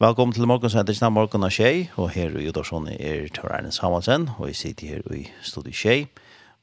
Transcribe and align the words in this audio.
Velkommen 0.00 0.32
til 0.32 0.46
morgensendingen 0.48 1.04
av 1.04 1.10
morgen 1.12 1.42
av 1.44 1.50
Kjei, 1.52 1.90
og 2.00 2.14
her 2.14 2.32
i 2.40 2.46
Udorsson 2.48 2.86
er 2.88 3.26
Tor 3.36 3.50
Erlend 3.52 3.74
Samuelsen, 3.76 4.30
og 4.38 4.46
jeg 4.48 4.56
sitter 4.56 4.94
her 4.94 5.02
i 5.12 5.26
studiet 5.44 5.76
Kjei, 5.76 5.96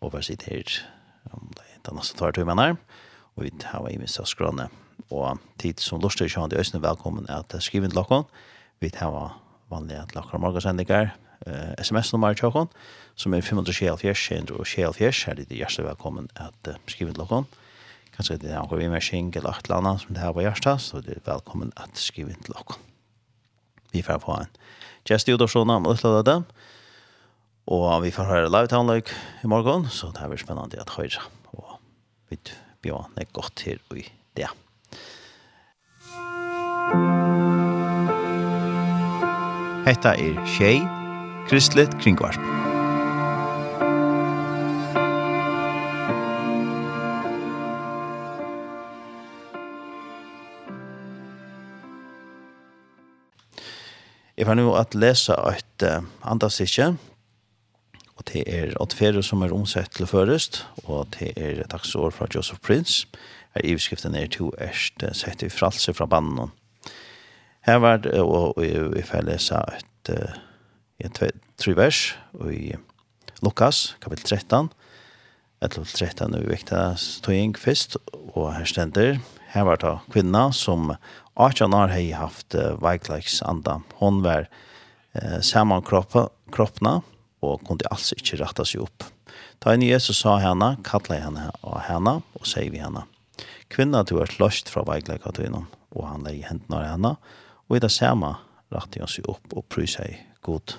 og 0.02 0.16
vi 0.16 0.24
sitter 0.26 0.56
her 0.56 0.72
om 1.38 1.52
det 1.54 1.68
er 1.68 1.84
den 1.86 2.00
neste 2.00 2.18
tvært 2.18 2.40
vi 2.42 2.48
mener, 2.50 2.80
og 3.38 3.46
vi 3.46 3.52
har 3.62 3.86
i 3.92 4.00
minst 4.02 4.18
av 4.18 4.26
skrønne. 4.26 4.66
Og 5.14 5.38
tid 5.62 5.86
som 5.86 6.02
lort 6.02 6.18
er 6.18 6.34
kjønne 6.34 6.58
i 6.58 6.64
Østene, 6.64 6.82
velkommen 6.82 7.30
at 7.30 7.54
skriven 7.62 7.94
til 7.94 8.02
dere. 8.02 8.24
Vi 8.82 8.90
har 8.98 9.38
vanlige 9.70 10.02
til 10.10 10.18
dere 10.24 10.42
morgensendinger, 10.42 11.14
sms-nummer 11.86 12.34
til 12.34 12.50
dere, 12.58 12.66
som 13.14 13.38
er 13.38 13.46
524-624, 13.46 15.14
her 15.14 15.38
er 15.38 15.46
det 15.46 15.62
hjertelig 15.62 15.90
velkommen 15.92 16.34
at 16.42 16.74
skriven 16.90 17.14
til 17.14 17.22
dere. 17.22 17.46
Kanskje 18.18 18.42
det 18.42 18.50
er 18.50 18.66
noen 18.66 18.82
vi 18.82 18.90
med 18.98 19.06
skjeng 19.06 19.30
eller 19.38 19.62
et 19.62 19.70
eller 19.70 19.84
annet 19.84 20.08
som 20.08 20.18
det 20.18 20.26
her 20.26 20.34
var 20.34 20.50
hjertet, 20.50 20.90
så 20.90 21.06
det 21.06 21.20
er 21.22 21.26
velkommen 21.36 21.76
at 21.78 22.02
skriven 22.02 22.42
til 22.42 22.58
dere 22.58 22.82
vi 23.98 24.04
får 24.06 24.22
få 24.22 24.38
en 24.42 24.54
gest 25.08 25.30
i 25.30 25.34
utavsjonen 25.36 25.80
om 25.80 25.90
utlade 25.90 26.24
dem. 26.28 26.46
Og 27.68 27.90
vi 28.06 28.14
får 28.16 28.30
høre 28.30 28.52
live 28.52 28.70
townløk 28.72 29.12
i 29.44 29.50
morgen, 29.52 29.90
så 29.92 30.12
det 30.16 30.30
blir 30.30 30.40
spennende 30.40 30.80
at 30.80 30.94
høre. 30.96 31.24
Og 31.58 31.80
vi 32.30 32.40
bjør 32.84 33.10
det 33.18 33.32
godt 33.34 33.66
her 33.68 33.82
i 33.96 34.06
det. 34.38 34.52
Hetta 39.88 40.14
er 40.20 40.40
Tjej, 40.58 40.84
Kristelig 41.48 41.88
Kringvarp. 42.04 42.57
Jeg 54.38 54.46
får 54.46 54.60
nå 54.60 54.74
at 54.78 54.96
lese 54.96 55.34
et 55.50 55.86
uh, 55.88 56.04
andre 56.22 56.50
sikkje, 56.54 56.92
og 58.18 58.26
det 58.30 58.44
er 58.46 58.74
et 58.78 58.94
ferie 58.94 59.24
som 59.26 59.42
er 59.42 59.54
omsett 59.54 59.92
til 59.98 60.10
først, 60.10 60.64
og 60.86 61.10
det 61.18 61.34
er 61.36 61.64
et 61.64 61.72
dagsår 61.72 62.14
fra 62.14 62.28
Joseph 62.34 62.62
Prince. 62.62 63.08
Her 63.56 63.66
i 63.66 63.74
beskriften 63.74 64.16
er 64.16 64.30
to 64.30 64.52
erst 64.62 65.02
uh, 65.04 65.14
sett 65.14 65.42
i 65.44 65.50
fralse 65.50 65.94
fra 65.94 66.06
bannen. 66.06 66.54
Her 67.66 67.82
var 67.84 67.98
det, 67.98 68.14
og 68.22 68.56
vi 68.62 69.02
får 69.04 69.26
lese 69.26 69.64
et 69.76 70.14
uh, 70.14 70.44
et 71.00 71.20
tre 71.58 71.76
vers 71.78 72.18
i 72.50 72.74
Lukas, 73.46 73.96
kapittel 74.02 74.40
13, 74.40 74.70
11-13 75.62 76.38
er 76.38 76.48
viktig 76.50 76.80
tøying 77.26 77.58
først, 77.58 77.98
og 78.34 78.54
her 78.56 78.66
stender, 78.66 79.20
her 79.54 79.66
var 79.68 79.80
det 79.82 79.94
kvinna 80.12 80.52
som 80.52 80.96
Arjan 81.38 81.74
har 81.74 81.88
har 81.94 82.16
haft 82.18 82.56
uh, 82.56 82.76
veikleiks 82.82 83.42
anda. 83.42 83.82
Hon 84.02 84.24
var 84.24 84.48
uh, 85.14 85.40
saman 85.42 85.82
kroppa, 85.82 86.30
kroppna 86.52 87.02
og 87.46 87.62
kunde 87.68 87.88
altså 87.92 88.18
ikkje 88.18 88.42
ratta 88.42 88.66
seg 88.66 88.82
opp. 88.82 89.06
Da 89.62 89.74
en 89.74 89.86
Jesus 89.86 90.24
sa 90.24 90.38
henne, 90.42 90.76
kalla 90.84 91.20
henne 91.22 91.52
og 91.62 91.80
henne 91.86 92.20
og 92.38 92.50
sier 92.50 92.72
vi 92.74 92.82
henne. 92.82 93.06
Kvinna 93.70 94.04
du 94.04 94.18
er 94.22 94.34
løst 94.42 94.70
fra 94.72 94.84
veikleika 94.88 95.32
til 95.36 95.50
innom, 95.50 95.68
og 95.94 96.10
han 96.10 96.26
leie 96.26 96.46
hendene 96.48 96.82
av 96.82 96.90
henne, 96.92 97.14
og 97.68 97.78
i 97.78 97.84
det 97.84 97.94
samme 97.94 98.34
ratta 98.74 99.04
han 99.04 99.12
seg 99.12 99.30
opp 99.30 99.54
og 99.54 99.68
prøy 99.70 99.88
seg 99.90 100.18
god. 100.46 100.78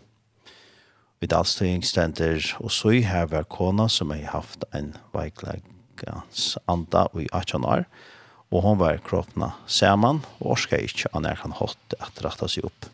Vi 1.19 1.30
allstøying 1.34 1.83
stender, 1.83 2.42
og 2.62 2.70
så 2.70 2.94
i 2.94 3.02
her 3.06 3.27
var 3.30 3.48
kona 3.50 3.89
som 3.91 4.11
har 4.14 4.30
haft 4.34 4.64
en 4.74 4.92
veikleikans 5.14 6.55
anda 6.70 7.08
i 7.19 7.27
18 7.33 7.66
år, 7.66 7.86
og 7.86 8.17
og 8.48 8.62
hon 8.64 8.78
var 8.80 9.00
kroppna 9.04 9.52
saman, 9.68 10.22
og 10.41 10.54
orska 10.56 10.80
ikkje 10.80 11.10
an 11.16 11.28
er 11.28 11.36
kan 11.41 11.52
hatt 11.58 11.96
at 12.00 12.22
rætta 12.24 12.48
seg 12.48 12.68
opp. 12.68 12.88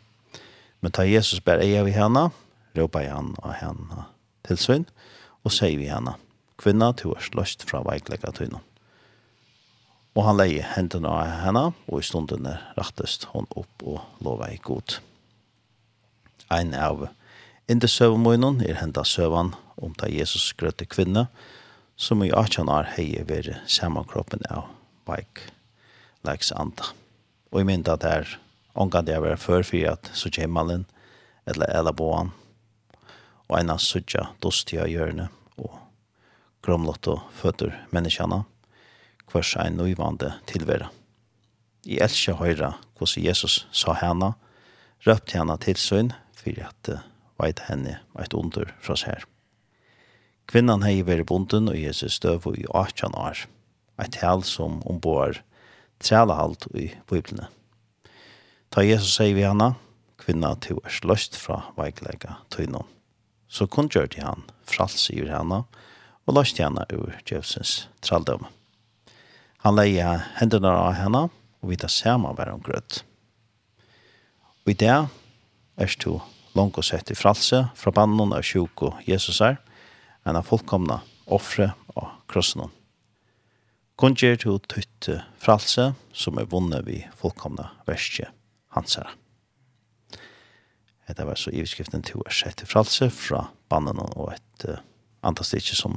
Men 0.83 0.91
ta 0.91 1.05
Jesus 1.07 1.39
ber 1.43 1.63
eia 1.63 1.85
vi 1.87 1.95
henne, 1.95 2.27
råpa 2.75 3.05
i 3.05 3.09
han 3.09 3.33
og 3.41 3.55
henne 3.61 4.07
til 4.45 4.59
svinn, 4.59 4.87
og 5.47 5.55
sier 5.55 5.79
vi 5.79 5.87
henne, 5.89 6.17
kvinna, 6.59 6.91
du 6.91 7.13
er 7.15 7.23
sløst 7.23 7.63
fra 7.69 7.83
veiklegga 7.87 8.33
tøyna. 8.35 8.61
Og 10.15 10.23
han 10.27 10.39
leie 10.39 10.63
hendene 10.75 11.11
av 11.11 11.31
henne, 11.43 11.65
og 11.87 11.99
i 11.99 12.07
stundene 12.07 12.57
rattest 12.77 13.29
hon 13.31 13.47
opp 13.55 13.83
og 13.83 14.03
lova 14.23 14.51
i 14.51 14.59
god. 14.63 14.99
Ein 16.51 16.75
av 16.77 17.07
indi 17.71 17.89
søvmøynen 17.89 18.61
er 18.67 18.79
henda 18.83 19.03
søvan 19.07 19.55
om 19.81 19.95
ta 19.97 20.11
Jesus 20.11 20.51
grøtte 20.59 20.87
kvinne, 20.87 21.27
som 21.95 22.23
i 22.23 22.31
18 22.31 22.67
år 22.69 22.91
hei 22.97 23.13
veri 23.27 23.55
samankroppen 23.71 24.43
av 24.51 24.74
bike 25.05 25.51
likes 26.25 26.51
anda. 26.51 26.91
Og 27.51 27.61
jeg 27.61 27.69
mynda 27.69 27.95
at 27.95 28.03
det 28.03 28.11
er 28.11 28.35
det 28.75 29.13
er 29.15 29.21
vært 29.23 29.39
før 29.39 29.63
for 29.63 29.87
at 29.87 30.09
så 30.13 30.29
kommer 30.29 30.83
eller 31.47 31.69
eller 31.69 31.93
boan 31.93 32.33
og 33.47 33.59
en 33.59 33.69
av 33.69 33.81
suttja 33.81 34.31
dostia 34.41 34.87
hjørne 34.89 35.29
og 35.61 35.77
gromlott 36.65 37.07
og 37.07 37.21
føtter 37.37 37.75
menneskjana 37.93 38.43
hver 39.31 39.45
seg 39.45 39.75
nøyvande 39.75 40.33
tilvera. 40.49 40.89
I 41.85 41.99
elsker 42.01 42.39
høyra 42.39 42.75
hos 42.99 43.17
Jesus 43.17 43.65
sa 43.71 43.93
henne, 43.99 44.33
røpte 45.05 45.37
henne 45.37 45.57
til 45.61 45.77
søgn 45.77 46.13
for 46.33 46.61
at 46.65 46.77
det 46.87 46.99
var 47.37 47.53
henne 47.67 47.99
eit 48.17 48.33
under 48.33 48.71
fra 48.81 48.97
seg 48.97 49.13
her. 49.13 49.25
Kvinnan 50.49 50.85
hei 50.85 51.01
veri 51.05 51.25
bunden 51.25 51.69
og 51.69 51.77
Jesus 51.77 52.19
døv 52.21 52.45
i 52.53 52.65
18 52.69 53.15
år 53.17 53.45
et 54.01 54.15
tal 54.15 54.43
som 54.43 54.81
ombår 54.85 55.41
trælehalt 56.03 56.67
i 56.75 56.91
Bibelen. 57.09 57.47
Ta 58.71 58.83
Jesus 58.83 59.15
sier 59.15 59.35
vi 59.37 59.45
henne, 59.45 59.75
kvinna 60.19 60.55
til 60.59 60.81
er 60.83 60.91
sløst 60.91 61.37
fra 61.39 61.61
veiklega 61.77 62.41
tøynom. 62.51 62.87
Så 63.47 63.67
kun 63.71 63.87
gjør 63.87 64.09
de 64.11 64.23
han, 64.25 64.43
frals 64.67 65.09
i 65.13 65.21
henne, 65.23 65.63
og 66.25 66.35
løst 66.35 66.59
henne 66.59 66.83
ur 66.91 67.13
djevsens 67.23 67.85
trældom. 68.01 68.47
Han 69.63 69.77
leie 69.77 70.05
hendene 70.39 70.71
av 70.73 70.95
henne, 70.97 71.27
og 71.61 71.69
vi 71.71 71.77
tar 71.79 71.93
sammen 71.93 72.35
hver 72.37 72.51
om 72.53 72.63
grøtt. 72.65 73.03
Og 74.65 74.73
i 74.73 74.77
det 74.77 74.91
er 74.91 75.99
to 76.01 76.19
langt 76.55 76.77
og 76.79 76.85
sett 76.87 77.11
i 77.11 77.17
fralse 77.17 77.65
fra 77.77 77.93
bannen 77.93 78.33
av 78.33 78.45
sjuk 78.45 78.85
og 78.87 79.01
Jesus 79.07 79.41
er, 79.43 79.59
en 80.25 80.37
av 80.39 80.47
fullkomna 80.47 81.01
offre 81.25 81.71
og 81.95 82.09
krossen. 82.31 82.67
Kunngjør 83.95 84.35
til 84.35 84.57
tøyt 84.67 85.07
fralse, 85.39 85.93
som 86.11 86.35
er 86.35 86.49
vunnet 86.51 86.83
vi 86.83 86.97
fullkomna 87.15 87.69
verskje 87.87 88.25
hansara. 88.75 89.13
Dette 91.07 91.23
var 91.23 91.39
så 91.39 91.53
iverskriften 91.55 92.03
til 92.03 92.19
å 92.19 92.33
sette 92.33 92.67
fralse 92.67 93.07
fra 93.13 93.45
bannen 93.71 94.01
og 94.03 94.33
et 94.33 94.65
uh, 94.67 94.81
antastikje 95.23 95.77
som 95.79 95.95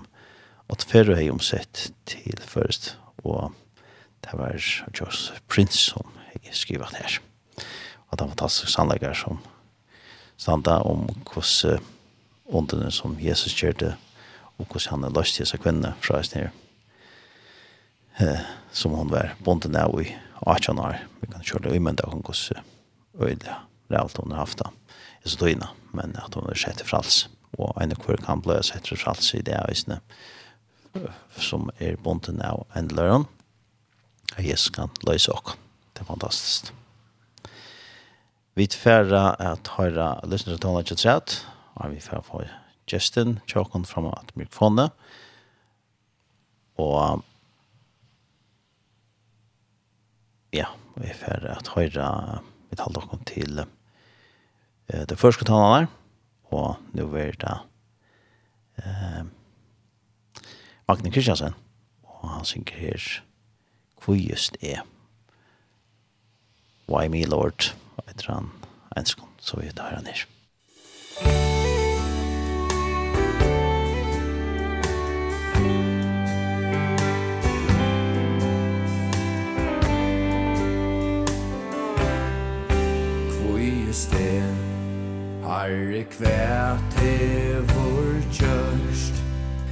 at 0.70 0.84
Ferro 0.86 1.16
hei 1.18 1.26
omsett 1.32 1.88
til 2.06 2.38
først, 2.38 2.92
og 3.26 3.56
det 4.22 4.36
var 4.36 4.54
Joseph 4.94 5.42
Prince 5.50 5.90
som 5.90 6.14
hei 6.28 6.54
skrivet 6.54 6.94
her. 7.00 7.18
Og 7.58 8.14
det 8.14 8.20
var 8.20 8.34
fantastisk 8.36 8.76
sannleggar 8.76 9.18
som 9.18 9.42
standa 10.38 10.78
om 10.86 11.08
hvordan 11.32 12.86
uh, 12.86 12.94
som 12.94 13.18
Jesus 13.18 13.58
kjørte, 13.58 13.96
og 14.62 14.70
hvordan 14.70 15.00
han 15.00 15.10
er 15.10 15.18
løst 15.18 15.40
til 15.40 15.50
seg 15.50 15.66
kvinne 15.66 15.96
fra 15.98 16.22
oss 16.22 16.30
nere 16.36 16.54
eh, 18.18 18.40
som 18.72 18.92
hon 18.92 19.08
var 19.08 19.34
bonden 19.38 19.76
av 19.76 20.02
i 20.02 20.16
18 20.40 20.78
år. 20.78 20.98
Vi 21.20 21.26
kan 21.32 21.42
kjøre 21.42 21.68
det 21.68 21.76
i 21.76 21.80
men 21.80 21.96
där 21.96 22.06
hon 22.06 22.22
gosse 22.22 22.62
öde 23.18 23.54
rävt 23.88 24.16
hon 24.16 24.30
har 24.30 24.38
haft 24.38 24.58
det. 24.58 24.70
Jag 25.22 25.32
så 25.32 25.48
inne, 25.48 25.68
men 25.92 26.16
at 26.16 26.34
hon 26.34 26.46
har 26.46 26.54
sett 26.54 26.80
frals 26.80 27.28
Og 27.58 27.82
en 27.82 27.94
kvar 27.94 28.16
kan 28.16 28.40
blöja 28.40 28.62
sett 28.62 28.88
frals 28.88 29.34
i 29.34 29.42
det 29.42 29.58
isne 29.70 30.00
som 31.36 31.70
er 31.78 31.96
bonden 31.96 32.42
av 32.42 32.66
en 32.74 32.90
Og 34.36 34.44
Jag 34.44 34.58
kan 34.74 34.90
løse 35.06 35.32
också. 35.32 35.56
Det 35.92 36.00
er 36.00 36.04
fantastisk. 36.04 36.72
Vi 38.54 38.66
tfärra 38.66 39.30
att 39.30 39.66
höra 39.66 40.20
lyssnare 40.26 40.58
tala 40.58 40.82
till 40.82 40.96
trätt. 40.96 41.46
Og 41.74 41.90
vi 41.90 42.00
får 42.00 42.22
for 42.22 42.48
Justin 42.86 43.40
Tjåkon 43.46 43.84
framåt 43.84 44.36
mikrofonen. 44.36 44.90
Och 46.76 47.22
ja, 50.54 50.66
vi 50.96 51.14
får 51.14 51.46
at 51.52 51.72
høyre 51.74 52.08
vi 52.68 52.76
tar 52.76 52.92
dere 52.94 53.18
til 53.28 53.62
uh, 53.62 55.04
det 55.08 55.18
første 55.18 55.46
talene 55.48 55.86
der, 55.86 55.90
og 56.52 56.76
nå 56.96 57.08
er 57.16 57.36
det 57.40 57.56
uh, 58.84 59.24
Magne 60.88 61.12
Kristiansen, 61.12 61.56
og 62.02 62.28
han 62.36 62.48
synger 62.48 62.76
her 62.80 63.08
hvor 64.04 64.16
just 64.16 64.56
er 64.62 64.86
Why 66.88 67.08
me 67.12 67.26
Lord, 67.28 67.74
og 67.96 68.04
etter 68.08 68.32
han 68.32 68.52
ønsker? 68.96 69.28
så 69.38 69.60
vi 69.60 69.70
tar 69.72 69.94
han 69.94 70.06
her. 70.06 70.26
Herre, 85.58 86.04
kvært 86.04 87.00
hevor 87.02 88.20
kjørst, 88.30 89.14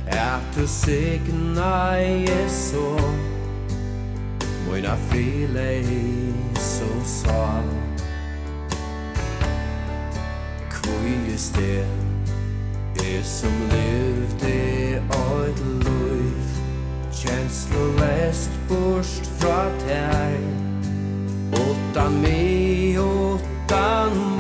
at 0.07 0.43
du 0.57 0.67
signa 0.67 1.95
Jesu, 2.27 2.99
moina 4.67 4.97
frile 5.07 5.67
Jesu 5.87 6.89
Kvui 10.71 10.75
Kvøyes 10.75 11.49
det, 11.55 11.87
er 13.07 13.23
som 13.23 13.55
levde 13.71 14.57
eit 14.99 15.63
Kjenslo 17.15 17.93
lest 18.01 18.51
borst 18.69 19.31
fra 19.39 19.71
tær, 19.87 20.35
Utan 21.55 22.23
mi, 22.23 22.99
åttan 22.99 24.36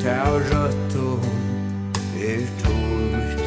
Ta 0.00 0.24
røttum 0.32 1.20
er 2.16 2.46
tungt 2.62 3.42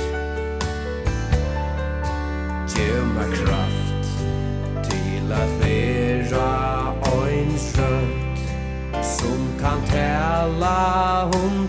Gjev 2.69 3.07
meg 3.15 3.33
kraft 3.39 4.11
til 4.85 5.33
at 5.33 5.55
vera 5.63 6.93
oins 7.15 7.65
rødt 7.79 8.45
Som 9.01 9.49
kan 9.63 9.81
tala 9.89 11.25
om 11.41 11.62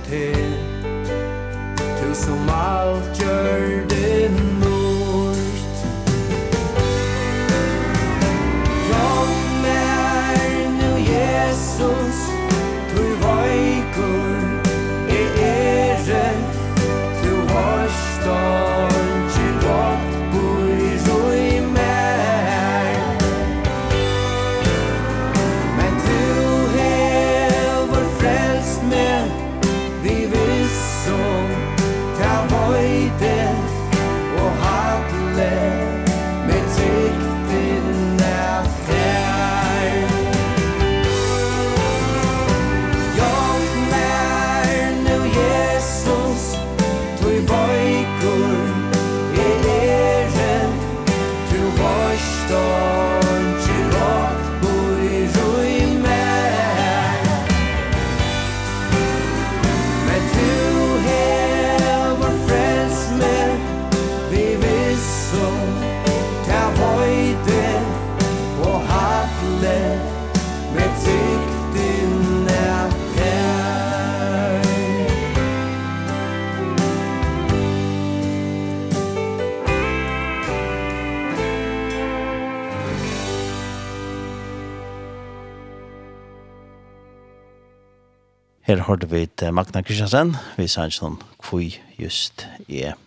hørte 88.85 89.09
vi 89.09 89.27
til 89.27 89.53
Magna 89.55 89.81
Kristiansen, 89.83 90.35
vi 90.59 90.67
sa 90.69 90.85
ikke 90.85 91.07
noen 91.07 91.15
kvui 91.41 91.71
just 91.97 92.45
er. 92.69 92.99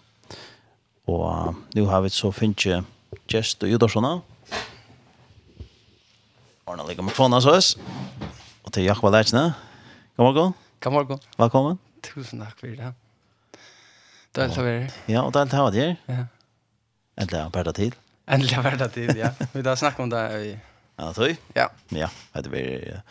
Og 1.07 1.53
nå 1.75 1.83
har 1.85 2.01
vi 2.01 2.09
så 2.13 2.31
finnes 2.33 2.85
Gjest 3.29 3.63
og 3.63 3.69
Judarssona. 3.69 4.15
Arne 6.67 6.87
ligger 6.87 7.05
mikrofonen 7.05 7.37
hos 7.37 7.47
oss. 7.47 7.69
Og 8.65 8.73
til 8.73 8.87
Jakob 8.87 9.13
Leitsne. 9.13 9.53
God 10.17 10.25
morgen. 10.25 10.57
God 10.83 10.97
morgen. 10.97 11.21
Velkommen. 11.37 11.79
Tusen 12.03 12.41
takk 12.41 12.57
for 12.59 12.73
det. 12.73 12.91
Det 14.33 14.43
er 14.43 14.49
alt 14.49 14.59
å. 14.59 14.67
Ja, 15.07 15.23
og 15.23 15.31
det 15.33 15.39
er 15.39 15.45
alt 15.45 15.55
å 15.55 15.63
være 15.69 15.85
her. 15.85 15.95
Ja. 16.09 16.27
Endelig 17.21 17.43
har 17.43 17.53
vært 17.53 17.73
tid. 17.77 18.01
Endelig 18.27 18.57
har 18.57 18.65
vært 18.65 18.93
tid, 18.97 19.15
ja. 19.17 19.31
Vi 19.53 19.63
har 19.63 19.79
snakket 19.79 20.07
om 20.07 20.11
det. 20.11 20.27
Ja, 20.97 21.13
tror 21.13 21.31
jeg. 21.31 21.41
Ja. 21.55 21.69
Ja, 21.93 22.13
det 22.41 22.49
blir... 22.49 22.71
Ja 22.97 23.01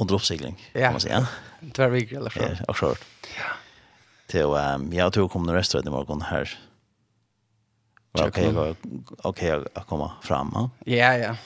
under 0.00 0.14
uppsegling 0.14 0.68
ja. 0.72 0.80
kan 0.80 0.92
man 0.92 1.00
säga. 1.00 1.26
Två 1.72 1.88
veckor 1.88 2.18
eller 2.18 2.30
så. 2.30 2.40
Ja, 2.40 2.64
och 2.68 2.98
Ja. 3.36 3.44
Till 4.26 4.40
um, 4.42 4.92
jag 4.92 5.12
tror 5.12 5.28
kommer 5.28 5.52
restaurang 5.52 5.86
i 5.86 5.90
morgon 5.90 6.22
här. 6.22 6.58
Okej, 8.12 8.48
okay, 8.48 8.74
okej, 9.18 9.56
okay, 9.56 9.70
jag 9.74 9.86
kommer 9.86 10.10
fram. 10.22 10.50
Ja, 10.54 10.70
ja. 10.84 11.16
ja. 11.16 11.36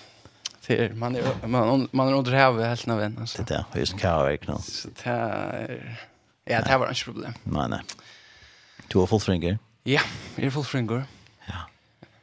För 0.60 0.92
man 0.94 1.16
är 1.16 1.46
man 1.46 1.88
man 1.92 2.08
är 2.08 2.12
under 2.12 2.32
här 2.32 2.52
helt 2.52 2.86
när 2.86 2.96
vän 2.96 3.16
alltså. 3.20 3.42
Det 3.42 3.64
är 3.72 3.78
ju 3.78 3.86
som 3.86 3.98
kan 3.98 4.24
verkligen. 4.24 4.62
Så 4.62 4.88
det 4.88 5.10
är 5.10 5.98
ja, 6.44 6.60
det 6.62 6.78
var 6.78 6.86
inget 6.86 7.04
problem. 7.04 7.32
Nej, 7.42 7.68
nej. 7.68 7.80
Du 8.88 8.98
har 8.98 9.06
full 9.06 9.20
finger. 9.20 9.58
Ja, 9.82 10.00
är 10.36 10.50
full 10.50 10.64
finger. 10.64 11.04
Ja. 11.46 11.54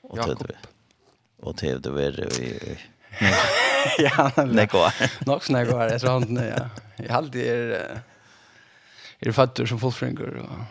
Och 0.02 0.18
det 0.18 0.56
och 1.42 1.56
det 1.56 1.78
det 1.80 1.90
är 1.90 2.78
ja, 4.00 4.32
nej 4.46 4.68
går. 4.68 4.94
Nog 5.26 5.44
snägg 5.44 5.68
går 5.72 5.90
det 5.90 6.00
sånt 6.00 6.30
ja. 6.40 6.68
Jeg 7.00 7.10
har 7.10 7.18
alltid 7.18 7.46
er 7.46 8.02
er 9.22 9.32
fatter 9.32 9.66
som 9.66 9.80
fullfringer 9.80 10.40
og 10.42 10.66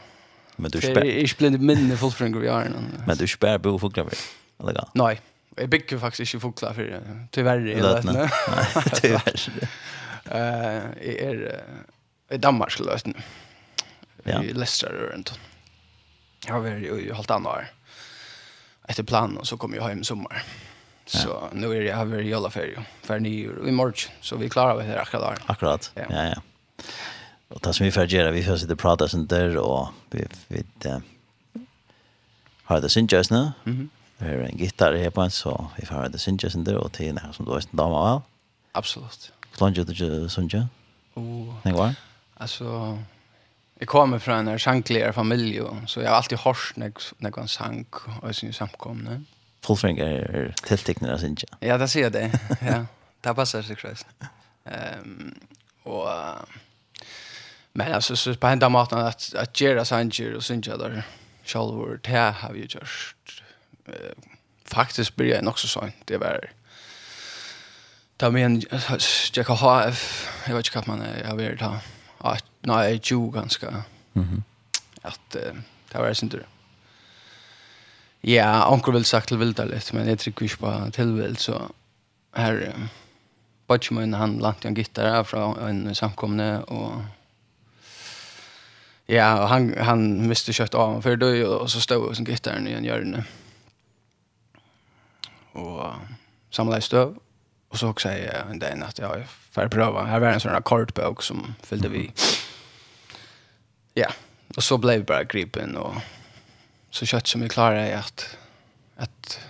men 0.61 0.71
du 0.71 0.81
spär. 0.81 1.05
Jag 1.05 1.37
blind 1.39 1.59
minne 1.61 1.97
fullfringer 1.97 2.51
har. 2.51 2.69
nå. 2.69 2.81
Men 3.07 3.17
du 3.17 3.27
spär 3.27 3.59
bo 3.59 3.79
fåglar 3.79 4.05
väl. 4.05 4.19
Eller 4.61 4.73
går. 4.73 4.89
Nei. 4.95 5.19
Jeg 5.59 5.71
bygger 5.71 5.99
faktisk 5.99 6.21
ikke 6.35 6.41
fukla 6.41 6.73
for 6.75 6.83
det. 6.83 7.01
Tyvärr 7.33 7.69
är 7.69 7.83
det. 7.83 8.13
Nej, 8.13 8.29
tyvärr. 8.95 9.51
Eh, 10.25 11.17
är 11.25 11.63
i 12.31 12.37
Danmark 12.37 12.71
skulle 12.71 12.91
jag 12.91 13.15
Ja. 14.25 14.43
I 14.43 14.53
Leicester 14.53 14.89
rundt. 15.13 15.41
Jeg 16.45 16.55
har 16.55 16.61
vært 16.61 16.83
i 16.83 17.11
halvt 17.13 17.31
annet 17.31 17.49
år. 17.49 17.65
Etter 18.89 19.03
planen, 19.03 19.37
och 19.39 19.47
så 19.47 19.57
kom 19.57 19.75
jeg 19.75 19.83
jag 19.83 19.89
hem 19.89 20.05
sommar. 20.05 20.43
Så 21.11 21.49
nu 21.53 21.77
är 21.77 21.81
det 21.81 21.91
över 21.91 22.23
i 22.23 22.35
alla 22.35 22.51
färger. 22.51 22.85
För 23.03 23.21
ni 23.21 23.31
i 23.67 23.71
morgon. 23.71 23.95
Så 24.21 24.37
vi 24.37 24.49
klarar 24.49 24.77
vi 24.77 24.87
det 24.87 25.01
akkurat. 25.01 25.41
Akkurat, 25.47 25.93
ja, 25.95 26.03
ja. 26.11 26.25
ja. 26.25 26.43
Och 27.49 27.61
det 27.61 27.73
som 27.73 27.85
vi 27.87 27.93
får 27.93 28.05
göra, 28.05 28.31
vi 28.31 28.43
får 28.43 28.57
sitta 28.57 28.73
och 28.73 28.79
prata 28.79 29.09
sånt 29.09 29.31
där 29.31 29.57
och 29.57 29.89
vi, 30.11 30.27
vi 30.49 30.65
äh, 30.85 30.99
har 32.65 32.81
det 32.81 32.89
syntjös 32.89 33.31
nu. 33.31 33.53
Mm. 33.67 33.91
Vi 34.19 34.29
har 34.29 34.35
en 34.35 34.59
gitarr 34.59 34.95
här 34.95 35.11
på 35.11 35.21
en 35.21 35.31
så 35.31 35.67
vi 35.77 35.87
får 35.87 35.95
ha 35.95 36.09
det 36.09 36.19
syntjös 36.19 36.53
där 36.53 36.77
och 36.77 36.93
till 36.93 37.15
den 37.15 37.33
som 37.33 37.45
du 37.45 37.51
har 37.51 37.59
en 37.59 37.77
dam 37.77 37.93
av 37.93 38.07
all. 38.07 38.21
Absolut. 38.73 39.33
Hur 39.61 39.71
du 39.71 40.17
är 40.17 40.21
det 40.21 40.31
syntjö? 40.31 40.67
Oh. 41.15 41.55
Den 41.63 41.73
går? 41.73 41.95
Alltså, 42.35 42.99
jag 43.79 43.89
kommer 43.89 44.19
från 44.19 44.49
en 44.49 44.59
sjankligare 44.59 45.13
familj 45.13 45.61
så 45.87 46.01
jag 46.01 46.09
har 46.09 46.17
alltid 46.17 46.39
hört 46.39 46.73
när 46.77 46.93
jag 47.37 47.51
sang 47.51 47.87
och 47.93 48.29
jag 48.29 48.35
syns 48.35 48.57
samkomna. 48.57 49.11
Mm 49.11 49.27
Fullfring 49.63 49.99
är 49.99 50.37
er 50.37 50.55
tilltäckna 50.65 51.19
sin 51.19 51.31
inte. 51.31 51.47
Ja, 51.61 51.79
det 51.79 51.89
ser 51.89 52.03
jag 52.03 52.13
det. 52.13 52.31
Ja. 52.61 52.87
Det 53.21 53.35
passar 53.35 53.63
sig 53.63 53.77
själv. 53.77 54.05
Ehm 54.65 55.41
och 55.83 56.09
men 57.73 57.93
alltså 57.93 58.17
så 58.17 58.35
på 58.35 58.47
enda 58.47 58.69
maten 58.69 58.99
att 58.99 59.35
att 59.35 59.61
göra 59.61 59.85
sanger 59.85 60.35
och 60.35 60.45
synja 60.45 60.77
där 60.77 61.03
självor 61.45 62.01
det 62.03 62.35
har 62.41 62.53
vi 62.53 62.61
gjort. 62.61 63.43
Eh 63.87 64.13
faktiskt 64.65 65.17
blir 65.17 65.35
jag 65.35 65.49
också 65.49 65.69
så 65.69 65.91
det 66.05 66.17
var 66.17 66.51
ta 68.17 68.31
med 68.31 68.45
en 68.45 68.63
jag 69.35 69.47
kan 69.47 69.57
ha 69.57 69.85
jag 70.47 70.55
vet 70.55 70.67
inte 70.67 70.79
vad 70.79 70.89
man 70.89 71.07
jag 71.25 71.37
vill 71.37 71.59
ta 71.59 71.79
att 72.19 72.45
nej 72.61 73.01
ju 73.05 73.31
ganska. 73.31 73.83
Mhm. 74.13 74.43
Att 75.03 75.31
det 75.93 75.99
var 75.99 76.15
synd 76.15 76.33
det. 76.33 76.60
Ja, 78.27 78.69
onkel 78.69 78.93
vil 78.93 79.05
sagt 79.05 79.29
til 79.29 79.39
lite, 79.41 79.65
men 79.93 80.09
jeg 80.09 80.19
trykker 80.19 80.45
ikke 80.45 80.59
på 80.61 80.73
tilvild, 80.93 81.37
så 81.37 81.71
her 82.37 82.61
Bodgeman, 83.69 84.13
han 84.15 84.39
lant 84.39 84.65
en 84.65 84.75
gitar 84.75 85.23
fra 85.23 85.55
en 85.69 85.95
samkomne, 85.95 86.65
og 86.69 87.05
ja, 89.09 89.35
og 89.41 89.49
han, 89.49 89.73
han 89.79 90.29
miste 90.29 90.53
kjøtt 90.53 90.75
av 90.75 90.93
han 90.93 91.03
før 91.03 91.17
døy, 91.17 91.43
og 91.47 91.71
så 91.71 91.81
stod 91.81 92.15
som 92.15 92.27
gittaren 92.27 92.69
i 92.69 92.75
en 92.77 92.85
hjørne. 92.85 93.25
Og 95.59 95.97
samlet 96.51 96.85
støv, 96.85 97.17
og 97.71 97.79
så 97.79 97.91
også 97.91 98.13
jeg 98.15 98.45
en 98.51 98.59
dag 98.59 98.83
at 98.87 98.99
jeg 98.99 99.27
får 99.55 99.71
prøve. 99.73 100.07
Her 100.07 100.23
var 100.23 100.35
en 100.35 100.43
sånn 100.43 100.59
akkordbøk 100.59 101.23
som 101.23 101.55
fyllde 101.65 101.91
vi. 101.95 102.09
Ja, 103.99 104.07
og 104.55 104.63
så 104.63 104.77
ble 104.79 105.01
vi 105.01 105.09
bare 105.09 105.27
gripen, 105.27 105.75
og 105.77 105.97
så 106.91 107.07
kött 107.07 107.27
som 107.27 107.41
vi 107.41 107.49
klarar 107.49 107.77
är 107.77 107.97
att 107.97 108.37
att 108.97 109.41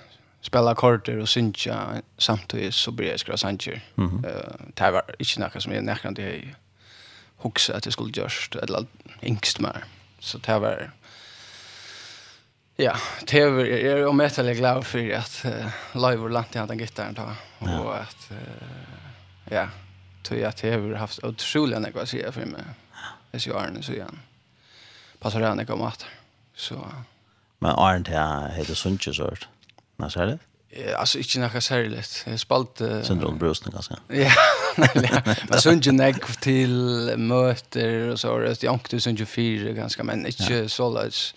spela 0.41 0.75
korter 0.75 1.19
och 1.19 1.29
synja 1.29 2.03
samtidigt 2.19 2.75
så 2.75 2.91
blir 2.91 3.11
jag 3.11 3.21
skra 3.21 3.37
sanjer. 3.37 3.73
Eh 3.75 4.05
mm 4.05 4.11
-hmm. 4.11 4.27
uh, 4.27 4.67
det 4.75 4.91
var 4.91 5.03
inte 5.19 5.41
något 5.41 5.63
som 5.63 5.73
jag 5.73 5.85
nästan 5.85 6.15
det 6.15 6.55
huxa 7.37 7.77
att 7.77 7.85
jag 7.85 7.93
skulle 7.93 8.23
just 8.23 8.55
eller 8.55 8.87
yngst 9.23 9.61
mer. 9.61 9.85
Så 10.19 10.39
det 10.39 10.59
var 10.59 10.91
Ja, 12.77 12.97
det 13.27 13.41
är 13.41 13.97
jag 13.97 14.09
om 14.09 14.21
ett 14.21 14.39
eller 14.39 14.55
glad 14.55 14.87
för 14.87 15.13
att 15.13 15.45
uh, 15.45 15.69
live 15.95 16.23
och 16.23 16.31
lant 16.31 16.57
i 16.57 16.59
den 16.59 16.79
gitarren 16.79 17.15
då 17.15 17.23
och 17.67 17.97
att 17.97 18.31
uh, 18.31 18.39
ja, 19.51 19.69
tror 20.23 20.41
jag 20.41 20.49
att 20.49 20.57
det 20.57 20.71
har 20.71 20.95
haft 20.95 21.25
otroliga 21.25 21.79
något 21.79 21.97
att 21.97 22.09
säga 22.09 22.33
för 22.33 22.47
mig. 22.47 22.63
Det 23.31 23.39
är 23.39 23.49
ju 23.49 23.59
Arne 23.59 23.83
så 23.83 23.93
igen. 23.93 24.19
Passar 25.19 25.41
det 25.41 25.55
när 25.55 25.57
jag 25.57 25.69
kommer. 25.69 25.93
Så 26.55 26.87
Men 27.61 27.75
Arne 27.79 28.05
til 28.11 28.57
heter 28.57 28.75
Sundsjø 28.75 29.13
så 29.13 29.23
hørt. 29.31 29.49
Nå 29.99 30.09
ser 30.09 30.27
det? 30.27 30.39
Alltså 30.97 31.19
inte 31.19 31.39
några 31.39 31.61
särskilt. 31.61 32.25
Jag 32.27 32.41
spalt... 32.41 32.81
Uh, 32.81 33.03
Syndrom 33.03 33.39
brösten 33.39 33.73
ganske. 33.73 33.95
Ja, 34.09 34.33
ja. 34.95 35.35
men 35.49 35.61
Sunche 35.61 35.93
nägg 35.93 36.41
till 36.41 37.15
möter 37.17 38.09
och 38.09 38.21
så. 38.21 38.55
Jag 38.61 38.75
åkte 38.75 39.01
Sunche 39.01 39.27
fyra 39.27 39.73
ganska, 39.73 40.05
men 40.05 40.27
inte 40.27 40.55
ja. 40.55 40.69
så 40.69 40.91
lätt 40.91 41.35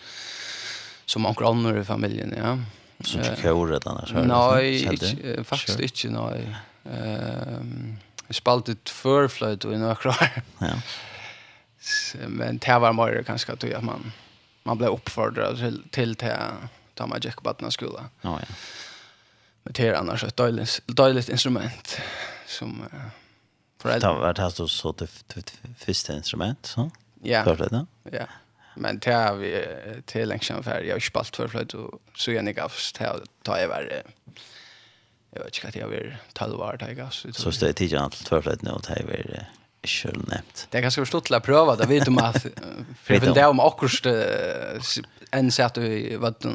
som 1.06 1.26
åker 1.26 1.44
andra 1.44 1.80
i 1.80 1.84
familjen, 1.84 2.34
ja. 2.36 2.58
Sunche 3.04 3.36
kåret 3.42 3.86
annars? 3.86 4.12
Nej, 4.12 5.44
faktiskt 5.44 6.04
inte, 6.04 6.20
nej. 6.20 6.56
Ehm... 6.84 7.96
Vi 8.26 8.34
spalt 8.34 8.68
ut 8.68 8.90
förflöjt 8.90 9.64
och 9.64 9.72
i 9.72 9.78
några 9.78 9.94
kvar. 9.94 10.30
Ja. 10.58 10.72
Men 12.26 12.58
det 12.58 12.78
var 12.78 12.92
mer 12.92 13.22
ganska 13.22 13.52
att 13.52 13.84
man 13.84 14.12
man 14.64 14.78
blev 14.78 14.90
uppfordrad 14.90 15.58
till 15.58 15.88
till 15.90 16.14
till 16.14 16.28
ta 16.94 17.06
man 17.06 17.20
gick 17.20 17.36
på 17.36 17.52
den. 17.58 17.70
Ja 18.20 18.40
ja. 18.40 18.54
Men 19.62 19.72
det 19.72 19.88
är 19.88 19.94
annars 19.94 20.24
ett 20.24 20.36
dåligt 20.36 20.82
dåligt 20.86 21.28
instrument 21.28 21.98
som 22.46 22.80
uh, 22.80 23.00
föräldrar. 23.82 24.14
Det 24.14 24.20
var 24.20 24.34
det 24.34 24.42
här 24.42 24.50
så 24.50 24.68
så 24.68 24.92
det 24.92 25.08
första 25.78 26.12
instrument 26.16 26.66
så. 26.66 26.90
Ja. 27.22 27.42
Hörde 27.42 27.68
det? 27.68 27.86
Ja. 28.12 28.26
Men 28.76 28.98
det 28.98 29.12
har 29.12 29.34
vi 29.34 29.66
till 30.06 30.32
en 30.32 30.38
känn 30.38 30.62
färg. 30.62 30.86
Jag 30.86 30.94
har 30.94 31.00
spalt 31.00 31.36
för 31.36 31.48
flöjt 31.48 31.74
och 31.74 32.00
så 32.16 32.32
gärna 32.32 32.52
gavs 32.52 32.92
till 32.92 33.06
att 33.06 33.22
ta 33.42 33.60
i 33.60 33.66
värre. 33.66 34.02
Jag 35.30 35.44
vet 35.44 35.64
inte 35.64 35.78
vad 35.78 35.94
jag 35.94 36.00
vill 36.00 36.16
ta 36.32 36.46
i 36.46 36.50
var 36.50 36.76
gavs. 36.76 37.26
Så 37.32 37.50
det 37.50 37.68
är 37.68 37.72
tidigare 37.72 38.04
att 38.04 38.14
förflöjt 38.14 38.62
nu 38.62 38.70
och 38.70 38.82
ta 38.82 38.96
i 38.96 39.02
värre. 39.02 39.46
Ikke 39.84 40.12
nämnt. 40.16 40.66
Det 40.70 40.78
är 40.78 40.82
ganska 40.82 41.02
förstått 41.02 41.26
til 41.26 41.36
å 41.36 41.76
Det 41.76 41.88
vet 41.88 42.06
du 42.06 42.18
at 42.18 42.42
for 43.04 43.18
det 43.20 43.36
er 43.36 43.46
om 43.46 43.60
akkurat 43.60 44.06
en 45.32 45.50
sätt 45.50 45.66
at 45.66 45.74
du 45.74 46.18
vet 46.18 46.46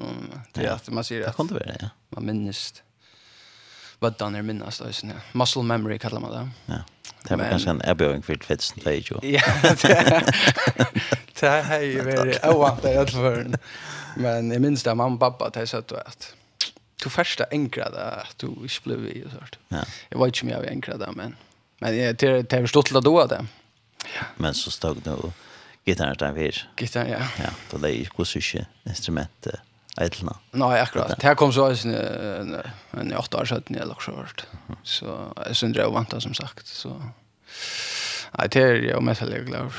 det 0.53 0.67
att 0.67 0.89
man 0.89 1.03
säger 1.03 1.21
att... 1.21 1.27
det 1.27 1.35
kan 1.37 1.47
det 1.47 1.53
vara, 1.53 1.75
ja. 1.79 1.89
Man 2.09 2.25
minns... 2.25 2.73
vad 3.99 4.17
den 4.17 4.35
är 4.35 4.41
minnas 4.41 4.79
då 4.79 4.91
sen. 4.91 5.13
Muscle 5.31 5.63
memory 5.63 5.99
kallar 5.99 6.19
man 6.19 6.31
det. 6.31 6.49
Ja. 6.65 6.83
Det 7.23 7.33
är 7.33 7.49
kanske 7.49 7.69
en 7.69 7.81
erbjudning 7.85 8.21
för 8.23 8.37
fetsen 8.43 8.79
det 8.83 8.95
ju. 8.95 9.15
Ja. 9.21 9.41
Det 11.39 11.47
är 11.47 11.81
ju 11.81 12.01
väldigt 12.01 12.45
ovant 12.45 12.85
att 12.85 13.11
för. 13.11 13.47
Men 14.15 14.51
jag 14.51 14.61
minns 14.61 14.83
det 14.83 14.95
mamma 14.95 15.13
och 15.13 15.19
pappa 15.19 15.49
det 15.49 15.67
sa 15.67 15.77
att 15.77 16.33
du 17.03 17.09
första 17.09 17.45
enkrade 17.51 18.11
att 18.11 18.37
du 18.37 18.47
inte 18.47 18.81
blev 18.83 19.07
i 19.07 19.23
sånt. 19.31 19.59
Ja. 19.67 19.83
Jag 20.09 20.19
vet 20.19 20.27
inte 20.27 20.41
om 20.41 20.49
jag 20.49 20.71
enkrade 20.71 21.09
men 21.11 21.35
Men 21.79 21.91
det 21.93 22.23
är 22.23 22.43
det 22.43 22.53
är 22.53 22.61
förstått 22.61 22.91
att 22.95 23.03
då 23.03 23.25
det. 23.25 23.45
Men 24.37 24.53
så 24.53 24.71
stod 24.71 24.97
det 24.97 25.11
och 25.11 25.33
gitarr 25.85 26.15
där 26.15 26.31
vi. 26.31 26.51
Gitarr 26.77 27.07
ja. 27.07 27.43
Ja, 27.43 27.49
då 27.71 27.77
det 27.77 27.89
är 27.89 27.93
ju 27.93 28.05
kusiske 28.05 28.65
instrument 28.83 29.47
ädlna. 29.97 30.37
Nej, 30.51 30.81
akkurat. 30.81 31.19
Det 31.19 31.27
här 31.27 31.35
kom 31.35 31.53
så 31.53 31.65
en 31.69 32.57
en 32.91 33.15
åtta 33.15 33.37
år 33.37 33.45
sedan 33.45 33.75
eller 33.75 33.95
så 33.99 34.11
vart. 34.11 34.45
Så 34.83 35.33
jag 35.35 35.55
syndrar 35.55 35.85
och 35.85 35.93
vantar 35.93 36.19
som 36.19 36.33
sagt 36.33 36.67
så 36.67 37.03
Nej, 38.37 38.47
det 38.51 38.61
är 38.61 38.73
jag 38.75 39.03
mest 39.03 39.21
är 39.21 39.43
glad. 39.43 39.71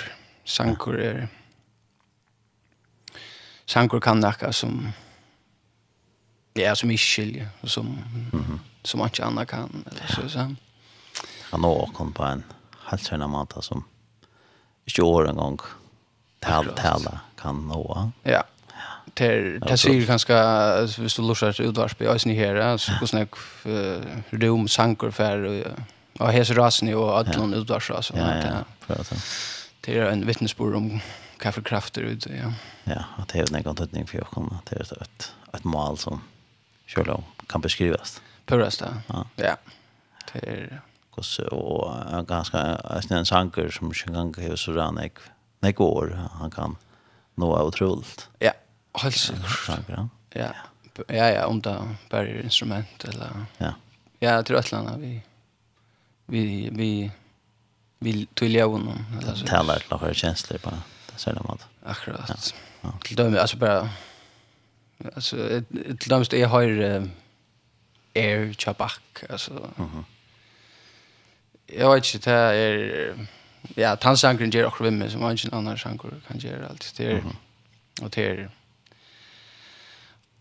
Sankor 0.45 1.01
är 1.01 1.29
Sankor 3.67 4.01
kan 4.01 4.21
näka 4.21 4.53
som 4.53 4.93
ja, 6.53 6.77
som 6.77 6.91
ischil 6.91 7.47
som 7.63 7.99
som 8.83 8.99
man 8.99 9.09
inte 9.09 9.25
andra 9.25 9.47
kan 9.47 9.85
eller 9.91 10.07
så 10.07 10.29
så 10.29 10.55
han 11.51 11.61
nå 11.61 11.75
kom 11.97 12.13
på 12.13 12.25
en 12.25 12.45
helt 12.91 13.05
sørende 13.05 13.29
måte 13.31 13.63
som 13.63 13.85
ikke 14.87 15.05
år 15.07 15.31
en 15.31 15.41
gang 15.41 15.61
tale, 16.43 16.75
tala 16.79 17.21
kan 17.41 17.67
nå. 17.69 17.83
Ja. 18.25 18.43
Ter 19.15 19.59
ter 19.67 19.77
sig 19.77 20.07
ganska 20.07 20.37
hvis 20.99 21.15
du 21.15 21.23
lusar 21.23 21.61
ut 21.61 21.77
vars 21.77 21.95
på 21.95 22.15
isen 22.15 22.35
här 22.35 22.77
så 22.77 22.93
kus 23.01 23.13
nek 23.13 23.35
rum 24.31 24.69
sanker 24.69 25.11
för 25.11 25.65
och 26.21 26.33
hes 26.33 26.51
rasen 26.51 26.95
och 26.95 27.19
allon 27.19 27.55
ut 27.55 27.71
vars 27.71 27.91
att, 27.91 28.11
Ja, 28.15 28.65
ja. 28.87 29.05
Det 29.81 29.99
är 29.99 30.11
en 30.11 30.27
vittnesbörd 30.27 30.75
om 30.75 31.01
kaffekrafter 31.39 32.03
ut 32.03 32.27
ja. 32.27 32.53
Ja, 32.85 33.05
att 33.17 33.29
det 33.29 33.39
är 33.39 33.57
en 33.57 33.63
gang 33.63 33.77
tätning 33.77 34.07
for 34.07 34.21
å 34.21 34.25
komme 34.25 34.61
til 34.65 34.81
et, 34.81 34.93
ett, 35.55 35.65
mal 35.65 35.73
mål 35.73 35.99
som 35.99 36.21
själva 36.87 37.23
kan 37.47 37.61
beskrivas. 37.61 38.21
Purasta. 38.47 39.03
Ja. 39.07 39.25
Ja. 39.37 39.57
Det 40.33 40.49
är 40.49 40.81
och 41.53 42.13
en 42.13 42.25
ganska 42.25 42.59
en 43.11 43.27
sanger 43.27 43.71
som 43.71 43.93
kan 43.93 44.13
ganska 44.13 44.41
hur 44.43 44.57
så 44.57 44.73
där 44.73 45.73
går 45.73 46.29
han 46.33 46.51
kan 46.51 46.77
nå 47.35 47.63
otroligt. 47.63 48.29
Ja, 48.39 48.53
alltså 48.93 49.33
sanger 49.67 50.09
Ja. 50.31 50.55
Ja, 50.97 51.05
ja, 51.09 51.31
ja 51.31 51.47
om 51.47 51.61
det 51.61 51.89
bara 52.11 52.23
är 52.23 52.43
instrument 52.43 53.05
eller 53.05 53.47
Ja. 53.59 53.75
Ja, 54.19 54.31
jag 54.31 54.47
tror 54.47 54.59
att 54.59 54.73
landa 54.73 54.97
vi 54.97 55.23
vi 56.27 56.71
vi 56.73 57.11
vill 57.99 58.27
tydliga 58.27 58.67
honom 58.67 59.07
eller 59.21 59.35
så. 59.35 59.47
Talar 59.47 59.79
till 59.79 59.91
några 59.91 60.15
kjensler 60.15 60.59
på 60.59 60.71
det 60.71 60.83
så 61.17 61.33
där 61.33 61.43
mat. 61.43 61.67
Akkurat. 61.85 62.55
Ja. 62.81 62.93
Till 63.03 63.17
dem 63.17 63.37
alltså 63.41 63.57
bara 63.57 63.89
alltså 65.15 65.37
till 65.99 66.09
dem 66.09 66.25
så 66.25 66.37
är 66.37 66.47
har 66.47 66.69
är 68.15 68.53
Chabak 68.53 69.25
alltså. 69.31 69.71
Mhm 69.77 70.05
jag 71.79 71.95
vet 71.95 72.15
inte 72.15 72.31
det 72.31 72.37
är 72.37 73.27
ja 73.75 73.97
tansankren 73.97 74.51
ger 74.51 74.67
också 74.67 74.85
vem 74.85 75.11
som 75.11 75.23
ingen 75.23 75.53
annan 75.53 75.79
sankor 75.79 76.15
kan 76.29 76.39
göra 76.39 76.67
allt 76.69 76.95
det 76.97 77.13
är 77.13 77.23
och 78.03 78.11
det 78.11 78.27
är 78.27 78.51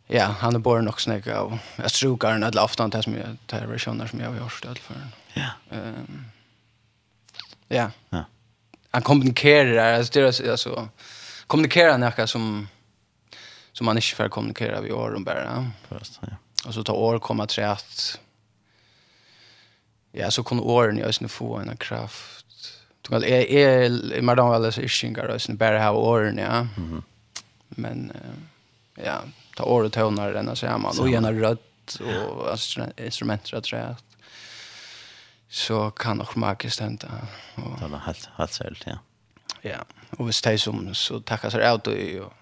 ja 0.08 0.26
han 0.40 0.56
är 0.56 0.60
born 0.60 0.88
också 0.88 1.10
när 1.10 1.22
jag 1.26 1.60
jag 1.76 1.92
strukar 1.92 2.32
den 2.32 2.44
alla 2.44 2.62
afton 2.62 2.90
det 2.90 3.04
som 3.04 3.16
jag 3.16 3.38
tar 3.46 3.66
versioner 3.66 4.08
som 4.08 4.20
jag 4.20 4.30
har 4.30 4.38
gjort 4.38 4.80
för 4.80 4.96
ja. 5.34 5.50
Ehm 5.72 6.26
ja. 7.68 7.92
Ja. 8.10 8.24
Han 8.92 9.02
kommunikerar 9.02 9.94
alltså 9.94 10.20
det 10.20 10.40
är 10.40 10.52
alltså 10.52 10.90
kommunikerar 11.48 11.98
något 11.98 12.30
som 12.30 12.68
som 13.72 13.86
man 13.86 13.98
inte 13.98 14.16
får 14.16 14.30
kommunicera 14.30 14.82
vid 14.82 14.92
åren 14.92 15.24
bara. 15.24 15.72
Först, 15.88 16.20
ja. 16.22 16.28
Och 16.66 16.74
så 16.74 16.84
tar 16.84 16.94
år 16.94 17.20
komma 17.20 17.48
till 17.48 17.64
att 17.64 18.20
ja, 20.12 20.32
så 20.32 20.44
kunne 20.44 20.62
åren 20.62 21.00
i 21.00 21.04
øsne 21.04 21.30
få 21.30 21.60
en 21.60 21.78
kraft. 21.78 22.46
Du 23.02 23.12
kan, 23.12 23.24
jeg, 23.24 23.48
jeg, 23.50 23.92
i 24.18 24.22
väl 24.26 24.38
så 24.38 24.60
leser 24.62 24.84
iskinger, 24.84 25.28
bara 25.28 25.58
bare 25.58 25.80
her 25.80 25.92
åren, 25.92 26.38
ja. 26.38 26.62
Mm 26.62 26.70
-hmm. 26.78 27.02
Men, 27.70 28.12
ja, 28.98 29.22
ta 29.56 29.64
året 29.64 29.94
tøvner 29.94 30.36
enn 30.36 30.56
så 30.56 30.78
man, 30.78 31.00
og 31.00 31.10
gjerne 31.10 31.32
rødt, 31.42 32.02
og 32.02 32.60
instrumenter 32.98 33.58
og 33.58 33.64
træt. 33.64 34.04
Så 35.50 35.90
kan 35.90 36.18
nok 36.18 36.36
maken 36.36 36.70
stende. 36.70 37.08
Det 37.56 37.92
var 37.92 38.04
helt, 38.06 38.30
helt 38.38 38.54
særlig, 38.54 38.84
ja. 38.88 38.98
Ja, 39.64 39.80
og 40.12 40.26
hvis 40.26 40.42
det 40.42 40.54
er 40.54 40.58
som, 40.58 40.94
så 40.94 41.20
takker 41.20 41.50
seg 41.50 41.62
av 41.62 41.82
og 41.88 42.34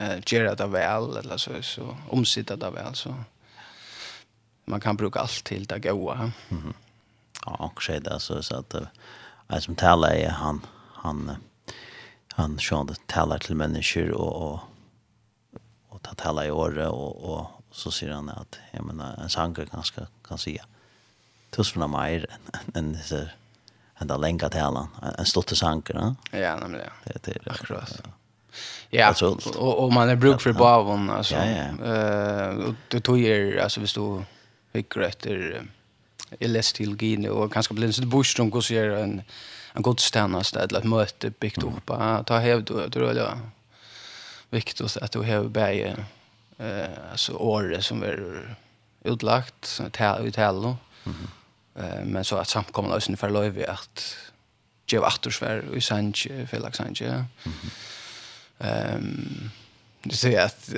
eh, 0.00 0.20
gjør 0.26 0.54
det 0.54 0.72
vel, 0.72 1.16
eller 1.16 1.36
så, 1.36 1.62
så 1.62 1.96
omsitter 2.08 2.56
det 2.56 2.72
vel, 2.74 2.94
så. 2.94 3.08
Mm 3.08 3.24
man 4.70 4.80
kan 4.80 4.96
bruka 4.96 5.20
allt 5.20 5.44
till 5.44 5.64
det 5.64 5.78
goda. 5.78 6.32
Mm. 6.48 6.72
Ja, 7.46 7.52
och 7.52 7.82
så 7.82 7.98
där 7.98 8.18
så 8.18 8.42
så 8.42 8.56
att 8.56 8.74
jag 9.48 9.62
som 9.62 9.74
talar 9.74 10.10
är 10.10 10.30
han 10.30 10.66
han 10.94 11.36
han 12.32 12.58
sjön 12.58 12.94
talar 13.06 13.38
till 13.38 13.56
människor 13.56 14.10
och 14.10 14.52
och 14.52 14.60
och 15.88 16.02
ta 16.02 16.14
tala 16.14 16.46
i 16.46 16.50
år 16.50 16.78
och 16.78 17.34
och 17.34 17.46
så 17.70 17.90
säger 17.90 18.12
han 18.12 18.28
att 18.28 18.58
jag 18.70 18.84
menar 18.84 19.16
en 19.22 19.28
sanger 19.28 19.68
ganska 19.72 20.06
kan 20.28 20.38
säga 20.38 20.64
tusen 21.50 21.82
av 21.82 21.90
mer 21.90 22.26
än 22.74 22.98
så 23.04 23.24
en 23.94 24.06
där 24.06 24.18
länka 24.18 24.48
talan 24.48 24.88
en 25.18 25.26
stotte 25.26 25.56
sanger 25.56 25.94
va? 25.94 26.16
Ja, 26.30 26.56
nämligen. 26.56 26.90
Det 27.04 27.22
det 27.22 27.50
akkurat. 27.50 28.02
Ja, 28.90 29.14
och 29.56 29.84
och 29.84 29.92
man 29.92 30.08
är 30.08 30.16
bruk 30.16 30.40
för 30.40 30.52
bavon 30.52 31.10
alltså. 31.10 31.34
Eh 31.34 32.48
och 32.48 32.74
det 32.88 33.00
tog 33.00 33.18
ju 33.18 33.60
alltså 33.60 33.80
vi 33.80 33.86
stod 33.86 34.24
hycker 34.72 35.00
efter 35.00 35.62
LS 36.40 36.72
till 36.72 36.96
Gine 37.02 37.28
och 37.28 37.52
kanske 37.52 37.74
blir 37.74 37.86
en 37.86 37.92
sån 37.92 38.08
bostrom 38.08 38.50
går 38.50 38.60
så 38.60 38.74
en 38.74 39.22
en 39.72 39.82
god 39.82 40.00
stannast 40.00 40.56
eller 40.56 40.78
ett 40.78 40.84
möte 40.84 41.30
byggt 41.30 41.62
upp 41.62 41.90
att 41.90 42.26
ta 42.26 42.38
hävd 42.38 42.64
då 42.64 42.90
tror 42.90 43.14
jag 43.14 43.38
viktigt 44.50 44.96
att 44.96 45.12
du 45.12 45.18
har 45.18 45.44
bäge 45.44 45.96
eh 46.58 47.10
alltså 47.10 47.32
året 47.32 47.84
som 47.84 48.02
är 48.02 48.56
utlagt 49.04 49.80
i 50.24 50.32
hello 50.36 50.76
eh 51.74 52.04
men 52.04 52.24
så 52.24 52.36
att 52.36 52.48
samkomna 52.48 52.94
oss 52.94 53.08
ungefär 53.08 53.30
löv 53.30 53.64
att 53.68 54.16
ge 54.86 54.98
återsvär 54.98 55.64
och 55.76 55.82
sanche 55.82 56.46
Felix 56.46 56.76
sanche 56.76 57.24
ehm 58.58 59.50
det 60.02 60.16
säger 60.16 60.44
att 60.44 60.74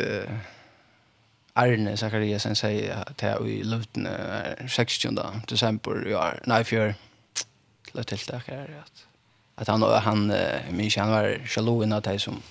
Arne 1.54 1.96
Zachariasen 1.96 2.56
säger 2.56 2.96
att 2.96 3.18
det 3.18 3.26
är 3.26 3.48
i 3.48 3.64
luften 3.64 4.08
16 4.68 5.18
december 5.48 6.08
i 6.08 6.14
år. 6.14 6.40
Nej, 6.44 6.64
för 6.64 6.94
låt 7.92 8.06
till 8.06 8.18
det 8.26 8.42
här 8.46 8.82
att 8.84 9.06
att 9.54 9.68
han 9.68 9.82
han 9.82 10.32
minns 10.70 10.96
han 10.96 11.10
var 11.10 11.40
jaloux 11.56 11.84
innan 11.84 12.02
det 12.02 12.18
som 12.18 12.42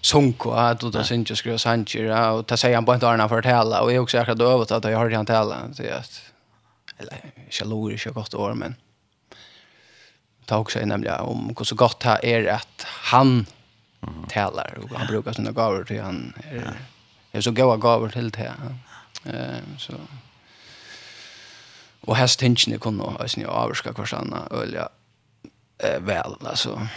Sonko 0.00 0.50
att 0.50 0.80
då 0.80 1.04
sen 1.04 1.24
just 1.24 1.38
skulle 1.38 1.58
Sanchez 1.58 2.32
och 2.32 2.46
ta 2.46 2.56
säger 2.56 2.74
han 2.74 2.84
på 2.84 2.94
inte 2.94 3.08
Arne 3.08 3.28
för 3.28 3.38
att 3.38 3.44
hälla 3.44 3.80
och 3.80 3.92
jag 3.92 4.02
också 4.02 4.18
akkurat 4.18 4.38
hade 4.38 4.50
övat 4.50 4.70
att 4.70 4.84
jag 4.84 4.98
hörde 4.98 5.16
han 5.16 5.26
tälla 5.26 5.74
så 5.74 5.82
att 5.82 6.22
eller 6.98 7.18
jaloux 7.50 8.06
är 8.06 8.08
ju 8.08 8.14
gott 8.14 8.34
år 8.34 8.54
men 8.54 8.74
ta 10.44 10.58
också 10.58 10.78
nämligen 10.78 11.20
om 11.20 11.54
hur 11.58 11.64
så 11.64 11.74
gott 11.74 12.00
det 12.00 12.18
är 12.22 12.46
att 12.46 12.86
han 12.86 13.46
talar 14.28 14.78
och 14.82 14.98
han 14.98 15.06
brukar 15.06 15.32
sina 15.32 15.50
gåvor 15.50 15.84
till 15.84 16.02
han 16.02 16.32
är 16.50 16.74
är 17.38 17.42
så 17.42 17.50
goda 17.50 17.76
gaver 17.76 18.08
till 18.08 18.30
det. 18.30 18.54
Eh 19.24 19.78
så 19.78 19.94
och 22.00 22.16
häst 22.16 22.42
hinchen 22.42 22.78
kunde 22.78 23.04
alltså 23.04 23.40
ni 23.40 23.46
avska 23.46 23.92
kvar 23.92 24.06
sanna 24.06 24.48
ölja 24.50 24.88
eh 25.78 26.00
väl 26.00 26.34
alltså 26.44 26.88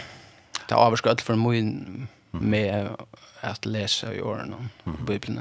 ta 0.68 0.74
avska 0.74 1.16
för 1.16 1.36
min 1.36 2.08
med 2.30 2.96
att 3.40 3.64
läsa 3.64 4.14
i 4.14 4.22
åren 4.22 4.54
och 4.54 4.92
bibeln 5.06 5.38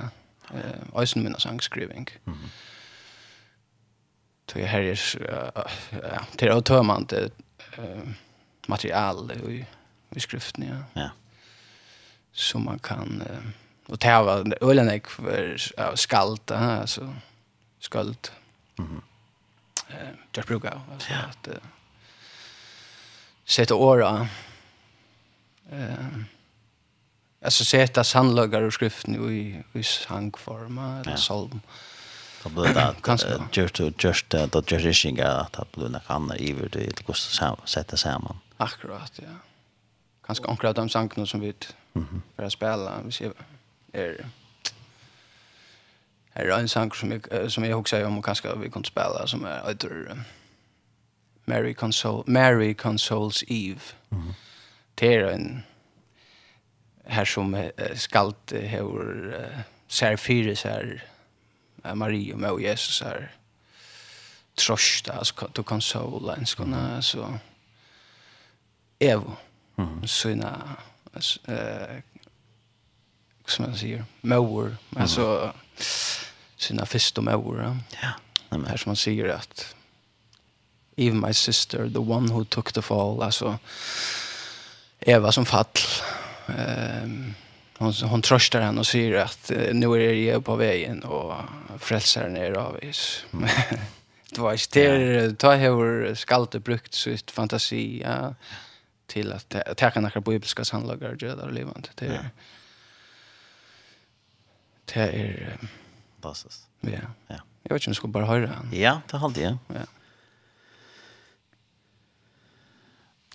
eh 0.54 0.82
alltså 0.96 1.20
mina 1.20 1.40
sangskriving. 1.40 2.08
Mm. 2.26 2.40
Så 4.52 4.60
jag 4.60 4.68
här 4.68 4.82
är 4.82 5.00
ja, 5.92 6.26
det 6.38 6.54
man 6.54 6.64
tömant 6.64 7.14
eh 7.14 7.30
material 8.68 9.32
i 9.32 9.66
i 10.16 10.20
skriften 10.20 10.68
ja. 10.68 11.02
Ja. 11.02 11.10
Så 12.32 12.60
man 12.60 12.80
kan 12.80 13.22
Uh, 13.22 13.50
och 13.86 14.00
ta 14.00 14.24
var 14.24 14.58
ölen 14.62 14.88
jag 14.88 15.08
för 15.08 15.58
skalt 15.96 16.52
alltså 16.52 17.16
skalt. 17.80 18.32
Mhm. 18.76 19.02
Eh 19.90 20.10
jag 20.32 20.46
brukar 20.46 20.82
alltså 20.94 21.14
att 21.14 21.48
sätta 23.46 23.76
åra. 23.76 24.28
Eh 25.72 26.08
alltså 27.46 27.66
sätta 27.66 28.04
sandlögar 28.04 28.62
ur 28.62 28.72
skriften 28.72 29.32
i 29.32 29.64
i 29.80 29.84
sangform 29.84 30.78
eller 30.78 31.16
psalm. 31.16 31.62
Då 32.44 32.50
blir 32.50 32.74
det 32.74 32.86
att 32.86 33.58
just 33.58 33.76
to 33.76 33.92
just 34.00 34.30
that 34.30 34.52
the 34.52 34.62
judging 34.68 35.20
att 35.20 35.60
att 35.60 35.72
blir 35.72 35.90
något 35.90 36.10
annat 36.10 36.38
i 36.38 36.54
vart 36.54 36.72
det 36.72 37.04
kostar 37.04 37.58
sätta 37.66 37.98
samman. 37.98 38.38
Akkurat, 38.58 39.12
ja. 39.16 39.30
Kanske 40.26 40.48
ankra 40.48 40.74
de 40.74 40.90
sankarna 40.90 41.26
som 41.26 41.40
vi 41.40 41.54
för 42.36 42.44
att 42.44 42.54
spela, 42.54 43.02
vi 43.06 43.12
ser 43.12 43.34
är 43.92 44.26
är 46.34 46.50
en 46.50 46.70
sang 46.70 46.92
som 46.92 47.12
jag, 47.12 47.52
som 47.52 47.64
jag 47.64 47.80
också 47.80 48.06
om 48.06 48.18
och 48.18 48.26
kanske 48.26 48.56
vi 48.56 48.70
kan 48.70 48.84
spela 48.84 49.28
som 49.28 49.46
är 49.46 49.68
heter 49.68 50.24
Mary 51.46 51.74
Console 51.74 52.24
Mary 52.28 52.74
Consoles 52.74 53.44
Eve. 53.48 53.82
Mm. 54.12 54.24
-hmm. 54.24 54.34
Det 54.96 55.16
är 55.16 55.24
en 55.24 55.64
här 57.06 57.26
som 57.26 57.54
uh, 57.54 57.96
skalt 57.96 58.52
hur 58.52 59.34
uh, 59.34 59.60
ser 59.88 60.18
fyra 60.18 60.56
så 60.56 60.68
här 60.68 61.04
uh, 61.86 61.96
Maria 61.96 62.38
med 62.38 62.60
Jesus 62.60 63.02
här 63.02 63.32
trösta 64.56 65.14
alltså 65.14 65.50
du 65.54 65.64
kan 65.64 65.82
en 66.38 66.46
såna 66.46 67.02
så 67.02 67.40
Evo. 69.00 69.36
Mm. 69.78 69.90
-hmm. 69.90 70.06
Såna 70.06 70.78
eh 71.48 72.11
som 73.52 73.66
man 73.66 73.78
säger. 73.78 74.06
Mår. 74.22 74.78
Alltså 74.96 75.38
mm. 75.38 75.54
sina 76.58 76.86
första 76.86 77.22
mår. 77.22 77.78
Ja. 78.02 78.10
Men 78.50 78.66
här 78.66 78.78
som 78.78 78.90
man 78.90 78.96
säger 78.96 79.28
att 79.28 79.76
even 80.98 81.20
my 81.20 81.34
sister, 81.34 81.90
the 81.90 82.00
one 82.00 82.34
who 82.34 82.46
took 82.46 82.74
the 82.74 82.82
fall, 82.82 83.22
alltså 83.24 83.58
Eva 85.00 85.32
som 85.32 85.46
fall. 85.46 85.66
Ehm 86.48 87.34
hon 87.82 87.94
hon 87.94 88.22
tröstar 88.22 88.62
henne 88.62 88.80
och 88.80 88.88
säger 88.88 89.18
att 89.18 89.52
nu 89.74 89.88
är 89.88 90.14
jag 90.14 90.46
på 90.46 90.56
vägen 90.56 91.04
och 91.04 91.34
frälsar 91.80 92.30
ner 92.30 92.52
av 92.52 92.84
is. 92.84 93.26
Mm. 93.34 93.50
det 94.32 94.42
var 94.42 94.54
inte 94.54 95.36
ta 95.38 95.54
hur 95.54 96.16
skalte 96.16 96.60
brukt 96.60 96.94
sitt 96.94 97.32
fantasi 97.32 98.02
ja, 98.06 98.36
till 99.08 99.34
att 99.34 99.56
ta 99.78 99.92
kan 99.92 100.04
några 100.04 100.22
bibliska 100.22 100.66
sannlagar 100.66 101.16
göra 101.20 101.46
det 101.46 101.52
levande. 101.52 101.90
Det 101.96 102.06
är 102.06 102.30
det 104.94 105.08
er... 105.08 105.56
Um, 105.62 105.72
Fantastisk. 106.22 106.68
Ja. 106.84 107.08
ja. 107.30 107.40
Jeg 107.64 107.74
vet 107.74 107.82
ikke 107.82 107.90
om 107.90 107.94
jeg 107.94 107.96
skulle 107.96 108.14
bare 108.14 108.30
høre 108.30 108.48
han. 108.48 108.70
Ja, 108.74 109.00
det 109.12 109.20
hadde 109.22 109.42
jeg. 109.42 109.58
Ja. 109.74 109.88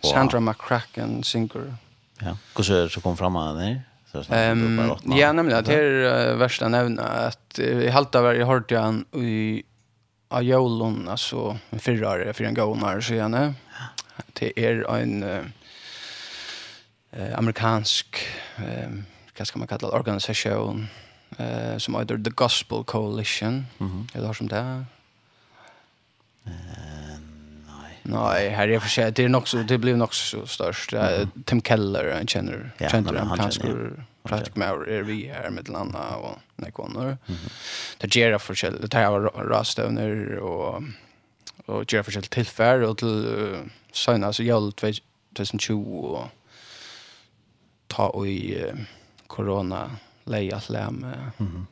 Wow. 0.04 0.12
Sandra 0.12 0.40
McCracken, 0.40 1.22
synger. 1.24 1.72
Ja, 2.22 2.36
hvordan 2.54 2.76
er 2.76 2.82
det 2.88 2.92
som 2.92 3.02
kom 3.04 3.16
frem 3.18 3.36
av 3.36 3.56
henne? 3.56 3.84
Um, 4.16 4.78
ja, 5.12 5.32
nemlig, 5.36 5.58
det 5.66 5.74
er 5.76 5.96
uh, 6.06 6.38
verst 6.40 6.62
jeg 6.62 6.72
nevner 6.72 7.26
at 7.28 7.58
uh, 7.60 7.82
i 7.84 7.90
halta 7.92 8.22
var 8.24 8.38
jeg 8.38 8.48
hørte 8.48 8.80
han 8.80 9.02
i 9.12 9.64
av 10.32 10.42
jolun, 10.42 11.04
altså 11.12 11.52
fyrre 11.78 12.08
år, 12.08 12.24
fyrre 12.34 12.50
en 12.50 12.56
gånare 12.56 13.02
senere. 13.04 13.52
Det 14.38 14.52
er 14.56 14.82
en 14.88 15.20
uh, 15.22 15.44
amerikansk, 17.36 18.22
uh, 18.62 18.96
hva 19.36 19.48
skal 19.48 19.62
man 19.62 19.68
kalla 19.68 19.90
det, 19.90 19.98
organisasjon, 19.98 20.86
eh 21.38 21.78
som 21.78 21.94
heter 21.94 22.18
The 22.24 22.30
Gospel 22.30 22.84
Coalition. 22.84 23.66
Mm 23.80 24.06
det 24.12 24.18
Eller 24.18 24.26
har 24.26 24.34
som 24.34 24.48
det. 24.48 24.84
Ehm 26.46 27.26
Nej, 28.08 28.48
här 28.48 28.68
är 28.68 28.78
för 28.78 28.88
sig 28.88 29.12
det 29.12 29.24
är 29.24 29.28
nog 29.28 29.48
så 29.48 29.56
det 29.56 29.78
blev 29.78 29.96
nog 29.96 30.14
så 30.14 30.46
störst. 30.46 30.92
Mm 30.92 31.06
-hmm. 31.06 31.44
Tim 31.44 31.62
Keller 31.62 32.14
han 32.14 32.26
känner 32.26 32.70
ja, 32.78 32.88
känner 32.88 33.14
han 33.14 33.38
kanske 33.38 33.74
Patrick 34.22 34.56
Maurer 34.56 34.92
är 34.92 35.02
vi 35.02 35.26
här 35.26 35.50
med 35.50 35.68
landa 35.68 36.16
och 36.16 36.38
Nekoner. 36.56 37.02
Mm. 37.02 37.40
Det 37.98 38.16
ger 38.16 38.38
för 38.38 38.54
sig 38.54 38.72
det 38.80 38.94
här 38.94 39.10
var 39.10 39.20
och 40.38 40.82
och 41.66 41.92
ger 41.92 42.02
för 42.02 42.12
sig 42.12 42.22
tillfär 42.22 42.82
och 42.82 42.98
till 42.98 43.26
uh, 43.26 43.58
sen 43.92 44.24
alltså 44.24 44.42
jag 44.42 44.76
2020 44.76 45.74
och 45.74 46.28
ta 47.86 48.08
och 48.08 48.28
i 48.28 48.64
uh, 48.64 48.74
corona 49.26 49.90
lei 50.26 50.52
alt 50.52 50.68
lem 50.68 51.04
ehm 51.38 51.66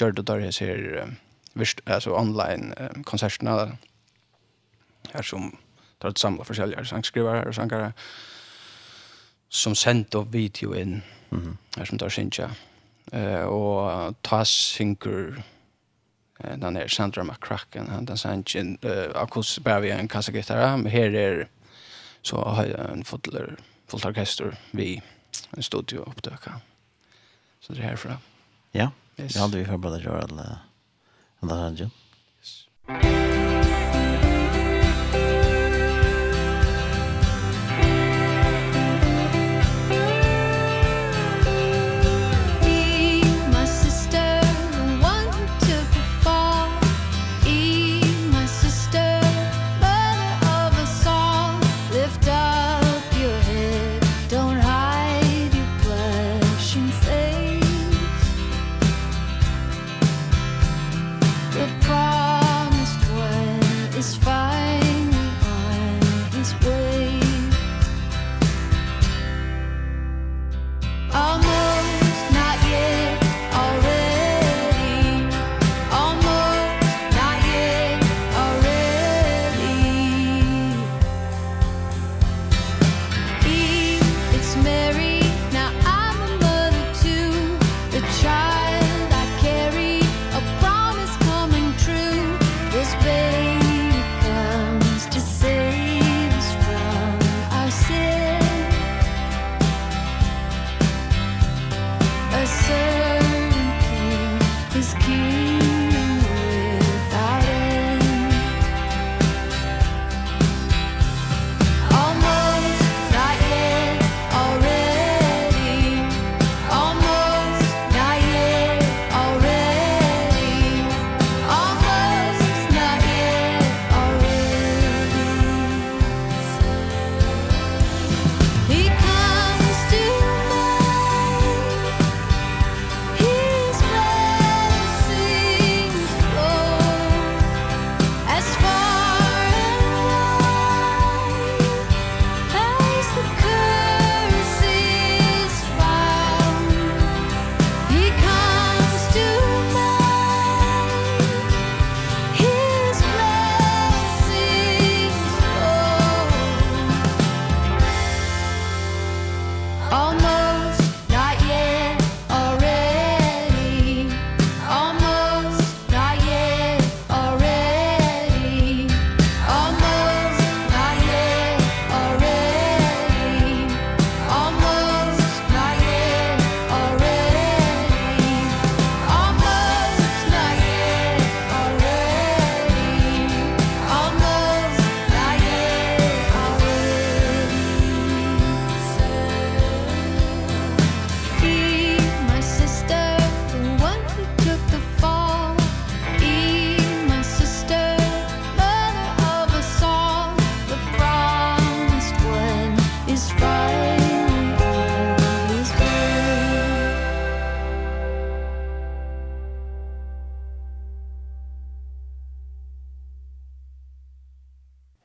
gjorde 0.00 0.22
där 0.22 0.40
här 0.40 0.50
ser 0.50 1.14
visst 1.54 1.80
alltså 1.84 2.10
online 2.10 2.74
konserterna 3.04 3.78
här 5.12 5.22
som 5.22 5.56
tar 5.98 6.08
ett 6.08 6.18
samla 6.18 6.44
försäljare 6.44 6.84
sangskrivare 6.84 7.48
och 7.48 7.54
sångare 7.54 7.92
som 9.48 9.74
sent 9.74 10.14
och 10.14 10.34
video 10.34 10.74
in 10.74 11.02
mm 11.30 11.56
här 11.76 11.84
som 11.84 11.98
tar 11.98 12.08
synja 12.08 12.50
eh, 13.12 13.42
och 13.42 14.14
ta 14.22 14.44
synker 14.44 15.42
eh, 16.38 16.56
den 16.58 16.74
där 16.74 16.88
Sandra 16.88 17.24
McCracken 17.24 17.88
han 17.88 18.04
den 18.04 18.18
sendt 18.18 18.54
eh, 18.54 19.10
akus 19.14 19.58
bara 19.58 19.80
vi 19.80 19.90
en 19.90 20.08
kassagitarra 20.08 20.76
men 20.76 20.92
här 20.92 21.14
är 21.14 21.48
så 22.22 22.36
har 22.36 22.64
jag 22.66 22.90
en 22.90 23.04
fotler 23.04 23.56
fullt 23.86 24.04
orkester 24.04 24.56
vi 24.70 25.02
en 25.50 25.62
studio 25.62 25.98
oppdøkka 25.98 26.60
Så 27.60 27.72
det 27.72 27.78
är 27.78 27.82
härifrån. 27.82 28.12
Ja, 28.70 28.90
yes. 29.16 29.32
det 29.34 29.40
hade 29.40 29.58
vi 29.58 29.64
förberett 29.64 29.96
att 29.96 30.04
göra 30.04 30.22
alla 30.22 30.58
andra 31.40 31.56
Yes. 32.38 33.27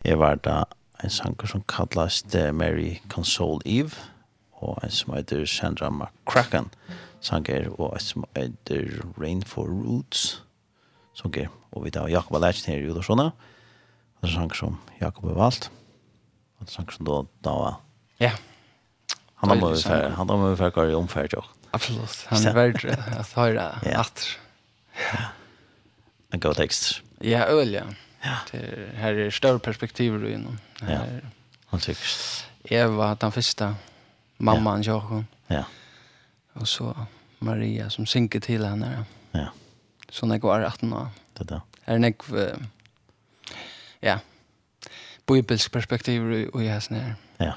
Jeg 0.04 0.20
var 0.20 0.36
da 0.36 0.64
en 1.04 1.10
sanger 1.10 1.48
som 1.48 1.62
kallas 1.64 2.24
Mary 2.54 2.98
Console 3.10 3.62
Eve, 3.66 3.92
og 4.60 4.80
en 4.84 4.92
som 4.92 5.14
heter 5.14 5.46
Sandra 5.46 5.90
McCracken 5.90 6.70
sanger, 7.22 7.70
og 7.80 7.94
en 7.94 8.04
som 8.04 8.26
heter 8.36 9.00
Rain 9.16 9.44
for 9.44 9.64
Roots 9.64 10.44
sanger, 11.16 11.48
og 11.72 11.86
vi 11.86 11.90
da 11.90 12.04
Jakob 12.12 12.36
Alertsen 12.36 12.74
her 12.74 12.84
i 12.84 12.90
Uderssona, 12.92 13.32
og 14.20 14.28
en 14.28 14.34
sanger 14.34 14.56
som 14.56 14.78
Jakob 15.02 15.30
har 15.30 15.40
valgt, 15.40 15.72
og 16.58 16.68
en 16.68 16.74
sanger 16.76 16.92
som 16.98 17.06
da, 17.06 17.22
da 17.44 17.56
var 17.60 17.80
Ja. 18.20 18.32
Han 19.36 19.50
har 19.50 19.56
med 19.70 19.82
färg, 19.84 20.12
han 20.16 20.30
har 20.30 20.38
med 20.38 20.58
färg 20.58 20.92
i 20.92 20.96
omfärg 20.96 21.30
jo. 21.34 21.42
Absolut. 21.72 22.26
Han 22.28 22.48
är 22.48 22.54
värd 22.54 22.86
att 23.20 23.32
höra 23.32 23.70
att. 23.70 24.28
Ja. 24.94 25.20
En 26.32 26.40
god 26.40 26.56
text. 26.56 27.02
Ja, 27.20 27.46
öl 27.46 27.74
ja. 27.74 27.84
Ja. 28.24 28.36
Det 28.52 28.90
här 28.96 29.14
är 29.14 29.32
större 29.32 29.60
perspektiv 29.60 30.22
då 30.22 30.30
inom. 30.30 30.60
Ja. 30.82 31.00
Han 31.66 31.80
tycker. 31.80 32.08
Eva 32.64 33.16
den 33.16 33.32
första 33.32 33.76
mamman 34.38 34.82
ja. 34.84 34.94
Jakob. 34.94 35.24
Ja. 35.48 35.64
Och 36.54 36.68
så 36.68 36.96
Maria 37.40 37.90
som 37.90 38.06
synker 38.06 38.40
till 38.40 38.66
henne. 38.66 39.06
Ja. 39.32 39.48
Så 40.10 40.26
när 40.26 40.38
går 40.38 40.62
18 40.62 40.94
år. 40.94 41.08
Det 41.34 41.44
där. 41.44 41.62
Är 41.86 42.00
det 42.00 42.32
uh, 42.32 42.58
ja. 44.00 44.20
Bibelsk 45.26 45.72
perspektiv 45.72 46.50
och 46.54 46.64
jag 46.64 46.84
snär. 46.84 47.16
Ja. 47.38 47.54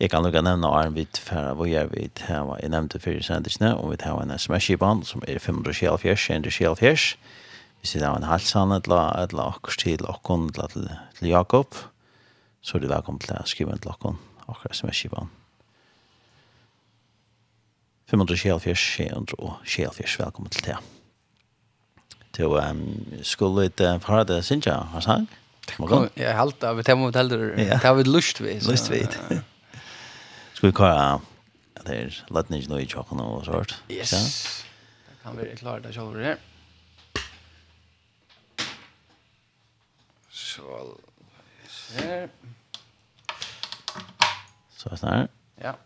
Jeg 0.00 0.10
kan 0.10 0.22
lukka 0.22 0.40
nevna 0.40 0.68
Arne 0.68 0.94
vidt 0.94 1.18
færa 1.18 1.52
hvor 1.54 1.66
jeg 1.68 1.90
vidt 1.92 2.22
heva, 2.24 2.54
jeg 2.62 2.70
nevnte 2.72 2.98
fyrir 2.98 3.20
sendisene, 3.22 3.74
og 3.76 3.90
vidt 3.90 4.02
heva 4.02 4.22
en 4.22 4.32
sms-kipan 4.32 5.02
som 5.04 5.20
er 5.28 5.38
574, 5.38 6.30
174, 6.30 7.18
hvis 7.80 7.96
det 7.96 8.04
er 8.04 8.12
en 8.12 8.28
halsan 8.28 8.76
eller, 8.76 9.16
eller 9.24 9.56
akkurat 9.56 9.80
til 9.80 10.04
okkon 10.08 10.50
eller 10.52 10.68
til, 10.72 10.84
til 11.18 11.26
Jakob, 11.32 11.68
så 12.60 12.76
er 12.76 12.80
det 12.84 12.92
velkommen 12.92 13.22
til 13.24 13.36
å 13.36 13.48
skrive 13.48 13.72
en 13.72 13.80
til 13.80 13.92
okkon 13.94 14.16
akkurat 14.46 14.76
sms-kipan 14.76 14.98
skivan. 14.98 15.28
574-774, 18.10 20.18
velkommen 20.18 20.50
til 20.50 20.64
det. 20.66 20.76
Til 22.34 22.44
um, 22.44 23.06
skulle 23.22 23.68
det 23.78 24.02
fara 24.02 24.24
det 24.26 24.44
Sinja 24.44 24.74
har 24.92 25.00
sang? 25.00 25.28
Jeg 26.18 26.34
halte 26.34 26.66
av, 26.66 26.82
det 26.82 26.98
må 26.98 27.10
vi 27.10 27.18
heller, 27.18 27.56
det 27.56 27.78
har 27.84 27.94
vi 27.94 28.02
lust 28.08 28.40
vid. 28.42 28.62
Lust 28.66 28.90
vid. 28.90 29.06
Skal 30.54 30.68
vi 30.68 30.72
kara, 30.74 31.20
det 31.86 31.96
er 31.96 32.24
lett 32.34 32.50
ikke 32.50 32.70
noe 32.72 32.82
i 32.82 32.86
tjokken 32.90 33.20
og 33.22 33.44
sånt. 33.46 33.72
Yes, 33.88 34.10
det 35.06 35.14
kan 35.22 35.38
vi 35.38 35.44
klare 35.60 35.80
det 35.86 35.94
selv 35.94 36.18
her. 36.18 36.36
så 41.68 42.02
här. 42.02 42.30
Så 44.70 45.06
her. 45.06 45.28
Ja. 45.56 45.76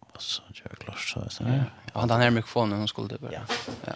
Och 0.00 0.22
så 0.22 0.42
kör 0.52 0.66
jag 0.70 0.78
klart 0.78 0.98
så 1.32 1.44
här. 1.44 1.72
Jag 1.92 2.00
hade 2.00 2.14
den 2.14 2.22
här 2.22 2.30
mikrofonen 2.30 2.78
hon 2.78 2.88
skulle 2.88 3.08
det 3.08 3.18
typ. 3.18 3.32
Ja. 3.32 3.40
ja. 3.84 3.94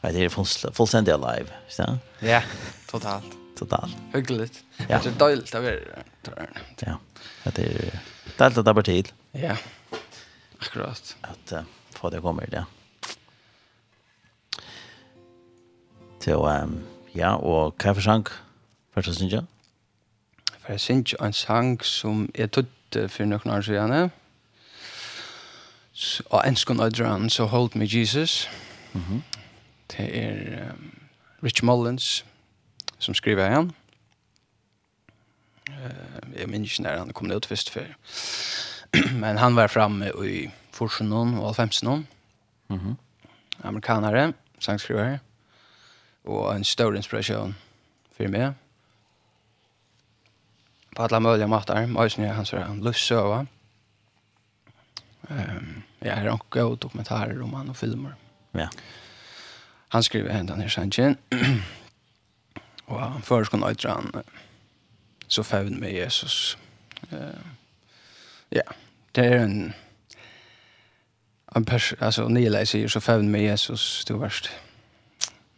Ja, 0.00 0.12
det 0.12 0.24
är 0.24 0.28
fullständigt 0.72 1.14
alive, 1.14 1.50
så? 1.68 1.98
Ja, 2.20 2.42
totalt 2.86 3.43
totalt. 3.64 3.96
Hyggligt. 4.12 4.64
Ja. 4.88 5.00
Det 5.02 5.08
är 5.08 5.18
dåligt 5.18 5.54
av 5.54 5.64
er. 5.64 6.04
Ja, 6.78 6.98
det 7.50 7.58
är 7.58 8.00
dåligt 8.38 8.58
att 8.58 8.64
det 8.64 8.74
bara 8.74 8.82
tid. 8.82 9.12
Ja, 9.32 9.56
akkurat. 10.58 11.16
Att 11.20 11.52
uh, 11.52 11.60
få 11.90 12.10
det 12.10 12.20
kommer 12.20 12.46
det. 12.46 12.64
Så, 16.24 16.62
um, 16.62 16.82
ja, 17.14 17.36
og 17.36 17.74
hva 17.76 17.90
er 17.90 17.94
for 17.94 18.00
sang? 18.00 18.28
Først 18.94 19.08
og 19.08 19.14
synes 19.14 19.32
jeg? 19.32 19.44
For 20.60 20.72
jeg 20.72 20.80
synes 20.80 21.12
jo 21.12 21.18
en 21.20 21.32
sang 21.32 21.84
som 21.84 22.30
jeg 22.34 22.50
tøtte 22.50 23.08
for 23.08 23.24
noen 23.28 23.50
år 23.52 23.60
siden. 23.60 24.10
Og 26.30 26.48
en 26.48 26.56
skån 26.56 26.80
og 26.80 27.30
så 27.30 27.44
Hold 27.44 27.76
Me 27.76 27.86
Jesus. 27.88 28.48
Mm 28.92 29.00
-hmm. 29.00 29.20
Det 29.90 30.24
er 30.24 30.70
um, 30.70 30.94
Rich 31.44 31.64
Mullins, 31.64 32.24
som 33.04 33.16
skriver 33.16 33.48
igjen. 33.50 33.70
Uh, 35.68 36.38
jeg 36.38 36.48
minns 36.48 36.72
ikke 36.72 36.86
når 36.86 37.02
han 37.02 37.14
kom 37.16 37.32
ut 37.32 37.46
først 37.46 37.70
før. 37.70 37.92
Men 39.22 39.38
han 39.38 39.56
var 39.56 39.72
framme 39.72 40.10
i 40.24 40.48
Forsenån 40.74 41.38
og 41.38 41.48
Alfemsenån. 41.48 42.06
Mm 42.68 42.78
-hmm. 42.78 42.94
Amerikanere, 43.62 44.32
sangskriver, 44.58 45.18
og 46.24 46.56
en 46.56 46.64
stor 46.64 46.94
inspirasjon 46.94 47.56
for 48.16 48.28
meg. 48.28 48.54
På 50.96 51.02
alle 51.02 51.20
mulige 51.20 51.46
måter, 51.48 51.86
mye 51.86 52.32
hans 52.32 52.52
var 52.52 52.60
han 52.60 52.80
løssøva. 52.80 53.46
Um, 55.30 55.82
jeg 56.02 56.16
har 56.16 56.30
også 56.30 56.44
gode 56.50 56.76
dokumentarer 56.76 57.42
om 57.42 57.54
han 57.54 57.68
og 57.68 57.76
filmer. 57.76 58.10
Ja. 58.54 58.68
Han 59.88 60.02
skriver 60.02 60.38
enda 60.38 60.56
ned 60.56 60.68
sangen. 60.68 61.18
Og 62.86 63.00
han 63.00 63.22
først 63.22 63.50
kan 63.50 63.60
nøytre 63.64 63.94
han 63.94 64.24
så 65.28 65.42
fevn 65.42 65.80
med 65.80 65.92
Jesus. 65.92 66.58
Ja, 68.52 68.66
det 69.16 69.24
er 69.24 69.44
en 69.44 69.74
en 71.56 71.64
pers, 71.64 71.92
altså 72.00 72.28
Nila 72.28 72.64
sier 72.66 72.90
så 72.90 73.00
fevn 73.00 73.28
med 73.30 73.44
Jesus, 73.46 74.04
du 74.08 74.16
verst. 74.18 74.50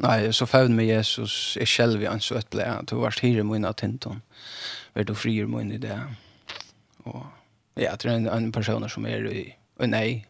Nei, 0.04 0.32
så 0.32 0.44
fevn 0.46 0.76
med 0.76 0.90
Jesus 0.90 1.56
er 1.60 1.64
selv 1.64 2.02
i 2.02 2.08
hans 2.08 2.28
øtble, 2.32 2.66
du 2.90 2.98
verst 3.00 3.22
hyre 3.24 3.44
min 3.48 3.64
av 3.64 3.78
tinton, 3.80 4.20
vær 4.94 5.08
du 5.08 5.14
frier 5.16 5.48
mun 5.48 5.72
i 5.72 5.80
det. 5.80 5.96
Og 7.08 7.24
ja, 7.80 7.94
det 7.96 8.10
er 8.10 8.18
en, 8.18 8.28
en 8.28 8.52
person 8.52 8.84
som 8.92 9.08
er 9.08 9.24
i, 9.32 9.46
og 9.80 9.88
nei, 9.88 10.26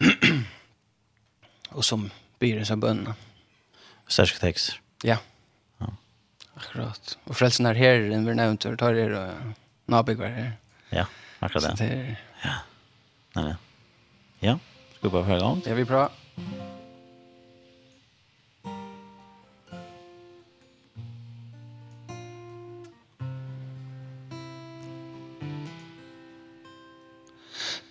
og 1.76 1.84
som 1.84 2.08
byr 2.40 2.62
en 2.62 2.72
sånn 2.72 2.80
bönna. 2.80 3.18
Særskilt 4.08 4.44
tekst. 4.48 4.80
Ja. 5.04 5.18
Yeah. 5.18 5.33
Akkurat. 6.54 7.18
Och 7.24 7.36
frälsen 7.36 7.66
här 7.66 7.74
här, 7.74 7.98
den 7.98 8.26
vi 8.26 8.34
nämnt, 8.34 8.60
tar 8.78 8.94
er 8.94 9.10
och 9.10 9.34
Nabig 9.86 10.16
var 10.16 10.26
här. 10.26 10.52
Ja, 10.90 11.06
akkurat 11.38 11.62
det. 11.64 11.76
Så 11.76 11.84
det 11.84 11.90
är... 11.90 12.20
Ja. 12.42 12.50
Nej, 13.32 13.44
nej. 13.44 13.54
Ja, 14.38 14.58
ska 14.98 15.08
vi 15.08 15.12
bara 15.12 15.22
höra 15.22 15.36
igång? 15.36 15.62
Ja, 15.66 15.74
vi 15.74 15.84
bra. 15.84 16.10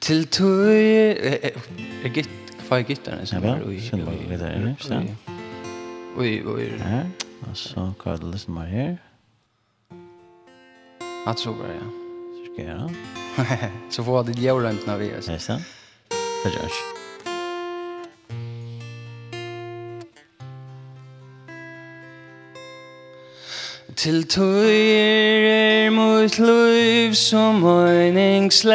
Til 0.04 0.26
tøy... 0.28 1.16
Er 2.04 2.10
gitt... 2.12 2.28
Hva 2.68 2.82
er 2.82 2.88
gitterne 2.88 3.24
som 3.28 3.46
er 3.48 3.62
ui? 3.64 3.78
Ja, 3.78 3.86
skjønner 3.86 4.10
hva 4.10 4.38
det 4.40 4.48
er, 4.50 4.66
ikke 4.74 4.88
det? 4.92 5.38
Ui, 6.20 6.32
ui... 6.44 6.66
Alltså, 7.50 7.94
kan 8.04 8.18
du 8.20 8.32
lyssna 8.32 8.54
mer 8.54 8.66
här? 8.66 8.98
Jag 11.26 11.38
tror 11.38 11.56
det, 11.64 11.74
ja. 11.74 11.82
Så 12.38 12.54
ska 12.54 12.64
jag? 12.64 12.92
Så 13.90 14.04
får 14.04 14.24
det 14.24 14.32
djur 14.32 14.54
runt 14.54 14.88
när 14.88 14.98
vi 14.98 15.10
gör 15.10 15.22
så. 15.22 15.32
Är 15.32 15.34
det 15.34 15.40
sant? 15.40 15.64
Det 16.44 16.50
görs. 16.50 16.72
Til 23.96 24.24
tøyer 24.28 25.86
er 25.86 25.90
mot 25.90 26.40
liv 26.40 27.14
som 27.14 27.62
meningslest 27.62 28.74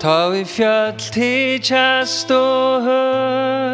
Ta 0.00 0.28
vi 0.28 0.44
fjall 0.44 0.92
til 0.98 1.62
kjast 1.62 2.30
og 2.34 2.82
høy 2.84 3.73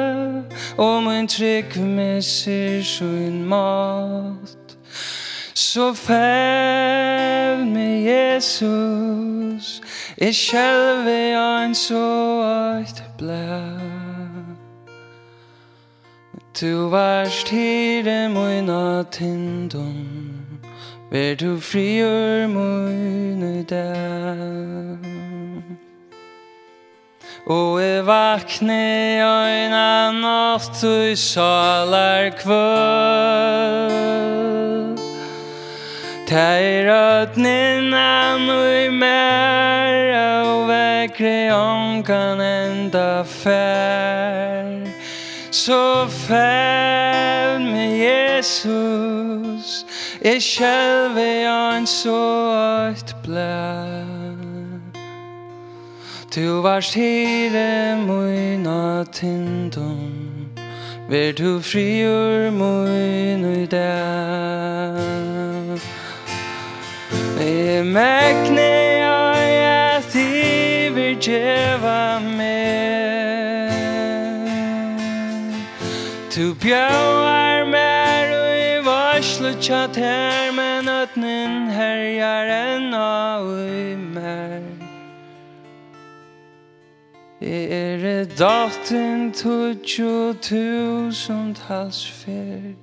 og 0.76 1.02
mun 1.02 1.26
trygg 1.26 1.76
misser 1.76 2.82
sin 2.82 3.44
mat 3.44 4.76
Så 5.54 5.94
fæv 5.94 7.66
med 7.66 8.02
Jesus 8.10 9.82
Jeg 10.18 10.34
skjelve 10.34 11.36
ein 11.36 11.74
så 11.74 12.06
eit 12.78 13.04
blæ 13.18 13.60
Du 16.60 16.88
varst 16.88 17.48
hire 17.48 18.28
moina 18.28 19.02
tindum 19.02 20.30
Ver 21.10 21.34
du 21.34 21.60
friur 21.60 22.46
moina 22.46 23.62
dag 23.62 25.29
Og 27.50 27.82
jeg 27.82 28.06
vakne 28.06 28.74
øyna 29.26 30.10
natt 30.14 30.84
og 30.86 31.10
i 31.10 31.16
salar 31.16 32.30
kvöld 32.38 32.60
Tei 36.30 36.86
rødnin 36.86 37.94
an 37.94 38.50
og 38.50 38.92
mer 38.94 40.46
og 40.46 40.68
vekri 40.68 41.50
onkan 41.50 42.40
enda 42.40 43.22
fær 43.26 44.86
Så 45.50 46.06
fær 46.06 47.58
med 47.58 47.98
Jesus 48.06 49.86
Jeg 50.22 50.42
skjelve 50.42 51.48
ans 51.48 52.06
og 52.06 52.54
eit 52.92 53.16
blær. 53.24 54.19
Tu 56.30 56.62
vars 56.62 56.94
hire 56.94 57.96
moina 58.06 59.04
tindum 59.10 60.46
Ver 61.08 61.32
tu 61.32 61.58
friur 61.58 62.52
moin 62.52 63.44
i 63.44 63.66
dag. 63.66 65.80
E 67.40 67.82
mekne 67.82 69.02
ai 69.10 69.66
a 69.66 70.00
i 70.14 70.88
vir 70.94 71.16
djeva 71.16 72.20
me 72.22 72.60
Tu 76.30 76.54
bjauar 76.54 77.66
mer 77.66 78.30
ui 78.44 78.78
varslu 78.86 79.60
tjat 79.60 79.96
her 79.96 80.52
Men 80.52 80.86
ötnin 80.86 81.74
herjar 81.74 82.46
enn 82.46 82.94
a 82.94 83.42
ui 83.42 83.96
mer 83.96 84.69
Er 87.42 88.26
datin 88.26 89.32
tutju 89.32 90.34
tusen 90.42 91.54
tals 91.54 92.04
fyr 92.04 92.76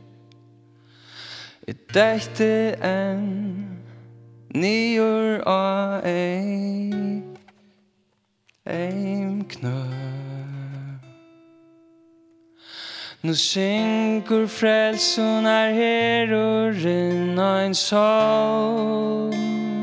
Er 1.67 1.75
dækti 1.93 2.73
enn 2.81 3.77
Nýjur 4.57 5.45
á 5.45 6.01
ei 6.01 7.21
Eim 8.65 9.45
knö 9.45 9.85
Nu 13.21 13.35
syngur 13.35 14.47
frelsunar 14.47 15.69
herur 15.69 16.73
inn 16.73 17.37
ein 17.37 17.73
sálm 17.73 19.76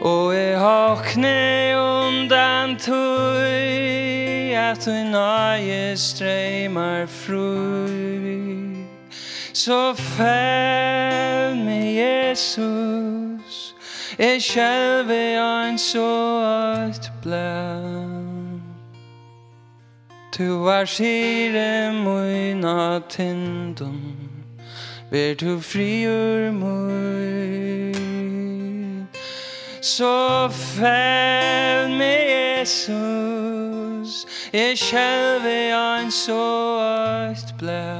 Og 0.00 0.36
jeg 0.36 0.58
håkne 0.58 1.72
undan 1.76 2.76
tøy 2.76 4.52
At 4.52 4.84
du 4.84 4.90
nøye 4.90 5.96
streymar 5.96 7.06
fru 7.06 7.56
Så 9.52 9.94
fell 9.94 11.56
med 11.56 11.92
Jesus 11.92 13.74
Jeg 14.18 14.42
sjelve 14.42 15.40
ein 15.40 15.78
så 15.78 16.42
at 16.88 17.12
bland 17.22 18.60
Tu 20.32 20.64
var 20.64 20.84
sire 20.84 21.92
moina 21.92 23.00
tindum 23.08 24.16
Ver 25.10 25.34
tu 25.34 25.60
friur 25.60 26.52
moina 26.52 28.45
Så 29.86 30.48
fæl 30.48 31.90
med 31.90 32.18
Jesus. 32.58 34.26
Jeg 34.52 34.78
skjelver 34.78 35.48
jeg 35.48 36.06
så 36.10 36.42
øyt 37.28 37.54
blæ 37.58 37.94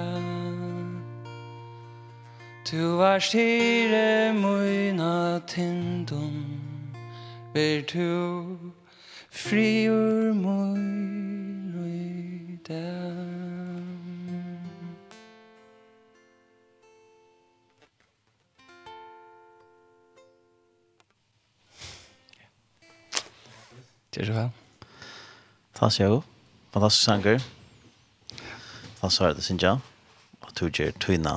Du 2.72 2.96
var 2.96 3.18
styre 3.18 4.33
møyna 4.35 5.38
tindum 5.38 6.46
Ver 7.55 7.83
du 7.94 8.46
friur 9.31 10.33
møyna 10.35 11.87
i 11.87 12.59
dag? 12.68 13.36
Gjør 24.16 24.31
så 24.31 24.33
vel. 24.33 24.50
Fantastisk, 25.76 26.00
Jago. 26.00 26.20
Fantastisk 26.72 27.05
sanger. 27.05 27.42
Fantastisk 29.00 29.20
har 29.20 29.35
det, 29.37 29.44
synes 29.44 29.62
jeg. 29.62 29.79
Og 30.40 30.55
du 30.57 30.68
gjør 30.70 30.94
tøyna 31.05 31.35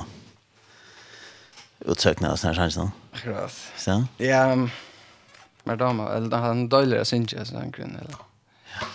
utsøkene 1.84 2.30
av 2.30 2.38
sånne 2.40 2.56
sjansen. 2.56 2.94
Akkurat. 3.12 3.58
Så? 3.80 3.98
Ja, 4.20 4.54
mer 4.56 5.80
damer. 5.80 6.14
Eller 6.16 6.44
han 6.46 6.68
døyler, 6.72 7.04
synes 7.08 7.34
jeg, 7.36 7.50
sånn 7.50 7.72
grunn. 7.74 7.98
Eller. 8.00 8.24
Ja. 8.72 8.88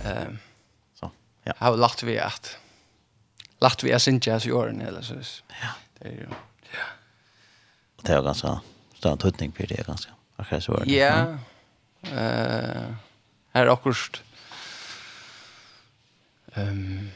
Um, 0.00 0.40
så, 0.96 1.12
ja. 1.44 1.58
Har 1.60 1.76
lagt 1.76 2.06
vi 2.08 2.16
at 2.16 2.54
lagt 3.60 3.84
vi 3.84 3.92
at 3.92 4.00
synes 4.00 4.24
jeg, 4.24 4.40
så 4.40 4.48
gjør 4.48 4.72
eller 4.72 5.04
så. 5.04 5.20
Ja. 5.60 5.76
Det 5.98 6.08
er 6.08 6.16
jo, 6.22 6.40
ja. 6.72 6.88
Det 8.00 8.08
er 8.14 8.22
jo 8.22 8.24
ganske, 8.24 8.56
det 8.96 9.04
er 9.04 9.12
en 9.12 9.24
tøytning 9.28 9.52
på 9.52 9.68
det, 9.68 9.84
ganske. 9.84 10.16
Akkurat 10.38 10.64
så 10.64 10.72
var 10.72 10.84
det. 10.84 10.96
Ja, 10.96 11.16
ja. 11.18 11.38
Eh 12.02 12.94
här 13.52 13.66
akkurst 13.66 14.22
ehm 16.54 16.68
um, 16.68 17.10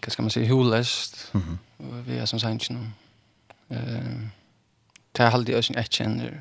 vad 0.00 0.12
ska 0.12 0.22
man 0.22 0.30
säga 0.30 0.48
hulest. 0.48 1.30
Mhm. 1.32 1.58
Mm 1.78 2.04
vi 2.04 2.18
är 2.18 2.26
som 2.26 2.40
sagt 2.40 2.70
nu. 2.70 2.90
Eh 3.68 4.28
ta 5.12 5.24
halde 5.28 5.52
jag 5.52 5.64
sin 5.64 5.76
etchen 5.78 6.40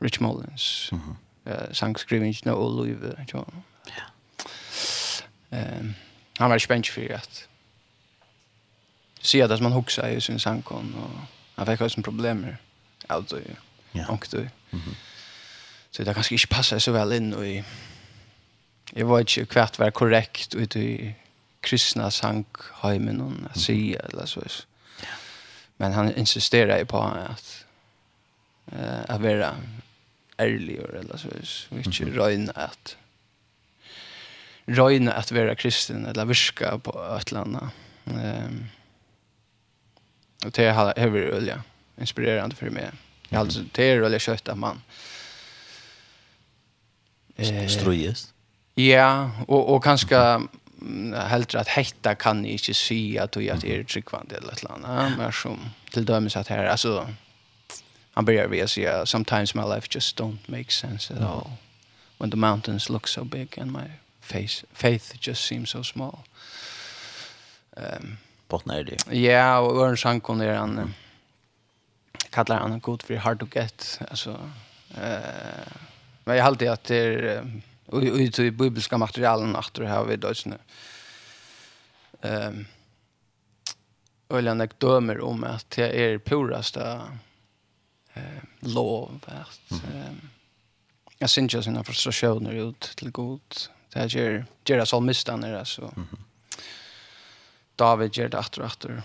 Rich 0.00 0.20
Mullins. 0.20 0.88
Mhm. 0.92 1.00
Mm 1.02 1.16
eh 1.46 1.72
sangskrivning 1.72 2.34
nu 2.44 2.52
och 2.52 2.76
Louis 2.76 2.98
Ja. 3.32 3.46
Ehm 5.50 5.94
han 6.38 6.50
var 6.50 6.58
spänd 6.58 6.86
för 6.86 7.12
att 7.14 7.48
se 9.20 9.46
det 9.46 9.56
som 9.56 9.64
man 9.64 9.72
huxar 9.72 10.08
i 10.08 10.20
sin 10.20 10.40
sankon 10.40 10.94
och 10.94 11.20
han 11.54 11.66
fick 11.66 11.80
också 11.80 12.02
problem 12.02 12.38
med 12.40 12.56
alltså. 13.06 13.40
Ja. 13.92 14.08
Och 14.08 14.28
då. 14.30 14.38
Mhm. 14.38 14.50
Mm 14.70 14.94
Så 15.94 16.04
det 16.04 16.14
kanskje 16.14 16.34
ikke 16.34 16.54
passer 16.56 16.78
så 16.82 16.92
vel 16.92 17.14
inn 17.14 17.34
og 17.34 17.46
i 17.46 17.58
jeg 18.94 19.06
vet 19.08 19.36
ikke 19.36 19.58
hvert 19.58 19.78
var 19.78 19.90
korrekt 19.90 20.54
ut 20.54 20.76
i 20.76 21.14
kristna 21.64 22.10
sangheimen 22.10 23.20
og 23.20 23.32
at 23.50 23.58
si 23.58 23.94
eller 23.96 24.26
så. 24.26 24.42
Men 25.78 25.92
han 25.92 26.12
insisterer 26.16 26.84
på 26.84 27.00
at 27.00 27.66
eh 28.72 29.04
at 29.08 29.22
vara 29.22 29.54
ærlig 30.38 30.78
eller 30.78 31.16
så 31.16 31.28
vis. 31.28 31.68
Vilket 31.70 32.16
røyne 32.16 32.52
att 32.58 32.96
røyne 34.68 35.12
att 35.12 35.32
vara 35.32 35.54
kristen 35.54 36.06
eller 36.06 36.24
viska 36.24 36.78
på 36.78 36.90
et 37.18 37.28
eller 37.28 37.40
annet 37.40 37.70
Ehm 38.06 38.70
og 40.44 40.56
det 40.56 40.72
har 40.72 40.92
över 40.96 41.20
öl 41.20 41.46
ja. 41.46 41.56
Inspirerande 42.00 42.56
för 42.56 42.70
mig. 42.70 42.90
Jag 43.28 43.40
alltså 43.40 43.60
det 43.72 43.84
är 43.84 44.00
väl 44.00 44.20
kött 44.20 44.56
man. 44.56 44.82
Eh, 47.38 47.68
Strøyest? 47.68 48.30
Ja, 48.76 49.30
og, 49.48 49.68
og 49.68 49.82
kanskje 49.82 50.18
heldre 51.30 51.60
at 51.60 51.68
hetta 51.68 52.14
kan 52.14 52.44
jeg 52.44 52.52
ikke 52.60 52.74
si 52.74 53.16
at 53.16 53.34
du 53.34 53.40
at 53.40 53.64
er 53.64 53.84
tryggvand 53.88 54.32
eller 54.32 54.52
et 54.52 54.58
eller 54.58 54.74
annet, 54.74 55.18
men 55.18 55.32
som 55.32 55.60
til 55.92 56.06
dømes 56.06 56.36
at 56.36 56.48
her, 56.48 56.70
altså, 56.70 57.06
han 58.14 58.26
byrjar 58.26 58.46
ved 58.46 58.64
å 58.64 58.66
si, 58.66 58.84
sometimes 59.04 59.54
my 59.54 59.64
life 59.74 59.88
just 59.94 60.20
don't 60.20 60.48
make 60.48 60.72
sense 60.72 61.14
at 61.14 61.22
all. 61.22 61.50
When 62.18 62.30
the 62.30 62.36
mountains 62.36 62.90
look 62.90 63.06
so 63.06 63.24
big 63.24 63.58
and 63.58 63.72
my 63.72 63.88
face, 64.20 64.64
faith 64.72 65.14
just 65.20 65.46
seems 65.46 65.70
so 65.70 65.82
small. 65.82 66.24
Um, 67.76 68.18
Botten 68.48 68.70
er 68.70 68.82
det. 68.82 69.00
Ja, 69.12 69.58
og 69.60 69.82
Ørn 69.82 69.96
Sankon 69.96 70.40
er 70.40 70.58
han, 70.58 70.94
kallar 72.32 72.68
han 72.68 72.80
god 72.80 72.98
for 73.06 73.16
hard 73.16 73.38
to 73.38 73.46
get, 73.50 73.98
altså, 74.10 74.36
eh, 74.96 75.02
uh, 75.02 75.93
Men 76.24 76.36
jag 76.36 76.46
alltid 76.46 76.68
att 76.68 76.84
det 76.84 76.96
är 76.96 77.60
ut 77.92 78.38
i 78.38 78.50
bibliska 78.50 78.98
materialen 78.98 79.56
att 79.56 79.74
det 79.74 79.86
här 79.86 80.04
vid 80.04 80.20
dödsne. 80.20 80.58
Ehm 82.20 82.66
Öljan 84.28 84.60
ek 84.60 84.78
dömer 84.78 85.20
om 85.20 85.44
att 85.44 85.70
det 85.70 86.04
är 86.04 86.18
puraste 86.18 87.00
eh, 88.14 88.22
lov 88.60 89.20
att 89.26 89.72
eh, 89.72 90.12
jag 91.18 91.30
syns 91.30 91.54
ju 91.54 91.62
sina 91.62 91.84
frustrationer 91.84 92.52
ut 92.52 92.80
till 92.80 93.10
god. 93.10 93.40
Det 93.92 93.98
här 93.98 94.08
ger, 94.08 94.46
ger 94.64 94.78
det 94.78 94.86
som 94.86 95.06
misstander 95.06 95.54
alltså. 95.54 95.92
Mm. 95.96 96.06
David 97.76 98.16
ger 98.16 98.28
det 98.28 98.38
efter 98.38 98.60
och 98.60 98.66
efter 98.66 99.02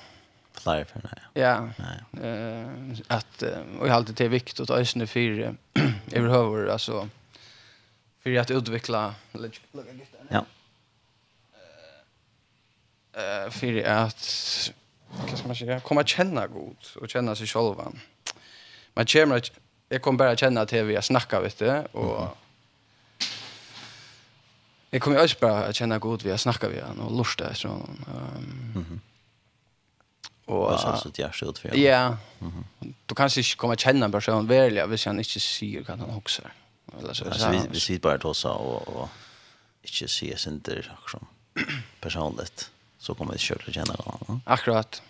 flyer 0.69 0.85
för 0.85 1.01
nej. 1.03 1.21
Ja. 1.33 1.69
Eh 2.23 2.67
att 3.07 3.43
och 3.79 3.87
jag 3.87 3.89
alltid 3.89 4.15
det 4.15 4.25
är 4.25 4.29
viktigt 4.29 4.59
att 4.59 4.69
ösna 4.69 5.07
för 5.07 5.55
överhuvud 6.11 6.69
alltså 6.69 7.09
för 8.23 8.37
att 8.37 8.51
utveckla 8.51 9.15
Ja. 10.29 10.45
Eh 13.13 13.49
för 13.49 13.83
att 13.83 14.71
vad 15.29 15.37
ska 15.37 15.47
man 15.47 15.55
säga 15.55 15.79
komma 15.79 16.03
känna 16.03 16.47
god 16.47 16.77
och 16.95 17.09
känna 17.09 17.35
sig 17.35 17.47
själva. 17.47 17.91
Man 18.93 19.05
känner 19.05 19.41
jag 19.89 20.01
kommer 20.01 20.17
bara 20.17 20.35
känna 20.35 20.65
till 20.65 20.83
vi 20.83 20.95
har 20.95 21.01
snackat 21.01 21.43
vet 21.43 21.59
du 21.59 21.83
och 21.91 22.37
Jeg 24.91 25.01
kommer 25.01 25.19
jo 25.19 25.23
også 25.23 25.37
bare 25.37 25.67
å 25.69 25.73
kjenne 25.73 25.99
god 26.01 26.23
vi 26.25 26.31
har 26.33 26.37
snakket 26.41 26.71
vi 26.71 26.79
han, 26.81 26.99
og 26.99 27.11
lortet 27.13 27.51
etter. 27.51 27.69
Um, 27.69 28.05
mm 28.75 28.85
-hmm. 28.89 28.99
Och 30.49 30.71
uh, 30.71 30.95
så 30.95 31.09
det 31.09 31.23
är 31.23 31.31
så 31.31 31.45
utför. 31.45 31.75
Ja. 31.75 32.17
Du 33.05 33.15
kanske 33.15 33.39
inte 33.39 33.65
og 33.67 33.79
känna 33.79 34.05
en 34.05 34.11
person 34.11 34.47
väl, 34.47 34.87
hvis 34.87 35.05
han 35.05 35.19
inte 35.19 35.39
sier 35.39 35.83
kan 35.83 35.99
han 35.99 36.09
också. 36.09 36.41
Eller 36.99 37.13
så. 37.13 37.25
Alltså, 37.25 37.49
vi 37.49 37.59
vi 37.71 37.79
sitter 37.79 38.09
bara 38.09 38.17
tossa 38.17 38.51
och 38.51 38.87
och 38.87 39.09
inte 39.81 40.07
se 40.07 40.37
center 40.37 40.75
liksom 40.75 41.27
personligt 41.99 42.71
så 42.99 43.15
kommer 43.15 43.33
vi 43.33 43.39
kört 43.39 43.67
att 43.67 43.73
känna 43.73 43.93
honom. 43.93 44.41
Akkurat. 44.45 45.01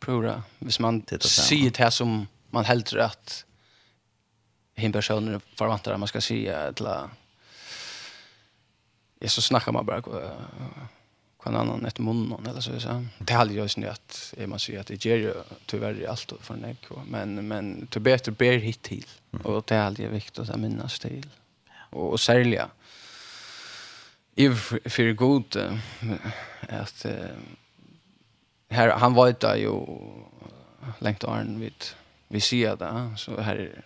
Prova. 0.00 0.42
Hvis 0.58 0.80
man 0.80 1.02
ser 1.20 1.70
det 1.70 1.78
här 1.78 1.90
som 1.90 2.26
man 2.50 2.64
helt 2.64 2.92
at 2.92 3.44
hin 4.76 4.92
personer 4.92 5.40
förväntar 5.56 5.92
at 5.92 6.00
man 6.00 6.08
ska 6.08 6.20
se 6.20 6.72
till 6.72 6.86
Ja, 9.18 9.28
så 9.28 9.42
snackar 9.42 9.72
man 9.72 9.86
bara 9.86 10.02
kvann 11.44 11.56
annan 11.56 11.86
ett 11.86 11.98
munnen 11.98 12.46
eller 12.46 12.60
så 12.60 12.80
så. 12.80 13.06
Det 13.18 13.32
har 13.32 13.46
ju 13.46 13.68
snö 13.68 13.90
att 13.90 14.34
är 14.36 14.46
man 14.46 14.58
säger 14.58 14.80
att 14.80 14.86
det 14.86 15.04
ger 15.04 15.16
ju 15.16 15.34
tyvärr 15.66 16.06
allt 16.08 16.32
för 16.40 16.54
en 16.54 16.64
ek 16.64 16.88
men 17.06 17.48
men 17.48 17.86
till 17.86 18.00
bättre 18.00 18.32
ber 18.32 18.56
hit 18.58 18.82
till 18.82 19.06
och 19.42 19.64
det 19.66 19.74
är 19.74 19.82
alltid 19.82 20.08
viktigt 20.10 20.38
att 20.38 20.60
minnas 20.60 20.98
till. 20.98 21.28
Och 21.90 22.12
och 22.12 22.20
sälja. 22.20 22.70
If 24.34 24.72
för 24.84 25.12
god 25.12 25.56
att 26.68 27.06
här 28.70 28.88
han 28.88 29.14
var 29.14 29.28
inte 29.28 29.46
ju 29.46 29.72
längt 30.98 31.24
arn 31.24 31.60
vid 31.60 31.84
vi 32.28 32.40
ser 32.40 32.76
det 32.76 33.14
så 33.16 33.40
här 33.40 33.82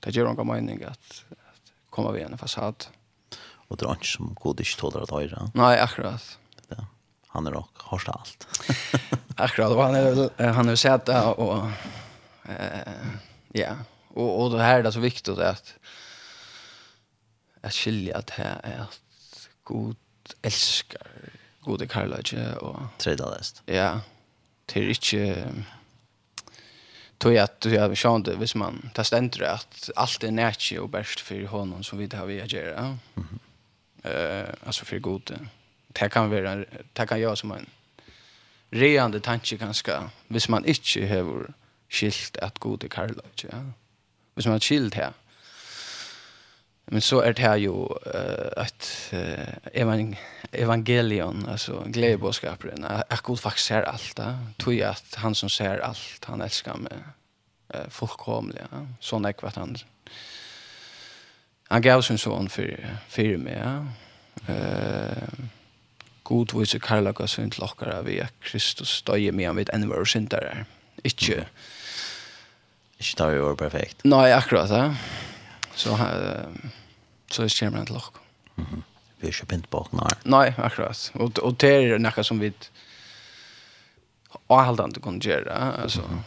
det 0.00 0.10
gör 0.10 0.24
någon 0.24 0.46
mening 0.46 0.84
att, 0.84 1.24
att 1.30 1.72
komma 1.90 2.10
vid 2.10 2.22
en 2.22 2.38
fasad. 2.38 2.86
Och 3.68 3.76
det 3.76 3.86
är 3.86 3.92
inte 3.92 4.06
som 4.06 4.34
god 4.34 4.60
inte 4.60 4.76
tålar 4.76 5.02
att 5.02 5.10
höra. 5.10 5.50
Nej, 5.54 5.80
akkurat 5.80 6.38
han 7.34 7.46
är 7.46 7.54
och 7.54 7.70
har 7.74 8.02
allt. 8.06 8.46
Akkurat 9.36 9.72
og 9.72 9.82
han 9.82 9.94
är 9.94 10.52
han 10.52 10.68
har 10.68 10.76
sett 10.76 11.06
det, 11.06 11.22
och 11.22 11.70
eh 12.48 13.12
ja 13.52 13.76
och 14.08 14.42
och 14.42 14.50
det 14.50 14.62
här 14.62 14.84
är 14.84 14.90
så 14.90 15.00
viktigt 15.00 15.38
att 15.38 15.74
att 17.60 17.72
skilja 17.72 18.16
att 18.16 18.30
här 18.30 18.60
är 18.62 18.80
at 18.80 19.00
god 19.64 19.96
älskar 20.42 21.08
gode 21.60 21.86
karlage 21.86 22.56
och 22.60 22.80
tredjedest. 22.98 23.62
Ja. 23.66 24.00
det 24.66 24.82
er 24.82 24.88
ikke 24.88 25.52
tog 27.20 27.36
att 27.36 27.60
du 27.60 27.78
har 27.78 28.18
det, 28.18 28.36
hvis 28.36 28.54
man 28.54 28.90
tar 28.94 29.02
ständer 29.02 29.42
at 29.42 29.90
allt 29.96 30.24
är 30.24 30.30
nätje 30.30 30.80
og 30.80 30.90
bäst 30.90 31.20
för 31.20 31.46
honom 31.46 31.82
som 31.82 31.98
vi 31.98 32.06
det 32.06 32.18
har 32.18 32.26
vi 32.26 32.42
gjøre. 32.46 32.98
Eh 34.04 34.54
alltså 34.66 34.84
för 34.84 34.98
gode 34.98 35.38
det 36.00 36.08
kan 36.10 36.30
vara 36.30 36.64
det 36.92 37.06
kan 37.06 37.20
göra 37.20 37.36
som 37.36 37.52
en 37.52 37.66
reande 38.70 39.20
tanke 39.20 39.56
ganska 39.56 40.10
hvis 40.28 40.48
man 40.48 40.64
inte 40.64 41.06
har 41.06 41.52
skilt 41.88 42.36
att 42.36 42.58
gå 42.58 42.76
till 42.76 42.90
Karlach 42.90 43.44
ja 43.50 43.72
hvis 44.34 44.46
man 44.46 44.52
har 44.52 44.60
skilt 44.60 44.94
här 44.94 45.12
men 46.86 47.00
så 47.00 47.20
är 47.20 47.32
det 47.32 47.42
här 47.42 47.56
ju 47.56 47.70
uh, 47.70 48.52
att 48.56 49.12
uh, 49.12 49.74
evangelion 50.52 51.46
alltså 51.48 51.84
glädjebudskapet 51.86 52.84
att 53.08 53.22
Gud 53.22 53.40
faktiskt 53.40 53.66
ser 53.66 53.82
allt 53.82 54.18
ja? 54.18 54.38
tror 54.56 54.74
jag 54.74 54.90
att 54.90 55.14
han 55.14 55.34
som 55.34 55.48
ser 55.48 55.78
allt 55.78 56.24
han 56.24 56.40
älskar 56.40 56.76
mig 56.76 56.92
uh, 57.74 57.88
fullkomliga 57.88 58.66
ja? 58.70 58.86
sån 59.00 59.24
är 59.24 59.34
vad 59.42 59.56
han 59.56 59.76
han 61.68 61.82
gav 61.82 62.02
sin 62.02 62.18
son 62.18 62.48
för 62.48 62.96
för 63.08 63.36
mig 63.36 63.58
ja? 63.64 63.86
uh, 64.54 65.44
god 66.24 66.54
vise 66.56 66.80
karlaka 66.80 67.26
sin 67.28 67.52
til 67.52 67.66
okkara 67.66 68.00
vi 68.06 68.18
er 68.24 68.32
Kristus 68.44 69.02
døye 69.06 69.32
med 69.32 69.50
han 69.50 69.60
vid 69.60 69.72
enn 69.74 69.88
var 69.90 70.08
syndere. 70.08 70.64
Ikke 71.04 71.44
mm. 71.44 71.62
Ikke 73.04 73.18
da 73.18 73.26
vi 73.28 73.40
var 73.42 73.56
perfekt. 73.58 74.04
Nei, 74.08 74.30
akkurat 74.32 74.70
det. 74.70 74.84
Så, 75.76 75.92
uh, 75.92 76.70
så 77.30 77.48
kommer 77.58 77.82
han 77.82 77.88
til 77.90 77.98
okkara. 77.98 78.22
Mm. 78.56 78.84
Vi 79.20 79.28
er 79.28 79.34
ikke 79.34 79.48
bint 79.50 79.66
bak 79.72 79.90
nær. 79.96 80.20
Nei, 80.30 80.46
akkurat. 80.56 81.10
Og, 81.14 81.40
og 81.42 81.56
det 81.60 81.72
er 81.72 81.98
noe 82.00 82.24
som 82.24 82.40
vi 82.40 82.52
avhaldende 84.52 85.02
kunne 85.04 85.20
gjøre. 85.20 85.58
Altså, 85.82 86.02
mm 86.02 86.22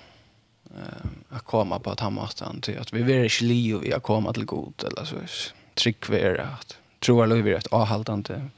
-hmm. 0.76 0.82
uh, 0.82 1.38
at 1.38 1.46
komme 1.46 1.80
på 1.80 1.96
tammaten 1.96 2.62
til 2.62 2.78
at 2.78 2.94
vi 2.94 3.02
vil 3.02 3.26
ikke 3.26 3.46
liv 3.46 3.84
i 3.86 3.94
å 3.94 4.00
komme 4.00 4.34
til 4.34 4.46
god. 4.46 4.84
Eller 4.84 5.06
så 5.06 5.52
trygg 5.76 6.10
vi 6.10 6.18
er 6.18 6.42
at 6.42 6.78
troer 7.02 7.26
liv 7.26 7.48
er 7.48 7.58
et 7.58 7.72
avhaldende 7.72 8.52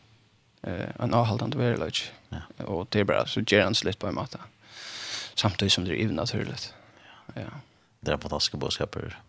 eh 0.62 0.89
en 0.99 1.14
avhållande 1.14 1.57
verklighet. 1.57 2.12
Ja. 2.30 2.66
Och 2.66 2.88
det 2.89 2.99
är 2.99 3.03
bara 3.03 3.26
så 3.26 3.39
ger 3.39 3.64
han 3.64 3.76
slätt 3.76 3.99
på 3.99 4.07
en 4.07 4.16
matta. 4.16 4.39
Samtidigt 5.36 5.74
som 5.74 5.86
det 5.86 6.03
är 6.03 6.07
naturligt. 6.07 6.74
Ja. 7.05 7.41
ja. 7.41 7.49
Det 7.99 8.12
är 8.12 8.18
fantastiska 8.18 8.57
budskaper. 8.57 9.20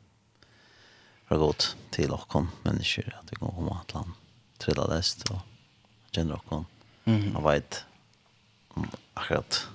Det 1.28 1.34
har 1.34 1.38
gått 1.38 1.76
till 1.90 2.10
och 2.10 2.28
kom 2.28 2.50
människor 2.62 3.18
att 3.20 3.32
vi 3.32 3.36
går 3.36 3.58
om 3.58 3.68
att 3.68 3.94
land 3.94 4.12
trilla 4.58 4.86
läst 4.86 5.30
och 5.30 5.38
känner 6.10 6.34
och 6.34 6.44
kom. 6.44 6.66
Mm. 7.04 7.32
Jag 7.32 7.52
vet 7.52 7.84
akkurat 9.14 9.68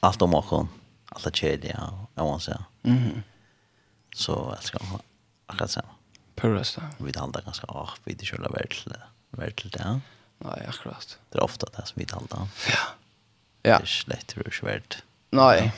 allt 0.00 0.22
om 0.22 0.34
och 0.34 0.46
kom. 0.46 0.68
Alla 1.06 1.30
kedja 1.30 1.90
och 1.92 2.10
vad 2.14 2.26
man 2.26 2.64
Mm. 2.82 3.22
Så 4.14 4.52
jag 4.54 4.64
ska 4.64 4.78
akkurat 5.46 5.70
samma. 5.70 5.88
Purrasta. 6.34 6.82
Vi 6.98 7.12
talar 7.12 7.42
ganska, 7.42 7.66
ah, 7.66 7.88
vi 8.04 8.14
det 8.14 8.26
skulle 8.26 8.48
vara 8.48 8.66
till, 8.66 8.94
vara 9.30 9.50
till 9.50 9.70
det. 9.70 10.00
Nei, 10.44 10.66
akkurat. 10.68 11.18
Det 11.30 11.38
är 11.38 11.42
ofta 11.42 11.66
det 11.76 11.86
som 11.86 12.00
vi 12.00 12.06
talar 12.06 12.26
Ja. 12.30 12.76
Ja. 13.62 13.78
Det 13.78 13.82
är 13.82 13.86
slett 13.86 14.36
hur 14.36 14.50
svärt. 14.50 15.02
Nej. 15.30 15.62
Ja. 15.64 15.70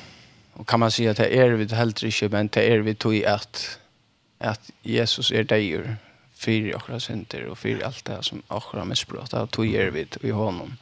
Och 0.61 0.69
kan 0.69 0.81
man 0.81 0.91
säga 0.91 1.11
att 1.11 1.17
det 1.17 1.35
er 1.35 1.57
vi 1.57 1.75
helt 1.75 2.03
ikke, 2.03 2.29
men 2.29 2.49
det 2.49 2.63
er 2.71 2.81
vi 2.81 2.95
tog 2.95 3.15
i 3.15 3.25
att, 3.25 3.79
att 4.39 4.71
Jesus 4.83 5.31
är 5.31 5.45
där 5.45 5.97
för 6.35 6.75
akkurat 6.77 7.03
synder 7.03 7.47
och 7.47 7.59
för 7.59 7.85
allt 7.85 8.05
det 8.05 8.23
som 8.23 8.43
akkurat 8.49 8.87
missbrott. 8.87 9.33
Och 9.33 9.51
tog 9.51 9.67
er 9.67 9.91
vi 9.91 10.07
i 10.21 10.31
honom. 10.31 10.77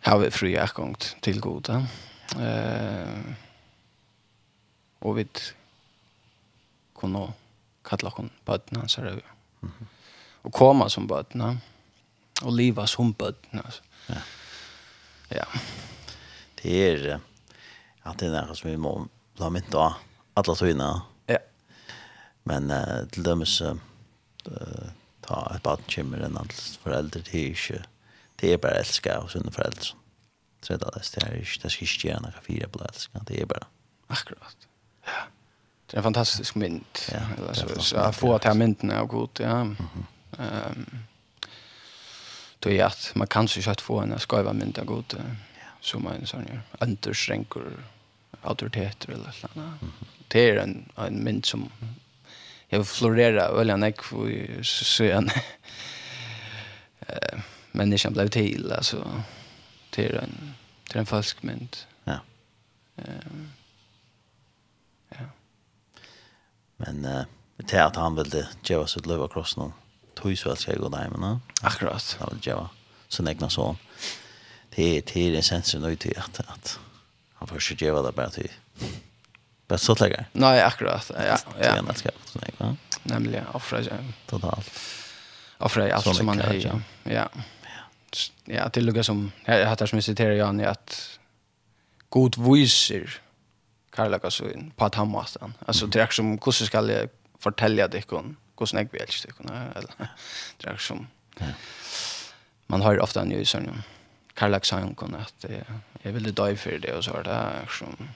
Har 0.00 0.18
vi 0.18 0.30
fri 0.30 0.56
akgång 0.58 0.96
till 1.20 1.40
goda. 1.40 1.86
Eh, 2.40 3.34
och 4.98 5.18
vi 5.18 5.26
kunne 7.00 7.32
kalla 7.82 8.08
honom 8.08 8.30
på 8.44 8.58
hans 8.74 8.96
här. 8.96 9.22
Och 10.42 10.52
komma 10.52 10.88
som 10.88 11.06
bötna 11.06 11.58
og 12.42 12.52
leva 12.52 12.86
som 12.86 13.12
bödden. 13.12 13.62
Ja. 14.08 14.20
Ja. 15.28 15.44
Det 16.62 16.92
är 16.92 17.20
att 18.02 18.18
det 18.18 18.26
är 18.26 18.46
något 18.46 18.58
som 18.58 18.70
vi 18.70 18.76
må 18.76 19.08
la 19.36 19.50
mynt 19.50 19.74
av 19.74 19.92
alla 20.34 20.54
tøyna. 20.54 21.02
Ja. 21.26 21.38
Men 22.42 22.70
uh, 22.70 23.06
til 23.10 23.24
dømes 23.24 23.60
uh, 23.62 23.74
ta 25.24 25.40
et 25.54 25.62
barn 25.64 25.84
kommer 25.88 26.24
enn 26.26 26.38
alt 26.38 26.78
foreldre, 26.82 27.22
det 27.24 27.40
er 27.40 27.54
ikke, 27.54 27.80
det 28.40 28.52
er 28.52 28.60
bare 28.60 28.82
elska 28.82 29.18
og 29.22 29.30
sunne 29.32 29.52
foreldre. 29.54 29.94
Så 30.64 30.76
det 30.76 30.88
er 30.88 30.98
det, 30.98 31.04
det 31.14 31.22
er 31.22 31.38
ikke, 31.40 31.60
det 31.62 31.72
skal 31.72 31.88
ikke 31.88 32.08
gjøre 32.08 32.20
noe 32.26 32.44
fire 32.44 32.68
på 32.68 32.84
elska, 32.88 33.24
det 33.28 33.40
er 33.40 33.48
bare. 33.48 33.70
Akkurat. 34.12 34.68
Ja. 35.08 35.24
Det 35.88 35.96
er 35.96 36.02
en 36.02 36.08
fantastisk 36.10 36.56
mynd. 36.56 36.84
Ja, 37.12 37.24
det 37.36 37.48
er 37.48 37.54
fantastisk. 37.54 37.88
Så 37.88 37.98
jeg 38.00 38.14
får 38.20 38.38
ta 38.44 38.54
myndene 38.56 39.00
og 39.00 39.08
god, 39.08 39.40
ja. 39.40 39.62
Mm 39.64 39.76
-hmm. 39.76 40.70
um, 40.70 40.86
tog 42.64 42.72
jag 42.72 42.86
att 42.86 43.12
man 43.14 43.26
kan 43.26 43.48
så 43.48 43.62
kött 43.62 43.80
få 43.80 44.00
en 44.00 44.18
skajva 44.18 44.52
mynda 44.52 44.84
god 44.84 45.16
som 45.80 46.06
en 46.06 46.26
sån 46.26 46.40
här 46.40 46.60
understränker 46.80 47.62
autoriteter 48.42 49.12
eller 49.12 49.24
något 49.24 49.56
annat. 49.56 49.80
Det 50.28 50.50
är 50.50 50.56
en, 50.56 50.88
en 50.96 51.24
mynd 51.24 51.44
som 51.44 51.70
jag 52.68 52.88
florerar 52.88 53.56
väldigt 53.56 53.78
näck 53.78 54.02
för 54.02 54.62
sen 54.62 55.30
människan 57.72 58.12
blev 58.12 58.28
till 58.28 58.72
alltså 58.72 59.22
det 59.90 60.06
är 60.06 60.14
en, 60.14 60.54
det 60.88 60.94
är 60.94 61.00
en 61.00 61.06
falsk 61.06 61.42
mynd. 61.42 61.76
Ja. 62.04 62.18
Ehm 62.96 63.50
ja. 65.08 65.24
Men 66.76 67.04
uh, 67.04 67.22
det 67.56 67.76
är 67.76 67.84
att 67.84 67.96
han 67.96 68.14
ville 68.14 68.48
ge 68.62 68.76
oss 68.76 68.96
ett 68.96 69.06
löv 69.06 69.22
av 69.22 69.46
någon 69.56 69.72
tog 70.14 70.38
så 70.38 70.50
älskar 70.50 70.72
jag 70.72 70.80
god 70.82 70.92
där 70.92 71.08
men 71.10 71.40
akkurat. 71.62 72.16
Han 72.20 72.28
vill 72.32 72.46
jag 72.46 72.68
så 73.08 73.22
nägna 73.22 73.50
så 73.50 73.76
det 74.74 74.82
är 74.82 74.94
det 74.94 75.00
till 75.02 75.34
essensen 75.34 75.84
ut 75.84 76.06
i 76.06 76.16
att 76.16 76.40
att 76.40 76.78
han 77.34 77.48
får 77.48 77.58
sig 77.58 77.76
geva 77.80 78.02
där 78.02 78.12
bara 78.12 78.30
till 78.30 78.50
bara 79.68 79.78
så 79.78 79.94
lägga 79.94 80.24
nej 80.32 80.62
akkurat. 80.62 81.10
Ja 81.14 81.24
ja. 81.24 81.38
Jag 81.60 81.88
älskar 81.88 82.12
så 82.24 82.38
nägna 82.38 82.76
nämligen 83.02 83.46
offra 83.46 83.80
totalt. 84.26 84.70
Offra 85.58 85.94
allt 85.94 86.16
som 86.16 86.26
man 86.26 86.40
är 86.40 86.54
ja. 86.54 86.80
Ja. 87.02 87.28
Ja 88.44 88.68
till 88.68 88.84
lugga 88.84 89.02
som 89.02 89.32
jag 89.44 89.66
hatar 89.66 89.86
som 89.86 90.02
citerar 90.02 90.32
jag 90.32 90.62
att 90.62 91.18
god 92.08 92.52
viser 92.52 93.20
Karlakas 93.90 94.42
på 94.76 94.84
att 94.84 94.94
han 94.94 95.08
måste. 95.08 95.52
Alltså 95.66 95.86
det 95.86 96.00
är 96.00 96.06
som 96.06 96.38
hur 96.44 96.52
ska 96.52 96.90
jag 96.90 97.08
fortälja 97.38 97.88
det 97.88 98.02
kon 98.02 98.36
hvordan 98.56 98.78
jeg 98.78 98.92
vil 98.92 99.12
stykkene, 99.12 99.72
eller 99.76 99.92
det 100.60 100.70
är 100.70 100.76
som. 100.76 101.08
Man 102.66 102.82
har 102.82 102.98
ofta 102.98 103.20
en 103.20 103.28
ny 103.28 103.44
sånn 103.44 103.82
kærlek 104.34 104.64
sa 104.64 104.80
hun 104.80 105.14
att 105.14 105.44
jag 106.02 106.12
ville 106.12 106.30
dö 106.30 106.56
för 106.56 106.78
det, 106.78 106.92
och 106.92 107.04
så 107.04 107.12
var 107.12 107.22
det 107.22 107.68
som 107.70 108.08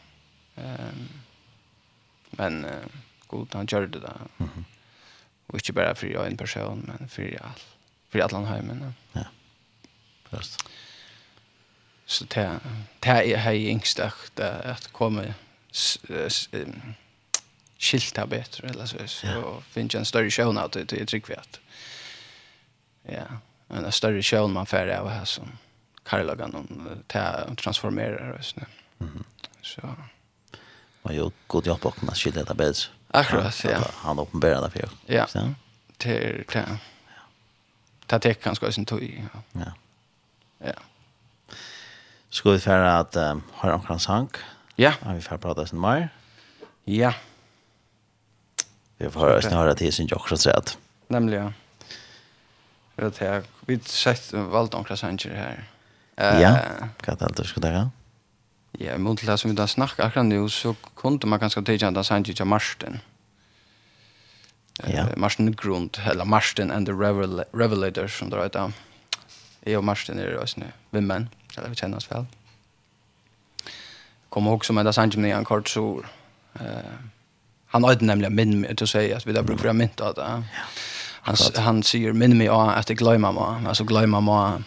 men 2.31 2.65
uh, 2.65 2.71
god, 3.27 3.55
han 3.55 3.67
gjør 3.67 3.87
det 3.87 4.01
där. 4.01 4.21
Och 5.47 5.55
inte 5.55 5.73
bara 5.73 5.95
för 5.95 6.07
jag 6.07 6.27
en 6.27 6.37
person, 6.37 6.85
men 6.87 7.09
för 7.09 7.39
all 7.43 7.61
för 8.11 8.19
alla 8.19 8.47
heimen 8.47 8.95
ja, 9.13 9.25
först. 10.31 10.65
så 12.07 12.25
det, 12.25 12.61
det 13.03 13.11
er 13.11 13.51
jeg 13.51 13.67
yngst 13.69 14.01
at 14.01 14.89
komme 14.93 15.35
skilta 17.79 18.27
bättre 18.27 18.69
eller 18.69 18.87
så 18.87 18.97
så 19.07 19.63
finns 19.71 19.95
en 19.95 20.05
större 20.05 20.31
show 20.31 20.59
out 20.59 20.73
det 20.73 20.93
är 20.93 21.05
tryckvärt. 21.05 21.61
Ja, 23.03 23.27
en 23.69 23.93
större 23.93 24.23
show 24.23 24.51
man 24.51 24.67
får 24.67 24.89
av 24.89 25.09
här 25.09 25.25
som 25.25 25.59
Karlagan 26.03 26.55
om 26.55 27.57
transformerar 27.57 28.31
och 28.31 28.45
såna. 28.45 28.67
Mhm. 28.99 29.25
Så 29.63 29.95
man 31.03 31.15
ju 31.15 31.31
god 31.47 31.67
jobb 31.67 31.87
och 31.87 32.05
man 32.05 32.15
skilta 32.15 32.45
det 32.45 32.55
bättre. 32.55 32.89
Akkurat, 33.11 33.65
ja. 33.65 33.91
Han 33.95 34.19
uppenbarar 34.19 34.63
det 34.63 34.71
för. 34.71 34.89
Ja. 35.07 35.27
Så. 35.27 35.55
Till 35.97 36.45
till. 36.49 36.63
Ta 38.07 38.19
tek 38.19 38.43
kanske 38.43 38.73
sin 38.73 38.85
tog. 38.85 39.29
Ja. 39.33 39.43
Ja. 39.53 39.73
ja. 40.59 40.73
Ska 42.31 42.51
vi 42.51 42.59
färra 42.59 42.99
att 42.99 43.17
um, 43.17 43.43
ha 43.53 43.83
en 43.89 44.01
sank? 44.01 44.37
Ja. 44.77 44.93
Ja, 45.05 45.13
vi 45.13 45.21
får 45.21 45.39
prata 45.39 45.67
sen 45.67 45.81
mer. 45.81 46.09
Ja. 46.85 47.15
Vi 48.99 49.11
får 49.11 49.21
höra 49.21 49.43
snarare 49.43 49.75
till 49.75 49.93
sin 49.93 50.09
också 50.13 50.37
så 50.37 50.51
att. 50.51 50.79
Nämligen. 51.09 51.55
Jag 52.97 53.05
vet 53.05 53.21
jag 53.21 53.43
vi 53.67 53.79
sett 53.79 54.33
valt 54.33 54.75
omkring 54.75 54.97
sanger 54.97 55.35
här. 55.35 55.65
Eh 56.17 56.41
Ja, 56.41 56.59
kan 57.01 57.17
det 57.17 57.33
du 57.37 57.45
ska 57.45 57.61
ta? 57.61 57.91
Ja, 58.73 58.99
men 58.99 59.15
det 59.15 59.39
som 59.39 59.51
vi 59.51 59.57
da 59.57 59.67
snackar 59.67 60.07
akkurat 60.07 60.27
nu 60.27 60.49
så 60.49 60.75
kunde 60.97 61.27
man 61.27 61.39
ganska 61.39 61.63
ta 61.63 61.73
igen 61.73 61.95
där 61.95 62.03
sanger 62.03 62.35
til 62.35 62.47
Marsten. 62.47 63.01
Ja. 64.87 65.07
Marsten 65.17 65.53
Grund 65.53 65.99
eller 66.11 66.25
Marsten 66.25 66.71
and 66.71 66.87
the 66.87 66.93
Revelator 66.93 68.09
som 68.09 68.31
det 68.31 68.43
heter. 68.43 68.73
Jeg 69.67 69.77
og 69.77 69.85
Marsten 69.85 70.19
är 70.19 70.27
det 70.27 70.41
just 70.41 70.57
nu. 70.57 70.67
Vi 70.91 70.99
eller 70.99 71.69
vi 71.69 71.75
känner 71.75 71.97
oss 71.97 72.11
väl. 72.11 72.27
Kommer 74.29 74.51
också 74.51 74.73
med 74.73 74.87
det 74.87 74.93
sanger 74.93 75.19
med 75.19 75.37
en 75.37 75.45
kort 75.45 75.69
så 75.69 76.05
eh 76.55 77.18
Han 77.69 77.85
har 77.85 77.97
nämligen 78.01 78.35
minn 78.35 78.61
mig 78.61 78.75
att 78.83 78.89
säga 78.89 79.17
att 79.17 79.27
vi 79.27 79.33
där 79.33 79.43
brukar 79.43 79.63
vara 79.63 79.73
mynt 79.73 80.01
av 80.01 80.15
det. 80.15 80.43
Han, 81.21 81.37
han 81.57 81.83
säger 81.83 82.13
minn 82.13 82.39
mig 82.39 82.49
av 82.49 82.69
att 82.69 82.87
det 82.87 82.95
glömmer 82.95 83.33
mig. 83.33 83.69
Alltså 83.69 83.85
glömmer 83.85 84.21
mig. 84.21 84.63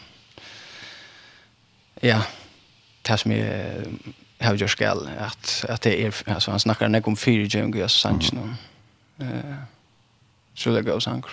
Ja, 2.02 2.24
det 3.02 3.18
som 3.18 3.32
jag 3.32 3.84
har 4.40 4.56
gjort 4.56 4.70
skall. 4.70 5.10
Att, 5.20 5.66
att 5.70 5.82
det 5.82 6.06
är, 6.06 6.14
alltså 6.26 6.52
han 6.52 6.60
snackar 6.60 6.90
när 6.90 7.08
om 7.08 7.16
fyra 7.16 7.44
djunga 7.44 7.78
jag 7.78 7.92
sanns 7.92 8.34
eh 9.20 9.56
Så 10.54 10.70
det 10.70 10.82
går 10.82 11.00
sank 11.00 11.26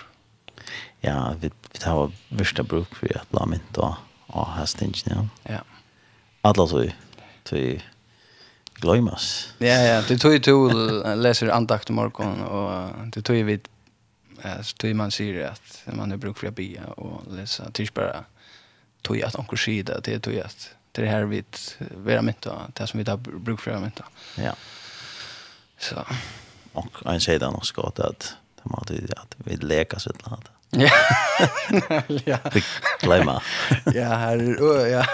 Ja, 1.01 1.35
vi, 1.39 1.51
vi 1.71 1.85
har 1.85 2.11
värsta 2.29 2.63
bruk 2.63 2.95
för 2.95 3.17
att 3.17 3.33
la 3.33 3.45
mynt 3.45 3.77
och 4.27 4.47
hästingen. 4.47 5.29
Ja. 5.43 5.59
Alla 6.41 6.67
så 6.67 6.83
ju. 6.83 6.91
Så 7.43 7.55
glömmas. 8.81 9.53
Ja, 9.57 9.67
ja, 9.67 10.01
det 10.07 10.17
tog 10.17 10.33
ju 10.33 10.39
till 10.39 10.53
läser 11.15 11.47
andakt 11.47 11.89
i 11.89 11.93
morgon 11.93 12.41
och 12.41 12.91
det 13.07 13.21
tog 13.21 13.35
ju 13.35 13.43
vid 13.43 13.67
så 14.61 14.75
tog 14.77 14.95
man 14.95 15.11
säger 15.11 15.47
att 15.47 15.83
man 15.85 16.11
har 16.11 16.17
bruk 16.17 16.37
för 16.37 16.47
att 16.47 16.55
be 16.55 16.79
och 16.97 17.33
läsa 17.33 17.71
tills 17.71 17.93
bara 17.93 18.23
tog 19.01 19.17
jag 19.17 19.27
att 19.27 19.35
onkel 19.35 19.57
skida 19.57 19.99
det 19.99 20.19
tog 20.19 20.33
jag 20.33 20.45
att 20.45 20.69
det 20.91 21.05
här 21.05 21.23
vid 21.23 21.45
vara 21.95 22.21
mitt 22.21 22.47
det 22.73 22.87
som 22.87 23.03
vi 23.03 23.09
har 23.09 23.17
bruk 23.17 23.59
för 23.59 23.79
mitt. 23.79 23.99
Ja. 24.35 24.55
Så 25.77 26.05
och 26.73 27.13
en 27.13 27.21
säger 27.21 27.39
då 27.39 27.47
också 27.47 27.81
att 27.81 27.99
att 27.99 28.37
det 28.55 28.69
har 28.69 28.83
det 29.07 29.13
att 29.17 29.35
vi 29.37 29.55
lekar 29.55 29.99
så 29.99 30.11
där. 30.11 30.37
Ja. 30.69 30.89
ja. 32.25 32.37
Glömma. 33.01 33.41
ja, 33.85 34.03
här 34.03 34.87
ja. 34.87 35.05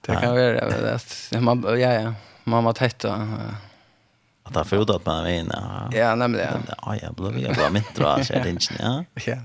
Det 0.00 0.12
kan 0.12 0.34
vara 0.34 0.68
det 0.68 0.94
att 0.94 1.32
man 1.40 1.80
ja 1.80 1.92
ja 1.92 2.14
mamma 2.44 2.72
tätta. 2.72 3.38
Att 4.42 4.54
ha 4.54 4.64
fått 4.64 4.90
att 4.90 5.06
man 5.06 5.24
vinner. 5.24 5.88
Ja, 5.92 6.14
nämligen. 6.14 6.62
Ja, 6.82 6.96
jag 7.02 7.14
blev 7.14 7.38
jag 7.38 7.54
blev 7.54 7.72
mitt 7.72 7.94
då 7.94 8.24
så 8.24 8.32
det 8.32 8.50
inte, 8.50 8.74
ja. 8.78 9.04
Ja. 9.14 9.36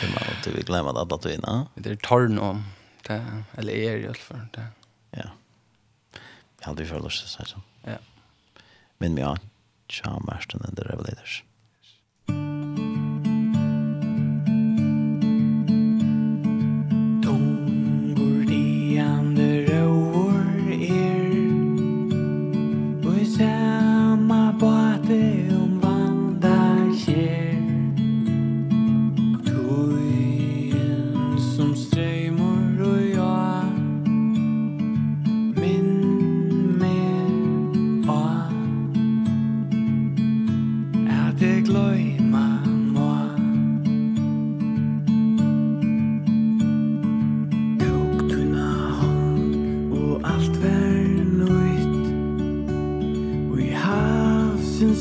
Det 0.00 0.06
man 0.14 0.22
inte 0.36 0.50
vill 0.50 0.64
glömma 0.64 1.02
att 1.02 1.12
att 1.12 1.26
vinna. 1.26 1.66
Det 1.74 1.90
är 1.90 1.96
torn 1.96 2.38
om 2.38 2.64
det 3.06 3.42
eller 3.56 3.72
är 3.72 3.92
det 3.92 3.98
i 3.98 4.06
alla 4.06 4.14
fall 4.14 4.46
det. 4.52 4.66
Ja. 5.10 5.30
Jag 6.60 6.66
hade 6.66 6.82
ju 6.82 6.88
förlust 6.88 7.28
så 7.28 7.44
så. 7.44 7.60
Ja. 7.82 7.96
Men 8.98 9.16
ja, 9.16 9.36
charmast 9.88 10.50
den 10.50 10.76
the 10.76 10.82
revelators. 10.82 11.44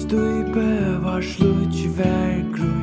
støype 0.08 1.03
var 1.03 1.22
slutt 1.22 1.80
vær 1.97 2.39
grunn 2.55 2.76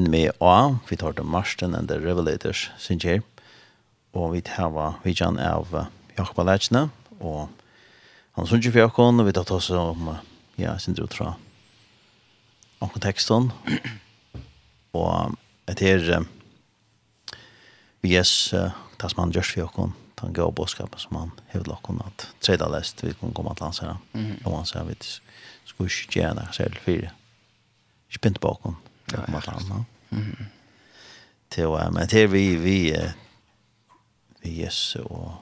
minn 0.00 0.10
med 0.10 0.32
A, 0.40 0.78
vi 0.88 0.96
tar 0.96 1.12
til 1.12 1.24
Marsten 1.24 1.74
and 1.74 1.88
the 1.88 1.98
Revelators, 1.98 2.70
synes 2.78 3.04
jeg, 3.04 3.22
og 4.14 4.32
vi 4.32 4.40
tar 4.40 4.72
vidjan 5.04 5.38
av 5.38 5.68
Jakob 6.16 6.38
Alecne, 6.40 6.88
og 7.20 7.50
han 8.36 8.46
synes 8.46 8.64
ikke 8.64 8.72
for 8.72 8.84
Jakob, 8.86 9.20
og 9.20 9.26
vi 9.26 9.32
tar 9.32 9.44
til 9.44 9.58
oss 9.58 9.70
om, 9.70 10.10
ja, 10.58 10.78
synes 10.78 10.98
jeg 10.98 11.12
fra 11.12 11.34
om 12.80 12.88
konteksten, 12.88 13.50
og 14.96 15.36
et 15.68 15.80
her, 15.84 16.24
vi 18.00 18.14
jes, 18.14 18.54
det 18.54 19.10
som 19.12 19.24
han 19.24 19.34
gjørs 19.34 19.52
for 19.52 19.64
Jakob, 19.66 19.96
den 20.20 20.36
gav 20.36 20.52
bådskapen 20.52 21.00
som 21.00 21.16
han 21.16 21.32
hevde 21.52 21.72
lakken, 21.72 22.00
at 22.06 22.30
tredje 22.40 22.68
lest, 22.72 23.04
vi 23.04 23.12
kunne 23.12 23.34
komme 23.36 23.52
til 23.54 23.68
hans 23.68 23.84
her, 23.84 23.98
og 24.46 24.62
han 24.62 24.68
sier, 24.68 24.88
vi 24.88 24.96
skulle 25.68 25.90
ikke 25.92 26.20
gjøre 26.20 26.38
det 26.40 26.52
selv, 26.56 26.80
for 26.84 27.10
ikke 28.10 28.24
pente 28.24 28.40
bakom, 28.40 28.80
ja, 29.12 29.24
om 29.28 29.34
allt 29.34 29.48
annat. 29.48 29.86
Mm. 30.10 30.36
Till 31.48 31.68
men 31.92 32.08
till 32.08 32.28
vi 32.28 32.56
vi 32.56 32.96
vi 34.42 34.50
Jesus 34.50 34.96
og 34.96 35.34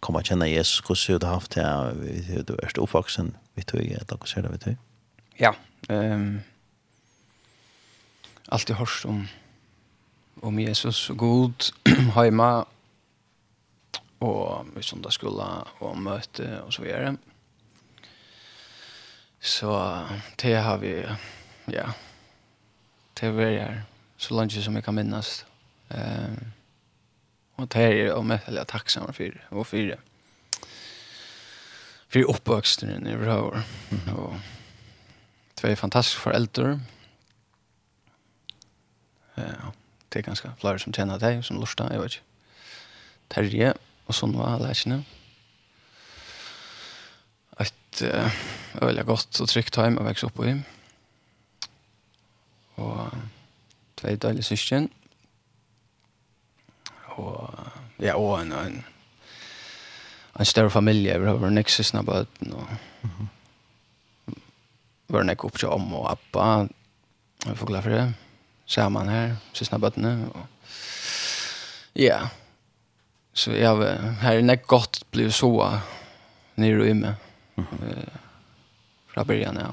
komma 0.00 0.22
känna 0.22 0.48
Jesus 0.48 0.80
hvordan 0.80 1.12
har 1.12 1.18
du 1.18 1.26
haft 1.26 1.54
det 1.54 1.94
vi 1.94 2.42
du 2.42 2.52
er 2.52 2.78
uppvuxen 2.78 3.36
vi 3.54 3.62
tror 3.62 3.82
jag 3.82 4.00
att 4.00 4.12
också 4.12 4.42
det 4.42 4.48
vi 4.48 4.58
tror. 4.58 4.76
Ja, 5.38 5.54
ehm 5.88 6.40
alltid 8.48 8.76
hørst 8.76 9.04
om 9.04 9.28
om 10.42 10.58
Jesus 10.58 11.10
og 11.10 11.18
god 11.18 11.72
hemma 12.14 12.64
og 14.20 14.66
i 14.76 14.82
söndagsskola 14.82 15.48
og 15.80 15.98
møte, 15.98 16.62
og 16.62 16.72
så 16.72 16.82
videre. 16.82 17.16
Så 19.40 20.02
det 20.42 20.56
har 20.56 20.76
vi 20.76 20.94
ja, 21.72 21.90
det 23.20 23.36
var 23.36 23.42
jeg 23.42 23.82
så 24.16 24.34
langt 24.34 24.52
som 24.52 24.74
jeg 24.74 24.84
kan 24.84 24.94
minnes. 24.94 25.46
Um, 25.90 26.52
og 27.56 27.72
det 27.72 27.82
er 27.82 27.94
jeg 27.94 28.24
mest 28.24 28.48
veldig 28.48 28.66
takksom 28.68 29.12
for, 29.14 29.40
og 29.50 29.66
for 29.66 29.76
det. 29.76 29.98
For 32.08 32.28
oppvøksten 32.28 33.06
i 33.06 33.16
Vrøver. 33.16 33.62
Mm. 33.90 34.14
Og 34.14 34.40
det 35.56 35.68
var 35.68 35.74
fantastiske. 35.74 36.80
Ja, 39.36 39.72
det 40.08 40.18
är 40.18 40.22
ganska 40.22 40.52
flera 40.60 40.78
som 40.78 40.92
känner 40.92 41.18
dig 41.18 41.42
som 41.42 41.56
lortet, 41.56 41.92
jag 41.92 42.00
vet 42.00 42.12
inte. 42.12 42.22
Terje, 43.28 43.72
og 44.06 44.14
sånn 44.14 44.36
var 44.38 44.54
alle 44.54 44.70
ikke 44.70 45.02
Et 47.60 48.02
uh, 48.02 48.30
veldig 48.80 49.04
godt 49.04 49.40
og 49.40 49.48
trygt 49.48 49.74
time 49.74 49.98
å 50.00 50.04
vekse 50.06 50.26
opp 50.26 50.38
i. 50.44 50.52
Mm 50.52 50.75
og 52.76 53.10
tvei 53.96 54.16
døylig 54.20 54.44
syskjen. 54.44 54.90
Og 57.16 57.50
ja, 58.02 58.16
og 58.16 58.40
en, 58.40 58.52
en, 58.52 58.84
en 60.40 60.48
større 60.48 60.70
familie, 60.70 61.16
vi 61.20 61.28
har 61.28 61.40
vært 61.40 61.56
nek 61.56 61.72
sysna 61.72 62.02
bøten, 62.04 62.52
og 62.52 62.66
var 65.08 65.24
nek 65.24 65.44
opp 65.46 65.58
til 65.60 65.72
om 65.72 65.86
og 65.96 66.10
appa, 66.12 66.66
vi 67.46 67.54
får 67.56 67.70
glad 67.70 67.86
for 67.86 67.94
det, 67.94 68.06
sammen 68.66 69.08
her, 69.08 69.36
sysna 69.56 69.80
bøtene, 69.80 70.12
og 70.34 70.44
ja, 71.96 72.26
så 73.36 73.52
jeg 73.56 73.68
har, 73.68 74.12
her 74.20 74.38
er 74.38 74.44
nek 74.44 74.66
godt 74.68 75.04
blivit 75.12 75.36
så 75.36 75.50
nere 76.56 76.86
i 76.86 76.90
imme. 76.90 77.16
mm 77.56 77.64
-hmm. 77.64 78.08
fra 79.14 79.24
byrjan, 79.24 79.56
ja, 79.56 79.70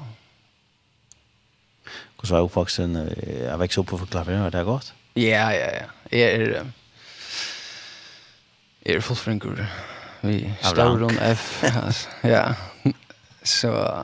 Hur 2.24 2.28
så 2.28 2.36
uppvuxen, 2.36 3.14
jag 3.44 3.58
växte 3.58 3.80
upp 3.80 3.86
på 3.86 3.98
förklaringen 3.98 4.42
var 4.42 4.50
det 4.50 4.64
gott? 4.64 4.94
Ja, 5.14 5.54
ja, 5.54 5.70
ja. 5.72 6.18
Jag 6.18 6.30
är, 6.30 6.66
jag 8.80 8.96
är 8.96 9.00
fullfrinkor. 9.00 9.66
Vi 10.20 10.54
står 10.62 11.02
om 11.02 11.18
F. 11.20 11.64
ja. 12.22 12.54
Så, 13.42 14.02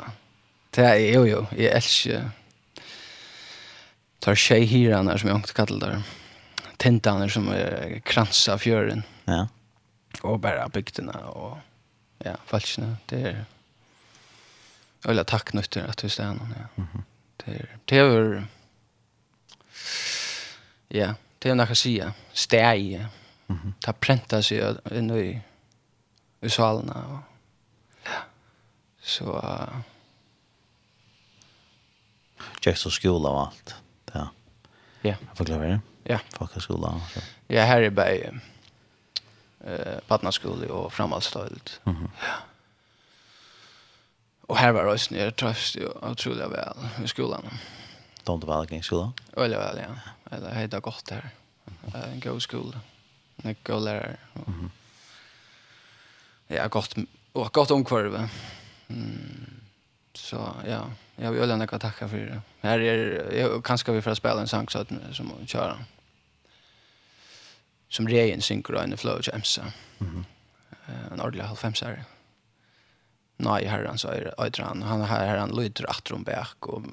det 0.71 0.83
är, 0.83 1.15
jo, 1.15 1.27
jo, 1.27 1.47
jag 1.51 1.77
älskar 1.77 2.31
tar 4.19 4.35
tjej 4.35 4.65
hiranar 4.65 5.17
som 5.17 5.29
jag 5.29 5.39
inte 5.39 5.53
kallar 5.53 5.89
det. 5.89 6.03
Tentaner 6.77 7.29
som 7.29 7.49
är 7.49 8.01
kransa 8.05 8.59
fjören. 8.59 9.03
Ja. 9.25 9.49
Och 10.23 10.41
bara 10.41 10.69
bygderna 10.69 11.19
och 11.19 11.59
ja, 12.19 12.37
falskna. 12.47 12.97
Det 13.07 13.23
är 13.23 13.45
Eller 15.05 15.25
tack 15.25 15.53
nötter 15.53 15.87
att 15.89 15.99
du 15.99 16.09
stannar. 16.09 16.47
Ja. 16.59 16.83
Mm 16.83 16.89
-hmm 16.93 17.03
det 17.85 17.99
är 17.99 18.47
ja, 20.89 21.15
det 21.39 21.51
är 21.51 21.55
något 21.55 21.71
att 21.71 21.79
säga. 21.79 22.13
Stäj. 22.33 23.07
Mhm. 23.47 23.75
Ta 23.81 23.93
pränta 23.93 24.43
sig 24.43 24.75
in 24.91 25.11
i 25.11 25.41
i 26.41 26.51
salarna. 26.51 27.23
Ja. 28.05 28.11
Så 29.01 29.25
Uh, 29.25 29.81
Tjekst 32.61 32.87
och 32.87 32.93
skola 32.93 33.29
och 33.29 33.41
allt. 33.41 33.75
Ja. 34.13 34.29
Ja. 35.03 35.15
Jag 35.29 35.37
får 35.37 35.45
det. 35.45 35.81
Ja. 36.05 36.19
Folkhögskola. 36.31 37.01
Ja, 37.47 37.63
här 37.63 37.83
är 37.83 37.91
bara 37.91 38.11
eh, 38.11 39.99
partnerskola 40.07 40.73
och 40.73 40.93
framhalsstadiet. 40.93 41.81
Mm 41.85 41.99
-hmm. 41.99 42.09
Ja. 42.21 42.50
Och 44.51 44.57
här 44.57 44.73
var 44.73 44.85
det 44.85 45.11
nere 45.11 45.31
tröst 45.31 45.77
och 45.77 46.11
otroliga 46.11 46.49
väl 46.49 47.05
i 47.05 47.09
skolan. 47.09 47.43
De 48.25 48.41
var 48.41 48.67
väl 48.67 48.79
i 48.79 48.83
skolan? 48.83 49.13
Eller 49.37 49.59
väl, 49.59 49.79
ja. 49.79 49.95
Eller 50.37 50.51
hejda 50.51 50.81
gott 50.81 51.05
där. 51.07 51.31
En 51.95 52.21
god 52.21 52.43
skola. 52.43 52.81
En 53.43 53.57
god 53.63 53.83
lärare. 53.83 54.17
Mm. 54.47 54.71
Ja, 56.47 56.69
gott, 56.69 56.95
och 57.33 57.53
gott 57.53 57.71
omkvarv. 57.71 58.29
Mm. 58.89 59.61
Så 60.15 60.55
ja, 60.67 60.91
jag 61.17 61.33
vill 61.33 61.51
ändå 61.51 61.67
tacka 61.67 62.09
för 62.09 62.17
det. 62.17 62.41
Här 62.61 62.81
är 62.81 63.35
jag 63.41 63.65
kanske 63.65 63.93
vi 63.93 64.03
får 64.03 64.15
spela 64.15 64.41
en 64.41 64.49
sång 64.49 64.69
så 64.69 64.79
att 64.79 64.89
som 65.13 65.47
köra. 65.47 65.79
Som 67.89 68.09
rejen 68.09 68.43
synker 68.43 68.75
och 68.75 68.83
en 68.83 68.97
flow 68.97 69.21
jams. 69.23 69.61
Mhm. 69.99 70.09
Mm 70.09 70.25
en 71.13 71.21
ordentlig 71.21 71.45
halvfemsare. 71.45 71.93
Mm 71.93 72.20
nei 73.41 73.65
herran 73.69 73.99
så 74.01 74.13
er 74.15 74.31
øyder 74.37 74.65
han, 74.67 74.83
han 74.87 75.07
her 75.09 75.27
herran 75.29 75.55
lyder 75.57 75.89
atron 75.91 76.25
bæk, 76.25 76.69
og 76.69 76.91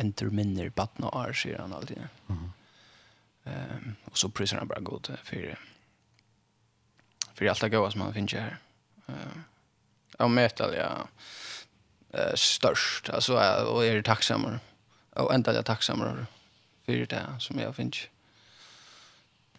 enter 0.00 0.30
minner 0.34 0.70
badna 0.74 1.10
ar 1.12 1.34
sier 1.36 1.60
han 1.60 1.72
alltid. 1.72 1.98
Mm 2.28 2.36
-hmm. 2.36 2.50
um, 3.50 3.96
og 4.04 4.18
så 4.18 4.28
priser 4.28 4.58
han 4.58 4.68
bare 4.68 4.84
god 4.84 5.16
for, 5.24 5.56
for 7.34 7.48
alt 7.48 7.60
det 7.60 7.72
gode 7.72 7.92
som 7.92 8.00
han 8.00 8.14
finner 8.14 8.40
her. 8.40 8.56
Uh, 9.08 9.38
og 10.18 10.30
metal, 10.30 10.74
ja, 10.74 11.02
uh, 12.14 12.34
størst, 12.34 13.10
altså, 13.12 13.34
og 13.66 13.86
er 13.86 14.02
takksammer, 14.02 14.58
og 15.12 15.34
enda 15.34 15.52
jeg 15.52 15.64
takksammer 15.64 16.26
for 16.84 16.92
det 16.92 17.26
som 17.38 17.58
jeg 17.58 17.74
finner. 17.74 18.06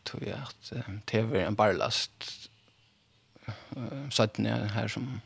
Tror 0.06 0.24
jeg 0.24 0.42
at 0.42 0.72
uh, 0.72 0.94
TV 1.08 1.36
er 1.36 1.48
en 1.48 1.56
barlast, 1.56 2.50
uh, 3.48 4.10
satt 4.10 4.40
ned 4.40 4.70
her 4.70 4.88
som 4.88 5.22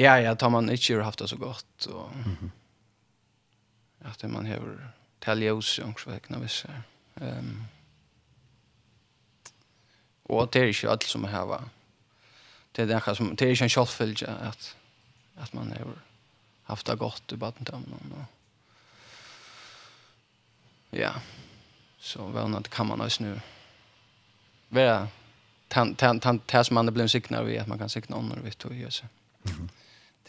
Ja, 0.00 0.20
ja, 0.20 0.34
tar 0.34 0.50
man 0.50 0.70
inte 0.70 0.94
har 0.94 1.00
haft 1.02 1.18
det 1.18 1.28
så 1.28 1.36
gott 1.36 1.84
och 1.86 2.12
mm 2.12 2.36
-hmm. 2.36 2.50
att 3.98 4.22
man 4.22 4.46
har 4.46 4.92
taljos 5.18 5.78
och 5.78 6.00
så 6.00 6.10
vissa. 6.38 6.68
Ehm 7.14 7.38
um, 7.38 7.64
och 10.22 10.48
det 10.52 10.60
är 10.60 10.84
ju 10.84 10.88
allt 10.88 11.02
som 11.02 11.24
har. 11.24 11.62
Det 12.72 12.82
är 12.82 12.86
det 12.86 13.14
som 13.14 13.34
det 13.34 13.44
är 13.44 13.62
en 13.62 13.68
självfylja 13.68 14.28
att 14.28 14.76
att 15.36 15.52
man 15.52 15.72
har 15.72 15.94
haft 16.62 16.86
det 16.86 16.96
gott 16.96 17.32
i 17.32 17.36
badminton 17.36 17.84
och 17.92 18.24
Ja. 20.90 21.12
Så 21.98 22.26
väl 22.26 22.62
kan 22.62 22.86
man 22.86 23.00
oss 23.00 23.20
nu. 23.20 23.40
Vara 24.68 25.08
tan, 25.68 25.94
tant 25.94 26.22
tant 26.22 26.46
tas 26.46 26.70
man 26.70 26.86
det 26.86 26.92
blir 26.92 27.06
signar 27.06 27.42
vi 27.42 27.58
att 27.58 27.68
man 27.68 27.78
kan 27.78 27.88
signa 27.88 28.16
andra 28.16 28.40
vet 28.42 28.58
du 28.58 28.74
ju 28.74 28.90
så. 28.90 29.06
Mhm 29.42 29.68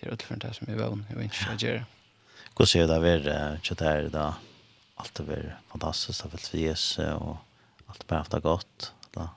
det 0.01 0.09
är 0.09 0.13
utifrån 0.13 0.39
det 0.39 0.53
som 0.53 0.69
är 0.69 0.75
vän 0.75 1.05
Hva 1.09 1.23
inte 1.23 1.35
ska 1.35 1.67
göra 1.67 1.85
Gå 2.53 2.65
det 2.65 2.87
där 2.87 2.99
ver 2.99 3.59
chatar 3.63 4.09
då 4.09 4.33
allt 4.95 5.19
är 5.19 5.23
väl 5.23 5.51
fantastiskt 5.67 6.25
av 6.25 6.29
för 6.29 6.57
Jesus 6.57 6.99
och 6.99 7.37
allt 7.85 8.07
bara 8.07 8.19
haft 8.19 8.31
gott 8.31 8.93
då 9.11 9.29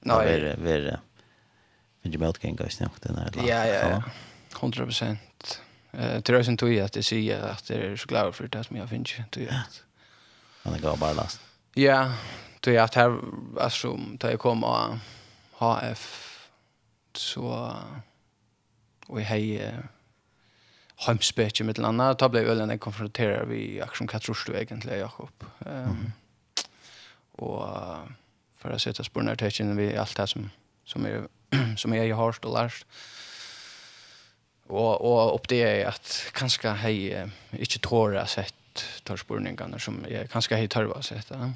Nej 0.00 0.26
ver 0.26 0.56
ver 0.56 1.00
Men 2.02 2.12
du 2.12 2.18
märker 2.18 2.40
kan 2.40 2.56
gå 2.56 2.68
snabbt 2.68 3.02
den 3.02 3.18
här. 3.18 3.30
Ja 3.36 3.66
ja 3.66 3.90
ja. 3.90 4.02
100%. 4.52 5.16
Uh, 5.94 6.20
tror 6.20 6.38
jag 6.38 6.44
som 6.44 6.56
tog 6.56 6.76
at 6.78 6.96
jeg 6.96 7.04
sier 7.04 7.44
at 7.44 7.70
jeg 7.70 7.78
er 7.78 7.96
så 7.96 8.08
glad 8.08 8.32
for 8.34 8.46
det 8.46 8.64
som 8.66 8.76
jeg 8.76 8.88
finner 8.88 9.24
tog 9.30 9.42
jag. 9.42 9.54
Han 10.62 10.80
går 10.80 10.96
bara 10.96 11.12
last. 11.12 11.40
Ja, 11.76 12.12
tog 12.62 12.74
at 12.74 12.94
her, 12.94 13.18
altså, 13.60 13.98
da 14.22 14.28
jeg 14.28 14.38
kom 14.38 14.64
av 14.64 14.98
HF 15.58 16.48
så 17.14 17.76
och 19.06 19.20
hej 19.20 19.72
hemspetje 21.06 21.64
med 21.64 21.78
landa 21.78 22.14
ta 22.14 22.28
blev 22.28 22.48
ölen 22.48 22.78
konfronterad 22.78 23.48
vi 23.48 23.80
action 23.80 24.06
katrust 24.06 24.46
du 24.46 24.54
egentligen 24.54 24.98
Jakob. 24.98 25.44
Ehm 25.66 25.88
um, 25.88 26.12
och 27.32 27.68
för 28.56 28.70
att 28.70 28.82
sätta 28.82 29.04
spår 29.04 29.34
tecken 29.34 29.76
vi 29.76 29.96
allt 29.96 30.16
det 30.16 30.26
som 30.26 30.50
som 30.84 31.06
är 31.06 31.28
som 31.76 31.92
är 31.92 32.04
ju 32.04 32.14
harst 32.14 32.44
och 32.44 32.52
lärt. 32.52 32.86
Och 34.66 35.00
och 35.00 35.34
upp 35.34 35.48
det 35.48 35.62
är 35.62 35.86
att 35.86 36.30
kanske 36.32 36.68
hej 36.68 37.28
inte 37.50 37.78
tåra 37.78 38.26
sett 38.26 38.84
tar 39.02 39.16
spurningarna 39.16 39.78
som 39.78 40.04
är 40.08 40.26
kanske 40.26 40.56
hej 40.56 40.68
tarva 40.68 41.02
sett. 41.02 41.30
Ja. 41.30 41.52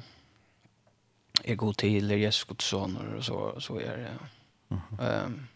Är 1.43 1.55
god 1.55 1.77
till 1.77 2.11
Jesus 2.11 2.43
Guds 2.43 2.65
son 2.65 3.15
och 3.17 3.25
så 3.25 3.61
så 3.61 3.79
är 3.79 3.97
det. 3.97 4.17
Ehm 5.03 5.47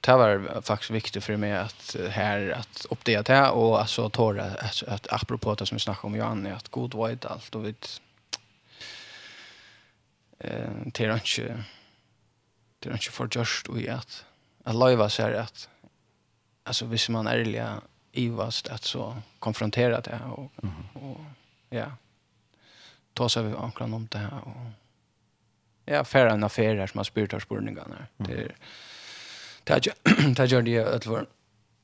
det 0.00 0.16
var 0.16 0.60
faktiskt 0.62 0.90
viktigt 0.90 1.24
för 1.24 1.36
mig 1.36 1.52
att 1.52 1.96
här 2.10 2.50
att 2.50 2.86
uppdatera 2.90 3.22
det 3.22 3.50
och 3.50 3.80
alltså 3.80 4.10
tåra 4.10 4.44
att, 4.44 4.82
att 4.82 5.12
apropå 5.12 5.54
det 5.54 5.66
som 5.66 5.76
vi 5.76 5.80
snackade 5.80 6.06
om 6.06 6.16
Johanne 6.16 6.54
att 6.54 6.68
god 6.68 6.94
vet 6.94 7.24
allt 7.24 7.54
och 7.54 7.64
vet 7.64 8.00
eh 10.38 10.70
det 10.84 11.04
är 11.04 11.14
inte 11.14 11.64
det 12.78 12.88
är 12.88 12.92
inte 12.92 13.10
för 13.10 13.28
just 13.32 13.66
och 13.66 13.88
att 13.88 14.24
att 14.64 14.74
leva 14.74 15.08
så 15.08 15.22
här 15.22 15.32
att 15.32 15.68
alltså 16.64 16.84
hvis 16.86 17.08
man 17.08 17.26
är 17.26 17.38
ärlig 17.38 17.64
ivast 18.12 18.68
att 18.68 18.84
så 18.84 19.16
konfrontera 19.38 20.00
det 20.00 20.20
och 20.36 20.50
mm 20.62 20.74
-hmm. 20.94 21.12
och 21.12 21.20
ja 21.70 21.92
ta 23.14 23.28
sig 23.28 23.42
vi 23.42 23.56
ankran 23.56 23.94
om 23.94 24.08
det 24.10 24.18
här 24.18 24.40
och 24.44 24.70
ja 25.84 26.04
färra 26.04 26.32
en 26.32 26.44
affär 26.44 26.86
som 26.86 26.98
har 26.98 27.04
spyrt 27.04 27.32
har 27.32 27.40
spurningarna 27.40 28.06
det 28.16 28.32
är 28.32 28.54
Det 29.78 30.46
gjør 30.50 30.66
de 30.66 30.76
utenfor. 30.82 31.26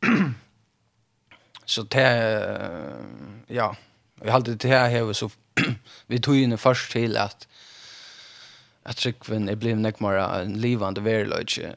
Så 1.67 1.83
det, 1.83 2.07
ja, 3.49 3.75
vi 4.23 4.31
hade 4.31 4.55
det 4.55 4.69
her 4.69 4.89
här 4.89 5.13
så 5.13 5.31
vi 6.07 6.19
tog 6.19 6.37
inn 6.37 6.59
først 6.59 6.91
til 6.91 7.17
at 7.17 7.49
at 8.87 9.07
Rikven 9.07 9.49
er 9.49 9.55
blevet 9.55 9.83
nekmere 9.83 10.43
en 10.43 10.57
livende 10.57 11.05
verløyde. 11.05 11.75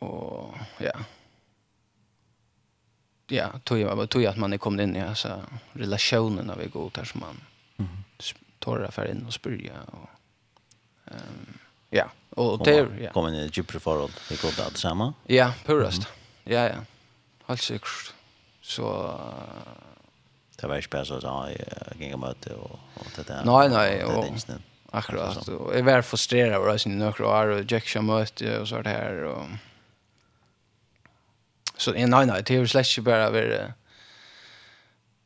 Og 0.00 0.58
ja, 0.80 1.04
ja, 3.30 3.48
tog 3.64 3.78
jag 3.78 4.10
tog 4.10 4.26
att 4.26 4.36
man 4.36 4.52
är 4.52 4.58
kommit 4.58 4.82
in 4.82 4.96
i 4.96 5.00
alltså 5.00 5.42
relationen 5.72 6.50
av 6.50 6.58
vi 6.58 6.66
går 6.66 6.90
där 6.94 7.04
som 7.04 7.20
man 7.20 7.40
mm. 7.76 8.04
tårar 8.58 8.90
för 8.90 9.10
in 9.10 9.26
och 9.26 9.34
spyrja 9.34 9.82
och 9.86 10.08
ehm 11.06 11.18
um, 11.18 11.58
Ja, 11.94 12.10
och 12.30 12.64
det 12.64 12.88
ja. 13.00 13.12
Kommer 13.12 13.30
ni 13.30 13.50
ju 13.52 13.62
på 13.62 13.80
förhand. 13.80 14.12
Vi 14.30 14.36
går 14.36 14.52
där 14.56 14.70
samma. 14.74 15.14
Ja, 15.26 15.52
purast. 15.64 16.02
Mm 16.02 16.08
-hmm. 16.08 16.52
Ja, 16.52 16.68
ja. 16.68 16.84
Helt 17.46 17.62
säkert. 17.62 18.12
Så 18.60 18.84
det 20.60 20.66
var 20.66 20.76
ikke 20.76 20.88
bare 20.88 21.04
så 21.04 21.20
jag 21.22 21.50
gick 21.98 22.12
emot 22.12 22.46
och 22.46 22.78
och 22.94 23.06
det 23.16 23.26
där. 23.26 23.44
Nej, 23.44 23.68
nej, 23.68 24.04
och 24.04 24.24
akkurat. 24.90 25.48
Och 25.48 25.76
jag 25.76 25.82
var 25.82 26.02
frustrerad 26.02 26.52
över 26.52 26.74
att 26.74 26.80
sin 26.80 26.98
några 26.98 27.26
år 27.26 27.46
och 27.46 27.72
Jack 27.72 27.88
som 27.88 28.06
mötte 28.06 28.58
och 28.58 28.68
så 28.68 28.82
här 28.82 29.24
och 29.24 29.46
så 31.76 31.92
nej 31.92 32.26
nej, 32.26 32.42
det 32.42 32.50
är 32.50 32.58
ju 32.58 32.66
slash 32.66 33.02
bara 33.02 33.16
över 33.16 33.74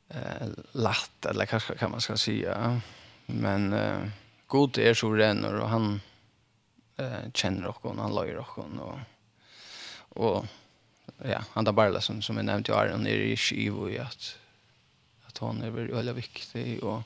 eh 0.09 0.49
lätt 0.73 1.27
eller 1.27 1.47
kanske 1.47 1.75
kan 1.75 1.91
man 1.91 2.01
ska 2.01 2.17
säga. 2.17 2.81
Men 3.27 3.73
eh 3.73 3.99
god 4.47 4.79
är 4.79 4.95
så 4.95 5.13
renor 5.13 5.55
och 5.55 5.69
han 5.69 6.01
eh 6.99 7.31
känner 7.35 7.67
och 7.67 7.79
hon 7.83 7.99
han 7.99 8.15
lojer 8.15 8.37
och 8.37 8.47
hon 8.47 8.79
och 8.79 8.99
och 10.09 10.47
ja, 11.25 11.45
han 11.53 11.65
där 11.65 11.73
bara 11.73 12.01
som 12.01 12.23
som 12.23 12.37
jag 12.37 12.45
nämnde 12.45 12.73
jag 12.73 12.89
är 12.89 12.99
nere 12.99 13.25
i 13.25 13.37
Skivo 13.37 13.91
i 13.91 13.99
att 13.99 14.37
att 15.27 15.39
han 15.39 15.63
är 15.63 15.71
väldigt 15.71 16.17
viktig 16.17 16.85
och 16.85 17.03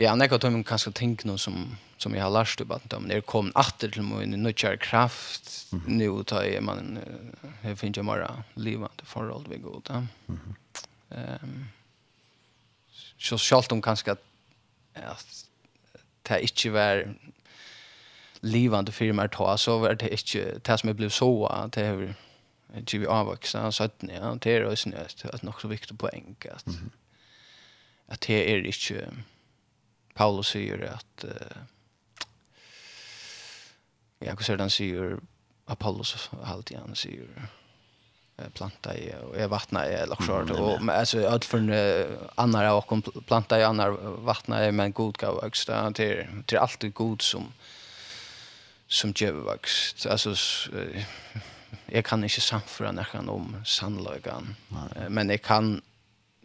Ja, 0.00 0.14
han 0.14 0.22
ekkur 0.24 0.38
tømmen 0.40 0.62
kanskje 0.64 0.94
ting 0.96 1.18
noe 1.28 1.36
som, 1.36 1.76
som 2.00 2.14
jeg 2.16 2.22
har 2.24 2.32
lært 2.32 2.62
upp 2.62 2.70
at 2.72 2.94
om 2.96 3.08
det 3.10 3.18
kom 3.28 3.50
atter 3.58 3.90
til 3.92 4.06
min 4.08 4.32
nødkjær 4.32 4.78
kraft 4.80 5.50
nu 5.84 6.22
tar 6.24 6.46
i 6.48 6.54
man 6.64 6.96
jeg 7.62 7.76
finner 7.76 8.00
ikke 8.00 8.06
bare 8.08 8.30
livet 8.56 9.02
forhold 9.04 9.50
vi 9.52 9.58
god 9.60 9.82
da. 9.88 10.00
Mm 10.00 10.38
-hmm. 10.40 11.44
um, 11.44 11.68
så 13.18 13.38
selv 13.38 13.72
om 13.72 13.82
kanskje 13.82 14.10
at, 14.10 14.18
at 14.94 15.44
det 16.28 16.40
ikke 16.40 16.72
var 16.72 17.04
livande 18.42 18.92
fyrir 18.92 19.12
mer 19.12 19.26
ta, 19.26 19.56
så 19.56 19.78
var 19.78 19.94
det 19.94 20.12
ikke 20.12 20.58
det 20.58 20.80
som 20.80 20.88
jeg 20.88 20.96
blev 20.96 21.10
så, 21.10 21.30
det 21.74 21.84
er 21.84 22.14
ikke 22.76 22.98
vi 22.98 23.06
avvoksa, 23.06 23.70
så 23.70 23.84
at 23.84 23.92
ja, 24.08 24.34
det 24.34 24.52
er 24.56 24.64
også 24.64 24.88
nødt, 24.88 25.24
at 25.32 25.42
nok 25.42 25.60
så 25.60 25.68
viktig 25.68 25.98
poeng, 25.98 26.36
at, 26.44 26.66
mm 26.66 26.72
-hmm. 26.72 26.90
at 28.08 28.24
det 28.26 28.50
er 28.50 28.56
ikke, 28.66 29.10
Paulus 30.14 30.46
sier 30.46 30.92
at, 30.92 31.24
uh, 31.24 31.62
ja, 34.20 34.34
hva 34.34 34.42
sier 34.42 34.58
han 34.58 34.70
sier, 34.70 35.16
Apollos 35.66 36.30
alltid 36.44 36.76
han 36.76 36.96
sier, 36.96 37.26
planta 38.54 38.96
i 38.96 39.14
och 39.30 39.40
jag 39.40 39.48
vattnar 39.48 39.90
i 39.90 39.94
eller 39.94 40.16
så 40.26 40.34
mm, 40.34 40.60
och 40.60 40.94
alltså 40.94 41.28
allt 41.28 41.44
för 41.44 41.58
andra 42.34 42.74
och 42.74 42.86
kom 42.86 43.02
planta 43.02 43.60
i 43.60 43.64
andra 43.64 43.90
vattnar 43.90 44.68
i 44.68 44.72
men 44.72 44.92
god 44.92 45.16
gav 45.16 45.40
växta 45.42 45.92
till 45.92 46.26
till 46.46 46.58
allt 46.58 46.94
god 46.94 47.22
som 47.22 47.52
som 48.86 49.12
ger 49.16 49.32
växt 49.32 50.06
alltså 50.06 50.34
jag 51.86 52.04
kan 52.04 52.24
inte 52.24 52.40
samföra 52.40 52.92
nästan 52.92 53.28
om 53.28 53.62
sannlögan 53.64 54.56
men 55.08 55.28
jag 55.28 55.42
kan 55.42 55.82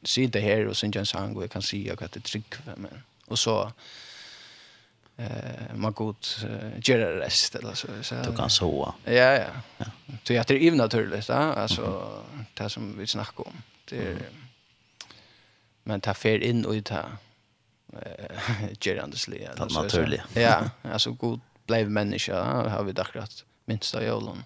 se 0.04 0.28
det 0.28 0.40
här 0.40 0.68
och 0.68 0.78
sen 0.78 0.92
jag 0.96 1.08
sang 1.08 1.36
och 1.36 1.44
jag 1.44 1.52
kan 1.52 1.62
se 1.62 1.92
att 1.92 2.00
det 2.00 2.18
är 2.18 2.22
trygg 2.22 2.46
men 2.76 3.04
och 3.26 3.40
så 3.40 3.72
eh 5.18 5.76
man 5.76 5.94
gott 5.94 6.46
göra 6.84 7.20
rest 7.20 7.56
eller 7.56 7.74
så 7.74 7.88
så 8.02 8.16
du 8.16 8.36
kan 8.36 8.50
så. 8.50 8.94
Ja 9.04 9.14
ja. 9.14 9.48
ja. 9.78 9.86
Så 10.24 10.34
jag 10.34 10.52
är 10.52 10.56
ju 10.56 10.76
naturligt 10.76 11.30
ja 11.30 11.36
alltså 11.36 12.14
det 12.54 12.70
som 12.70 12.98
vi 12.98 13.08
snackar 13.08 13.48
om. 13.48 13.62
Det 13.90 13.98
är, 13.98 14.18
men 15.84 16.02
ta 16.02 16.14
fel 16.14 16.44
in 16.44 16.66
och 16.66 16.86
ta 16.86 17.04
eh 18.02 18.40
gerandesli 18.80 19.46
alltså 19.58 19.70
så 19.70 19.84
naturligt. 19.84 20.22
Ja, 20.34 20.70
alltså 20.82 21.12
god 21.12 21.40
blev 21.66 21.90
människa 21.90 22.44
har 22.70 22.84
vi 22.84 22.92
dagrat 22.92 23.44
minst 23.66 23.96
av 23.96 24.04
jorden. 24.04 24.44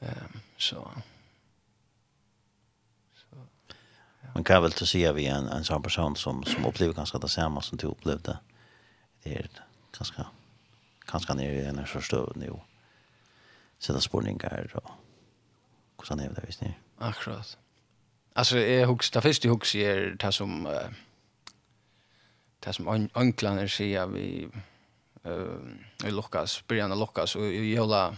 Ehm 0.00 0.40
så 0.56 0.90
man 4.36 4.44
kan 4.44 4.62
väl 4.62 4.72
till 4.72 4.86
se 4.86 5.12
vi 5.12 5.26
en 5.26 5.48
en 5.48 5.64
sån 5.64 5.82
person 5.82 6.16
som 6.16 6.44
som 6.44 6.64
upplever 6.64 6.94
ganska 6.94 7.18
det 7.18 7.28
samma 7.28 7.62
som 7.62 7.78
du 7.78 7.86
upplevde. 7.86 8.38
Det 9.22 9.36
är 9.36 9.48
ganska 9.98 10.26
ganska 11.06 11.34
ner 11.34 11.52
i 11.52 11.64
en 11.64 11.86
förstå 11.86 12.32
nu. 12.34 12.52
Sätta 13.78 14.00
spårningar 14.00 14.70
och 14.74 14.88
hur 15.98 16.08
han 16.08 16.20
är 16.20 16.28
det 16.28 16.42
visst 16.46 16.60
ni. 16.60 16.74
Akkurat. 16.98 17.58
Alltså 18.32 18.58
är 18.58 18.86
hooks 18.86 19.10
där 19.10 19.20
först 19.20 19.44
i 19.44 19.48
hooks 19.48 19.74
är 19.74 20.16
det 20.18 20.32
som 20.32 20.66
uh, 20.66 20.88
det 22.60 22.72
som 22.72 23.08
anklarna 23.12 23.68
säger 23.68 24.06
vi 24.06 24.48
eh 25.24 26.08
i 26.08 26.10
Lukas, 26.10 26.66
början 26.66 26.92
av 26.92 26.98
Lukas 26.98 27.36
och 27.36 27.46
i 27.46 27.74
hela 27.74 28.16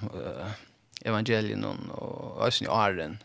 evangelien 1.01 1.64
och 1.64 2.47
ösen 2.47 2.66
i 2.66 2.71
Arden. 2.71 3.19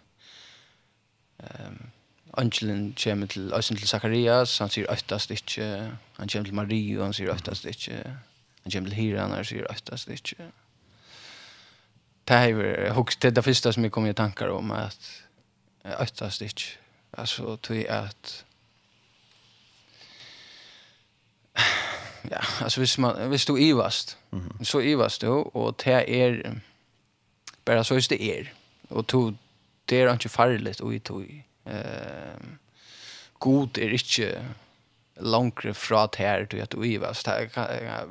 Ehm 1.37 1.93
Angelen 2.37 2.95
kommer 3.03 3.27
til, 3.27 3.53
også 3.53 3.75
til 3.75 3.87
Zacharias, 3.87 4.57
han 4.57 4.69
sier 4.69 4.91
øktast 4.91 5.31
ikke, 5.31 5.65
han 6.17 6.29
kommer 6.29 6.45
til 6.45 6.55
Marie, 6.55 7.01
han 7.03 7.13
sier 7.13 7.33
øktast 7.33 7.65
ikke, 7.65 7.99
han 8.63 8.71
kommer 8.73 8.89
til 8.89 8.97
Hiran, 8.97 9.31
han 9.31 9.45
sier 9.45 9.67
øktast 9.69 10.09
ikke. 10.09 10.47
Det 12.27 12.35
er 12.35 13.03
det 13.21 13.35
det 13.35 13.43
første 13.43 13.73
som 13.73 13.83
jeg 13.83 13.91
kom 13.91 14.05
i 14.05 14.13
tankar 14.13 14.49
om, 14.49 14.71
at 14.71 14.97
øktast 16.01 16.41
ikke, 16.41 16.77
altså 17.13 17.55
tog 17.55 17.77
at, 17.77 18.45
ja, 22.31 22.41
altså 22.61 22.79
hvis, 22.79 22.97
man, 22.97 23.27
hvis 23.27 23.45
du 23.45 23.57
ivast, 23.57 24.17
mm 24.31 24.39
-hmm. 24.39 24.63
så 24.63 24.79
ivast 24.79 25.21
du, 25.21 25.51
og 25.53 25.75
det 25.85 25.93
er, 25.93 26.53
bare 27.65 27.83
så 27.83 27.93
hvis 27.93 28.07
det 28.07 28.39
er, 28.39 28.45
og 28.89 29.07
to, 29.07 29.33
det 29.89 30.01
er 30.01 30.13
ikke 30.13 30.29
farligt, 30.29 30.81
og 30.81 30.95
i 30.95 30.99
tog, 30.99 31.25
Ehm 31.65 32.57
god 33.39 33.77
är 33.77 33.89
inte 33.89 34.45
långt 35.15 35.77
fra 35.77 36.07
här 36.17 36.45
til 36.45 36.61
at 36.61 36.71
du 36.71 36.83
i 36.83 36.97
vas 36.97 37.23
det 37.23 37.51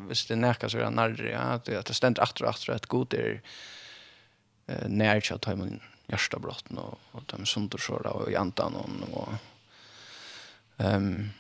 hvis 0.07 0.24
det 0.26 0.38
nærkar 0.38 0.68
så 0.68 0.78
er 0.78 0.90
nærre 0.90 1.30
ja 1.30 1.55
at 1.55 1.66
det 1.88 1.96
stender 1.96 2.22
atter 2.22 2.46
atter 2.46 2.74
at 2.74 2.88
god 2.88 3.14
er 3.14 3.40
nær 4.88 5.20
til 5.20 5.34
at 5.34 5.59
man 5.59 5.80
hjärsta 6.09 6.38
brotten 6.38 6.78
och 6.78 6.98
och 7.12 7.22
de 7.26 7.46
sunter 7.46 7.78
så 7.78 7.98
där 7.98 8.12
och 8.12 8.32
janta 8.32 8.68
någon 8.68 9.03
och 9.12 9.28
ehm 10.78 11.30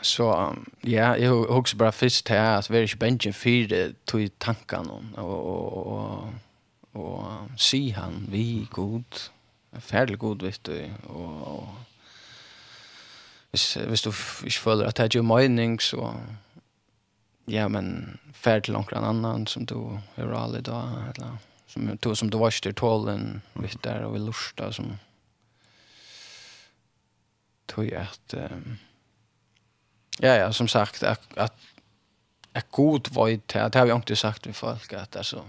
så 0.00 0.56
ja 0.80 1.16
jag 1.16 1.50
också 1.50 1.76
bara 1.76 1.92
fisk 1.92 2.28
här 2.28 2.58
att 2.58 2.70
vi 2.70 2.82
är 2.82 2.96
benchen 2.96 3.32
för 3.32 3.68
det 3.68 4.06
till 4.06 4.30
tankarna 4.30 4.92
och 5.22 5.46
och 5.46 5.86
och 5.86 6.28
och 6.92 7.24
se 7.58 7.90
han 7.90 8.26
vi 8.30 8.66
god 8.70 9.04
färdig 9.80 10.18
god, 10.18 10.42
vet 10.42 10.64
du, 10.64 10.90
och 11.06 11.48
og 11.48 11.68
hvis, 13.50 13.74
hvis 13.74 14.02
du 14.02 14.08
ikke 14.44 14.60
føler 14.60 14.86
at 14.86 14.96
det 14.96 15.04
er 15.14 15.18
jo 15.18 15.22
mening, 15.22 15.82
så 15.82 16.14
ja, 17.48 17.68
men 17.68 18.18
ferdig 18.32 18.70
til 18.70 18.78
noen 18.78 19.04
annan 19.04 19.46
som 19.46 19.66
du 19.66 19.98
er 20.16 20.32
alle 20.32 20.62
da, 20.64 20.78
eller 21.10 21.36
som 21.68 21.90
du, 21.96 22.14
som 22.14 22.30
du 22.30 22.38
var 22.38 22.52
ikke 22.52 22.68
til 22.68 22.74
tålen, 22.74 23.42
vet 23.54 23.76
du, 23.84 23.90
og 23.90 24.14
vil 24.14 24.28
lusta, 24.30 24.70
som 24.72 24.94
tog 27.68 27.92
at, 27.92 28.36
um, 28.36 28.78
ja, 30.20 30.34
ja, 30.34 30.50
som 30.52 30.68
sagt, 30.68 31.02
at, 31.02 31.20
at, 31.36 31.52
at 32.54 32.70
god 32.70 33.12
var 33.14 33.26
det, 33.26 33.48
det 33.52 33.74
har 33.74 33.84
vi 33.84 33.92
ikke 33.92 34.16
sagt 34.16 34.46
vi 34.46 34.52
folk, 34.52 34.92
at 34.92 35.16
altså, 35.16 35.44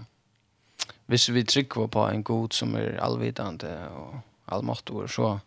hvis 1.06 1.28
vi 1.34 1.44
trykker 1.44 1.86
på 1.86 2.06
en 2.08 2.24
god 2.24 2.52
som 2.56 2.74
er 2.80 3.00
allvidande 3.02 3.72
og 3.90 4.20
allmåttor, 4.52 5.06
så 5.06 5.38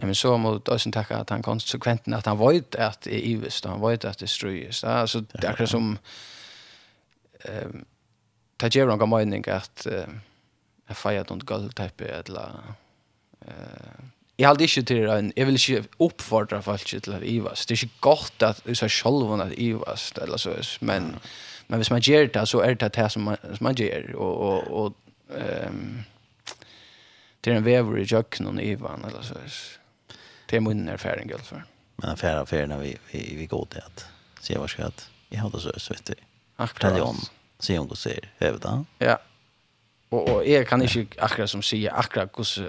Ja, 0.00 0.06
men 0.06 0.14
så 0.14 0.36
må 0.40 0.54
du 0.54 0.72
også 0.72 0.88
takke 0.90 1.14
at 1.14 1.28
han 1.30 1.42
konsekvent 1.44 2.08
at 2.16 2.26
han 2.26 2.38
vet 2.40 2.74
at 2.80 3.02
det 3.04 3.18
er 3.18 3.26
ivest, 3.34 3.66
og 3.66 3.72
han 3.72 3.82
vet 3.82 4.04
at 4.08 4.16
det 4.16 4.30
er 4.30 4.32
strøyest. 4.32 4.84
Altså, 4.84 5.20
det 5.20 5.44
er 5.44 5.50
akkurat 5.50 5.68
som 5.68 5.98
ehm 7.44 7.84
det 8.60 8.74
gjør 8.76 8.92
noen 8.92 9.10
mening 9.10 9.46
at 9.48 9.86
eh, 9.88 10.16
jeg 10.90 10.98
feier 10.98 11.26
noen 11.28 11.44
gulvteppe, 11.48 12.08
eller 12.20 12.74
eh, 13.46 14.08
jeg 14.40 14.48
hadde 14.48 14.64
ikke 14.64 14.82
til 14.88 15.08
en, 15.12 15.32
jeg 15.36 15.46
vil 15.46 15.58
ikke 15.58 15.82
oppfordre 16.00 16.62
folk 16.64 16.86
til 16.88 17.12
at 17.12 17.24
ivast. 17.28 17.68
Det 17.68 17.76
er 17.76 17.84
ikke 17.84 18.04
godt 18.06 18.46
at 18.46 18.62
du 18.64 18.72
sier 18.72 18.88
selv 18.88 19.34
at 19.36 19.52
eller 20.22 20.40
så, 20.40 20.56
men 20.80 21.12
ja. 21.12 21.32
Men 21.70 21.78
hvis 21.78 21.90
man 21.90 22.02
gjør 22.02 22.26
det, 22.34 22.48
så 22.48 22.60
er 22.66 22.74
det 22.74 22.94
det 22.96 23.12
som 23.12 23.22
man, 23.22 23.36
som 23.42 23.64
man 23.64 23.76
gjør. 23.78 24.14
Og, 24.18 24.40
og, 24.40 24.70
og 24.74 24.94
um, 25.68 26.00
det 27.44 27.52
er 27.52 27.56
en 27.56 27.64
vever 27.64 28.00
i 28.02 28.06
jøkken 28.10 28.46
og 28.50 28.58
i 28.62 28.72
eller 28.72 29.22
så. 29.22 29.38
Det 30.50 30.56
er 30.56 30.60
munnen 30.60 30.88
erfaring, 30.88 31.30
i 31.30 31.32
alle 31.32 31.44
fall. 31.44 31.62
Men 31.96 32.10
affärer 32.10 32.40
affärerna 32.40 32.78
vi, 32.78 32.96
vi, 33.12 33.36
vi 33.36 33.46
går 33.46 33.66
till 33.70 33.80
att 33.86 34.06
se 34.40 34.58
vad 34.58 34.70
ska 34.70 34.86
att 34.86 35.10
i 35.28 35.36
hade 35.36 35.60
så 35.60 35.72
så 35.76 35.94
vet 35.94 36.04
du. 36.04 36.14
Akkurat. 36.56 36.92
Fortell 36.92 37.02
om 37.02 37.16
se 37.58 37.78
om 37.78 37.88
du 37.88 37.96
ser 37.96 38.30
hävda. 38.38 38.84
Ja. 38.98 39.16
Og, 40.10 40.28
og 40.28 40.48
jeg 40.48 40.66
kan 40.66 40.82
ikke 40.82 41.06
akkurat 41.18 41.50
som 41.50 41.62
säger 41.62 41.92
akkurat 41.92 42.28
hvordan 42.34 42.34
kus 42.34 42.60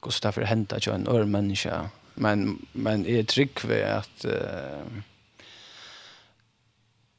kus 0.00 0.20
därför 0.20 0.44
hente 0.44 0.80
til 0.80 0.92
en 0.92 1.08
øre 1.08 1.26
menneske. 1.26 1.88
Men 2.14 2.66
men 2.72 3.06
är 3.06 3.22
trygg 3.22 3.64
ved 3.64 3.82
at... 3.82 4.24
uh, 4.24 5.02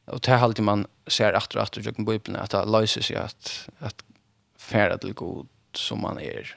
och 0.05 0.19
det 0.19 0.31
har 0.31 0.61
man 0.61 0.87
ser 1.07 1.33
efter 1.33 1.57
och 1.57 1.63
efter 1.63 1.87
i 1.87 2.03
Bibeln 2.03 2.35
att 2.35 2.49
det 2.49 2.65
löser 2.65 3.17
att 3.17 3.69
att 3.79 4.03
färda 4.57 4.97
till 4.97 5.13
god 5.13 5.47
som 5.73 6.01
man 6.01 6.19
är 6.19 6.55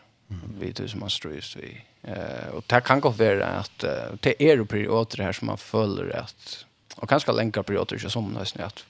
Vi 0.58 0.72
det 0.72 0.88
som 0.88 1.00
man 1.00 1.10
strös 1.10 1.56
vi 1.56 1.84
eh 2.02 2.48
och 2.54 2.64
det 2.66 2.80
kan 2.80 3.00
gå 3.00 3.12
för 3.12 3.40
att 3.40 3.78
det 4.20 4.42
är 4.42 4.56
ju 4.56 4.66
perioder 4.66 5.24
här 5.24 5.32
som 5.32 5.46
man 5.46 5.58
följer 5.58 6.16
att 6.16 6.66
och 6.96 7.08
kanske 7.08 7.32
länka 7.32 7.62
perioder 7.62 7.98
så 7.98 8.10
som 8.10 8.32
nästan 8.32 8.66
att 8.66 8.84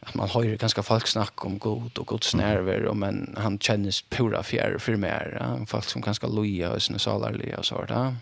att 0.00 0.14
man 0.14 0.28
har 0.28 0.42
ju 0.42 0.56
ganska 0.56 0.82
folk 0.82 1.06
snack 1.06 1.44
om 1.44 1.58
god 1.58 1.98
och 1.98 2.06
Guds 2.06 2.34
närvaro 2.34 2.88
och 2.88 2.96
men 2.96 3.34
han 3.38 3.58
känns 3.58 4.02
pura 4.02 4.42
fjärr 4.42 4.78
för 4.78 4.96
mer 4.96 5.36
ja? 5.40 5.66
folk 5.66 5.84
som 5.84 6.02
ganska 6.02 6.26
loja 6.26 6.70
och 6.70 6.82
sina 6.82 6.98
salarliga 6.98 7.58
och 7.58 7.66
så 7.66 7.84
där. 7.84 7.94
Ja 7.94 8.14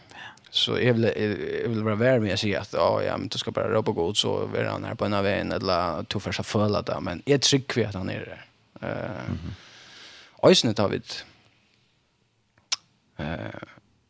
så 0.51 0.79
jag 0.79 0.95
vill 0.95 1.05
jag 1.63 1.69
vill 1.69 1.83
vara 1.83 1.95
värd 1.95 2.23
med 2.23 2.33
att 2.35 2.41
säga 2.41 2.61
att 2.61 2.73
ja 2.73 3.03
ja 3.03 3.17
men 3.17 3.29
du 3.29 3.39
ska 3.39 3.51
bara 3.51 3.71
ropa 3.71 3.93
god 3.93 4.17
så 4.17 4.51
är 4.57 4.65
han 4.65 4.85
här 4.85 4.95
på 4.95 5.05
en 5.05 5.15
av 5.15 5.27
en 5.27 5.53
eller 5.53 6.05
två 6.05 6.21
första 6.21 6.43
fölla 6.43 6.83
där 6.83 7.01
men 7.01 7.23
jag 7.25 7.43
tycker 7.43 7.89
att 7.89 7.95
han 7.95 8.11
är 8.11 8.21
det. 8.21 8.39
Eh. 8.87 8.93
Uh, 8.93 9.27
mm 9.27 9.39
-hmm. 9.39 10.51
Ösnet 10.51 10.77
David. 10.77 11.05
Eh 13.19 13.27
uh, 13.27 13.37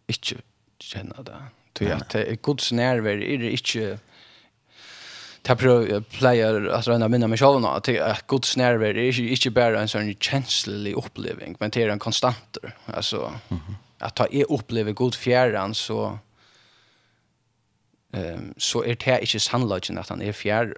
inte 0.07 0.43
känna 0.79 1.23
det. 1.23 1.43
Tror 1.73 1.91
jag 1.91 2.01
att 2.03 2.43
Guds 2.43 2.73
nerver 2.73 3.23
är 3.23 3.39
det 3.39 3.51
inte 3.51 3.99
Jag 5.49 5.59
prøver 5.59 6.03
pleier 6.13 6.67
at 6.77 6.89
røyna 6.89 7.07
minna 7.09 7.29
meg 7.31 7.41
sjálf 7.41 7.63
nå, 7.63 7.71
at 8.05 8.27
Guds 8.29 8.57
nerver 8.61 8.93
er 8.93 9.07
inte 9.09 9.33
ikke 9.33 9.53
bare 9.57 9.81
en 9.81 9.89
sånn 9.89 10.11
kjenslelig 10.21 10.93
oppleving, 11.01 11.57
men 11.61 11.73
det 11.73 11.87
er 11.87 11.93
en 11.95 12.03
konstanter. 12.03 12.75
Altså, 12.87 13.31
at 14.01 14.19
ta 14.19 14.27
är 14.29 14.51
opplever 14.53 14.93
god 14.93 15.17
fjärran 15.17 15.75
så 15.75 16.19
Ehm 18.15 18.55
så 18.59 18.83
er 18.83 18.95
det 18.95 19.21
inte 19.21 19.39
sannolikt 19.39 19.91
att 19.91 20.09
han 20.09 20.23
är 20.23 20.29
er 20.29 20.33
fjær, 20.33 20.73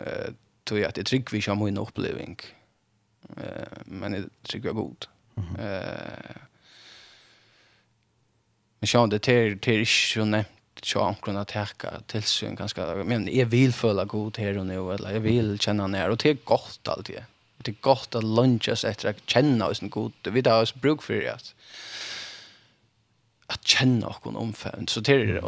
uh, 0.00 0.32
tog 0.66 0.78
at 0.78 0.96
det 0.96 1.06
trygg 1.06 1.32
vi 1.32 1.40
har 1.46 1.54
min 1.54 1.78
upplevelse. 1.78 2.54
Eh 3.36 3.82
men 3.86 4.12
det 4.12 4.30
trygg 4.44 4.62
vi 4.62 4.68
er 4.68 4.72
god. 4.72 5.06
Mm 5.36 5.48
-hmm. 5.48 5.60
uh, 5.60 6.36
men 8.80 8.86
sjån, 8.86 9.10
det 9.10 9.28
er, 9.28 9.54
det 9.54 9.68
er 9.68 9.78
ikke 9.78 9.86
så 9.86 10.24
nevnt 10.24 10.48
tja 10.82 11.00
omkring 11.00 11.36
att 11.36 11.50
härka 11.50 12.00
tillsyn 12.06 12.54
ganska 12.54 12.94
men 13.04 13.28
jag 13.36 13.46
vill 13.46 13.72
føla 13.72 14.04
god 14.04 14.38
här 14.38 14.58
och 14.58 14.66
nu 14.66 14.92
eller 14.92 15.12
jag 15.12 15.20
vill 15.20 15.58
känna 15.58 15.86
när 15.86 16.10
och 16.10 16.16
det 16.16 16.30
är 16.30 16.36
gott 16.44 16.88
alltid 16.88 17.24
det 17.58 17.70
är 17.70 17.76
gott 17.80 18.14
att 18.14 18.24
lunchas 18.24 18.84
efter 18.84 19.08
att 19.08 19.30
känna 19.30 19.66
oss 19.66 19.82
en 19.82 19.90
god 19.90 20.12
vi 20.22 20.42
har 20.48 20.62
oss 20.62 20.74
bruk 20.74 21.02
för 21.02 21.14
det 21.14 21.54
att 23.52 23.66
känna 23.66 24.06
och 24.06 24.22
kon 24.22 24.36
omfamn 24.36 24.88
så 24.88 25.02
till 25.02 25.40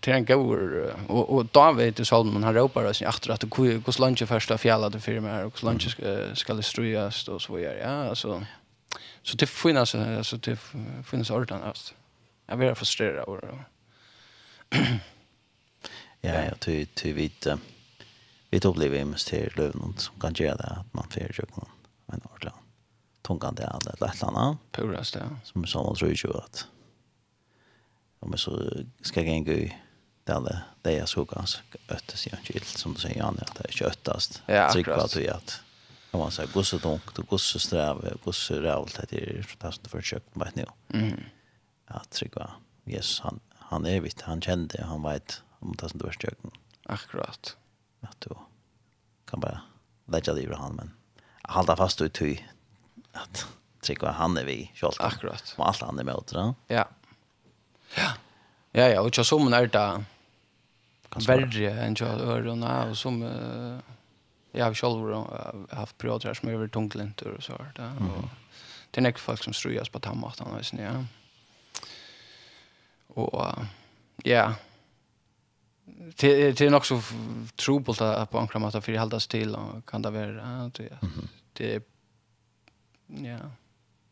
till 0.00 0.12
en 0.12 0.24
gåor 0.24 0.94
och 1.08 1.30
och 1.34 1.46
David 1.46 2.00
i 2.00 2.04
Salmon 2.04 2.42
han 2.42 2.54
ropar 2.54 2.84
oss 2.84 3.02
efter 3.02 3.30
att 3.30 3.40
det 3.40 3.46
går 3.46 4.26
första 4.26 4.58
fjällade 4.58 5.00
för 5.00 5.20
mig 5.20 5.32
här 5.32 5.44
och 5.44 5.58
slanche 5.58 5.90
ska 6.34 6.54
det 6.54 6.62
ströjas 6.62 7.28
och 7.28 7.42
så 7.42 7.54
vidare 7.54 7.78
ja 7.78 8.08
alltså 8.08 8.44
så 9.22 9.36
det 9.36 9.46
finns 9.46 9.94
alltså 9.94 10.36
det 10.36 10.58
finns 11.04 11.30
ordan 11.30 11.62
alltså 11.62 11.94
jag 12.46 12.58
blir 12.58 12.74
frustrerad 12.74 13.24
och 13.24 13.40
ja 16.20 16.44
jag 16.44 16.60
tror 16.60 16.84
till 16.94 17.14
vid 17.14 17.58
vi 18.50 18.58
upplever 18.58 18.98
ju 18.98 19.04
mest 19.04 19.28
till 19.28 19.52
löven 19.56 19.94
som 19.96 20.20
kan 20.20 20.34
göra 20.34 20.56
det 20.56 20.64
att 20.64 20.94
man 20.94 21.04
får 21.10 21.22
ju 21.22 21.44
någon 21.56 21.68
en 22.12 22.20
ordlan 22.34 22.54
tungan 23.22 23.54
det 23.54 23.66
andra 23.66 23.92
lättarna 24.00 24.56
purast 24.70 25.14
ja. 25.14 25.22
Som 25.44 25.66
så 25.66 25.94
tror 25.94 26.10
ju 26.10 26.38
att 26.38 26.66
men 28.26 28.38
så 28.38 28.72
ska 29.00 29.22
jag 29.22 29.46
gå 29.46 29.74
där 30.24 30.40
det 30.40 30.62
det 30.82 30.98
är 30.98 31.06
så 31.06 31.24
ganska 31.24 31.62
öttes 31.88 32.26
jag 32.26 32.40
inte 32.54 32.66
som 32.66 32.94
du 32.94 33.00
säger 33.00 33.18
Jan 33.18 33.38
att 33.42 33.54
det 33.54 33.68
är 33.68 33.72
köttast. 33.72 34.42
Tryck 34.72 34.86
på 34.86 34.92
att 34.92 35.16
att 35.16 35.60
om 36.10 36.20
man 36.20 36.30
säger 36.30 36.52
gosse 36.52 36.78
tungt 36.78 37.18
och 37.18 37.26
gosse 37.26 37.58
sträv 37.58 38.18
gosse 38.24 38.62
rävlt 38.62 39.00
det 39.10 39.38
är 39.38 39.42
fantastiskt 39.42 39.90
för 39.90 40.00
köpt 40.02 40.36
vet 40.36 40.54
nu. 40.54 40.66
Mm. 40.94 41.20
Ja, 41.88 42.02
tryck 42.10 42.36
va. 42.36 42.50
Yes, 42.86 43.20
han 43.20 43.40
han 43.58 43.86
är 43.86 44.00
vitt 44.00 44.20
han 44.20 44.40
kände 44.40 44.84
han 44.84 45.02
vet 45.02 45.42
om 45.58 45.76
det 45.78 45.88
som 45.88 45.98
du 45.98 46.06
är 46.06 46.12
Akkurat. 46.84 47.56
Att 48.00 48.20
du 48.20 48.34
kan 49.24 49.40
bara 49.40 49.60
lägga 50.06 50.32
det 50.34 50.42
i 50.42 50.52
han 50.54 50.74
men 50.74 50.90
hålla 51.42 51.76
fast 51.76 51.98
du 51.98 52.08
ty 52.08 52.38
att 53.12 53.46
trycka 53.80 54.10
han 54.10 54.36
är 54.36 54.44
vi 54.44 54.70
själv. 54.74 54.92
Akkurat. 54.98 55.54
Och 55.58 55.68
allt 55.68 55.80
han 55.80 55.98
är 55.98 56.04
med 56.04 56.14
åt 56.14 56.32
Ja. 56.66 56.88
Ja. 57.96 58.12
Ja, 58.74 58.86
ja, 58.88 59.00
och 59.00 59.18
og 59.18 59.26
som 59.26 59.52
er 59.52 59.66
det 59.66 60.04
verre 61.26 61.86
enn 61.86 61.94
til 61.94 62.06
ørene, 62.06 62.90
och 62.90 62.96
som 62.96 63.22
uh, 63.22 63.80
jag 64.52 64.64
har 64.64 64.74
selv 64.74 65.26
haft 65.70 65.98
perioder 65.98 66.26
här 66.26 66.34
som 66.34 66.48
är 66.48 66.54
over 66.54 66.68
tunglintor 66.68 67.34
och 67.36 67.42
så 67.42 67.52
här. 67.52 67.72
Ja. 67.78 67.90
Og 68.06 68.28
det 68.90 69.00
är 69.00 69.08
ikke 69.08 69.20
folk 69.20 69.44
som 69.44 69.52
strujas 69.52 69.88
på 69.88 69.98
tammatan 69.98 70.46
och 70.46 70.64
sånt, 70.64 70.82
ja. 70.82 71.04
Och, 73.08 73.46
uh, 73.46 73.64
ja, 74.24 74.54
det 76.20 76.58
det 76.58 76.60
är 76.60 76.70
nog 76.70 76.86
så 76.86 77.02
trobult 77.56 78.00
att 78.00 78.30
på 78.30 78.38
en 78.38 78.62
matta 78.62 78.80
för 78.80 78.96
hållas 78.98 79.26
till 79.26 79.54
och 79.54 79.86
kan 79.86 80.02
det 80.02 80.10
vara 80.10 80.64
att 80.66 80.74
det 80.74 80.98
det 81.58 81.82
ja 83.08 83.38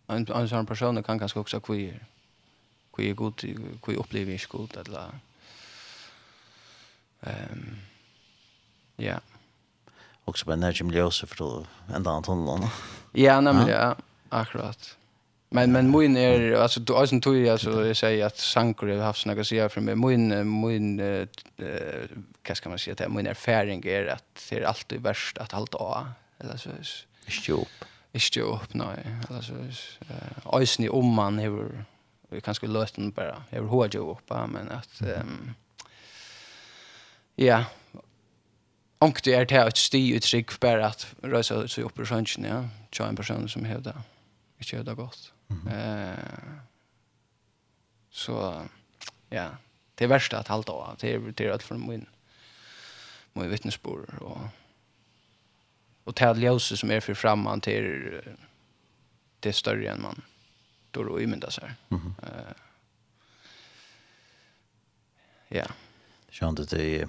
en 0.09 0.26
en 0.28 0.49
sån 0.49 0.66
person 0.66 1.03
kan 1.03 1.18
ganska 1.18 1.41
också 1.41 1.61
queer 1.61 2.07
hvor 2.95 3.05
jeg 3.05 3.16
god, 3.16 3.45
hvor 3.84 3.93
jeg 3.93 3.99
opplever 3.99 4.32
ikke 4.32 4.49
god, 4.49 4.76
eller... 4.76 5.14
Um, 7.26 7.78
ja. 8.99 9.18
Og 10.26 10.38
så 10.38 10.47
bare 10.47 10.57
nærkjem 10.57 10.91
ljøse 10.91 11.26
for 11.26 11.66
enda 11.97 12.11
annet 12.11 12.26
hånden, 12.26 12.70
Ja, 13.14 13.41
nemlig, 13.41 13.68
ja. 13.68 13.93
Akkurat. 14.30 14.97
Men 15.53 15.72
men 15.72 15.91
min 15.91 16.16
är 16.16 16.53
alltså 16.53 16.80
då 16.80 16.97
alltså 16.97 17.20
tror 17.20 17.36
jag 17.36 17.61
så 17.61 17.70
jag 17.70 17.97
säger 17.97 18.26
att 18.26 18.38
Sankore 18.38 18.95
har 18.95 19.05
haft 19.05 19.26
några 19.26 19.45
säga 19.45 19.68
för 19.68 19.80
mig 19.80 19.95
min 19.95 20.61
min 20.61 21.01
eh 21.01 21.26
vad 22.49 22.57
ska 22.57 22.68
man 22.68 22.78
säga 22.78 22.95
det 22.95 23.09
min 23.09 23.26
erfaring 23.26 23.82
är 23.86 24.07
att 24.07 24.47
det 24.51 24.57
är 24.57 24.62
alltid 24.62 25.03
värst 25.03 25.38
att 25.38 25.53
hålla 25.53 25.78
av 25.78 26.07
eller 26.38 26.57
så 26.57 26.68
är 26.70 26.74
det 27.47 27.53
upp. 27.53 27.84
Är 28.12 28.34
det 28.34 28.45
eller 29.30 29.43
så 29.43 29.55
är 29.55 30.82
det 30.82 30.88
om 30.88 31.14
man 31.14 31.38
hever 31.38 31.84
vi 32.31 32.41
kanske 32.41 32.66
löste 32.66 33.01
den 33.01 33.11
bara. 33.11 33.43
Jag 33.51 33.61
vill 33.61 33.70
hårdja 33.70 34.01
upp 34.01 34.31
men 34.31 34.70
att 34.70 35.03
um, 35.03 35.55
ja 37.35 37.64
Onkt 39.03 39.26
är 39.26 39.45
det 39.45 39.55
här 39.55 39.68
ett 39.68 39.76
sti 39.76 40.14
uttryck 40.14 40.51
för 40.51 40.78
att 40.78 41.14
rösa 41.22 41.68
sig 41.68 41.85
upp 41.85 41.99
i 41.99 42.05
sjönsen, 42.05 42.45
ja. 42.45 42.68
Tja 42.91 43.07
en 43.07 43.16
person 43.16 43.49
som 43.49 43.64
hävdar. 43.64 44.03
det. 44.59 44.76
hävdar 44.76 44.95
gott. 44.95 45.33
Mm. 45.51 45.68
Eh, 45.68 46.18
så, 48.11 48.62
ja. 49.28 49.49
Det 49.95 50.05
är 50.05 50.09
värsta 50.09 50.39
att 50.39 50.49
halta 50.49 50.72
av. 50.72 50.97
Det 51.01 51.14
är, 51.14 51.18
det 51.18 51.47
är 51.47 51.51
allt 51.51 51.62
från 51.62 51.89
min, 51.89 52.07
min 53.33 53.51
vittnesbord. 53.51 54.14
Och, 54.20 54.39
och 56.05 56.12
det 56.12 56.24
här 56.24 56.35
ljuset 56.35 56.78
som 56.78 56.91
är 56.91 57.01
för 57.01 57.14
framman 57.14 57.61
till 57.61 58.20
det 59.41 59.49
är 59.49 59.53
större 59.53 59.91
än 59.91 60.03
man 60.03 60.22
sitter 60.91 61.09
och 61.09 61.22
imyndar 61.22 61.51
sig. 61.51 61.70
Mm 61.91 62.14
ja. 65.51 65.64
Sjönt 66.30 66.61
att 66.61 66.70
det 66.70 67.01
är 67.01 67.09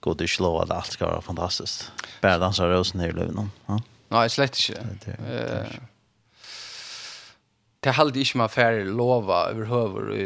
god 0.00 0.20
i 0.20 0.28
slå 0.28 0.58
att 0.58 0.70
allt 0.70 0.86
ska 0.92 1.06
vara 1.06 1.20
fantastiskt. 1.20 1.92
Bara 2.20 2.38
dansa 2.38 2.68
rosen 2.68 3.00
i 3.00 3.12
löven. 3.12 3.50
Ja. 3.66 3.82
Nej, 4.08 4.30
slett 4.30 4.68
inte. 4.68 5.16
Det, 5.18 5.34
är 5.34 5.62
uh, 5.62 5.78
det 7.80 7.90
hade 7.90 8.18
inte 8.18 8.36
man 8.36 8.48
fär 8.48 8.84
lova 8.84 9.50
överhuvud 9.50 10.18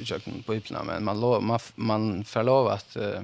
i 0.00 0.04
köken 0.04 0.42
på 0.42 0.54
ypna 0.54 0.82
men 0.82 1.04
man 1.04 1.20
lov, 1.20 1.42
man 1.42 1.58
man 1.74 2.24
får 2.24 2.42
lov 2.42 2.68
att 2.68 2.96
uh, 2.96 3.20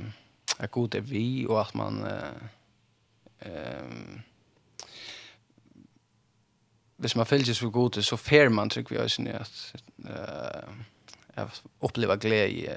att 0.59 0.71
god 0.71 0.95
är 0.95 1.01
vi 1.01 1.47
och 1.47 1.61
att 1.61 1.75
man 1.75 2.05
uh, 2.05 3.53
um, 3.83 4.23
hvis 7.01 7.17
man 7.17 7.27
fylgjes 7.27 7.61
for 7.63 7.73
gode, 7.73 8.03
så 8.05 8.17
fer 8.21 8.51
man, 8.53 8.71
tror 8.71 8.91
vi 8.91 8.99
også, 9.01 9.23
at 9.33 9.61
uh, 10.05 10.73
jeg 11.37 11.47
opplever 11.81 12.21
glede 12.21 12.75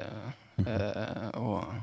uh, 0.63 1.28
og 1.34 1.74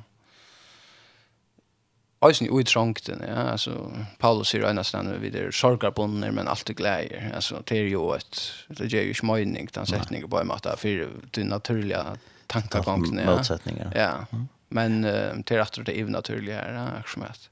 Eisen 2.21 2.47
i 2.47 2.51
utrangten, 2.53 3.23
ja, 3.25 3.47
altså, 3.55 3.73
Paulus 4.21 4.51
sier 4.53 4.67
ennast 4.69 4.93
denne 4.93 5.15
vi 5.23 5.31
der 5.33 5.55
sorgarbonder, 5.57 6.33
men 6.37 6.49
alt 6.53 6.69
er 6.69 6.75
Alltså 6.85 7.35
altså, 7.35 7.63
det 7.69 7.79
er 7.79 7.89
jo 7.89 8.11
et, 8.13 8.41
det 8.69 8.93
er 8.93 9.03
jo 9.03 9.15
ikke 9.15 9.27
møyning, 9.27 9.71
den 9.75 9.87
setningen 9.87 10.29
på 10.29 10.41
en 10.41 10.49
måte, 10.49 10.77
for 10.77 11.07
det 11.35 11.47
naturlige 11.47 12.03
tankegangene, 12.49 13.23
ja. 13.23 13.37
Motsetninger. 13.37 13.93
Ja, 13.97 14.13
men 14.69 15.05
uh, 15.05 15.41
det 15.41 15.57
er 15.57 15.63
at 15.63 15.81
det 15.87 15.99
er 15.99 16.05
naturlige 16.05 16.55
her, 16.55 16.73
ja, 16.73 16.99
akkurat. 16.99 17.51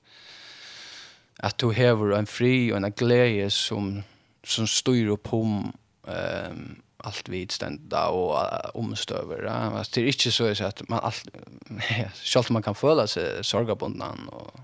At 1.38 1.60
du 1.60 1.70
hever 1.70 2.18
en 2.18 2.26
fri 2.26 2.70
og 2.72 2.82
en 2.82 2.92
glede 2.92 3.50
som 3.50 4.02
som 4.48 4.66
styr 4.66 5.06
upp 5.06 5.32
om 5.32 5.72
um, 6.02 6.82
allt 6.96 7.28
vid 7.28 7.50
stända 7.50 8.08
och 8.08 8.34
uh, 8.34 8.70
omstöver. 8.74 9.42
Ja. 9.42 9.52
Alltså, 9.52 9.92
det 9.94 10.00
är 10.00 10.06
inte 10.06 10.54
så 10.54 10.64
att 10.64 10.88
man 10.88 10.98
allt 10.98 11.26
själv 12.24 12.46
man 12.50 12.62
kan 12.62 12.74
föla 12.74 13.06
sig 13.06 13.44
sorgabunden 13.44 14.28
och 14.28 14.60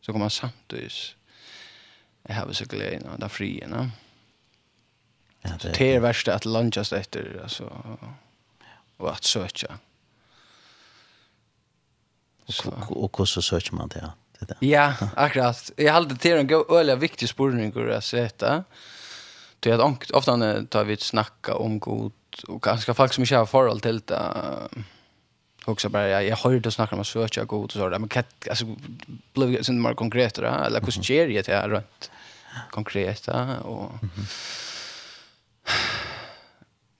så 0.00 0.12
kommer 0.12 0.24
man 0.24 0.30
samtidigt 0.30 1.14
jag 2.22 2.34
har 2.34 2.52
så 2.52 2.64
glädje 2.64 3.00
när 3.00 3.18
där 3.18 3.28
fria, 3.28 3.68
Ja. 3.70 3.90
Ja, 5.40 5.50
det, 5.62 5.78
det 5.78 5.94
är 5.94 6.00
värst 6.00 6.28
att 6.28 6.44
lunchas 6.44 6.92
efter 6.92 7.40
alltså 7.42 7.72
och 8.96 9.12
att 9.12 9.24
söka. 9.24 9.78
Och 12.46 13.02
och 13.04 13.16
hur 13.18 13.24
så 13.24 13.42
söker 13.42 13.72
man 13.72 13.88
det? 13.88 14.10
det 14.38 14.46
där. 14.46 14.56
Ja, 14.60 14.94
akkurat. 15.16 15.70
Jag 15.76 15.92
hade 15.92 16.16
till 16.16 16.32
en 16.32 16.64
öliga 16.70 16.96
viktig 16.96 17.28
spårning 17.28 17.90
att 17.90 18.04
sätta. 18.04 18.64
Det 19.60 19.70
är 19.70 19.74
att 19.74 20.10
ofta 20.10 20.62
tar 20.64 20.84
vi 20.84 20.96
snacka 20.96 21.54
om 21.54 21.78
god 21.78 22.12
och 22.48 22.62
ganska 22.62 22.94
folk 22.94 23.12
som 23.12 23.22
inte 23.22 23.36
har 23.36 23.46
förhåll 23.46 23.80
till 23.80 24.00
det 24.00 24.32
också 25.64 25.88
bara 25.88 26.08
jag, 26.08 26.26
jag 26.26 26.36
hörde 26.36 26.70
snacka 26.70 26.94
om 26.94 27.00
att 27.00 27.06
söka 27.06 27.44
god 27.44 27.64
och 27.64 27.72
så 27.72 27.88
där. 27.88 27.98
Men 27.98 28.08
kat 28.08 28.48
alltså 28.48 28.64
blev 29.32 29.52
det 29.52 29.58
inte 29.58 29.72
mer 29.72 29.94
konkret 29.94 30.34
då? 30.34 30.46
Eller 30.46 30.80
hur 30.80 30.90
sker 30.90 31.28
det 31.28 31.48
här 31.48 31.68
runt 31.68 32.10
konkret 32.70 33.28
och 33.62 33.92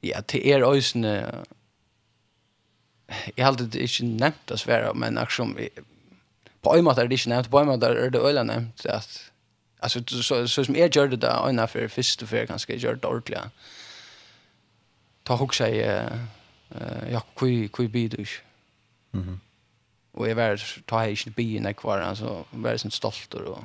ja 0.00 0.22
till 0.22 0.46
er 0.46 0.62
ösne 0.62 1.34
jag 3.34 3.44
hade 3.44 3.66
det 3.66 3.80
inte 3.80 4.04
nämnt 4.04 4.50
att 4.50 4.60
svära 4.60 4.94
men 4.94 5.18
action 5.18 5.58
på 6.60 6.76
en 6.76 6.84
måte 6.84 7.00
är 7.02 7.08
det 7.08 7.14
inte 7.14 7.28
nämnt 7.28 7.50
på 7.50 7.58
en 7.58 7.66
måte 7.66 7.86
är 7.86 8.10
det 8.10 8.18
öle 8.18 8.42
nämnt 8.42 8.86
att 8.86 9.30
Alltså 9.80 10.00
så, 10.22 10.48
så, 10.48 10.64
som 10.64 10.76
jag 10.76 10.96
gjorde 10.96 11.16
det 11.16 11.26
där 11.26 11.48
ena 11.48 11.66
för 11.66 11.88
första 11.88 12.26
för 12.26 12.46
ganska 12.46 12.72
jag 12.72 12.82
gjorde 12.82 13.06
ordentligt. 13.06 13.38
Ta 15.22 15.34
hugg 15.34 15.54
sig 15.54 15.80
eh 15.80 17.12
ja 17.12 17.20
kui 17.36 17.68
kui 17.68 17.88
bidus. 17.88 18.42
Mhm. 19.10 19.22
Mm 19.22 19.40
och 20.18 20.28
jag 20.28 20.34
var 20.34 20.82
ta 20.86 20.98
hej 20.98 21.10
inte 21.10 21.30
bi 21.30 21.60
när 21.60 21.72
kvar 21.72 21.98
alltså 22.00 22.44
var 22.50 22.76
så 22.76 22.90
stolt 22.90 23.34
och 23.34 23.64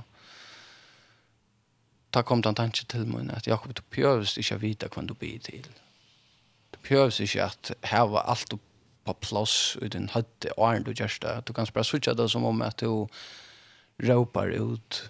ta 2.10 2.24
kom 2.24 2.42
den 2.42 2.56
tanke 2.56 2.86
till 2.86 3.06
mig 3.06 3.36
att 3.36 3.48
Jakob 3.48 3.74
du 3.74 3.82
behövs 3.90 4.38
inte 4.38 4.58
vita 4.58 4.88
vad 4.96 5.08
du 5.08 5.14
blir 5.14 5.40
till. 5.40 5.68
Du 6.72 6.78
behövs 6.90 7.22
inte 7.22 7.46
att 7.46 7.72
ha 7.82 8.22
allt 8.22 8.54
på 9.04 9.14
plats 9.14 9.78
i 9.82 9.88
din 9.88 10.10
hötte 10.10 10.52
och 10.52 10.84
du 10.84 10.92
just 10.92 11.22
det. 11.22 11.44
Du 11.46 11.54
kan 11.54 11.68
bara 11.74 11.84
switcha 11.84 12.14
det 12.14 12.30
som 12.30 12.46
om 12.46 12.62
att 12.62 12.78
du 12.78 13.08
råpar 13.98 14.48
ut 14.50 15.10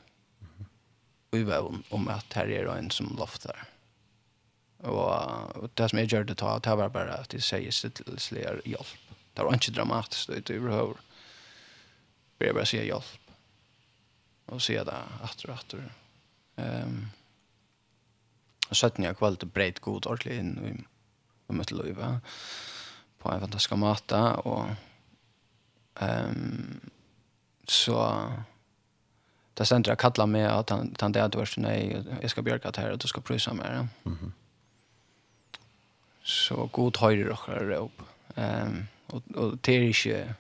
i 1.38 1.46
vevn 1.48 1.84
om 1.96 2.10
at 2.12 2.36
her 2.38 2.52
er 2.52 2.70
en 2.74 2.92
som 2.94 3.12
loftar. 3.18 3.66
Og, 4.84 5.00
og 5.56 5.72
det 5.78 5.90
som 5.90 6.00
jeg 6.00 6.12
gjør 6.12 6.28
det 6.28 6.38
ta, 6.42 6.58
det 6.60 6.76
var 6.80 6.92
bare 6.94 7.22
at 7.24 7.34
jeg 7.34 7.46
sier 7.46 7.76
stillesligere 7.76 8.64
hjelp. 8.68 8.94
Det 9.34 9.46
var 9.46 9.58
ikke 9.58 9.74
dramatisk, 9.74 10.30
det 10.30 10.50
er 10.52 10.60
overhøver. 10.60 11.02
Jeg 12.44 12.56
bare 12.58 12.70
sier 12.70 12.88
hjelp. 12.90 13.36
Og 14.52 14.62
sier 14.62 14.84
det 14.86 15.00
atter 15.24 15.54
og 15.54 15.62
atter. 15.62 15.86
Um, 16.60 16.98
og 18.68 18.76
søtten 18.78 19.08
jeg 19.08 19.18
kvalitet 19.18 19.54
breit 19.56 19.80
god 19.82 20.10
ordentlig 20.12 20.36
inn 20.42 20.54
i, 20.68 20.74
i 21.50 21.56
mitt 21.56 21.72
liv. 21.72 22.02
På 23.24 23.32
en 23.32 23.46
fantastisk 23.46 23.78
måte. 23.80 24.20
Og 24.44 24.76
um, 26.04 26.82
så... 27.64 27.96
So, 27.96 28.00
det 29.58 29.66
ständer 29.66 29.92
jeg 29.92 29.98
kallar 29.98 30.26
mig 30.26 30.46
at 30.46 30.70
han, 30.70 30.96
han 31.00 31.12
det 31.12 31.24
att 31.24 31.32
du 31.32 31.46
nej, 31.58 32.04
jag 32.22 32.30
ska 32.30 32.42
björka 32.42 32.72
det 32.72 32.82
her, 32.82 32.92
og 32.92 33.02
du 33.02 33.08
ska 33.08 33.22
prysa 33.22 33.54
med 33.54 33.66
det. 33.66 33.88
Mm 34.06 34.18
-hmm. 34.18 34.32
Så 36.24 36.70
god 36.72 36.98
høyre 36.98 37.32
och 37.32 37.50
rör 37.50 37.72
upp. 37.72 38.02
Um, 38.36 38.88
og, 39.08 39.24
og 39.36 39.66
det 39.66 39.76
er 39.76 39.82
ikke, 39.82 40.36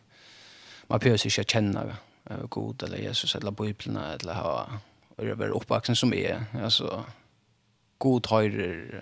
man 0.89 0.99
behöver 0.99 1.25
inte 1.25 1.43
kjenne 1.43 1.95
uh, 2.31 2.47
god 2.49 2.83
eller 2.83 2.97
Jesus 2.97 3.35
eller 3.35 3.51
Bibelen, 3.51 3.97
eller 3.97 4.33
ha 4.33 4.79
och 5.17 5.25
jag 5.25 5.41
är 5.41 5.49
uppvuxen 5.49 5.95
som 5.95 6.13
er. 6.13 6.45
Altså, 6.53 7.03
god 7.99 8.27
høyre 8.29 9.01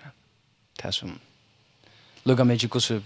det 0.82 0.94
som 0.94 1.20
lugga 2.24 2.44
meg 2.44 2.62
ikke 2.62 2.68
hvordan 2.68 3.04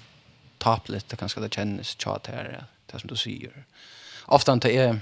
tapligt, 0.61 1.11
det 1.11 1.19
kanske 1.19 1.41
det 1.41 1.55
känns 1.55 1.97
tjat 1.99 2.27
här, 2.27 2.65
det 2.87 3.01
som 3.01 3.09
du 3.09 3.17
säger. 3.17 3.65
Ofta 4.25 4.53
inte 4.53 4.71
är 4.71 5.01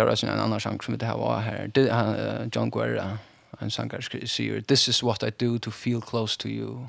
det 0.00 0.04
var 0.04 0.24
en 0.24 0.40
annan 0.40 0.60
sang 0.60 0.80
som 0.80 0.94
vi 0.94 0.98
det 0.98 1.06
här 1.06 1.16
var 1.16 1.40
här. 1.40 1.70
Det, 1.74 1.80
uh, 1.80 2.48
John 2.52 2.70
Guerra, 2.70 3.18
en 3.60 3.70
sangare, 3.70 4.02
säger 4.26 4.60
This 4.60 4.88
is 4.88 5.02
what 5.02 5.22
I 5.22 5.30
do 5.44 5.58
to 5.58 5.70
feel 5.70 6.00
close 6.00 6.38
to 6.38 6.48
you. 6.48 6.88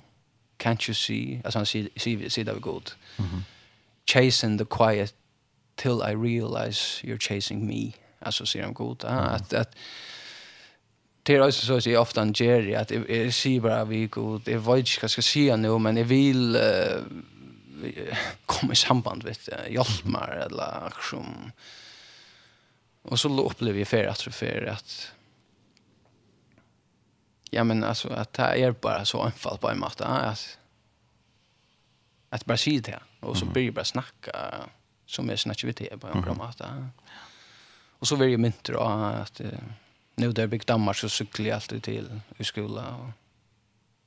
Can't 0.58 0.90
you 0.90 0.94
see? 0.94 1.42
Alltså 1.44 1.60
han 1.60 1.66
säger 1.66 1.90
säger 2.30 2.46
det 2.46 2.54
var 2.54 2.60
god. 2.60 2.92
Chasing 4.06 4.58
the 4.58 4.66
quiet 4.66 5.14
till 5.76 6.02
I 6.02 6.16
realize 6.16 7.04
you're 7.04 7.20
chasing 7.20 7.68
me. 7.68 7.92
Alltså 8.20 8.46
säger 8.46 8.66
han 8.66 8.74
god. 8.74 9.04
Att, 9.06 9.54
att, 9.54 9.76
det 11.24 11.36
är 11.36 11.48
också 11.48 11.66
så 11.66 11.78
att 11.78 11.86
jag 11.86 12.02
ofta 12.02 12.26
ger 12.26 12.78
att 12.78 12.92
jag 12.92 13.34
säger 13.34 13.60
bara 13.60 13.86
vi 13.86 14.08
god, 14.08 14.32
jag 14.32 14.36
vet 14.36 14.48
inte 14.48 14.58
vad 14.58 14.80
jag 14.80 14.88
ska 14.88 15.22
säga 15.22 15.56
nu, 15.56 15.80
men 15.80 15.98
jag 15.98 16.06
vill 16.06 16.58
komma 18.46 18.74
i 18.74 18.76
samband 18.76 19.24
med 19.24 19.38
hjälp 19.70 20.06
mig 20.06 20.46
eller 20.46 20.92
liksom 20.96 21.52
Och 23.08 23.20
så 23.20 23.42
upplever 23.42 23.80
jag 23.80 23.88
för 23.88 24.04
att 24.04 24.22
för 24.22 24.66
att 24.66 25.12
ja 27.50 27.64
men 27.64 27.84
alltså 27.84 28.10
att 28.10 28.34
det 28.34 28.44
är 28.44 28.72
bara 28.72 29.06
så 29.06 29.22
anfall 29.22 29.58
på 29.58 29.70
en 29.70 29.80
matta 29.80 30.08
att 30.08 30.58
att 32.30 32.46
bara 32.46 32.58
säga 32.58 32.82
det 32.82 33.00
och 33.20 33.38
så 33.38 33.46
blir 33.46 33.66
jag 33.66 33.74
bara 33.74 33.86
snacka 33.86 34.54
som 35.06 35.30
är 35.30 35.36
snackivitet 35.36 36.02
på 36.02 36.08
en 36.08 36.24
mm. 36.24 36.38
matta. 36.38 36.90
Och 38.00 38.08
så 38.08 38.16
vill 38.16 38.32
jag 38.32 38.40
mynta 38.40 38.74
då 38.74 38.80
att 38.80 39.42
nu 40.16 40.32
där 40.32 40.48
byggt 40.48 40.68
dammar 40.68 40.94
så 40.94 41.10
cyklar 41.10 41.46
jag 41.46 41.56
alltid 41.56 41.84
till 41.84 42.20
i 42.38 42.44
skolan 42.44 43.02
och 43.02 43.12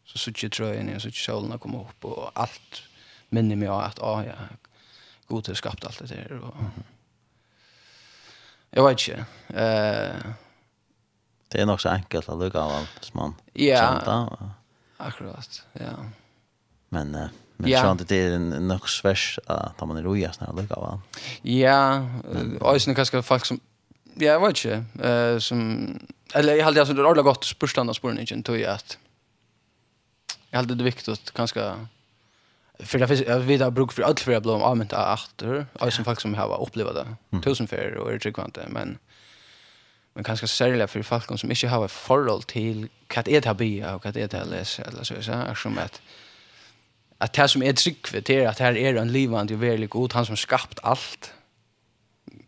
så 0.05 0.19
sitter 0.19 0.45
jag 0.45 0.53
tröjan 0.53 0.95
och 0.95 1.03
så 1.03 1.11
sitter 1.11 1.19
solen 1.19 1.59
kommer 1.59 1.81
upp 1.81 2.05
och 2.05 2.31
allt 2.35 2.83
minner 3.29 3.57
mig 3.57 3.69
att 3.69 3.99
ah, 3.99 4.25
ja, 4.25 4.35
god 5.27 5.49
har 5.49 5.55
skapat 5.55 5.85
allt 5.85 5.99
det 5.99 6.07
där 6.07 6.33
och 6.33 6.57
mm 6.57 6.71
Jeg 8.71 8.87
vet 8.87 9.03
ikke. 9.03 9.25
Uh, 9.51 10.35
det 11.51 11.61
er 11.61 11.67
nok 11.67 11.83
så 11.83 11.91
enkelt 11.97 12.31
å 12.31 12.39
lukke 12.39 12.61
av 12.61 12.77
alt 12.79 13.07
som 13.09 13.19
man 13.19 13.33
ja, 13.59 13.81
kjente. 13.83 14.51
Akkurat, 15.03 15.63
ja. 15.81 15.97
Men, 16.95 17.11
uh, 17.17 17.33
men 17.59 17.73
ja. 17.73 17.83
sånn 17.83 17.99
det 18.05 18.21
er 18.29 18.37
nok 18.39 18.87
sværs 18.91 19.41
at 19.51 19.83
man 19.83 19.99
er 19.99 20.07
roja 20.07 20.31
sånn 20.37 20.53
å 20.53 20.57
lukke 20.61 20.79
av 20.79 20.87
alt. 20.93 21.21
Ja, 21.43 21.81
og 22.61 22.71
jeg 22.77 22.87
synes 22.87 23.01
kanskje 23.01 23.25
folk 23.27 23.49
som, 23.49 23.61
ja, 24.15 24.37
jeg 24.37 24.43
vet 24.45 24.63
ikke, 24.63 24.81
uh, 25.03 25.37
som, 25.43 25.65
eller 26.39 26.61
jeg 26.61 26.69
halte 26.69 26.87
det 26.87 26.99
er 26.99 27.09
ordentlig 27.11 27.27
godt 27.33 27.51
spørsmål 27.51 27.91
av 27.91 27.99
spørsmål, 27.99 28.23
ikke, 28.23 28.43
tror 28.47 28.61
jeg 28.61 28.71
at, 28.71 28.99
jeg 30.51 30.59
halte 30.61 30.77
det 30.77 30.87
er 30.87 30.93
viktig 30.93 31.17
at 31.17 31.35
kanskje, 31.35 31.67
för 32.85 32.99
det 32.99 33.09
finns 33.09 33.21
jag 33.21 33.41
vet 33.41 33.61
att 33.61 33.73
bruk 33.73 33.93
för 33.93 34.03
allt 34.03 34.21
för 34.21 34.33
jag 34.33 34.43
blom 34.43 34.63
allmänt 34.63 34.93
åter 34.93 35.67
och 35.73 35.93
som 35.93 36.05
folk 36.05 36.21
som 36.21 36.35
har 36.35 36.63
upplevt 36.63 36.95
det. 36.95 37.07
Mm. 37.33 37.43
tusen 37.43 37.67
för 37.67 37.95
och 37.95 38.13
är 38.13 38.19
tryggvante 38.19 38.67
men 38.69 38.99
men 40.15 40.25
kanske 40.25 40.49
särskilt 40.49 40.91
för 40.91 41.03
folk 41.03 41.41
som 41.41 41.51
inte 41.51 41.69
har 41.69 41.85
ett 41.85 41.93
förhåll 41.93 42.43
till 42.43 42.89
vad 43.15 43.25
det 43.25 43.45
här 43.45 43.55
blir 43.55 43.95
och 43.95 44.05
vad 44.05 44.15
det 44.15 44.33
här 44.33 44.45
läser 44.45 44.89
eller 44.89 45.03
så 45.03 45.23
så 45.23 45.33
är 45.33 45.55
som 45.55 45.79
att 45.79 46.03
att 47.19 47.33
det 47.33 47.49
som 47.49 47.63
är 47.63 47.73
trygg 47.73 48.07
det 48.13 48.31
är 48.31 48.49
att 48.49 48.59
här 48.59 48.77
är 48.77 48.95
en 48.95 49.13
livande 49.13 49.55
och 49.55 49.63
väldigt 49.63 49.91
god 49.91 50.13
han 50.13 50.27
som 50.27 50.37
skapat 50.37 50.79
allt. 50.83 51.33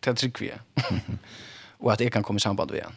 Till 0.00 0.16
trygg 0.16 0.36
vi 0.40 0.52
och 1.78 1.92
att 1.92 1.98
det 1.98 2.10
kan 2.10 2.22
komma 2.22 2.36
i 2.36 2.40
samband 2.40 2.70
med 2.70 2.84
han. 2.84 2.96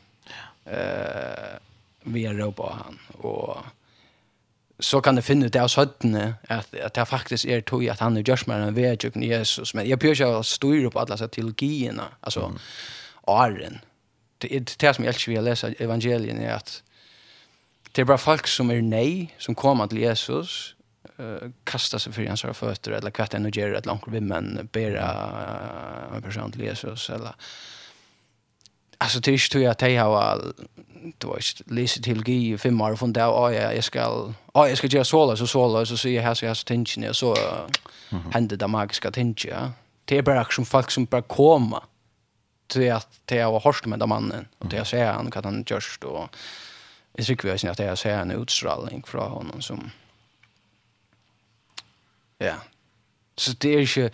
Eh 0.73 1.59
vi 2.05 2.25
är 2.25 2.51
på 2.51 2.69
han. 2.69 2.99
Och 3.17 3.57
så 4.79 5.01
kan 5.01 5.15
det 5.15 5.23
finne 5.23 5.49
det 5.49 5.61
av 5.61 5.69
søttene 5.71 6.35
at, 6.51 6.67
at 6.73 6.95
det 6.95 7.07
faktisk 7.07 7.47
er 7.47 7.61
tog 7.61 7.85
at 7.87 7.99
han 8.03 8.17
er 8.17 8.25
gjørs 8.27 8.47
med 8.47 8.63
en 8.63 8.75
vedtjøkken 8.75 9.23
Jesus. 9.23 9.73
Men 9.73 9.87
jeg 9.87 9.99
prøver 9.99 10.15
ikke 10.19 10.39
å 10.39 10.43
styre 10.43 10.91
på 10.91 10.99
alle 10.99 11.15
disse 11.15 11.27
teologiene, 11.27 12.09
altså 12.21 12.49
mm. 12.49 12.57
åren. 13.27 13.79
Det, 14.41 14.55
är 14.55 14.59
det 14.59 14.95
som 14.95 15.05
jeg 15.05 15.13
elsker 15.13 15.31
ved 15.31 15.43
läsa 15.43 15.67
lese 15.67 15.83
evangelien 15.83 16.41
er 16.41 16.55
at 16.55 16.81
det 17.95 18.01
er 18.01 18.05
bare 18.05 18.19
folk 18.19 18.47
som 18.47 18.71
er 18.71 18.81
nei, 18.81 19.31
som 19.39 19.55
kommer 19.55 19.87
til 19.87 20.01
Jesus, 20.03 20.75
uh, 21.19 21.51
kastar 21.63 21.97
sig 21.97 22.13
för 22.13 22.25
hans 22.25 22.41
fötter 22.41 22.91
eller 22.91 23.11
kvätta 23.11 23.37
en 23.37 23.45
och 23.45 23.57
ger 23.57 23.73
ett 23.73 23.85
långt 23.85 24.07
vimmen 24.07 24.69
bera 24.71 25.11
en 26.15 26.21
person 26.21 26.51
till 26.51 26.61
Jesus 26.61 27.09
eller 27.09 27.35
alltså 28.97 29.19
det 29.19 29.31
är 29.31 29.57
ju 29.57 29.65
att 29.65 29.81
jag 29.81 30.03
har 30.03 30.53
du 31.17 31.27
vet, 31.27 31.61
läst 31.71 32.03
teologi 32.03 32.53
i 32.53 32.57
fem 32.57 32.81
år 32.81 32.91
och 32.91 32.99
funderat, 32.99 33.29
ja, 33.29 33.53
jag, 33.53 33.75
jag 33.75 33.83
ska, 33.83 33.99
ja, 34.53 34.69
jag 34.69 34.77
ska 34.77 34.87
göra 34.87 35.03
såla, 35.03 35.35
så 35.35 35.47
såla, 35.47 35.85
så 35.85 35.97
säger 35.97 36.15
jag 36.15 36.23
här, 36.23 36.33
så 36.33 36.45
här, 36.45 36.53
så 36.53 36.63
tänker 36.63 37.01
jag, 37.01 37.15
så 37.15 37.35
händer 38.31 38.57
det 38.57 38.67
magiska 38.67 39.11
tänker 39.11 39.49
ja. 39.49 39.71
Det 40.05 40.17
är 40.17 40.21
bara 40.21 40.45
som 40.45 40.65
folk 40.65 40.91
som 40.91 41.05
bara 41.05 41.21
kommer 41.21 41.83
till 42.67 42.91
att 42.91 43.19
det 43.25 43.39
har 43.39 43.59
hårt 43.59 43.85
med 43.85 43.99
den 43.99 44.09
mannen, 44.09 44.47
och 44.57 44.67
det 44.69 44.75
jag 44.75 44.87
säger 44.87 45.13
han, 45.13 45.31
kan 45.31 45.43
han 45.43 45.63
görst 45.67 46.03
och 46.03 46.29
Jag 47.13 47.25
tycker 47.25 47.53
vi 47.53 47.69
att 47.69 47.77
det 47.77 47.85
jag 47.85 47.97
ser 47.97 48.17
en 48.17 48.31
utstrålning 48.31 49.03
från 49.03 49.31
honom 49.31 49.61
som, 49.61 49.91
ja, 52.37 52.55
så 53.37 53.51
det 53.51 53.69
är 53.69 53.81
inte, 53.81 54.09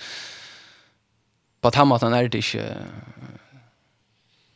på 1.61 1.69
den 1.69 1.87
måten 1.87 2.13
är 2.13 2.27
det 2.27 2.37
inte, 2.37 2.87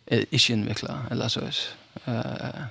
ikke 0.07 0.53
innvikla, 0.53 1.05
eller 1.11 1.27
så 1.27 1.41
eh 2.05 2.63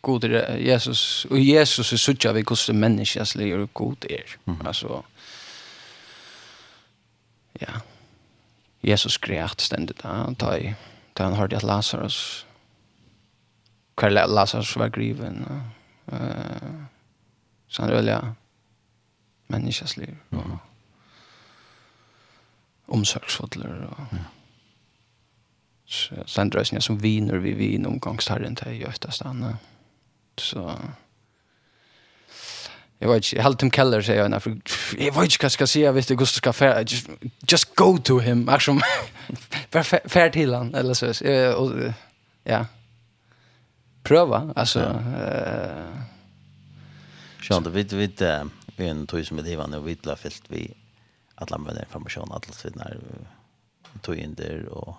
god 0.00 0.24
är 0.24 0.56
Jesus 0.56 1.24
och 1.24 1.38
Jesus 1.38 1.92
är 1.92 1.96
sådär 1.96 2.32
vi 2.32 2.42
koste 2.42 2.72
människas 2.72 3.34
liv 3.34 3.60
och 3.60 3.72
god 3.72 4.04
är. 4.08 4.36
Mm. 4.44 4.66
Alltså 4.66 5.04
ja. 7.52 7.80
Jesus 8.80 9.18
grät 9.18 9.60
ständigt 9.60 10.02
där 10.02 10.08
han 10.08 10.34
tar 10.34 10.74
tar 11.12 11.24
han 11.24 11.32
hörde 11.32 11.56
att 11.56 11.62
Lazarus 11.62 12.46
Karl 13.94 14.12
Lazarus 14.12 14.76
var 14.76 14.88
griven. 14.88 15.46
ja. 15.48 16.16
Eh 16.16 16.84
så 17.68 17.82
han 17.82 17.96
vill 17.96 18.06
ja 18.06 18.34
människas 19.46 19.96
liv. 19.96 20.16
Mm. 20.30 20.58
Omsorgsfuller 22.86 23.84
och 23.84 24.00
ja 24.10 24.18
Sandrösningar 26.26 26.80
som 26.80 26.98
viner 26.98 27.34
vi 27.34 27.52
vin 27.52 27.86
omgångstarren 27.86 28.54
till 28.54 28.80
Götastanna. 28.80 29.58
Så... 30.38 30.74
Jag 32.98 33.08
vet 33.08 33.32
inte, 33.32 33.42
Haltim 33.42 33.70
Keller 33.70 34.02
säger 34.02 34.22
jag, 34.22 34.32
jag 34.32 34.40
vet 34.40 34.46
inte 34.46 35.10
vad 35.12 35.32
jag 35.42 35.52
ska 35.52 35.66
säga, 35.66 35.92
vet 35.92 36.08
du, 36.08 36.16
Gustav 36.16 36.38
ska 36.38 36.52
färra, 36.52 36.80
just, 36.80 37.08
just 37.48 37.74
go 37.74 37.98
to 37.98 38.18
him, 38.18 38.50
liksom, 38.52 38.80
färd 40.04 40.32
till 40.32 40.54
han, 40.54 40.74
eller 40.74 40.94
så, 40.94 41.06
och, 41.56 41.92
ja, 42.44 42.66
pröva, 44.02 44.52
alltså, 44.56 44.80
ja. 44.80 44.94
uh, 45.24 46.02
Sjönda, 47.40 47.70
vi 47.70 47.82
vet, 47.82 48.22
vi 48.76 48.88
en 48.88 49.06
tog 49.06 49.26
som 49.26 49.38
är 49.38 49.42
divan, 49.42 49.74
och 49.74 49.88
vi 49.88 49.98
har 50.04 50.16
fyllt 50.16 50.44
vi 50.48 50.74
alla 51.34 51.58
med 51.58 51.78
information, 51.78 52.32
alla 52.32 52.52
sidor, 52.52 53.00
tog 54.02 54.16
in 54.16 54.34
där, 54.34 54.68
och 54.68 54.96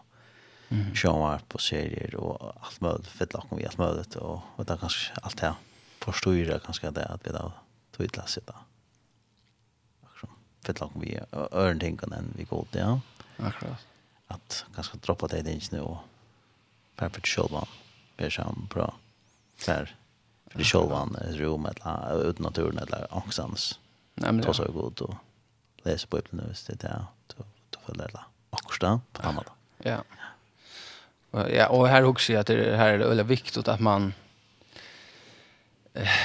mm. 0.70 0.96
showar 0.96 1.42
på 1.48 1.58
serier 1.58 2.16
och 2.16 2.56
allt 2.66 2.82
möjligt 2.82 3.08
för 3.08 3.26
att 3.26 3.46
vi 3.52 3.66
allt 3.66 3.78
möjligt 3.78 4.16
och 4.16 4.42
och 4.56 4.66
där 4.66 4.78
kanske 4.78 5.14
allt 5.22 5.40
här 5.40 5.54
förstår 6.00 6.34
ju 6.34 6.46
det 6.46 6.60
kanske 6.66 6.92
det 6.92 7.06
att 7.06 7.28
vi 7.28 7.32
då 7.32 7.52
tvitla 7.98 8.26
sig 8.26 8.44
då. 8.46 8.54
Akkurat. 10.04 10.36
Fett 10.66 10.82
att 10.82 10.92
vi 10.96 11.20
örn 11.52 11.80
tänker 11.80 12.08
den 12.08 12.34
vi 12.38 12.44
går 12.44 12.66
det. 12.72 12.80
Ja. 12.80 13.00
Akkurat. 13.38 13.86
Att 14.28 14.66
kanske 14.76 14.98
droppa 14.98 15.28
det 15.28 15.52
inte 15.52 15.76
nu 15.76 15.82
och 15.82 15.98
perfekt 16.96 17.28
själva. 17.28 17.68
Det 18.16 18.38
är 18.38 18.56
bra. 18.70 18.96
Där. 19.66 19.96
För 20.48 20.58
det 20.58 20.64
själva 20.64 21.10
rum 21.32 21.66
eller 21.66 22.30
ut 22.30 22.40
naturen 22.40 22.78
eller 22.78 23.08
angstans. 23.18 23.80
Nej 24.16 24.32
men 24.32 24.42
det 24.46 24.54
så 24.54 24.72
gott 24.72 25.02
och 25.02 25.16
läsa 25.84 26.08
på 26.08 26.18
det 26.18 26.32
nu 26.32 26.54
det 26.68 26.76
där. 26.76 27.06
Då 27.28 27.44
då 27.70 27.80
får 27.86 27.94
det. 27.94 28.20
Akkurat 28.50 29.02
på 29.14 29.28
annat. 29.28 29.46
Ja. 29.78 29.92
ja. 29.92 30.04
Ja, 31.32 31.68
och 31.68 31.88
här 31.88 32.04
också 32.04 32.38
att 32.38 32.48
det 32.48 32.78
här 32.78 32.94
är 32.94 32.98
det 32.98 33.08
väldigt 33.08 33.28
viktigt 33.28 33.68
att 33.68 33.80
man 33.80 34.14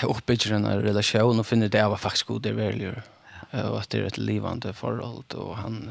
uppbygger 0.03 0.53
en 0.53 0.83
relation 0.83 1.41
och 1.41 1.47
finner 1.47 1.69
det 1.69 1.89
var 1.89 1.97
faktiskt 1.97 2.27
god 2.27 2.43
det 2.43 2.53
väljer. 2.53 3.03
Och 3.51 3.81
att 3.81 3.91
det 3.91 3.99
är 3.99 4.03
ett 4.03 4.19
livande 4.19 4.73
förhållande 4.73 5.37
och 5.37 5.57
han 5.57 5.91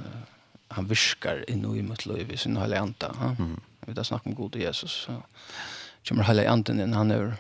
han 0.72 0.88
viskar 0.88 1.46
i 1.48 1.56
nu 1.56 1.78
i 1.78 1.82
mitt 1.82 2.06
liv 2.06 2.32
i 2.32 2.38
sin 2.38 2.58
hela 2.58 2.80
anta. 2.80 3.16
Ja? 3.20 3.36
Mm. 3.40 3.60
Vi 3.86 3.94
har 3.98 4.04
snackar 4.04 4.30
om 4.30 4.36
god 4.36 4.56
Jesus. 4.56 4.92
Så. 4.92 5.24
Kommer 6.08 6.24
hela 6.24 6.50
anten 6.50 6.80
in 6.80 6.94
han 6.94 7.12
är 7.12 7.34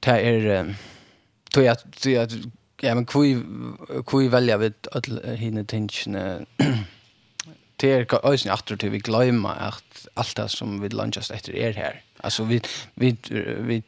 Det 0.00 0.10
är 0.10 0.74
tror 1.52 1.66
jag 1.66 1.92
tror 1.92 2.14
jag 2.14 2.30
ja 2.80 2.94
men 2.94 3.06
kvui 3.06 3.42
kvui 4.06 4.28
välja 4.28 4.56
vid 4.56 4.74
att 4.92 5.08
hinne 5.36 5.64
tingene 5.64 6.46
det 7.80 7.92
är 7.92 8.26
ösen 8.32 8.52
åter 8.52 8.76
till 8.76 8.90
vi 8.90 8.98
glömma 8.98 9.52
att 9.52 10.08
allt 10.14 10.36
det 10.36 10.48
som 10.48 10.80
vi 10.80 10.88
lunchas 10.88 11.30
efter 11.30 11.52
är 11.52 11.68
er 11.68 11.72
här. 11.72 12.02
Alltså 12.16 12.44
vi 12.44 12.62
vi 12.94 13.16
vi 13.60 13.82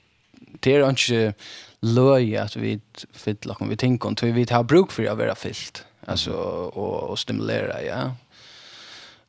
det 0.60 0.76
är 0.76 0.88
inte 0.88 1.34
löj 1.80 2.36
att 2.36 2.56
vi 2.56 2.80
fylla 3.12 3.54
kom 3.54 3.68
vi 3.68 3.76
tänker 3.76 4.08
om 4.08 4.14
vi 4.34 4.46
har 4.50 4.62
bruk 4.62 4.92
för 4.92 5.04
att 5.04 5.18
vara 5.18 5.34
fyllt. 5.34 5.84
Alltså 6.06 6.32
och 6.32 7.10
och 7.10 7.18
stimulera, 7.18 7.82
ja. 7.82 8.16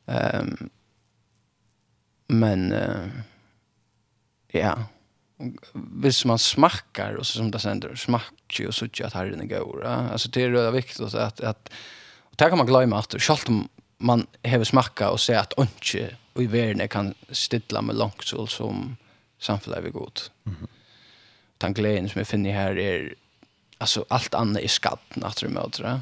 Ehm 0.08 0.58
um, 0.60 0.70
men 2.28 2.72
uh, 2.72 3.10
ja 4.48 4.78
hvis 5.74 6.26
man 6.26 6.40
smakar 6.40 7.14
och 7.14 7.28
så 7.28 7.38
som 7.38 7.52
det 7.52 7.60
sänder 7.60 7.96
smackar 7.96 8.68
och 8.68 8.76
så 8.76 8.86
att 9.04 9.14
herren 9.14 9.42
är 9.42 9.60
god. 9.60 9.84
Alltså 9.84 10.30
det 10.30 10.44
är 10.44 10.50
det 10.50 10.72
viktigt 10.72 11.14
att 11.14 11.42
att 11.42 11.70
och 12.34 12.36
där 12.36 12.50
kan 12.50 12.58
man 12.58 12.68
glömma 12.68 13.00
att 13.00 13.22
själv 13.22 13.40
om 13.48 13.70
man 14.04 14.28
hever 14.46 14.68
smakka 14.68 15.06
og 15.14 15.20
se 15.20 15.36
at 15.40 15.54
ønske 15.58 16.10
og 16.34 16.44
i 16.44 16.52
världen 16.52 16.90
kan 16.90 17.14
stilla 17.32 17.82
med 17.82 17.96
långt 17.96 18.26
så 18.26 18.46
som 18.48 18.98
samfunnet 19.40 19.86
er 19.86 19.92
godt. 19.92 20.32
Mm 20.46 20.56
-hmm. 20.56 20.68
Den 21.62 21.74
gleden 21.74 22.10
som 22.10 22.20
jeg 22.20 22.28
finner 22.28 22.52
her 22.52 22.78
er 22.78 23.14
alltså 23.80 24.06
allt 24.10 24.34
annat 24.34 24.64
är 24.64 24.68
skatt 24.68 25.16
natur 25.16 25.50
med 25.50 25.72
det. 25.78 26.02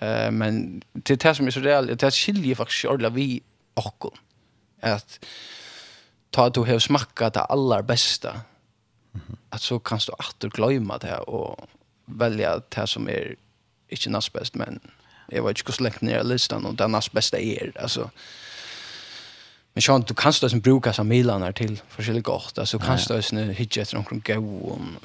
Eh 0.00 0.30
men 0.30 0.82
det 0.92 1.22
det 1.22 1.36
som 1.36 1.46
är 1.46 1.50
så 1.50 1.60
reellt 1.60 2.00
det 2.00 2.14
skiljer 2.14 2.54
faktiskt 2.54 2.84
ordla 2.84 3.08
vi 3.08 3.42
och 3.74 4.14
att 4.82 5.24
ta 6.30 6.46
att 6.46 6.54
du 6.54 6.60
har 6.60 6.78
smakat 6.78 7.34
det 7.34 7.40
allra 7.40 7.82
bästa. 7.82 8.30
Mm 8.30 9.26
-hmm. 9.26 9.36
Att 9.50 9.62
så 9.62 9.78
kan 9.78 9.98
du 10.06 10.12
åter 10.12 10.48
glömma 10.48 10.98
det 10.98 11.18
och 11.18 11.68
välja 12.04 12.60
det 12.68 12.86
som 12.86 13.08
är 13.08 13.36
inte 13.88 14.10
näst 14.10 14.32
bäst 14.32 14.54
men 14.54 14.80
Jag 15.28 15.42
vet 15.42 15.58
inte 15.58 15.72
så 15.72 15.82
länge 15.82 15.96
ner 16.00 16.20
i 16.20 16.24
listan 16.24 16.66
och 16.66 16.74
det 16.74 16.88
näst 16.88 17.12
bästa 17.12 17.38
är 17.38 17.72
alltså 17.80 18.10
Men 19.74 19.82
sjön 19.82 20.04
du 20.06 20.14
kanst 20.14 20.40
då 20.40 20.48
som 20.48 20.60
bruka 20.60 20.92
som 20.92 21.08
Milanar 21.08 21.52
till 21.52 21.80
förskälla 21.88 22.20
gott 22.20 22.58
alltså 22.58 22.78
kanst 22.78 23.08
du 23.08 23.22
sen 23.22 23.50
hitcha 23.50 23.80
efter 23.80 23.96
någon 23.96 24.22
go 24.26 24.70
om 24.70 24.96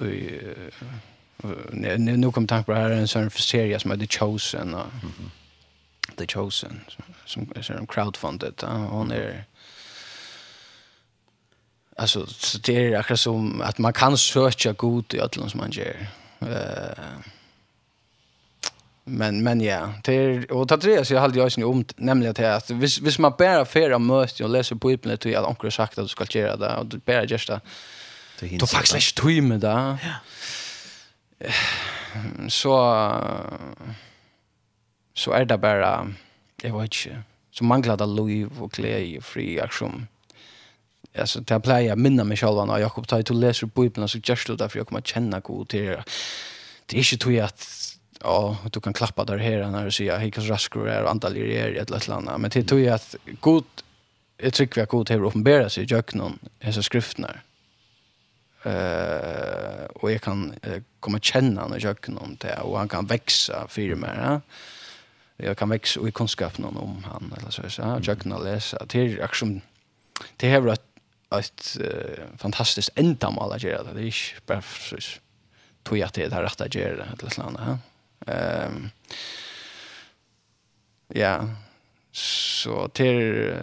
nu 1.71 2.17
nu 2.17 2.31
kom 2.31 2.47
tanke 2.47 2.65
på 2.65 2.73
här 2.73 2.89
en 2.89 3.07
sån 3.07 3.29
serie 3.29 3.79
som 3.79 3.91
hade 3.91 4.07
chosen 4.07 4.73
och 4.73 4.87
the 6.17 6.27
chosen 6.27 6.79
som 7.25 7.53
som 7.61 7.87
crowdfunded 7.87 8.63
hon 8.89 9.11
är 9.11 9.45
alltså 11.95 12.25
så 12.27 12.57
det 12.57 12.75
är 12.75 12.99
akkurat 12.99 13.19
som 13.19 13.61
att 13.61 13.77
man 13.77 13.93
kan 13.93 14.17
söka 14.17 14.73
god 14.73 15.13
i 15.13 15.19
allt 15.19 15.33
som 15.33 15.59
man 15.59 15.71
gör 15.71 16.07
eh 16.39 17.31
men 19.11 19.43
men 19.43 19.61
ja 19.61 19.93
till 20.03 20.45
och 20.45 20.67
ta 20.67 20.77
tre 20.77 21.05
så 21.05 21.13
jag 21.13 21.21
hade 21.21 21.39
jag 21.39 21.51
sen 21.51 21.63
om 21.63 21.85
nämligen 21.97 22.33
till 22.33 22.45
att 22.45 22.69
vis 22.69 22.99
vis 22.99 23.19
man 23.19 23.33
bara 23.37 23.65
färra 23.65 23.99
möst 23.99 24.41
och 24.41 24.49
läser 24.49 24.75
på 24.75 24.91
ibland 24.91 25.19
till 25.19 25.35
att 25.35 25.45
onkel 25.45 25.71
sagt 25.71 25.97
att 25.97 26.05
du 26.05 26.09
ska 26.09 26.25
göra 26.39 26.57
det 26.57 26.77
och 26.77 26.85
du 26.85 26.97
bara 26.97 27.23
just 27.23 27.47
det 27.47 27.61
Du 28.39 28.67
faktiskt 28.67 28.95
inte 28.95 29.21
tog 29.21 29.43
med 29.43 29.59
det. 29.59 29.97
Ja. 30.03 31.51
Så 32.49 32.71
så 35.13 35.31
är 35.31 35.45
det 35.45 35.57
bara 35.57 36.13
jag 36.61 36.81
vet 36.81 37.05
inte 37.05 37.23
så 37.51 37.63
manglar 37.63 37.97
det 37.97 38.05
liv 38.05 38.49
och 38.59 38.71
glädje 38.71 39.17
och 39.17 39.23
fri 39.23 39.59
aktion. 39.59 40.07
Alltså 41.19 41.39
det 41.39 41.53
här 41.53 41.59
plejer 41.59 41.89
jag 41.89 41.97
minna 41.97 42.23
mig 42.23 42.37
själv 42.37 42.67
när 42.67 42.77
Jakob 42.77 43.07
tar 43.07 43.21
till 43.21 43.39
läser 43.39 43.67
på 43.67 43.85
ibland 43.85 44.09
så 44.09 44.19
just 44.23 44.47
det 44.47 44.55
därför 44.55 44.79
jag 44.79 44.87
kommer 44.87 45.01
känna 45.01 45.39
god 45.39 45.67
till 45.67 45.85
det. 45.85 46.03
Det 46.85 46.99
är 46.99 47.13
inte 47.13 47.17
tog 47.17 47.39
att 47.39 47.80
ja, 48.23 48.57
du 48.71 48.79
kan 48.79 48.93
klappa 48.93 49.25
där 49.25 49.37
här 49.37 49.67
när 49.67 49.85
du 49.85 49.91
säger 49.91 50.17
hej 50.17 50.31
rask 50.31 50.49
raskor 50.49 50.89
är 50.89 51.03
antal 51.03 51.37
i 51.37 51.55
er 51.55 51.77
ett 51.77 51.91
eller 51.91 52.13
annat. 52.13 52.41
Men 52.41 52.49
det 52.49 52.63
tror 52.63 52.81
jag 52.81 52.95
att 52.95 53.15
god 53.39 53.63
jag 54.37 54.53
tycker 54.53 54.75
vi 54.75 54.81
har 54.81 54.87
god 54.87 55.09
här 55.09 55.25
uppenbara 55.25 55.69
sig 55.69 55.83
i 55.83 55.87
jöknon 55.87 56.39
så 56.73 56.83
skrifterna. 56.83 57.37
Eh 58.63 59.85
och 59.85 60.11
jag 60.11 60.21
kan 60.21 60.53
komma 60.99 61.19
känna 61.19 61.67
när 61.67 61.79
jöknon 61.79 62.37
det 62.39 62.55
och 62.55 62.77
han 62.77 62.87
kan 62.87 63.05
växa 63.05 63.67
för 63.67 63.95
mig. 63.95 64.17
Ja? 64.17 64.41
Jag 65.37 65.57
kan 65.57 65.69
växa 65.69 66.07
i 66.07 66.11
kunskapen 66.11 66.65
om 66.65 67.03
han 67.03 67.33
eller 67.37 67.51
så 67.51 67.69
så 67.69 67.99
jöknon 68.03 68.43
läsa 68.43 68.85
till 68.85 69.21
action 69.21 69.61
det 70.37 70.51
har 70.51 70.67
ett, 70.67 70.81
ett 71.39 71.77
uh, 71.79 72.37
fantastiskt 72.37 72.89
ändamål 72.95 73.53
att 73.53 73.63
göra 73.63 73.83
det 73.83 73.93
Det 73.93 74.01
är 74.01 74.05
inte 74.05 74.41
bara 74.45 74.61
tog 75.83 75.97
jag 75.97 76.13
till 76.13 76.29
det 76.29 76.35
här 76.35 76.43
rätta 76.43 76.67
göra 76.67 76.95
det 76.95 77.07
eller 77.21 77.43
annat. 77.43 77.79
Ehm 78.27 78.89
ja. 81.13 81.49
Så 82.11 82.87
till 82.87 83.53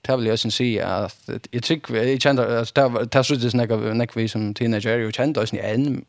Det 0.00 0.16
vill 0.16 0.26
jag 0.26 0.38
sen 0.38 0.50
säga 0.50 0.86
att 0.86 1.30
jag 1.50 1.62
tycker 1.62 1.94
jag 1.94 2.22
kände 2.22 2.60
att 2.60 2.74
det 2.74 2.88
var 2.88 3.22
så 3.22 3.34
det 3.34 3.50
snäcka 3.50 3.76
näck 3.76 4.16
vi 4.16 4.28
som 4.28 4.54
teenager 4.54 5.06
och 5.06 5.14
kände 5.14 5.40
oss 5.40 5.52
än 5.52 6.04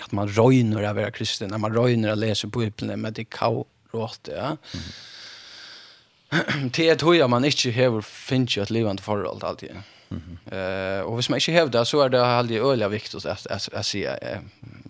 att 0.00 0.12
man 0.12 0.28
röjner 0.28 0.82
att 0.82 0.96
vara 0.96 1.10
kristen 1.10 1.50
när 1.50 1.58
man 1.58 1.74
röjner 1.74 2.08
att 2.12 2.18
läsa 2.18 2.46
bibeln 2.46 3.00
med 3.00 3.12
det 3.16 3.24
kau 3.24 3.64
rått 3.92 4.28
ja. 4.32 4.56
Det 6.76 6.96
tror 6.96 7.16
jag 7.16 7.30
man 7.30 7.44
inte 7.44 7.70
har 7.70 8.00
finns 8.00 8.56
ju 8.56 8.62
ett 8.62 8.70
levande 8.70 9.02
förhåll 9.02 9.38
alltid. 9.42 9.70
Mm 9.70 9.82
Mm 10.10 10.38
och 11.02 11.08
uh, 11.08 11.14
hvis 11.14 11.30
man 11.30 11.38
inte 11.38 11.52
har 11.52 11.66
det, 11.66 11.84
så 11.84 12.00
är 12.00 12.08
det 12.08 12.26
aldri 12.26 12.58
øyelig 12.58 12.90
viktig 12.90 13.16
att 13.16 13.46
att 13.46 13.68
at 13.72 13.86
sige, 13.86 14.16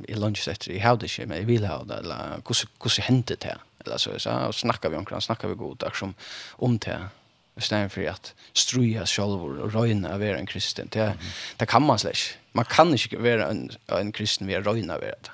i 0.09 0.15
lunch 0.15 0.49
etter, 0.49 0.73
i 0.73 0.79
how 0.79 0.97
det 0.97 1.11
shit 1.11 1.29
men 1.29 1.39
jeg 1.39 1.47
vil 1.47 1.67
ha 1.67 1.85
det, 1.85 1.99
eller 1.99 2.41
hvordan 2.43 3.03
hender 3.03 3.37
det? 3.37 3.57
Eller 3.85 3.97
så, 3.97 4.19
så 4.19 4.31
och 4.31 4.55
snackar 4.55 4.89
vi 4.89 4.97
omkring, 4.97 5.21
snackar 5.21 5.49
vi 5.49 5.55
god 5.55 5.77
dag 5.77 5.97
som 5.97 6.15
om 6.59 6.79
det, 6.79 7.09
istället 7.57 7.93
för 7.93 8.07
att 8.07 8.35
struja 8.53 9.07
själv 9.07 9.43
och 9.43 9.73
røyna 9.73 10.15
av 10.15 10.23
en 10.23 10.47
kristen. 10.47 10.89
Det, 10.93 11.13
det 11.57 11.67
kan 11.67 11.83
man 11.83 11.99
slik. 11.99 12.39
Man 12.53 12.65
kan 12.65 12.93
inte 12.93 13.17
vara 13.17 13.49
en, 13.49 13.71
en 13.87 14.13
kristen 14.13 14.47
ved 14.47 14.67
å 14.67 14.73
røyna 14.73 14.95
av 14.95 15.01
det. 15.01 15.31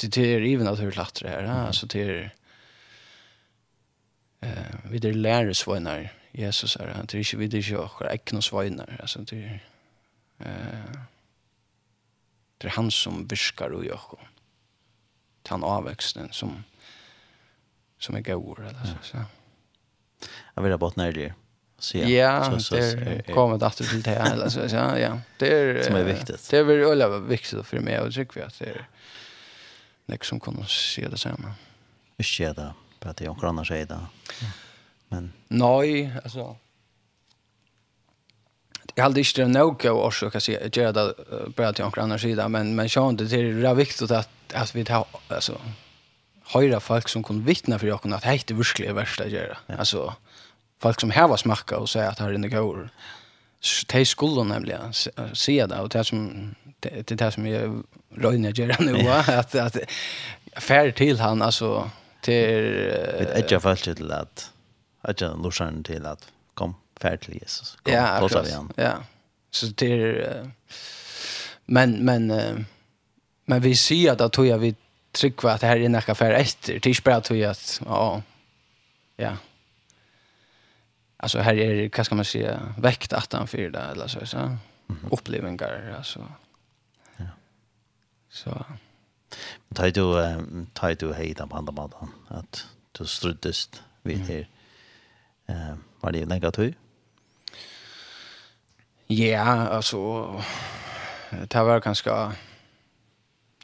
Det, 0.00 0.14
det 0.14 0.34
er 0.34 0.44
even 0.44 0.68
at 0.68 0.78
hørt 0.78 0.96
latter 0.96 1.28
her, 1.28 1.46
alltså 1.46 1.86
det 1.86 2.02
är 2.02 2.30
eh 4.42 4.90
vi 4.90 4.96
er 4.96 5.80
när 5.80 6.12
Jesus 6.36 6.76
är 6.76 6.88
han 6.88 7.06
det 7.06 7.14
är 7.14 7.18
inte 7.18 7.36
vidare 7.36 7.60
jag 7.60 7.90
och 8.00 8.02
egna 8.10 8.42
svajnar 8.42 8.98
alltså 9.00 9.18
det 9.18 9.36
är 9.44 9.60
eh 10.38 11.00
det 12.58 12.66
är 12.66 12.72
han 12.72 12.90
som 12.90 13.26
viskar 13.26 13.70
och 13.70 13.84
jag 13.84 14.00
och 14.10 14.20
han 15.48 15.64
avväxten 15.64 16.28
som 16.32 16.64
som 17.98 18.16
är 18.16 18.20
god 18.20 18.58
eller 18.58 18.84
så 18.84 18.96
så. 19.02 19.24
Jag 20.54 20.62
vill 20.62 20.72
ha 20.72 20.78
bort 20.78 20.96
när 20.96 21.12
det 21.12 21.34
så 21.78 21.98
ja 21.98 22.60
så 22.60 22.74
det 22.74 23.34
kommer 23.34 23.58
det 23.58 23.70
till 23.70 24.02
det 24.02 24.16
eller 24.16 24.48
så 24.48 24.60
ja 24.60 24.98
ja. 24.98 25.20
Det 25.38 25.48
är 25.48 25.82
som 25.82 25.94
är 25.94 26.04
viktigt 26.04 26.50
det 26.50 26.58
är 26.58 26.64
väl 26.64 26.82
ölla 26.82 27.18
viktigt 27.18 27.66
för 27.66 27.80
mig 27.80 28.00
och 28.00 28.12
tycker 28.12 28.34
vi 28.34 28.42
att 28.42 28.58
det 28.58 28.70
är 28.70 28.88
nästan 30.06 30.24
som 30.24 30.40
kan 30.40 30.66
se 30.66 31.08
det 31.08 31.18
samma. 31.18 31.54
ikke 32.18 32.24
ser 32.24 32.54
det, 32.54 32.74
på 33.00 33.08
att 33.08 33.16
det 33.16 33.24
är 33.24 33.28
omkring 33.28 33.48
annars 33.48 33.70
är 33.70 33.86
det. 33.86 34.00
Men... 35.08 35.32
Nej, 35.48 36.12
alltså... 36.24 36.56
Jag 38.94 39.04
hade 39.04 39.20
inte 39.20 39.40
det 39.42 39.48
nog 39.48 39.84
och 39.84 40.14
så 40.14 40.30
kan 40.30 40.40
säga 40.40 40.66
att 40.66 40.76
jag 40.76 40.86
hade 40.86 41.14
börjat 41.56 41.76
till 41.76 41.84
någon 41.84 42.04
annan 42.04 42.18
sida 42.18 42.48
men, 42.48 42.74
men 42.74 42.88
jag 42.94 43.10
inte 43.10 43.24
det 43.24 43.36
är 43.36 43.74
viktigt 43.74 44.10
att, 44.10 44.28
att 44.54 44.74
vi 44.74 44.84
tar 44.84 45.06
alltså, 45.28 45.60
höra 46.44 46.80
folk 46.80 47.08
som 47.08 47.24
kan 47.24 47.44
vittna 47.44 47.78
för 47.78 47.86
jag 47.86 48.12
att 48.12 48.22
det 48.22 48.50
är 48.50 48.54
verkligen 48.54 48.94
värsta 48.94 49.24
att 49.24 49.30
göra. 49.30 49.56
Ja. 49.66 49.76
Alltså, 49.76 50.14
folk 50.78 51.00
som 51.00 51.10
här 51.10 51.28
var 51.28 51.36
smacka 51.36 51.78
och 51.78 51.88
säga 51.88 52.08
att 52.08 52.18
här 52.18 52.30
är 52.30 52.38
det 52.38 52.48
går. 52.48 52.90
Det 53.86 54.06
skulle 54.06 54.44
nämligen 54.44 54.92
se 55.32 55.66
det 55.66 55.80
och 55.80 55.88
det 55.88 56.04
som 56.04 56.54
det, 56.80 57.06
det 57.06 57.30
som 57.30 57.46
jag 57.46 57.82
röjner 58.14 58.60
göra 58.60 58.76
nu 58.78 59.08
att, 59.08 59.54
att 59.54 59.76
färd 60.56 60.94
till 60.94 61.18
han 61.18 61.42
alltså 61.42 61.90
till... 62.20 62.90
Ett 63.18 63.38
edge 63.38 63.52
av 63.52 63.60
fallet 63.60 63.82
till 63.82 64.12
att 64.12 64.50
att 65.06 65.20
jag 65.20 65.42
lurar 65.42 65.82
till 65.82 66.06
att 66.06 66.28
kom 66.54 66.74
färd 67.00 67.20
til 67.20 67.34
Jesus. 67.34 67.76
Kom, 67.82 67.94
ja, 67.94 68.06
akkurat. 68.06 68.48
Ja. 68.76 68.92
Så 69.50 69.66
det 69.66 69.92
är 69.92 70.50
men 71.66 72.04
men 72.04 72.26
men 73.46 73.62
vi 73.62 73.76
ser 73.76 74.12
att 74.12 74.20
att 74.20 74.32
tror 74.32 74.46
jag 74.46 74.58
vi 74.58 74.74
trycker 75.12 75.48
att 75.48 75.60
det 75.60 75.66
här 75.66 75.76
är 75.76 75.84
en 75.84 75.94
affär 75.94 76.32
efter. 76.32 76.80
Det 76.80 76.90
är 76.90 77.02
bara 77.04 77.20
tror 77.20 77.38
jag 77.38 77.50
att 77.50 77.80
ja. 77.86 78.22
Ja. 79.16 79.36
Alltså 81.16 81.38
här 81.38 81.54
är 81.54 81.90
vad 81.96 82.06
ska 82.06 82.14
man 82.14 82.24
säga 82.24 82.74
väckt 82.78 83.12
att 83.12 83.32
han 83.32 83.46
för 83.46 83.70
det 83.70 83.78
eller 83.78 84.08
så 84.08 84.26
så. 84.26 84.38
Mm 84.38 84.58
-hmm. 84.88 85.12
Upplevelser 85.12 85.94
alltså. 85.96 86.32
Ja. 87.16 87.26
Så 88.30 88.64
Ta 89.74 89.90
du 89.90 90.66
ta 90.72 90.94
du 90.94 91.14
hejda 91.14 91.46
på 91.46 91.56
andra 91.56 91.72
måten 91.72 92.08
att 92.28 92.66
du 92.92 93.06
struddest 93.06 93.82
vid 94.02 94.18
här. 94.18 94.48
Eh, 95.46 95.74
var 96.00 96.12
det 96.12 96.24
länge 96.24 96.48
att 96.48 96.58
Ja, 99.06 99.68
alltså 99.68 100.42
det 101.48 101.62
var 101.62 101.80
ganska 101.80 102.32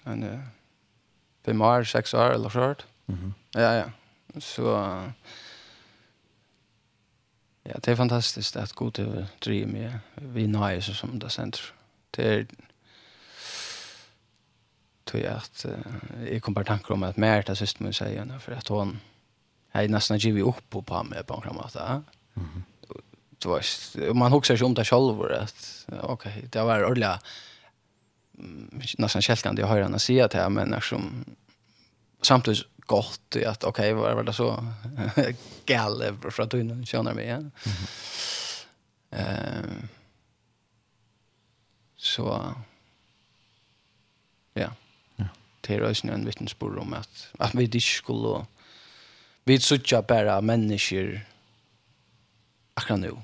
en 0.05 0.43
fem 1.45 1.63
år, 1.63 1.85
sex 1.85 2.15
år 2.15 2.31
eller 2.31 2.49
så. 2.49 2.61
Mm 2.61 2.77
-hmm. 3.07 3.33
Ja, 3.53 3.75
ja. 3.75 3.91
Så 4.41 4.63
ja, 7.63 7.75
det 7.83 7.89
är 7.89 7.97
fantastiskt 7.97 8.57
att 8.57 8.73
gå 8.73 8.91
till 8.91 9.27
tre 9.41 9.67
med 9.67 9.99
vi 10.15 10.47
nöjer 10.47 10.81
så 10.81 10.95
som 10.95 11.19
det 11.19 11.31
center. 11.31 11.63
Det 12.11 12.35
är 12.35 12.47
tror 15.05 15.23
jag 15.23 15.33
att 15.35 15.67
jag 16.31 16.43
kom 16.43 16.55
på 16.55 16.65
tankar 16.65 16.95
om 16.95 17.03
att 17.03 17.17
Märta 17.17 17.55
syster 17.55 17.85
min 17.85 17.93
säger 17.93 18.39
för 18.39 18.53
att 18.53 18.69
hon 18.69 19.01
jag 19.73 19.91
nästan 19.91 20.19
givet 20.19 20.47
upp 20.47 20.87
på 20.87 21.03
mig 21.03 21.25
på 21.25 21.43
något 21.47 21.73
sätt. 21.73 21.83
Mhm. 22.35 22.63
Det 23.39 23.49
var 23.49 24.15
man 24.15 24.33
huxar 24.33 24.57
sig 24.57 24.65
om 24.65 24.75
det 24.75 24.85
själv 24.85 25.23
att 25.23 25.87
okej, 26.03 26.45
det 26.51 26.63
var 26.63 26.85
ordla 26.85 27.21
nästan 28.99 29.23
kälkande 29.23 29.63
jag 29.63 29.69
hör 29.69 29.83
henne 29.83 29.99
säga 29.99 30.29
det 30.29 30.39
här 30.39 30.49
men 30.49 30.81
som 30.81 31.25
samtidigt 32.23 32.67
gott 32.79 33.37
i 33.37 33.45
att 33.45 33.65
okej, 33.65 33.95
okay, 33.95 34.15
var 34.15 34.23
det 34.23 34.33
så 34.33 34.67
gal 35.67 36.17
för 36.31 36.43
att 36.43 36.51
du 36.51 36.61
inte 36.61 36.87
känner 36.87 37.15
mig 37.15 37.25
igen. 37.25 37.51
Ehm 39.11 39.89
så 42.03 42.55
ja. 44.55 44.71
Ja. 45.17 45.25
Det 45.61 45.75
är 45.75 46.05
ju 46.05 46.13
en 46.13 46.25
vittnesbörd 46.25 46.79
om 46.79 46.95
att 46.95 47.29
att 47.39 47.55
vi 47.55 47.65
inte 47.65 47.81
skulle 47.81 48.47
Vi 49.45 49.61
suttja 49.61 50.03
bara 50.03 50.41
människor 50.41 51.21
akkurat 52.75 53.01
nu. 53.01 53.17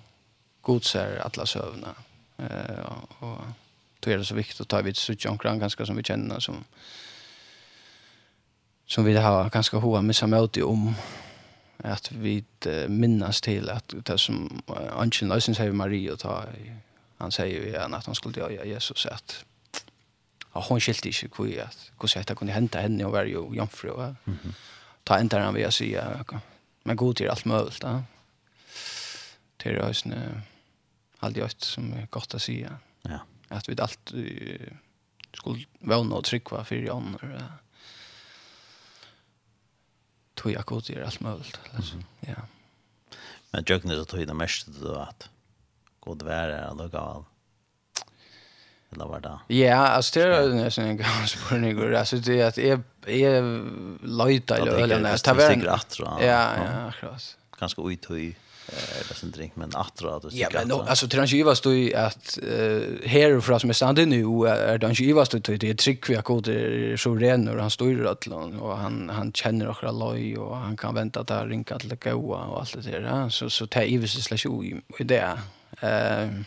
God 0.61 0.85
ser 0.85 1.19
alla 1.19 1.47
sövna. 1.47 1.95
Eh, 2.37 2.93
och 3.19 3.39
då 4.01 4.11
är 4.11 4.19
det 4.19 4.25
så 4.25 4.35
viktigt 4.35 4.61
att 4.61 4.69
ta 4.69 4.83
vid 4.83 4.97
suttja 4.97 5.31
omkring 5.31 5.59
ganska 5.59 5.87
som 5.87 5.97
vi 5.97 6.03
känner 6.03 6.41
som 6.41 6.65
som 8.87 9.05
vi 9.05 9.17
har 9.17 9.51
ganska 9.51 9.77
hoa 9.77 10.03
missa 10.03 10.27
möte 10.27 10.63
om 10.63 10.95
att 11.77 12.13
vi 12.13 12.45
minnas 12.89 13.41
till 13.41 13.71
att 13.71 13.95
det 14.05 14.19
som 14.19 14.63
Anchen 14.93 15.29
Lösen 15.29 15.55
säger 15.55 15.73
Maria 15.73 16.17
ta 16.17 16.45
han 17.19 17.33
säger 17.33 17.67
ju 17.67 17.77
att 17.77 18.07
han 18.07 18.15
skulle 18.15 18.41
göra 18.41 18.65
Jesus 18.65 19.07
att 19.07 19.45
ja, 20.55 20.65
hon 20.69 20.81
skilte 20.81 21.09
inte 21.09 21.29
hur 21.39 21.61
att 21.61 21.91
hur 22.01 22.09
sätt 22.09 22.27
det 22.27 22.35
kunde 22.35 22.53
hända 22.53 22.81
henne 22.81 23.05
och 23.05 23.13
var 23.13 23.25
ju 23.25 23.55
jomfru. 23.55 23.95
Mm 23.95 24.17
-hmm 24.25 24.53
ta 25.09 25.21
inte 25.21 25.39
den 25.39 25.55
vi 25.55 25.63
jag 25.63 25.73
säger. 25.73 26.25
Men 26.83 26.97
god 26.97 27.17
till 27.17 27.31
allt 27.31 27.45
möjligt. 27.45 27.83
Ja. 27.83 28.03
Till 29.57 29.75
det 29.75 29.85
hösten 29.85 30.43
allt 31.19 31.61
som 31.61 31.93
är 31.93 32.07
gott 32.07 32.35
att 32.35 32.43
säga. 32.43 32.79
Ja. 33.03 33.19
Att 33.49 33.69
vi 33.69 33.81
allt 33.81 34.13
skulle 35.33 35.65
vara 35.81 36.17
och 36.17 36.25
trycka 36.25 36.65
för 36.65 36.77
i 36.77 36.91
Ja. 37.23 37.43
Tog 40.35 40.53
jag 40.53 40.65
god 40.65 40.85
till 40.85 41.03
allt 41.03 41.21
möjligt. 41.21 41.61
Ja. 42.21 42.35
Men 43.51 43.65
jag 43.67 43.67
tycker 43.67 44.01
att 44.01 44.09
det 44.09 44.23
är 44.23 44.35
mest 44.35 44.69
att 44.97 45.31
god 46.01 46.23
värre 46.23 46.59
är 46.59 46.75
det 46.75 46.89
gav 46.89 47.25
Eller 48.93 49.05
var 49.05 49.21
det? 49.21 49.55
Ja, 49.55 49.77
alltså 49.77 50.21
det 50.21 50.27
är 50.27 50.49
nästan 50.49 50.85
en 50.85 50.97
gammal 50.97 51.29
spårning. 51.29 51.95
Alltså 51.95 52.17
det 52.17 52.41
är 52.41 52.47
att 52.47 52.57
jag 52.57 52.81
är 53.07 53.63
lojta 54.07 54.57
eller 54.57 54.73
ölen. 54.73 55.03
Det 55.03 55.27
är 55.29 55.53
inte 55.53 55.73
attra. 55.73 56.13
Ja, 56.21 56.27
ja, 56.27 56.89
akkurat. 56.89 57.37
Ganska 57.61 57.83
uthöj. 57.83 58.37
Det 59.09 59.23
är 59.23 59.27
drink, 59.27 59.57
men 59.57 59.71
attra 59.75 60.17
att 60.17 60.23
det 60.23 60.29
Ja, 60.33 60.49
men 60.53 60.73
alltså 60.73 61.09
till 61.09 61.19
den 61.19 61.29
kivas 61.29 61.61
då 61.61 61.75
är 61.75 61.97
att 61.97 62.39
här 63.05 63.41
för 63.41 63.59
som 63.59 63.67
med 63.69 63.77
standen 63.77 64.09
nu 64.09 64.49
är 64.49 64.79
den 64.79 64.95
kivas 64.95 65.29
då 65.29 65.39
det 65.39 65.65
är 65.65 65.75
trick 65.75 66.11
vi 66.11 66.15
har 66.15 66.23
gått 66.23 67.01
så 67.01 67.15
ren 67.15 67.49
och 67.49 67.61
han 67.61 67.71
står 67.71 68.07
att 68.07 68.27
lång 68.27 68.59
och 68.59 68.77
han 68.79 69.09
han 69.09 69.33
känner 69.33 69.69
också 69.69 69.93
loj 69.93 70.39
och 70.39 70.57
han 70.57 70.77
kan 70.77 70.95
vänta 70.95 71.21
att 71.21 71.31
han 71.31 71.49
ringa 71.49 71.79
till 71.79 71.97
goa 72.03 72.45
och 72.45 72.61
allt 72.61 72.85
det 72.85 73.01
där. 73.01 73.29
Så 73.29 73.51
så 73.51 73.67
tar 73.67 73.83
Ivis 73.83 74.25
slash 74.25 74.47
i 74.99 75.05
det. 75.05 75.39
Ehm 75.81 76.45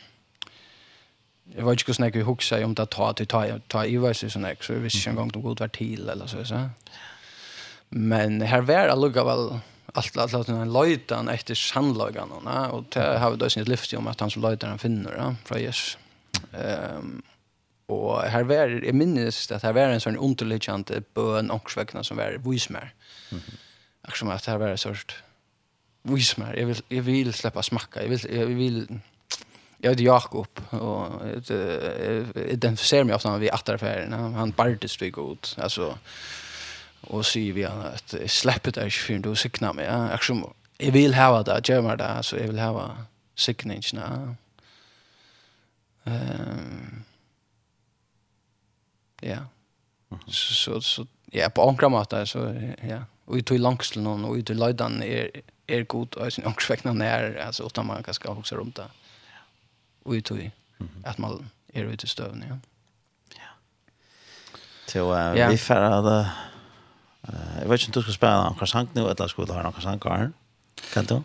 Jag 1.43 1.65
vet 1.65 1.71
inte 1.71 1.83
hur 1.87 1.93
snäck 1.93 2.15
vi 2.15 2.21
huxar 2.21 2.63
om 2.63 2.73
det 2.73 2.85
tar 2.85 3.13
till 3.13 3.27
ta 3.27 3.59
ta 3.67 3.85
i 3.85 3.97
vad 3.97 4.15
så 4.15 4.29
snäck 4.29 4.63
så 4.63 4.73
visst 4.73 5.07
en 5.07 5.15
gång 5.15 5.29
de 5.29 5.41
god 5.41 5.59
vart 5.59 5.77
till 5.77 6.09
eller 6.09 6.27
så 6.27 6.45
så. 6.45 6.69
Men 7.89 8.41
här 8.41 8.61
var 8.61 8.87
det 8.87 8.95
lugga 8.95 9.23
väl 9.23 9.59
allt 9.93 10.17
allt 10.17 10.49
en 10.49 10.73
löjtan 10.73 11.29
efter 11.29 11.55
sandlagen 11.55 12.31
och 12.31 12.43
och 12.77 12.83
det 12.89 13.19
har 13.19 13.35
då 13.35 13.49
sin 13.49 13.63
lyft 13.63 13.93
om 13.93 14.07
att 14.07 14.19
han 14.19 14.31
som 14.31 14.57
han 14.61 14.79
finner 14.79 15.15
ja 15.17 15.35
från 15.45 15.61
Jesus. 15.61 15.97
Ehm 16.53 17.21
och 17.91 18.21
här 18.21 18.43
var 18.43 18.67
det 18.67 18.93
minns 18.93 19.51
att 19.51 19.63
här 19.63 19.73
var 19.73 19.81
en 19.81 20.01
sån 20.01 20.17
underliggande 20.17 21.01
bön 21.13 21.51
och 21.51 21.71
svekna 21.71 22.03
som 22.03 22.17
var 22.17 22.37
vismer. 22.51 22.93
Mhm. 23.31 23.41
Mm 23.41 23.57
som 24.13 24.29
att 24.29 24.45
här 24.45 24.57
var 24.57 24.69
det 24.69 24.77
sort 24.77 25.23
Vismer, 26.03 26.55
Jag 26.55 26.65
vill 26.65 26.81
jag 26.87 27.01
vill 27.01 27.33
släppa 27.33 27.63
smacka. 27.63 28.01
Jag 28.01 28.09
vill 28.09 28.35
jag 28.35 28.45
vill 28.45 28.99
Jag 29.83 29.91
heter 29.91 30.03
Jakob 30.03 30.47
och 30.69 31.27
identifierar 32.35 33.03
mig 33.03 33.15
ofta 33.15 33.37
vid 33.37 33.51
attaraffären. 33.51 34.13
Han 34.13 34.51
bardes 34.51 34.97
det 34.97 35.09
god 35.09 35.47
Alltså, 35.57 35.97
och 37.01 37.25
säger 37.25 37.53
vi 37.53 37.63
han 37.63 37.81
att 37.81 38.15
släppet 38.27 38.77
är 38.77 38.89
24 38.89 39.19
du 39.19 39.35
signar 39.35 39.73
mig. 39.73 39.85
Ja. 39.85 40.11
Eftersom 40.11 40.53
jag 40.77 40.91
vill 40.91 41.13
ha 41.13 41.43
det, 41.43 41.61
jag 41.67 41.83
gör 41.83 41.95
det. 41.95 42.23
Så 42.23 42.35
jag 42.35 42.47
vill 42.47 42.59
ha 42.59 42.97
signingarna. 43.35 44.35
Um, 46.03 47.03
ja. 49.21 49.37
Så, 50.27 50.53
så, 50.53 50.81
så 50.81 51.07
ja, 51.31 51.49
på 51.49 51.69
ankra 51.69 51.89
måte, 51.89 52.25
så 52.25 52.55
ja. 52.89 53.03
Och 53.25 53.37
i 53.37 53.43
tog 53.43 53.59
langslen 53.59 54.07
och 54.07 54.37
i 54.37 54.43
tog 54.43 54.57
löjdan 54.57 55.03
är, 55.03 55.31
är 55.67 55.83
god 55.83 56.13
och 56.13 56.33
sin 56.33 56.45
ångsväckna 56.45 56.93
när, 56.93 57.35
alltså, 57.35 57.65
utan 57.65 57.85
man 57.85 57.95
kan 57.95 58.03
kanske 58.03 58.27
också 58.27 58.55
runt 58.55 58.75
det 58.75 58.87
och 60.03 60.11
ut 60.11 60.31
och 60.31 60.37
att 61.03 61.17
man 61.17 61.49
är 61.73 61.83
ute 61.83 62.05
i 62.05 62.09
stövn 62.09 62.43
igen. 62.43 62.61
Ja. 63.35 63.41
Så 64.87 65.13
vi 65.49 65.57
uh, 66.09 66.27
jag 67.61 67.69
vet 67.69 67.81
inte 67.81 67.99
om 67.99 68.03
du 68.03 68.11
ska 68.11 68.11
spela 68.11 68.49
någon 68.49 68.67
sang 68.67 68.87
nu 68.93 69.01
eller 69.01 69.27
ska 69.27 69.45
du 69.45 69.53
ha 69.53 69.63
någon 69.63 69.81
sang 69.81 69.99
kvar? 69.99 70.31
Kan 70.93 71.05
du? 71.05 71.21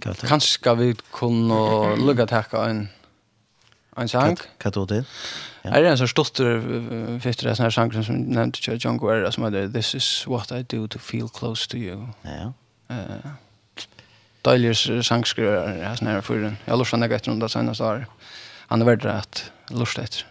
Kan 0.00 0.14
du? 0.20 0.26
Kanske 0.26 0.50
ska 0.50 0.74
vi 0.74 0.96
kunna 1.12 1.94
lugga 1.94 2.26
tacka 2.26 2.64
en 2.64 2.88
en 3.96 4.08
sang. 4.08 4.36
Kan 4.58 4.72
du 4.72 4.86
det? 4.86 5.04
Ja. 5.62 5.70
Är 5.70 5.82
det 5.82 5.88
en 5.88 5.98
sån 5.98 6.08
stottor 6.08 7.18
först 7.20 7.42
det 7.42 7.56
sån 7.56 7.62
här 7.62 7.70
sang 7.70 8.04
som 8.04 8.16
nämnde 8.16 8.58
John 8.76 8.98
Guerra 8.98 9.32
som 9.32 9.44
heter 9.44 9.68
This 9.68 9.94
is 9.94 10.26
what 10.26 10.52
I 10.52 10.62
do 10.62 10.88
to 10.88 10.98
feel 10.98 11.28
close 11.28 11.68
to 11.70 11.76
you. 11.76 12.06
Ja. 12.22 12.52
Eh 12.88 13.30
deilig 14.42 15.04
sangskriver 15.04 15.82
här 15.82 15.96
sån 15.96 16.08
Jeg 16.08 16.14
har 16.14 16.56
Jag 16.64 16.78
lustar 16.78 16.98
något 16.98 17.10
efter 17.10 17.34
det 17.34 17.48
seneste 17.48 17.84
år. 17.84 18.06
Han 18.68 18.80
är 18.82 18.86
värd 18.86 19.06
att 19.06 19.52
lusta 19.70 20.02
etter. 20.02 20.26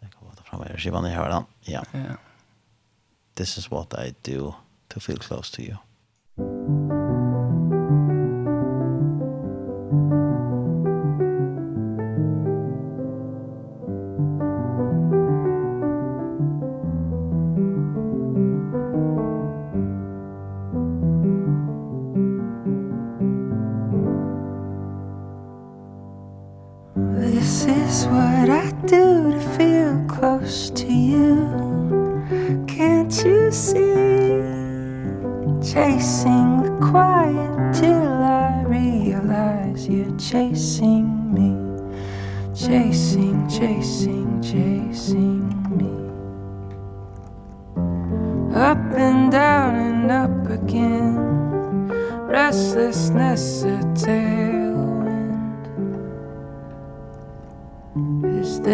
Jeg 0.00 0.10
kan 0.12 0.26
vara 0.26 0.44
fram 0.44 0.62
här 0.62 0.78
skivan 0.78 1.06
i 1.06 1.10
hörnan. 1.10 1.44
Ja. 1.60 1.84
This 3.34 3.58
is 3.58 3.70
what 3.70 3.94
I 3.94 4.14
do 4.30 4.54
to 4.88 5.00
feel 5.00 5.18
close 5.18 5.56
to 5.56 5.62
you. 5.62 5.76
Thank. 6.36 6.91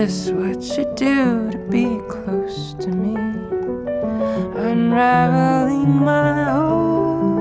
this 0.09 0.31
what 0.31 0.63
you 0.79 0.85
do 0.95 1.51
to 1.51 1.59
be 1.69 1.85
close 2.09 2.73
to 2.81 2.89
me. 2.89 3.15
Unraveling 4.57 6.03
my 6.03 6.45
whole 6.51 7.35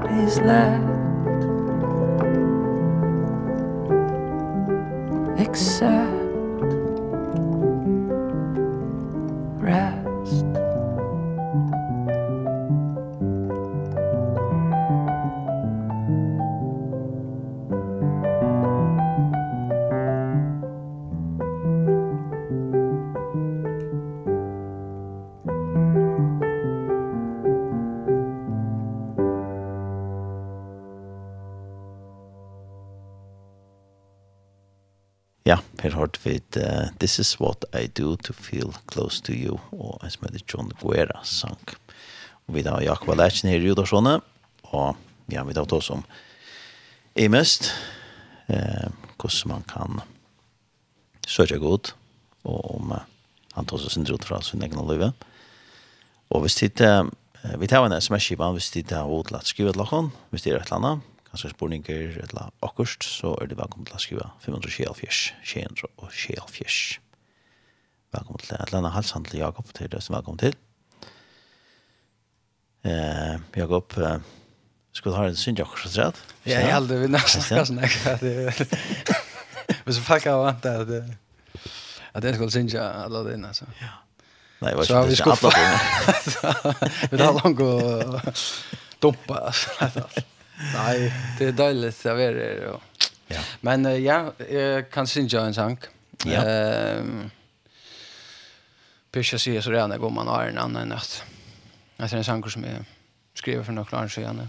What 0.00 0.10
is 0.10 0.34
left? 0.40 0.79
Per 35.80 35.94
Hart 35.96 36.18
vid 36.20 36.58
uh, 36.60 36.90
This 37.00 37.18
is 37.18 37.38
what 37.40 37.64
I 37.72 37.86
do 37.86 38.16
to 38.26 38.34
feel 38.36 38.74
close 38.92 39.22
to 39.24 39.32
you 39.32 39.56
og 39.72 40.02
en 40.04 40.12
som 40.12 40.26
heter 40.26 40.44
John 40.44 40.68
Guerra 40.82 41.22
sang. 41.24 41.60
Og 42.46 42.58
vi 42.58 42.64
da 42.66 42.76
har 42.76 42.84
Jakob 42.84 43.14
Alertsen 43.14 43.48
her 43.48 43.64
i 43.64 43.70
Udarssone 43.72 44.18
og 44.70 44.98
ja, 45.32 45.44
vi 45.46 45.56
da 45.56 45.64
har 45.64 45.76
oss 45.78 45.88
om 45.94 46.04
i 47.16 47.26
mest 47.32 47.70
eh, 48.52 48.90
hvordan 49.16 49.50
man 49.50 49.64
kan 49.68 50.02
søke 51.26 51.58
god 51.62 51.94
og 52.44 52.60
om 52.76 52.92
uh, 52.92 53.06
han 53.56 53.66
tar 53.68 53.80
seg 53.80 53.94
sin 53.94 54.06
drot 54.08 54.24
fra 54.24 54.38
sin 54.44 54.62
egen 54.64 54.80
liv. 54.88 55.02
Og 56.30 56.44
hvis 56.44 56.60
det 56.60 56.76
uh, 56.80 57.08
vi 57.60 57.68
tar 57.68 57.86
en 57.86 57.96
sms-skivan 57.96 58.56
hvis 58.56 58.70
det 58.76 58.92
er 58.92 59.08
hodlatt 59.08 59.48
skrivet 59.48 59.80
lakken, 59.80 60.12
hvis 60.28 60.44
det 60.44 60.52
er 60.52 60.60
et 60.60 60.68
eller 60.68 60.80
annet 60.80 61.09
kanskje 61.30 61.52
spurninger 61.52 62.16
eller 62.24 62.50
akkurat, 62.62 63.04
så 63.04 63.34
er 63.42 63.50
det 63.50 63.58
velkommen 63.58 63.86
til 63.86 63.96
å 63.96 64.02
skrive 64.02 64.26
524, 64.44 65.32
224. 65.46 66.98
Velkommen 68.10 68.42
til 68.42 68.56
et 68.56 68.74
eller 68.74 68.94
halsan 68.96 69.24
til 69.28 69.42
Jakob, 69.44 69.70
til 69.74 69.90
det 69.92 70.02
som 70.02 70.18
velkommen 70.18 70.42
til. 70.42 70.58
Eh, 72.84 73.38
Jakob, 73.56 73.96
eh, 73.98 74.18
skulle 74.92 75.14
du 75.14 75.20
ha 75.20 75.28
en 75.28 75.36
synd 75.36 75.60
akkurat 75.60 75.92
så 75.92 76.06
rett? 76.08 76.22
Ja, 76.44 76.58
jeg 76.58 76.74
heldig 76.74 77.00
vil 77.04 77.12
nesten 77.14 77.44
snakke 77.44 77.66
sånn, 77.70 77.82
ikke? 77.84 79.18
Hvis 79.86 80.00
folk 80.02 80.24
har 80.26 80.40
vant 80.42 80.66
at 80.66 80.88
det 80.88 81.04
at 82.14 82.24
jeg 82.24 82.34
skulle 82.34 82.50
synge 82.50 82.80
alla 82.80 83.22
det 83.22 83.34
innan 83.34 83.54
så. 83.54 83.64
Ja. 83.80 83.86
Nej, 84.58 84.74
vad 84.74 84.84
ska 84.84 85.02
vi 85.02 85.16
ska 85.16 85.30
alla 85.30 85.50
det. 85.50 85.80
Vi 87.10 87.18
tar 87.18 87.44
långt 87.44 87.60
och 87.60 88.34
dumpa 88.98 89.34
alltså. 89.34 89.70
Nej, 90.60 91.12
det 91.38 91.44
är 91.44 91.52
dåligt 91.52 92.06
att 92.06 92.16
vara 92.16 92.32
det. 92.32 92.62
Ja. 92.62 92.80
ja. 93.28 93.40
Men 93.60 93.86
uh, 93.86 93.96
ja, 93.96 94.32
jag 94.50 94.90
kan 94.90 95.06
synja 95.06 95.40
en 95.40 95.54
sank. 95.54 95.80
Ja. 96.24 96.44
Ehm 96.44 97.30
Pesha 99.12 99.38
sier 99.38 99.60
så 99.60 99.70
redan 99.70 100.00
går 100.00 100.10
man 100.10 100.28
har 100.28 100.44
en 100.44 100.58
annan 100.58 100.88
natt. 100.88 101.24
Alltså 101.96 102.16
en 102.16 102.24
sang 102.24 102.50
som 102.50 102.64
jag 102.64 102.84
skriver 103.34 103.64
för 103.64 103.72
några 103.72 104.04
år 104.04 104.08
sedan. 104.08 104.48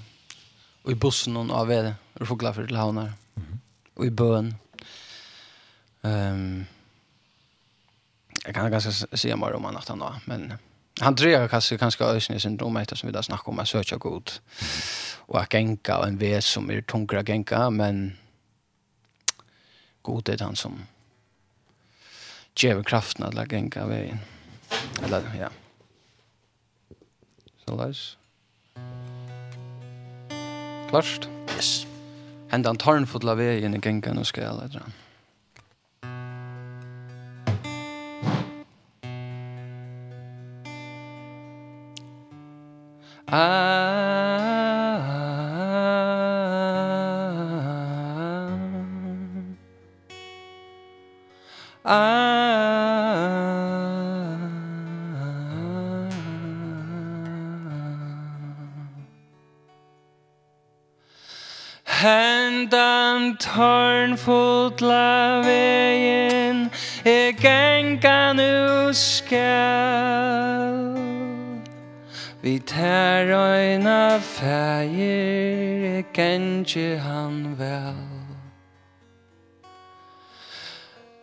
Och 0.84 0.92
i 0.92 0.96
bussen 0.96 1.34
någon 1.34 1.52
av 1.52 1.68
det, 1.68 1.96
och 2.14 2.28
får 2.28 2.36
glad 2.36 2.56
för 2.56 2.68
till 2.68 2.76
havnar. 2.76 3.14
Mm. 3.36 3.60
Och 3.94 4.06
i 4.06 4.10
bön. 4.10 4.56
Ehm 6.02 6.66
Jag 8.46 8.56
kan 8.56 8.72
ganska 8.72 8.92
säga 8.92 9.36
mer 9.36 9.54
om 9.54 9.66
annat 9.66 9.90
än 9.90 10.04
men 10.26 10.54
han 11.00 11.16
drejer 11.16 11.48
kanske 11.48 11.78
kanske 11.78 12.04
ösnis 12.04 12.44
syndrom 12.44 12.78
efter 12.78 12.96
som 12.96 13.08
vi 13.08 13.14
där 13.14 13.22
snackar 13.22 13.50
om 13.50 13.60
att 13.60 13.68
söka 13.68 13.98
god. 13.98 14.32
Mm 14.62 15.11
og 15.32 15.40
jeg 15.40 15.50
genka 15.50 15.96
en 16.04 16.20
ve 16.20 16.34
som 16.44 16.70
er 16.72 16.82
tungere 16.84 17.24
genka, 17.24 17.70
men 17.70 18.18
god 20.04 20.30
er 20.30 20.44
han 20.44 20.56
som 20.56 20.82
djever 22.60 22.84
kraften 22.84 23.24
at 23.24 23.34
la 23.34 23.46
genka 23.48 23.86
vei. 23.88 24.12
Eller, 25.04 25.24
ja. 25.40 25.48
Så 27.64 27.78
leis. 27.80 28.02
Klarst? 30.90 31.30
Yes. 31.56 31.88
Hendan 32.52 32.78
tarnfotla 32.78 33.38
veien 33.40 33.74
i 33.74 33.80
genka 33.80 34.12
nå 34.12 34.28
skal 34.28 34.50
jeg 34.50 34.60
lette. 34.60 34.84
Ah 43.32 44.51
Hendan 62.02 63.38
torn 63.38 64.16
fotla 64.16 65.44
vegin 65.44 66.72
E 67.06 67.34
genga 67.34 68.34
nu 68.34 68.94
skal 68.94 70.96
Vi 72.42 72.60
tær 72.60 73.28
øyna 73.28 74.18
fægir 74.18 75.98
E 75.98 76.04
gengi 76.14 76.96
han 76.96 77.56
vel. 77.60 78.11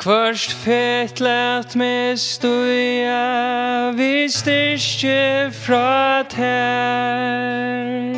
Først 0.09 0.53
fett 0.53 1.21
let 1.21 1.77
me 1.77 2.17
stuja 2.17 3.91
Vi 3.93 4.29
styrke 4.29 5.51
fra 5.53 6.23
tær. 6.23 8.15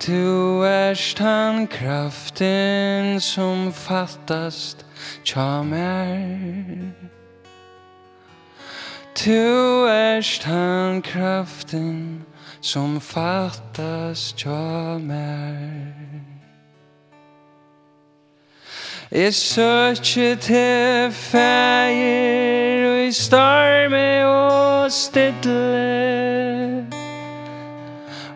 Tu 0.00 0.64
erst 0.64 1.18
han 1.18 1.66
kraften 1.66 3.20
som 3.20 3.72
fattast 3.72 4.84
tja 5.24 5.62
mer 5.62 6.92
Tu 9.14 9.86
erst 9.88 10.44
han 10.44 11.02
kraften 11.02 12.26
som 12.60 13.00
fattast 13.00 14.36
tja 14.36 14.98
mer 14.98 16.31
Jeg 19.14 19.34
søker 19.34 20.34
til 20.40 21.12
feir 21.12 22.86
og 22.90 22.98
i 23.04 23.12
storme 23.12 24.26
og 24.26 24.92
stidle 24.92 26.86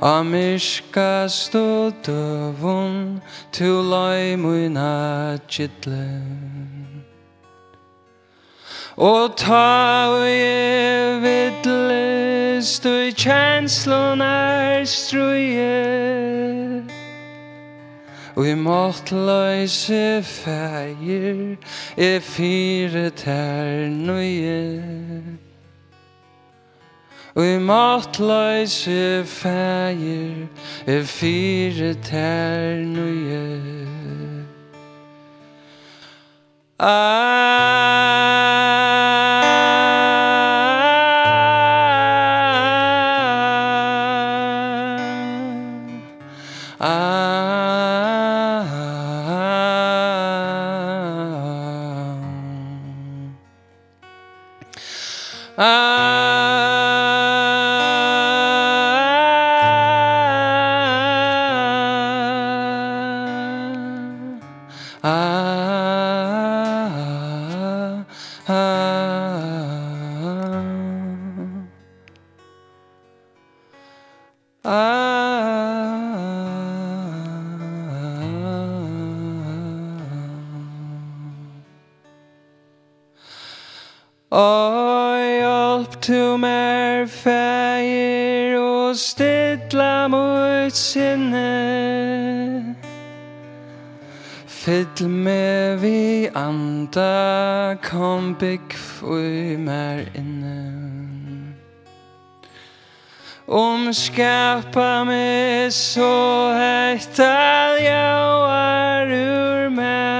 A 0.03 0.23
myrka 0.23 1.28
stå 1.28 1.90
døvun 2.07 3.23
til 3.53 3.89
løy 3.89 4.36
muna 4.36 5.39
gittle 5.48 6.20
Og 8.97 9.36
ta 9.36 10.09
og 10.12 10.28
jeg 10.28 11.23
vidle 11.23 12.62
stå 12.62 12.93
i 13.09 13.11
kjenslun 13.16 14.20
er 14.20 14.85
struje 14.85 16.16
Og 18.36 18.44
i 18.48 18.54
måttløyse 18.54 20.22
feir 20.22 21.56
E 21.96 22.20
fire 22.20 23.10
tær 23.16 23.88
nøye 23.88 25.22
Og 27.34 27.46
i 27.46 27.56
måttløyse 27.58 29.24
feir 29.24 30.44
E 30.84 30.98
fire 31.08 31.94
tær 32.04 32.84
nøye 32.84 33.46
Ah 36.78 37.86
ofta 96.97 97.77
kom 97.82 98.35
bygg 98.35 98.73
fui 98.73 99.56
mer 99.56 100.09
inne. 100.14 101.55
Omskapa 103.47 105.05
mig 105.05 105.73
så 105.73 106.52
hett 106.52 107.18
att 107.18 107.82
jag 107.82 108.51
är 108.51 109.06
ur 109.06 109.68
mer 109.70 110.16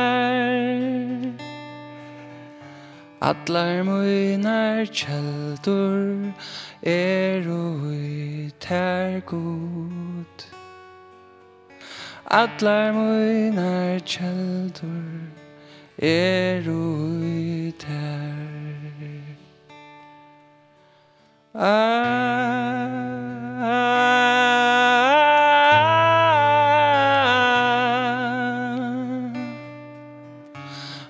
Allar 3.21 3.83
munar 3.83 4.87
kjeldur 4.87 6.33
er 6.83 7.49
ui 7.49 8.51
ter 8.61 9.21
god. 9.27 10.45
Allar 12.25 12.93
munar 12.93 13.99
kjeldur 13.99 15.26
er 15.99 16.69
ut 16.69 17.83
her 17.83 18.37
Ah, 21.59 21.63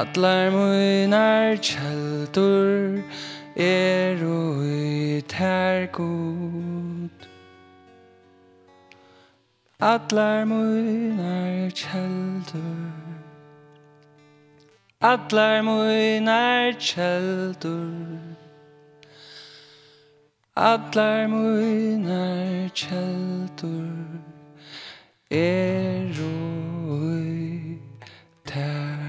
Atlar 0.01 0.51
munar 0.51 1.57
kjaldur 1.69 3.03
er 3.57 4.19
ui 4.25 5.23
ter 5.29 5.87
god 5.93 7.29
Atlar 9.79 10.45
munar 10.51 11.71
kjaldur 11.83 12.91
Atlar 15.13 15.63
munar 15.69 16.73
kjaldur 16.81 18.24
Atlar 20.55 21.27
munar 21.27 22.69
kjeldur 22.79 23.91
er 25.27 26.15
oi 26.23 27.81
tær 28.47 29.03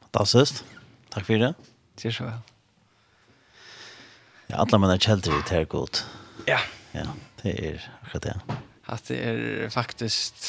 Fantastisk. 0.00 0.64
Takk 1.12 1.28
for 1.28 1.44
det. 1.44 1.52
Sier 2.00 2.16
så 2.16 2.24
vel. 2.24 2.40
Ja, 4.48 4.64
alla 4.64 4.80
munar 4.80 4.96
kjeldur 4.96 5.36
er 5.36 5.44
tær 5.44 5.68
godt. 5.68 6.06
Ja. 6.48 6.64
Ja, 6.96 7.04
det 7.44 7.58
er 7.60 7.88
akkurat 8.00 8.30
det. 8.30 8.60
At 8.88 9.08
det 9.12 9.24
er 9.28 9.68
faktisk 9.68 10.40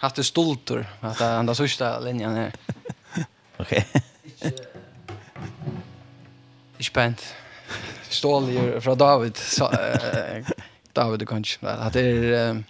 haft 0.00 0.16
det 0.16 0.24
stoltor 0.24 0.86
att 1.00 1.18
han 1.18 1.46
där 1.46 1.54
sista 1.54 2.00
linjen 2.00 2.34
här. 2.34 2.52
Okej. 3.56 3.86
Ich 6.78 6.92
pent. 6.92 7.34
Stål 8.08 8.50
ju 8.50 8.80
David. 8.94 9.36
Så, 9.36 9.70
äh, 9.72 10.46
David 10.92 11.28
kanske. 11.28 11.66
Att 11.66 11.92
det 11.92 12.00
er 12.00 12.50
um, 12.50 12.64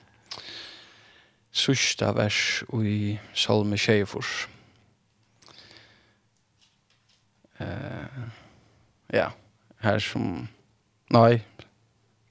sista 1.52 2.12
vers 2.12 2.65
i 2.73 3.19
Salme 3.35 3.77
Tjejfors. 3.77 4.48
Eh 7.59 7.66
uh, 7.66 8.31
ja, 9.12 9.32
her 9.78 9.98
som 9.98 10.48
Nei, 11.11 11.40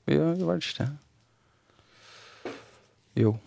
Vi 0.06 0.18
har 0.18 0.36
ju 0.36 0.44
varit 0.44 0.78
där. 0.78 0.98
Jo. 3.14 3.40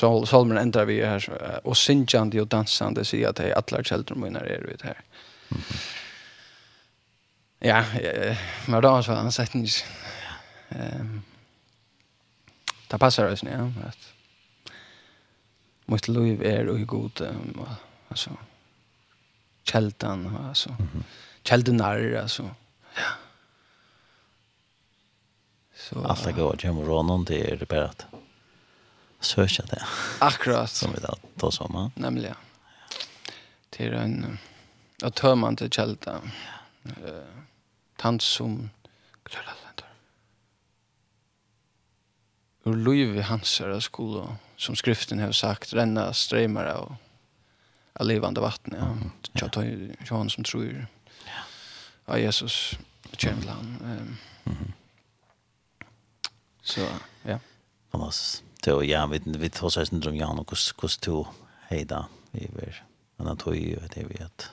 Så 0.00 0.26
salmen 0.26 0.58
ändrar 0.58 0.84
vi 0.84 1.04
här 1.04 1.60
och 1.64 1.76
synjande 1.76 2.40
och 2.40 2.46
dansande 2.46 3.04
säger 3.04 3.28
att 3.28 3.36
det 3.36 3.52
är 3.52 3.54
alla 3.54 3.84
källor 3.84 4.14
mina 4.14 4.40
är 4.40 4.76
det 4.78 4.86
här. 4.86 5.00
Ja, 7.58 7.84
men 8.66 8.82
då 8.82 9.02
så 9.02 9.12
han 9.12 9.32
sagt 9.32 9.54
inte. 9.54 9.70
Ehm 10.68 11.22
Det 12.88 12.98
passar 12.98 13.32
oss 13.32 13.42
nu, 13.42 13.50
ja. 13.50 13.88
Att 13.88 14.12
mitt 15.86 16.08
liv 16.08 16.42
är 16.42 16.68
och 16.68 16.86
god 16.86 17.36
alltså 18.08 18.30
kältan 19.62 20.36
alltså 20.48 20.76
kältan 21.42 21.80
är 21.80 22.14
alltså 22.14 22.50
ja. 22.94 23.10
Så 25.74 26.04
allt 26.04 26.24
det 26.24 26.32
går 26.32 26.56
jag 26.62 26.74
med 26.74 26.86
Ronan 26.86 27.24
det 27.24 27.50
är 27.52 27.56
det 27.56 27.68
bara 27.68 27.84
att 27.84 28.06
söka 29.20 29.62
det. 29.62 29.84
Akkurat. 30.18 30.70
Som 30.70 30.92
vi 30.92 31.00
då 31.00 31.14
tar 31.36 31.50
som. 31.50 31.90
Nämligen. 31.94 32.34
Till 33.70 33.92
en 33.92 34.38
att 35.02 35.14
tömma 35.14 35.48
inte 35.48 35.68
kälta. 35.68 36.20
Eh 36.84 37.40
tant 38.00 38.22
som 38.22 38.70
klara 39.22 39.44
länder. 39.44 39.92
Ur 42.64 42.76
Louis 42.76 43.24
Hansar 43.24 43.80
skola 43.80 44.36
som 44.56 44.76
skriften 44.76 45.18
har 45.18 45.32
sagt 45.32 45.72
renna 45.72 46.12
strömmar 46.12 46.64
av 46.64 46.96
av 47.92 48.06
levande 48.06 48.40
vatten. 48.40 48.74
Ja. 48.78 48.86
Mm. 48.86 49.10
Jag 49.32 49.52
tar 49.52 49.62
ju 49.62 49.94
Johan 50.10 50.30
som 50.30 50.44
tror. 50.44 50.86
Ja. 51.26 51.42
Ja 52.06 52.18
Jesus 52.18 52.78
känner 53.16 53.46
han. 53.46 53.78
Ehm. 53.84 54.16
Så 56.62 56.86
ja. 57.22 57.38
Thomas 57.90 58.42
då 58.62 58.84
ja 58.84 59.06
vi 59.06 59.20
vi 59.24 59.50
tar 59.50 59.68
sig 59.68 59.86
syndrom 59.86 60.16
ja 60.16 60.28
och 60.28 60.48
kus 60.48 60.72
kus 60.72 60.98
to 60.98 61.26
hejda 61.68 62.08
vi 62.30 62.48
ver. 62.52 62.84
men 63.16 63.28
att 63.28 63.38
tog 63.38 63.56
ju 63.56 63.76
det 63.94 64.04
vi 64.04 64.24
att 64.24 64.50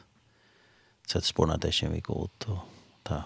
sätt 1.08 1.26
spårna 1.26 1.58
det 1.58 1.72
känner 1.72 1.94
vi 1.94 2.02
gott 2.02 2.44
och 2.44 2.60
ta 3.04 3.24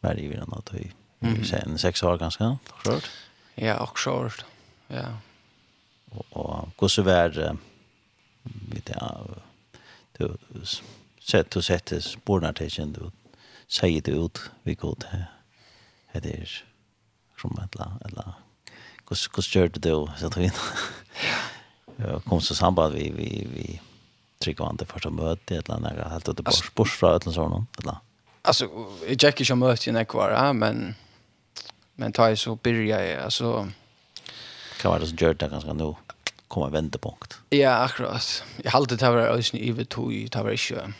varje 0.00 0.28
vi 0.28 0.36
något 0.36 0.72
hur 0.72 0.92
mm. 1.20 1.44
sen 1.44 1.78
sex 1.78 2.02
år 2.02 2.18
ganska 2.18 2.58
klart 2.82 3.10
ja 3.54 3.82
och 3.82 3.98
short 3.98 4.44
ja 4.88 5.18
och 6.10 6.26
och 6.32 6.76
kus 6.76 6.98
vär 6.98 7.56
vet 8.42 8.88
jag 8.88 9.42
du 10.12 10.36
sett 11.20 11.56
och 11.56 11.64
sett 11.64 12.04
spårna 12.04 12.52
det 12.52 12.70
känner 12.70 12.98
du 12.98 13.10
säger 13.68 14.00
det 14.00 14.10
ut 14.10 14.50
vi 14.62 14.74
gott 14.74 15.04
det 16.12 16.34
är 16.34 16.64
som 17.40 17.58
att 17.58 17.74
la 17.74 18.34
hur 19.08 19.16
hur 19.36 19.60
gjorde 19.60 19.80
du 19.80 20.06
så 20.18 20.26
att 20.26 20.36
vi 20.36 20.50
kom 22.24 22.40
så 22.40 22.54
samband 22.54 22.94
vi 22.94 23.10
vi 23.10 23.46
vi 23.54 23.80
tryckte 24.38 24.64
an 24.64 24.76
det 24.76 24.86
första 24.86 25.10
mötet 25.10 25.58
ett 25.58 25.68
land 25.68 25.84
där 25.84 26.08
helt 26.10 26.28
åt 26.28 26.40
bort 26.44 26.74
bort 26.74 26.88
från 26.88 27.16
ett 27.16 27.34
sånt 27.34 27.80
eller 27.80 27.96
alltså 28.42 28.68
jag 29.08 29.22
gick 29.22 29.50
ju 29.50 29.54
mötet 29.54 29.88
i 29.88 29.92
Nekvara 29.92 30.52
men 30.52 30.94
men 31.94 32.12
tar 32.12 32.28
ju 32.28 32.36
så 32.36 32.56
börja 32.56 33.06
jag 33.06 33.22
alltså 33.22 33.68
kan 34.80 34.90
vara 34.90 35.06
så 35.06 35.14
gjort 35.14 35.40
det 35.40 35.48
ganska 35.48 35.72
nu 35.72 35.94
komma 36.48 36.68
vändepunkt. 36.68 37.38
Ja, 37.50 37.70
akkurat. 37.70 38.44
Jag 38.62 38.70
har 38.70 38.86
det 38.86 39.00
här 39.00 39.10
var 39.10 39.20
ösn 39.20 39.56
i 39.56 39.72
vet 39.72 39.88
tog, 39.88 40.28
det 40.30 40.42
var 40.42 40.50
inte 40.50 40.90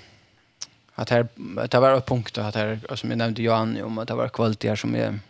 att 0.95 1.11
här 1.11 1.29
det 1.69 1.81
var 1.81 1.97
ett 1.97 2.07
punkt 2.07 2.39
att 2.39 2.55
här 2.55 2.81
som 2.95 3.11
jag 3.11 3.19
nämnde 3.19 3.43
Johan 3.43 3.83
om 3.83 3.99
att 3.99 4.09
det 4.09 4.15
var 4.15 4.29
kvalitet 4.29 4.77
som 4.77 4.95
är 4.95 5.09
mm 5.09 5.21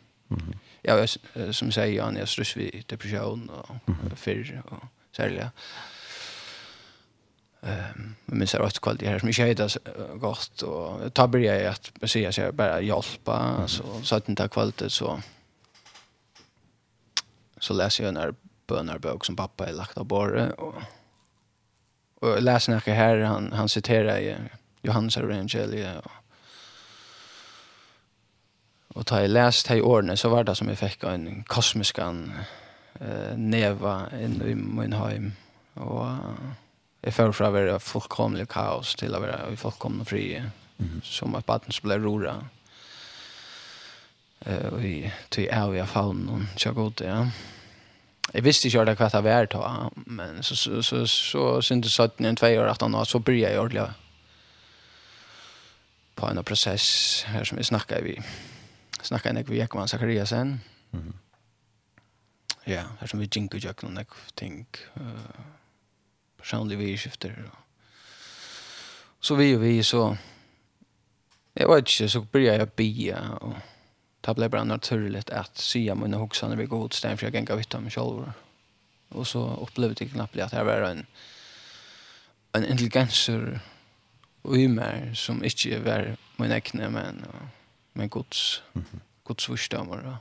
ja, 0.83 1.07
som 1.53 1.73
säger 1.73 1.97
Jan, 1.97 2.17
jag 2.17 2.29
stress 2.29 2.57
vid 2.57 2.85
depression 2.87 3.51
och 3.51 4.19
förr 4.19 4.63
och 4.67 4.85
särliga. 5.17 5.51
Ehm 7.63 8.15
men 8.33 8.47
så 8.47 8.59
rätt 8.59 8.81
kvalitet 8.81 9.07
här 9.07 9.19
som 9.19 9.29
inte 9.29 9.43
heter 9.43 9.79
gott 10.17 10.63
och 10.63 11.15
ta 11.15 11.29
börja 11.29 11.61
jag 11.61 11.75
att 12.03 12.11
säga 12.11 12.33
så 12.33 12.41
jag 12.41 12.55
bara 12.55 12.81
hjälpa 12.81 13.69
så 13.69 14.03
så 14.03 14.17
att 14.17 14.29
inte 14.29 14.49
kvalitet 14.49 14.91
så 14.91 15.21
så 17.59 17.75
läser 17.75 18.05
jag 18.05 18.15
när 18.15 18.35
bönarbok 18.67 19.25
som 19.25 19.37
pappa 19.37 19.65
har 19.65 19.73
lagt 19.73 19.99
av 19.99 20.05
borre 20.05 20.53
och 20.53 20.75
och 22.15 22.43
läser 22.43 22.73
när 22.73 22.93
här 22.93 23.19
han 23.19 23.53
han 23.53 23.69
citerar 23.69 24.49
Johannes 24.83 25.17
evangeliet 25.17 26.05
och 26.05 26.11
Og 28.95 29.07
da 29.09 29.23
jeg 29.23 29.33
leste 29.33 29.75
de 29.75 29.85
årene, 29.85 30.17
så 30.17 30.29
var 30.29 30.45
det 30.45 30.57
som 30.59 30.69
jeg 30.69 30.81
fikk 30.81 31.07
en 31.09 31.45
kosmisk 31.49 31.99
eh, 31.99 33.37
neva 33.37 33.95
inn 34.21 34.41
i 34.45 34.55
min 34.55 34.93
heim. 34.93 35.31
Og 35.81 36.05
jeg 37.03 37.15
følte 37.17 37.39
fra 37.39 37.49
å 37.49 37.55
være 37.57 37.79
fullkomlig 37.81 38.49
kaos 38.53 38.95
til 39.01 39.17
å 39.17 39.23
være 39.23 39.53
i 39.53 39.57
fullkomlig 39.57 40.07
fri, 40.07 40.27
mm 40.41 40.89
-hmm. 40.89 41.01
som 41.05 41.35
at 41.35 41.47
baden 41.47 41.73
ble 41.83 41.97
rora. 41.97 42.37
Eh, 44.47 44.73
og 44.73 44.85
i 44.85 45.11
tog 45.31 45.49
av 45.53 45.75
jeg 45.75 45.89
faun 45.89 46.29
og 46.29 46.41
tja 46.57 46.71
god, 46.71 47.01
ja. 47.01 47.27
Jeg 48.35 48.45
visste 48.45 48.69
ikke 48.69 48.95
hva 48.95 49.09
det 49.09 49.25
var 49.25 49.47
da, 49.47 49.89
men 50.07 50.43
så, 50.43 50.57
så, 50.57 50.83
så, 50.83 51.07
så 51.07 51.61
syntes 51.61 51.93
17 51.93 52.27
en 52.27 52.37
2 52.37 52.47
år, 52.47 52.69
18 52.69 52.95
år, 52.95 53.05
så 53.05 53.19
blir 53.19 53.43
jeg 53.43 53.59
ordentlig 53.59 53.93
på 56.17 56.27
en 56.27 56.45
prosess 56.45 57.25
her 57.29 57.45
som 57.45 57.59
vi 57.59 57.65
snakket 57.65 58.07
i 58.07 58.17
snakka 59.03 59.31
en 59.31 59.37
ekvi 59.37 59.57
Jakob 59.57 59.89
Zakariasen. 59.89 60.61
Mm 60.93 61.01
-hmm. 61.01 61.13
Ja, 62.67 62.85
her 63.01 63.07
som 63.07 63.21
vi 63.21 63.29
jinko 63.35 63.59
jök 63.59 63.83
noen 63.83 63.99
ekvi 63.99 64.31
ting, 64.37 64.67
uh, 64.97 65.43
personlig 66.39 66.79
vi 66.79 66.97
skifter. 66.97 67.51
Så 69.21 69.35
vi 69.35 69.55
og 69.55 69.61
vi, 69.61 69.83
så, 69.83 70.17
jeg 71.57 71.69
vet 71.69 71.89
ikke, 71.89 72.09
så 72.09 72.21
började 72.21 72.59
jeg 72.59 72.73
bia, 72.73 73.19
og 73.41 73.55
det 74.27 74.37
ble 74.37 74.49
bare 74.49 74.67
naturligt 74.67 75.31
at 75.31 75.59
sya 75.59 75.95
mine 75.95 76.17
hoksaner 76.17 76.57
vi 76.57 76.67
god 76.67 76.91
stein, 76.91 77.19
for 77.19 77.27
jeg 77.27 77.33
genga 77.33 77.55
vitt 77.55 77.75
av 77.75 77.83
meg 77.83 77.93
sjálfur. 77.93 78.33
Og 79.11 79.27
så 79.27 79.39
opplevde 79.39 80.05
jeg 80.05 80.11
knappt 80.11 80.37
at 80.41 80.51
det 80.51 80.67
var 80.67 80.87
en, 80.91 81.07
en 82.55 82.65
intelligenser 82.65 83.59
i 84.55 84.67
meg 84.67 85.17
som 85.19 85.43
ikke 85.45 85.85
var 85.85 86.15
min 86.39 86.53
ekne, 86.53 86.91
men, 86.91 87.25
og, 87.29 87.62
med 87.93 88.11
Guds, 88.11 88.63
mm 88.75 88.85
-hmm. 88.85 89.01
Guds 89.25 89.49
vursdamer. 89.49 89.97
Ja. 90.05 90.17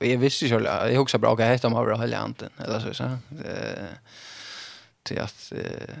Og 0.00 0.08
jeg 0.08 0.20
visste 0.20 0.46
ikke, 0.46 0.60
jag 0.68 1.00
också 1.00 1.18
bra 1.18 1.32
att 1.32 1.38
jag 1.38 1.48
heter 1.48 1.68
om 1.68 1.74
over 1.74 1.96
hele 1.98 2.34
eller 2.58 2.80
så, 2.80 2.94
så. 2.94 3.18
Det, 5.08 5.20
att 5.20 5.52
eh, 5.52 5.96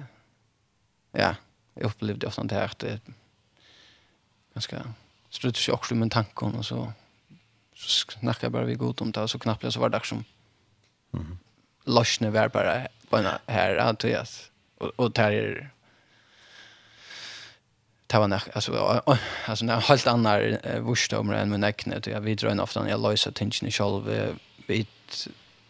ja, 1.12 1.34
jag 1.74 1.84
upplevde 1.84 2.26
ofta 2.26 2.44
det 2.44 2.54
här 2.54 2.64
att 2.64 2.78
det 2.78 3.00
ganska 4.54 4.94
strutt 5.30 5.56
sig 5.56 5.74
också 5.74 5.94
med 5.94 6.10
tanken, 6.10 6.54
och 6.54 6.66
så, 6.66 6.92
så 7.74 7.88
snackade 7.88 8.46
jag 8.46 8.52
bara 8.52 8.64
vi 8.64 8.74
god 8.74 9.02
om 9.02 9.12
det, 9.12 9.20
och 9.20 9.30
så 9.30 9.38
knapt 9.38 9.72
så 9.72 9.80
var 9.80 9.88
det 9.88 10.00
som 10.04 10.24
mm 11.12 11.26
-hmm. 11.26 11.36
løsene 11.84 12.30
var 12.30 12.48
bara 12.48 12.88
på 13.10 13.16
en 13.16 13.26
her, 13.46 13.96
jag 14.02 14.26
och 14.78 14.92
och 14.96 15.12
det 15.12 15.22
är 15.22 15.70
det 18.06 18.18
var 18.18 18.28
nästan 18.28 18.52
alltså 18.54 19.02
alltså 19.46 19.64
en 19.64 19.80
helt 19.80 20.06
annan 20.06 20.56
vurstom 20.80 21.30
än 21.30 21.50
med 21.50 21.60
näcknet 21.60 22.06
jag 22.06 22.20
vidrar 22.20 22.50
en 22.50 22.60
ofta 22.60 22.82
när 22.82 22.90
jag 22.90 23.00
löser 23.00 23.30
tingen 23.30 23.66
i 23.66 23.70
själv 23.70 24.36
vi 24.66 24.86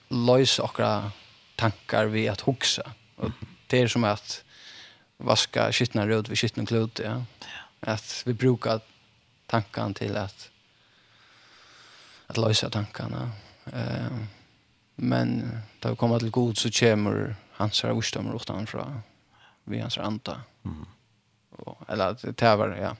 löser 0.09 0.63
några 0.63 1.11
tankar 1.57 2.07
vi 2.07 2.29
att 2.29 2.41
huxa. 2.41 2.93
Och 3.17 3.31
det 3.67 3.81
är 3.81 3.89
som 3.89 4.05
att 4.05 4.45
vaska 5.17 5.73
skitna 5.73 6.07
röd 6.07 6.29
vid 6.29 6.39
skitna 6.39 6.67
klot 6.67 7.01
ja. 7.05 7.25
Att 7.81 8.23
vi 8.27 8.35
brukar 8.35 8.81
tankan 9.47 9.95
till 9.95 10.17
att 10.17 10.51
att 12.27 12.37
lösa 12.37 12.71
tankarna 12.71 13.31
ehm 13.73 14.27
men 14.99 15.59
då 15.81 15.97
kommer 15.97 16.19
till 16.19 16.31
god 16.31 16.59
så 16.59 16.71
kommer 16.71 17.37
hans 17.53 17.85
visdom 17.85 18.37
utanför 18.37 19.01
vi 19.65 19.81
hans 19.81 19.99
anta 19.99 20.41
mm 20.65 20.87
eller 21.89 22.33
tävlar 22.33 22.77
ja. 22.77 22.97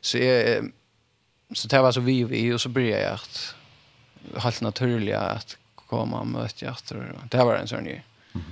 Så 0.00 0.18
jag 0.18 0.70
så 1.54 1.68
tävlar 1.68 1.92
så 1.92 2.00
vi 2.00 2.24
vi 2.24 2.52
och 2.52 2.60
så 2.60 2.68
blir 2.68 2.90
jag 2.90 3.12
att 3.12 3.54
helt 4.36 4.60
naturligt 4.60 5.14
att 5.14 5.56
komma 5.74 6.20
och 6.20 6.26
möta 6.26 6.66
efter 6.66 7.14
det 7.30 7.44
var 7.44 7.54
en 7.54 7.68
sån 7.68 7.86
ju. 7.86 8.00
Mm. 8.34 8.46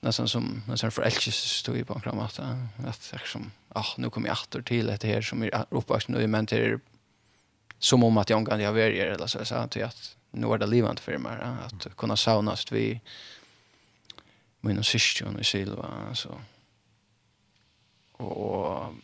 Nästan 0.00 0.28
som 0.28 0.62
en 0.68 0.78
sån 0.78 0.90
förälskelse 0.90 1.48
stod 1.48 1.76
i 1.76 1.84
på 1.84 1.94
en 1.94 2.00
kramat 2.00 2.40
att 2.86 3.14
som 3.24 3.50
ah 3.68 3.86
nu 3.96 4.10
kommer 4.10 4.28
jag 4.28 4.38
åter 4.38 4.62
till 4.62 4.86
det 4.86 5.04
här 5.04 5.22
som 5.22 5.42
är 5.42 5.64
uppvakst 5.70 6.08
nu 6.08 6.26
men 6.26 6.44
det 6.44 6.80
som 7.78 8.04
om 8.04 8.18
att 8.18 8.30
jag 8.30 8.46
kan 8.46 8.60
jag 8.60 8.72
väljer 8.72 9.06
eller 9.06 9.26
så 9.26 9.44
så 9.44 9.54
att 9.54 9.76
jag 9.76 9.90
nu 10.30 10.52
är 10.52 10.58
det 10.58 10.66
livant 10.66 11.00
för 11.00 11.18
mig 11.18 11.38
att 11.64 11.96
kunna 11.96 12.16
saunas 12.16 12.72
vi 12.72 13.00
men 14.60 14.78
och 14.78 14.86
sist 14.86 15.22
silva 15.42 16.14
så 16.14 16.40
och 18.20 18.94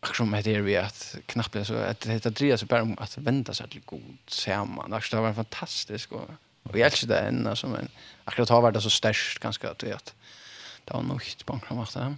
akkurat 0.00 0.16
som 0.16 0.34
heter 0.34 0.60
vi 0.60 0.76
att 0.76 1.16
knappt 1.26 1.66
så 1.66 1.74
att 1.74 2.00
det 2.00 2.12
heter 2.12 2.56
så 2.56 2.66
bara 2.66 2.82
om 2.82 2.96
att 2.98 3.18
vända 3.18 3.54
sig 3.54 3.68
till 3.68 3.82
god 3.84 4.18
samman. 4.26 4.90
Det 4.90 5.16
var 5.16 5.32
fantastiskt 5.32 6.12
och 6.12 6.30
och 6.64 6.78
jag 6.78 6.86
älskar 6.86 7.08
det 7.08 7.18
ända 7.18 7.56
som 7.56 7.74
en 7.74 7.88
akkurat 8.24 8.48
har 8.48 8.60
varit 8.60 8.82
så 8.82 8.90
störst 8.90 9.38
ganska 9.38 9.70
att 9.70 9.78
det 9.78 9.92
att 9.92 10.14
det 10.84 10.94
var 10.94 11.02
nog 11.02 11.22
hit 11.22 11.46
på 11.46 11.52
en 11.52 11.60
kram 11.60 11.78
att 11.78 11.94
det. 11.94 12.16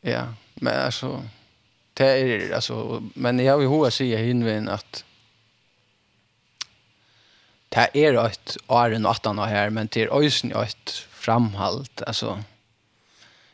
Ja, 0.00 0.34
men 0.54 0.80
alltså 0.80 1.28
det 1.94 2.04
är 2.04 2.54
alltså 2.54 3.02
men 3.14 3.38
jag 3.38 3.58
vill 3.58 3.68
hur 3.68 3.90
säga 3.90 4.18
hinvin 4.18 4.68
att 4.68 5.04
Det 7.72 7.88
er 7.94 8.18
et 8.20 8.56
åren 8.68 9.06
og 9.06 9.10
åttan 9.10 9.38
her, 9.38 9.70
men 9.70 9.86
det 9.86 10.02
er 10.02 10.12
øysen 10.12 10.52
et 10.52 11.08
framhalt, 11.22 12.02
alltså 12.06 12.40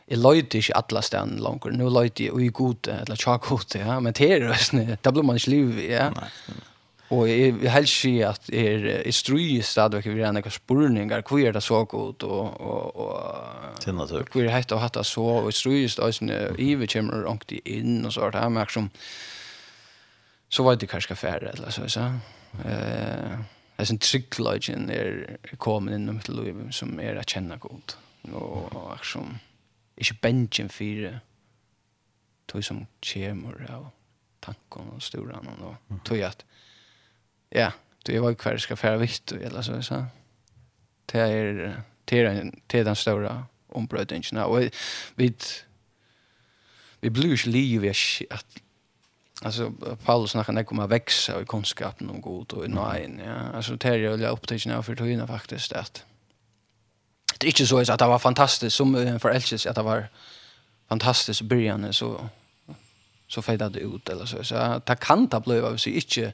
jeg 0.09 0.17
løyde 0.17 0.57
ikke 0.57 0.77
alle 0.79 1.03
stedene 1.05 1.43
langer, 1.43 1.75
nå 1.77 1.91
løyde 1.93 2.25
jeg 2.25 2.41
i 2.41 2.49
gode, 2.55 2.95
eller 3.03 3.19
tja 3.19 3.35
gode, 3.45 3.77
ja, 3.77 3.99
men 4.01 4.15
det 4.17 4.25
er 4.25 4.47
røsne, 4.49 4.97
da 5.05 5.13
blir 5.13 5.25
man 5.27 5.37
ikke 5.37 5.53
liv, 5.53 5.77
ja. 5.85 6.09
Og 7.13 7.25
jeg 7.25 7.55
vil 7.57 7.71
helst 7.73 8.03
si 8.03 8.11
at 8.21 8.49
jeg, 8.53 8.81
jeg 8.85 9.13
strøyer 9.17 9.65
stadigvæk 9.65 10.11
ved 10.11 10.25
en 10.27 10.39
ekka 10.41 10.51
spurningar, 10.53 11.23
hvor 11.25 11.41
er 11.41 11.53
det 11.53 11.63
så 11.65 11.83
godt, 11.89 12.25
og, 12.25 12.57
og, 12.61 12.99
og 13.05 13.79
til 13.81 13.97
natur. 13.97 14.25
hvor 14.31 14.45
er 14.45 14.53
hett 14.53 14.73
og 14.73 14.81
hatt 14.81 14.97
det 14.97 15.05
så, 15.09 15.25
og 15.41 15.49
jeg 15.49 15.57
strøyer 15.57 15.93
stadigvæk, 15.93 16.51
og 16.53 16.61
Ive 16.65 16.89
kommer 16.89 17.25
rundt 17.25 17.53
inn, 17.65 18.01
og 18.05 18.13
så 18.13 18.25
er 18.25 18.33
det 18.33 18.43
her, 18.43 18.51
men 18.53 18.73
som, 18.73 18.89
så 20.49 20.65
var 20.65 20.77
det 20.77 20.89
kanskje 20.89 21.17
færre, 21.17 21.53
eller 21.53 21.73
så, 21.73 21.85
så. 21.89 22.09
Eh, 22.65 23.39
alltså 23.79 23.97
tryggløgjen 23.97 24.89
er 24.91 25.37
kommer 25.57 25.95
in 25.95 26.09
i 26.09 26.11
mitt 26.11 26.29
liv 26.29 26.71
som 26.71 26.99
är 26.99 27.15
att 27.15 27.29
känna 27.29 27.57
godt. 27.57 27.97
och 28.31 28.97
liksom 28.97 29.37
ikke 29.97 30.13
bänken 30.21 30.69
för 30.69 31.19
tog 32.47 32.63
som 32.63 32.85
kemor 33.01 33.65
av 33.69 33.87
tanken 34.41 34.91
og 34.91 35.01
storan 35.01 35.47
og 35.61 35.99
tog 36.05 36.21
att 36.21 36.45
ja, 37.51 37.71
det 38.05 38.21
var 38.21 38.33
kvar 38.33 38.57
ska 38.57 38.75
färra 38.75 38.97
vitt 38.97 39.31
eller 39.31 39.61
så 39.61 39.81
så. 39.81 40.05
Det 41.05 41.19
är 41.19 41.83
det 42.05 42.19
är 42.19 42.51
det 42.67 42.83
den 42.83 42.95
stora 42.95 43.45
ombrödningen 43.67 44.37
och 44.37 44.61
vi 45.15 45.33
vi 47.01 47.09
blir 47.09 47.35
ju 47.35 47.51
liv 47.51 47.93
att 48.29 48.61
alltså 49.41 49.71
Paulus 50.03 50.31
snackar 50.31 50.53
när 50.53 50.63
kommer 50.63 50.87
växa 50.87 51.41
i 51.41 51.45
kunskapen 51.45 52.09
om 52.09 52.21
god 52.21 52.53
och 52.53 52.69
nej 52.69 53.19
ja. 53.25 53.33
Alltså 53.55 53.75
det 53.75 53.87
är 53.87 53.97
ju 53.97 54.27
upptäckten 54.27 54.71
av 54.71 54.83
för 54.83 54.95
tiden 54.95 55.27
faktiskt 55.27 55.73
att 55.73 56.03
det 57.37 57.47
är 57.47 57.49
inte 57.49 57.67
så 57.67 57.79
att 57.79 57.99
det 57.99 58.07
var 58.07 58.19
fantastiskt 58.19 58.75
som 58.75 58.95
en 58.95 59.19
förälskelse 59.19 59.69
att 59.69 59.75
det 59.75 59.81
var 59.81 60.07
fantastiskt 60.89 61.41
början 61.41 61.93
så 61.93 62.29
så 63.27 63.41
fejdade 63.41 63.79
ut 63.79 64.09
eller 64.09 64.25
så 64.25 64.43
så 64.43 64.81
det 64.85 64.95
kan 64.95 65.27
ta 65.27 65.39
blöva 65.39 65.71
så 65.71 65.77
sig 65.77 65.95
inte 65.95 66.33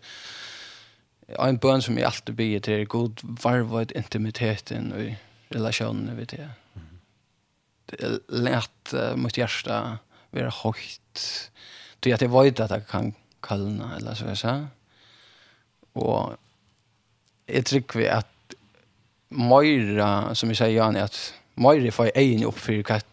en 1.28 1.58
bön 1.58 1.82
som 1.82 1.98
jag 1.98 2.06
alltid 2.06 2.36
ber 2.36 2.60
till 2.60 2.86
god 2.86 3.20
varvad 3.22 3.92
intimiteten 3.92 4.94
och 4.94 5.16
relationen 5.56 6.18
vid 6.18 6.28
det. 6.28 6.50
Det 7.86 8.20
lät 8.28 8.94
uh, 8.94 9.16
mot 9.16 9.38
hjärta 9.38 9.98
vara 10.32 10.50
högt 10.50 11.52
Det 12.06 12.14
att 12.14 12.20
det 12.20 12.28
var 12.28 12.46
inte 12.46 12.64
att 12.64 12.72
jag 12.72 12.88
kan 12.88 13.14
kallna 13.42 13.96
eller 13.98 14.16
så 14.16 14.26
jag 14.26 14.38
sa. 14.38 14.68
Och 15.94 16.34
jag 17.46 17.66
tycker 17.66 18.00
vi 18.00 18.10
att 18.10 18.54
Moira, 19.30 20.36
som 20.36 20.50
jag 20.50 20.58
säger 20.58 20.78
Jan, 20.78 20.96
att 20.96 21.34
Moira 21.54 21.92
får 21.92 22.12
egen 22.16 22.44
upp 22.44 22.60
för 22.60 22.84
vad 22.90 23.06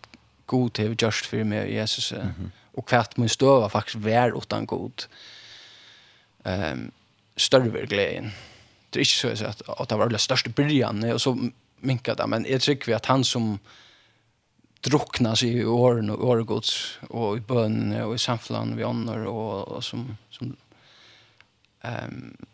god 0.47 0.73
till 0.73 0.89
gjort 0.89 1.14
för 1.14 1.44
mig 1.44 1.73
Jesus. 1.73 2.12
Mm 2.12 2.27
-hmm. 2.27 2.51
Och 2.73 2.93
vad 2.93 3.16
min 3.16 3.28
stöva 3.28 3.69
faktiskt 3.69 3.97
vär 3.97 4.39
utan 4.39 4.66
god. 4.66 5.02
Um, 6.43 6.90
större 7.36 7.86
glädjen. 7.86 8.31
Det 8.90 9.01
är 9.01 9.28
inte 9.28 9.36
så 9.36 9.47
att, 9.47 9.81
att 9.81 9.89
det 9.89 9.97
var 9.97 10.09
det 10.09 10.19
största 10.19 10.51
början 10.51 11.12
och 11.12 11.23
så 11.23 11.51
minkade 11.81 12.23
det. 12.23 12.27
Men 12.27 12.47
jag 12.48 12.60
tycker 12.60 12.86
vi 12.86 12.94
att 12.94 13.06
han 13.06 13.24
som 13.24 13.59
drukna 14.82 15.36
sig 15.36 15.59
i 15.59 15.64
åren 15.64 16.10
och 16.10 16.28
åregods 16.28 16.98
och 17.09 17.36
i 17.36 17.40
bön 17.40 18.02
och 18.02 18.14
i 18.14 18.18
samflan 18.18 18.76
vi 18.76 18.82
annor 18.82 19.24
och, 19.24 19.68
och 19.68 19.84
som 19.84 20.16
som 20.30 20.56
ehm 21.80 22.04
um, 22.04 22.46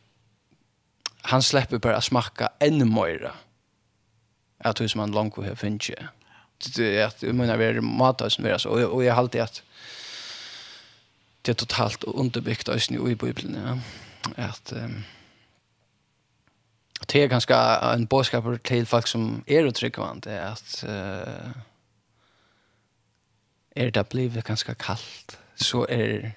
han 1.28 1.42
släpper 1.42 1.78
bara 1.78 2.00
smaka 2.00 2.48
ännu 2.58 2.84
mer. 2.84 3.32
Jag 4.64 4.80
hur 4.80 4.88
som 4.88 5.00
han 5.00 5.10
långt 5.10 5.36
har 5.36 5.54
finns. 5.54 5.90
Det 6.76 6.98
är 6.98 7.06
att 7.06 7.22
jag 7.22 7.34
menar 7.34 7.56
vi 7.56 7.64
är 7.64 8.28
som 8.28 8.44
vi 8.44 8.50
är 8.50 8.58
så 8.58 8.70
och 8.70 8.94
och 8.94 9.04
jag 9.04 9.14
har 9.14 9.22
alltid 9.22 9.40
att 9.40 9.62
det 11.42 11.52
är 11.52 11.54
totalt 11.54 12.04
underbyggt 12.04 12.68
ösn 12.68 13.08
i 13.08 13.14
bibeln 13.14 13.58
ja. 13.66 13.78
Att 14.44 14.72
um, 14.72 15.04
det 17.06 17.22
är 17.22 17.26
ganska 17.26 17.58
en 17.94 18.06
bådskap 18.06 18.62
till 18.62 18.86
folk 18.86 19.06
som 19.06 19.42
är 19.46 19.66
otrygga 19.66 20.02
vant 20.02 20.24
det 20.24 20.48
att 20.48 20.84
uh, 20.88 21.50
er 23.78 23.90
det 23.90 24.08
blivit 24.08 24.44
ganska 24.44 24.74
kallt 24.74 25.38
så 25.54 25.86
är 25.88 26.32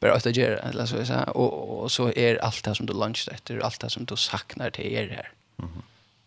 bara 0.00 0.14
att 0.14 0.36
göra 0.36 0.58
eller 0.58 0.86
så 0.86 1.04
så 1.04 1.22
och, 1.22 1.82
och 1.82 1.92
så 1.92 2.12
är 2.12 2.44
allt 2.44 2.64
det 2.64 2.74
som 2.74 2.86
du 2.86 2.92
lunch 2.92 3.28
efter 3.32 3.58
allt 3.58 3.80
det 3.80 3.90
som 3.90 4.04
du 4.04 4.16
saknar 4.16 4.70
till 4.70 4.92
er 4.92 5.08
här. 5.08 5.30
Mhm. 5.56 5.68
Mm 5.68 5.82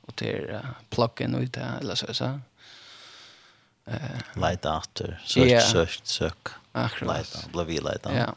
och 0.08 0.16
till 0.16 0.50
uh, 0.50 0.60
pluggen 0.90 1.36
ut 1.36 1.54
där 1.54 1.78
eller 1.80 1.96
så 1.96 2.14
så. 2.14 2.40
Eh 3.86 3.96
light 4.34 4.66
after 4.66 5.22
search 5.26 5.48
yeah. 5.48 5.64
search 5.64 6.00
sök. 6.04 6.48
Akkurat. 6.72 7.16
Light 7.16 7.52
blå 7.52 7.64
vi 7.64 7.74
light. 7.74 8.02
Ja. 8.04 8.36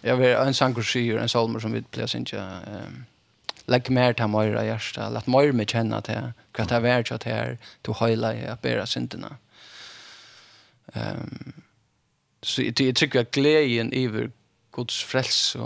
Jag 0.00 0.16
vill 0.16 0.36
en 0.36 0.54
sangkursyr 0.54 1.18
en 1.18 1.28
salmer 1.28 1.60
som 1.60 1.72
vi 1.72 1.82
plejer 1.82 2.06
synja 2.06 2.60
ehm 2.66 3.04
lägg 3.66 3.90
mer 3.90 4.12
till 4.12 4.26
mig 4.26 4.48
i 4.48 4.66
hjärta, 4.66 5.08
låt 5.10 5.26
mig 5.26 5.52
mig 5.52 5.66
känna 5.66 6.00
till, 6.00 6.32
kvart 6.52 6.72
av 6.72 6.82
värld 6.82 7.12
att 7.12 7.22
här, 7.22 7.58
till 7.82 8.24
i 8.24 8.46
att 8.46 8.62
bära 8.62 8.86
synderna. 8.86 9.26
Mm 9.26 9.38
Ehm 10.92 11.52
så 12.42 12.62
det 12.62 12.92
tycker 12.92 13.18
jag 13.18 13.30
glädjen 13.30 13.92
över 13.92 14.30
Guds 14.72 15.02
frälse 15.04 15.58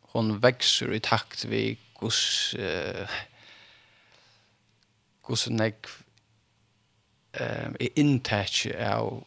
hon 0.00 0.38
växer 0.38 0.94
i 0.94 1.00
takt 1.00 1.44
vi 1.44 1.78
Guds 2.00 2.54
eh 2.54 3.08
Guds 5.26 5.48
nek 5.48 5.86
ehm 7.32 7.76
i 7.80 8.00
intach 8.00 8.66
av 8.66 9.24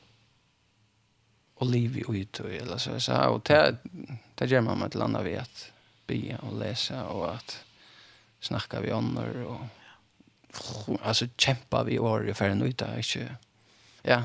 olivi 1.55 2.03
ut 2.09 2.39
och 2.39 2.49
eller 2.49 2.77
så 2.77 2.99
så 2.99 3.29
och 3.29 3.41
det 3.43 3.77
det 4.35 4.45
gör 4.45 4.61
man 4.61 4.79
med 4.79 4.95
landa 4.95 5.21
vet 5.21 5.71
be 6.07 6.37
och 6.41 6.59
läsa 6.59 7.05
och 7.05 7.35
att 7.35 7.63
snacka 8.39 8.81
vi 8.81 8.91
andra 8.91 9.47
och 9.47 9.61
alltså 11.01 11.27
kämpa 11.37 11.83
vi 11.83 11.99
år 11.99 12.29
i 12.29 12.33
färden 12.33 12.61
ut 12.61 12.77
där 12.77 12.97
inte 12.97 13.35
ja. 14.01 14.23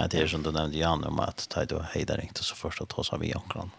Men 0.00 0.08
det 0.08 0.22
er 0.22 0.28
som 0.32 0.42
du 0.42 0.48
nevnte, 0.48 0.78
Jan 0.78 1.04
om 1.04 1.20
att 1.20 1.48
ta 1.52 1.64
då 1.64 1.82
hejdar 1.92 2.20
inte 2.20 2.44
så 2.44 2.54
først 2.56 2.80
att 2.80 2.88
ta 2.88 3.04
sig 3.04 3.16
av 3.16 3.42
omkran 3.42 3.70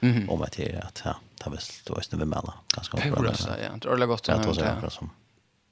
Mm. 0.00 0.28
Om 0.30 0.42
at 0.42 0.56
det 0.56 0.66
er 0.68 0.86
at, 0.86 1.02
ja, 1.04 1.12
det 1.38 1.46
er 1.46 1.50
vill 1.50 1.60
då 1.88 1.94
är 1.94 2.00
snubbe 2.00 2.26
mellan 2.26 2.52
ganska 2.74 2.96
bra. 2.96 3.22
Det 3.22 3.48
är 3.48 3.62
ja. 3.64 3.76
Det 3.80 3.88
är 3.88 4.06
gott 4.06 4.28
att 4.28 4.42
ta 4.44 4.90
som 4.90 5.10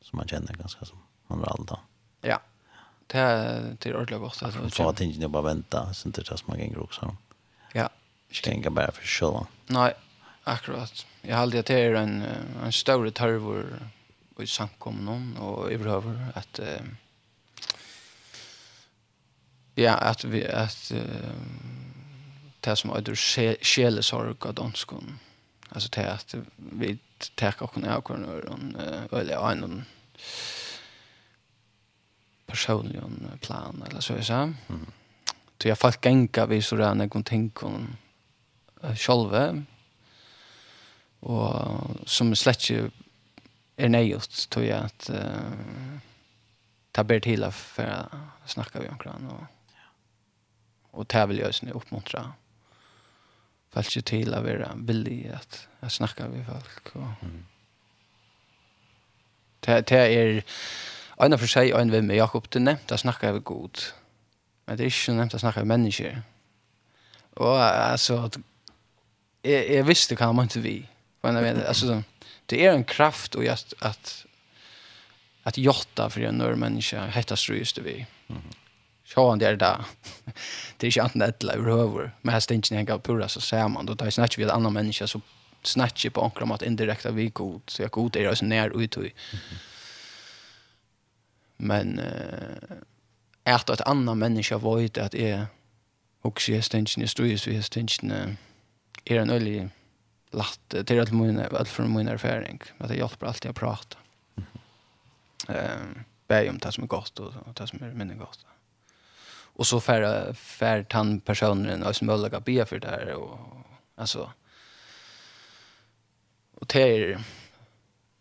som 0.03 0.17
man 0.17 0.29
kjenner 0.29 0.55
ganske 0.55 0.87
som 0.87 0.99
man 1.27 1.39
vill 1.39 1.49
alltid. 1.49 1.77
Ja. 2.21 2.39
Det 3.07 3.19
är 3.19 3.77
det 3.79 3.89
är 3.89 3.95
ordentligt 3.95 4.21
gott 4.21 4.43
att 4.43 4.75
ta 4.75 4.93
ting 4.93 5.19
ni 5.19 5.29
bara 5.29 5.43
vänta 5.43 5.95
så 5.95 6.09
inte 6.09 6.25
tas 6.25 6.47
man 6.47 6.59
gänger 6.59 6.79
också. 6.83 7.17
Ja. 7.73 7.89
Tänka 8.45 8.71
bara 8.71 8.93
för 8.93 9.03
själva. 9.03 9.47
Nej. 9.67 9.93
Akkurat. 10.45 11.07
Jag 11.23 11.37
hade 11.37 11.63
det 11.63 11.75
är 11.75 11.95
en 11.95 12.25
en 12.65 12.73
större 12.73 13.11
törvor 13.11 13.67
i 14.39 14.47
samkommun 14.47 15.37
och 15.37 15.73
överhuvud 15.73 16.19
att 16.35 16.59
eh, 16.59 16.81
ja, 19.77 19.97
at 20.01 20.25
vi, 20.33 20.43
at 20.43 20.93
uh, 20.95 21.31
det 22.65 22.79
som 22.79 22.91
er 22.95 23.15
sjelesorg 23.15 24.47
av 24.47 24.57
danskene, 24.61 25.19
altså 25.71 25.91
det 25.95 26.07
at 26.09 26.35
vi 26.57 26.99
tar 27.37 27.57
akkurat 27.59 27.89
av 27.89 28.05
hverandre, 28.07 29.09
eller 29.13 29.51
en 29.51 29.85
personlig 32.47 33.03
plan, 33.43 33.83
eller 33.87 34.01
så 34.01 34.19
jeg 34.19 34.29
sa. 34.29 34.45
Mm. 34.69 34.87
Så 35.61 35.69
jeg 35.69 35.81
falt 35.81 36.03
genka 36.05 36.45
vi 36.51 36.61
så 36.61 36.77
der 36.77 36.97
noen 36.99 37.25
ting 37.25 37.49
om 37.65 37.87
sjølve, 39.01 39.65
og 41.25 42.03
som 42.07 42.35
slett 42.37 42.69
ikke 42.69 42.91
er 43.81 43.89
nøyot, 43.89 44.43
tror 44.53 44.67
jeg 44.67 44.91
at 44.91 45.09
uh, 45.11 45.97
ta 46.95 47.03
ber 47.03 47.23
til 47.25 47.47
for 47.49 47.89
å 47.89 48.53
snakke 48.53 48.83
vi 48.83 48.93
omkring, 48.93 49.25
og 49.33 49.54
Och 50.95 51.07
det 51.07 51.27
vill 51.27 51.39
jag 51.39 51.55
snä 51.55 51.71
uppmuntra. 51.71 52.33
Falls 53.71 53.97
ju 53.97 54.01
till 54.01 54.35
att 54.35 54.45
vara 54.45 54.73
villig 54.77 55.29
att, 55.29 55.69
att 55.81 55.93
snacka 55.93 56.29
med 56.29 56.47
folk. 56.47 56.97
Och... 56.97 57.23
Mm. 57.23 57.47
Det, 59.61 59.87
det 59.87 60.15
är 60.15 60.45
en 61.17 61.33
av 61.33 61.39
för 61.39 61.47
sig 61.47 61.75
och 61.75 61.81
en 61.81 61.91
vän 61.91 62.07
med 62.07 62.17
Jakob. 62.17 62.47
Det 62.49 62.59
är 62.59 62.61
nämnt 62.61 62.93
att 62.93 63.01
snacka 63.01 63.29
över 63.29 63.41
god. 63.41 63.79
Men 64.65 64.77
det 64.77 64.85
är 64.85 64.87
inte 64.87 65.13
nämnt 65.13 65.35
att 65.35 65.41
snacka 65.41 65.61
över 65.61 65.67
människor. 65.67 66.23
Och 67.35 67.61
alltså, 67.61 68.31
jag, 69.43 69.71
jag 69.71 69.85
visste 69.85 70.17
kan 70.17 70.35
man 70.35 70.43
inte 70.43 70.61
vi. 70.61 70.89
Men, 71.21 71.67
Alltså, 71.67 72.03
det 72.47 72.67
är 72.67 72.73
en 72.73 72.85
kraft 72.85 73.35
och 73.35 73.45
att, 73.45 73.75
att 73.79 74.27
att 75.47 75.59
jotta 75.59 76.11
för 76.11 76.21
en 76.21 76.35
nörd 76.35 76.59
människa 76.59 77.07
hetta 77.07 77.37
ströst 77.37 77.79
vi. 77.79 78.07
Mm. 78.29 78.43
Sjåan 79.05 79.39
det 79.39 79.49
er 79.49 79.57
da. 79.61 79.73
Det 80.79 80.87
er 80.87 80.91
ikke 80.91 81.05
annet 81.05 81.35
etla 81.35 81.57
ur 81.61 81.69
høver. 81.71 82.11
Men 82.23 82.35
her 82.35 82.43
stendjen 82.45 82.79
henger 82.79 83.03
pura 83.05 83.29
så 83.29 83.41
ser 83.41 83.69
man. 83.69 83.87
Da 83.87 84.07
er 84.07 84.15
snakker 84.15 84.41
vi 84.41 84.47
et 84.47 84.53
annet 84.53 84.73
menneske 84.73 85.07
så 85.07 85.21
snakker 85.65 86.11
på 86.11 86.21
omkring 86.21 86.49
om 86.49 86.57
at 86.57 86.63
indirekta 86.63 87.11
vi 87.11 87.29
god. 87.29 87.61
Så 87.69 87.83
jeg 87.83 87.91
god 87.91 88.17
er 88.17 88.29
også 88.29 88.45
nær 88.45 88.75
ut 88.75 88.97
i. 88.97 89.13
Men 91.59 91.99
uh, 92.01 92.81
at 93.45 93.71
et 93.71 93.85
annet 93.87 94.19
menneske 94.19 94.59
vet 94.61 94.99
at 94.99 95.15
jeg 95.15 95.47
også 96.25 96.57
er 96.57 96.61
stendjen, 96.61 97.03
jeg 97.03 97.09
stod 97.09 97.27
vi 97.27 97.63
stendjen, 97.63 98.39
er 99.07 99.21
en 99.21 99.31
øyelig 99.31 99.71
latt 100.33 100.87
til 100.87 100.99
alt 100.99 101.13
mun 101.13 101.39
alt 101.39 101.69
for 101.69 101.87
min 101.87 102.09
erfaring 102.09 102.63
at 102.81 102.89
det 102.89 102.97
hjelper 102.97 103.27
alltid 103.27 103.51
att 103.51 103.57
prata. 103.57 103.99
Ehm 105.49 106.05
um, 106.29 106.49
om 106.49 106.59
det 106.59 106.73
som 106.73 106.85
är 106.85 106.89
gott 106.89 107.19
och 107.19 107.55
det 107.55 107.67
som 107.67 107.83
er 107.83 107.93
mindre 107.93 108.17
gott 108.17 108.45
och 109.55 109.67
så 109.67 109.81
för 109.81 110.33
för 110.33 110.83
tant 110.83 111.25
personen 111.25 111.83
och 111.83 111.97
som 111.97 112.07
möjliga 112.07 112.41
be 112.41 112.67
för 112.67 112.79
det 112.79 112.89
här 112.89 113.13
och 113.13 113.39
alltså 113.97 114.33
och 116.55 116.67
det 116.67 116.83
är 116.83 117.25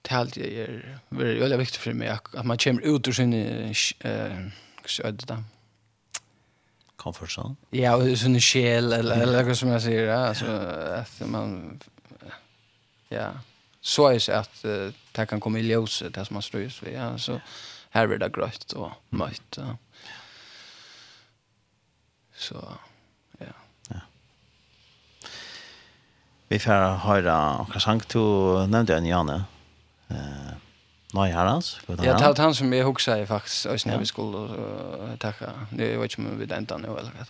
det 0.02 0.16
allt 0.16 0.34
det 0.34 0.62
är 0.62 0.98
väldigt 1.10 1.60
viktigt 1.60 1.82
för 1.82 1.94
mig 1.94 2.08
att 2.08 2.46
man 2.46 2.58
kommer 2.58 2.82
ut 2.82 3.08
ur 3.08 3.12
sin 3.12 3.34
eh 4.00 4.48
så 4.86 5.04
det 5.04 5.28
där 5.28 5.44
comfort 6.96 7.30
zone. 7.38 7.56
Ja, 7.70 7.96
och 7.96 8.18
sån 8.18 8.40
själ 8.40 8.94
eller 8.94 9.22
eller 9.22 9.44
vad 9.44 9.58
som 9.58 9.70
jag 9.70 9.82
säger 9.82 10.08
alltså 10.08 10.46
att 10.46 11.30
man 11.30 11.80
ja 13.10 13.32
så 13.82 14.08
är 14.08 14.28
det 14.28 14.40
att 14.40 14.62
det 15.12 15.26
kan 15.26 15.40
komma 15.40 15.60
i 15.60 15.62
ljuset 15.62 16.14
det 16.14 16.26
som 16.26 16.34
man 16.34 16.42
strös 16.42 16.84
vid. 16.84 16.94
Ja, 16.94 17.18
så 17.18 17.42
här 17.90 18.08
blir 18.08 18.18
det 18.18 18.30
grött 18.30 18.72
och 18.74 18.92
mött. 19.10 19.58
Ja. 19.58 19.78
Så, 22.44 22.60
ja. 23.40 23.54
ja. 23.94 24.02
Vi 26.52 26.60
får 26.60 27.00
höra 27.06 27.38
hva 27.70 27.82
sang 27.82 28.04
du 28.12 28.24
nevnte 28.68 28.98
en 28.98 29.08
Janne. 29.08 29.40
Eh, 30.12 30.52
Nei 31.14 31.30
herrens. 31.30 31.76
Ja, 31.86 31.96
det 32.18 32.26
var 32.26 32.40
han 32.42 32.56
som 32.58 32.72
jeg 32.74 32.86
huksa 32.88 33.20
i 33.22 33.26
faktisk, 33.30 33.68
og 33.70 33.84
når 33.86 34.00
vi 34.02 34.08
skulle 34.10 34.40
uh, 34.50 35.12
takka. 35.22 35.52
Det 35.70 35.92
var 36.00 36.10
ikke 36.10 36.24
mye 36.26 36.40
vi 36.40 36.48
denta 36.50 36.80
nå, 36.82 36.96
eller 36.98 37.14
hva. 37.14 37.28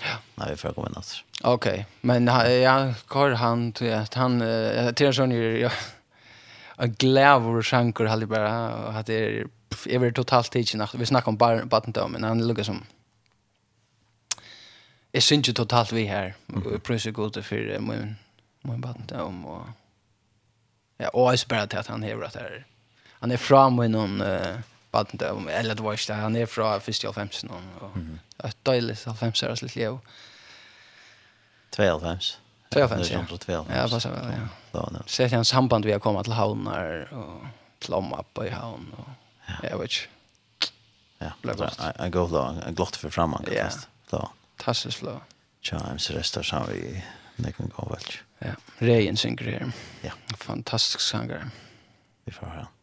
Ja. 0.00 0.14
Nei, 0.40 0.48
vi 0.54 0.60
får 0.60 0.72
komme 0.76 0.88
inn 0.88 0.96
altså. 0.96 1.20
Ok, 1.48 1.68
men 2.08 2.28
ja, 2.28 2.76
hva 3.12 3.26
han, 3.36 3.66
han, 3.76 4.40
uh, 4.40 4.88
til 4.96 5.10
en 5.10 5.18
sånn, 5.18 5.36
ja, 5.60 5.72
en 6.80 6.96
glævor 6.96 7.60
sjanker, 7.64 8.08
hadde 8.08 8.28
bare, 8.30 8.48
at 9.02 9.12
det 9.12 9.20
er, 9.20 9.52
jeg 9.84 10.00
var 10.00 10.16
totalt 10.16 10.52
tidsnatt, 10.52 10.96
vi 10.96 11.08
snakket 11.08 11.34
om 11.34 11.68
badendom, 11.68 12.16
men 12.16 12.24
han 12.24 12.44
lukket 12.48 12.70
som 12.70 12.80
jeg 15.16 15.22
synes 15.24 15.48
jo 15.48 15.52
totalt 15.56 15.94
vi 15.96 16.04
her, 16.06 16.32
og 16.52 16.72
jeg 16.72 16.82
prøver 16.84 17.00
så 17.00 17.12
godt 17.12 17.44
for 17.44 17.80
min, 17.80 18.18
min 18.68 18.80
baden 18.84 19.10
om, 19.16 19.44
og 19.46 19.68
ja, 21.00 21.08
og 21.08 21.30
jeg 21.30 21.38
spørre 21.38 21.66
til 21.66 21.80
at 21.80 21.86
han 21.86 22.02
hever 22.02 22.26
at 22.26 22.36
her, 22.36 22.58
han 23.20 23.32
er 23.32 23.40
fra 23.40 23.68
min 23.72 23.96
noen 23.96 24.20
uh, 24.20 24.60
baden 24.92 25.18
til 25.18 25.28
om, 25.32 25.48
eller 25.48 25.74
det 25.74 25.84
var 25.84 25.96
ikke 25.96 26.12
det, 26.12 26.20
han 26.20 26.36
er 26.36 26.46
fra 26.46 26.76
1.5 26.78 27.48
noen, 27.48 27.72
og 27.80 27.96
det 27.96 28.50
er 28.50 28.58
deilig 28.68 28.98
1.5 29.06 29.44
er 29.46 29.64
litt 29.64 29.76
liv. 29.76 29.98
2.5? 31.76 32.36
2.5, 32.76 33.48
ja. 33.48 33.64
Ja, 33.70 33.88
passer 33.88 34.12
vel, 34.12 34.32
ja. 34.36 34.46
Så 35.06 35.22
det 35.22 35.32
er 35.32 35.38
en 35.38 35.48
samband 35.48 35.84
vi 35.84 35.96
har 35.96 36.02
kommet 36.04 36.28
til 36.28 36.36
havnar 36.36 37.08
og 37.12 37.46
til 37.80 37.94
omappe 37.96 38.50
i 38.50 38.52
havn, 38.52 38.90
og 38.98 39.62
jeg 39.64 39.78
vet 39.80 39.92
ikke. 39.92 40.72
Ja, 41.20 41.30
en 42.04 42.10
god 42.12 42.32
lov, 42.32 42.58
en 42.66 42.74
glott 42.76 42.96
for 43.00 43.08
framman, 43.08 43.48
Ja, 43.48 43.70
fantastisk 44.56 44.98
flow. 44.98 45.20
Chimes 45.62 46.10
restar 46.10 46.42
som 46.42 46.66
vi 46.72 47.02
nekon 47.36 47.68
gå 47.68 47.88
vel. 47.90 48.04
Ja, 48.38 48.54
Rejen 48.78 49.16
synger 49.16 49.44
her. 49.44 49.72
Ja. 50.02 50.12
Fantastisk 50.38 51.00
sanger. 51.00 51.50
Vi 52.24 52.32
får 52.32 52.46
høre 52.46 52.58
han. 52.58 52.75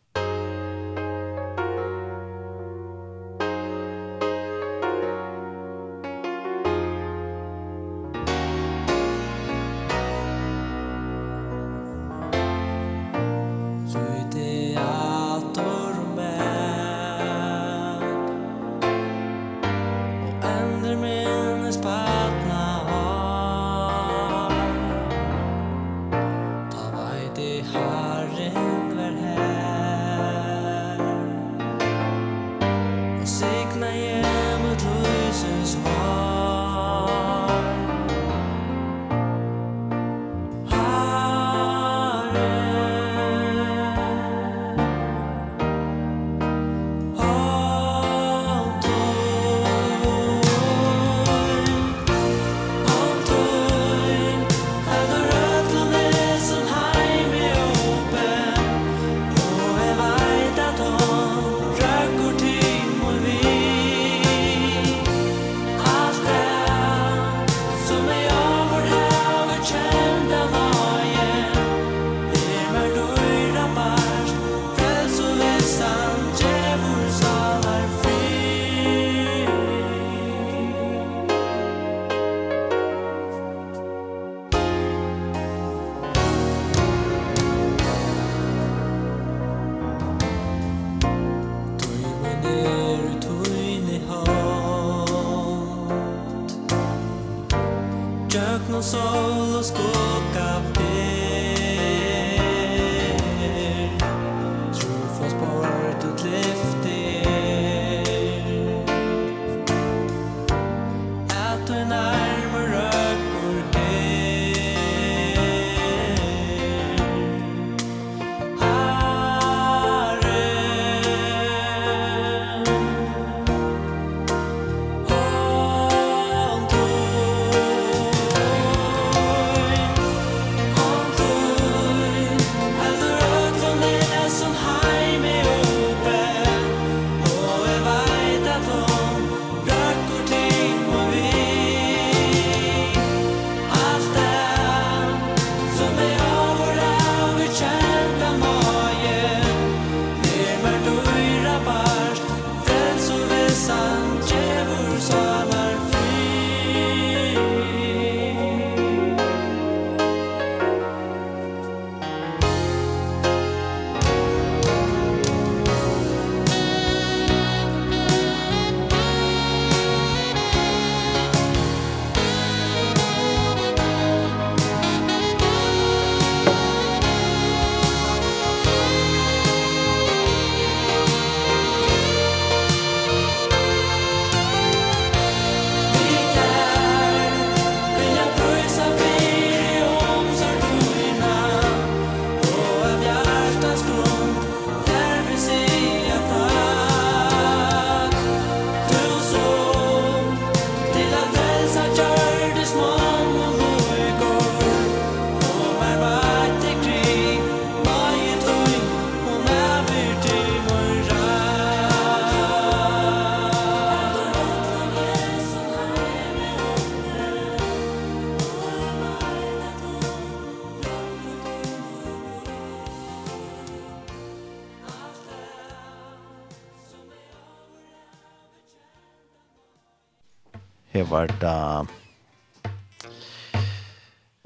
var 231.13 231.29
det 231.41 231.87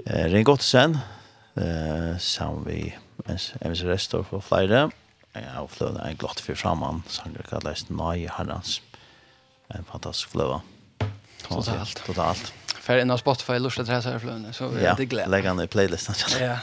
eh, 0.06 0.24
Ring 0.32 0.44
Gottesen, 0.44 0.98
eh, 1.56 2.18
sammen 2.18 2.64
vi 2.66 2.94
MS 3.24 3.84
Restor 3.88 4.22
for 4.28 4.44
flere. 4.44 4.90
Jeg 5.34 5.48
har 5.54 5.66
fløvet 5.70 6.02
en 6.04 6.18
glott 6.20 6.40
for 6.44 6.58
framman, 6.58 7.02
sanger 7.08 7.46
kalles 7.48 7.86
Nøy 7.88 8.26
Herrens. 8.36 8.82
En 9.74 9.86
fantastisk 9.88 10.34
fløve. 10.34 10.60
Totalt. 11.44 12.02
Totalt. 12.06 12.52
Fær 12.84 13.00
inn 13.00 13.12
av 13.12 13.20
Spotify, 13.20 13.58
lort 13.60 13.76
tre 13.76 13.88
hese 13.88 14.12
her 14.12 14.20
fløvene, 14.20 14.52
så 14.56 14.68
ja, 14.80 14.94
det 14.96 15.08
glede. 15.08 15.28
Ja, 15.28 15.32
legg 15.32 15.48
han 15.48 15.60
i 15.64 15.68
playlisten. 15.70 16.16
Ja, 16.40 16.58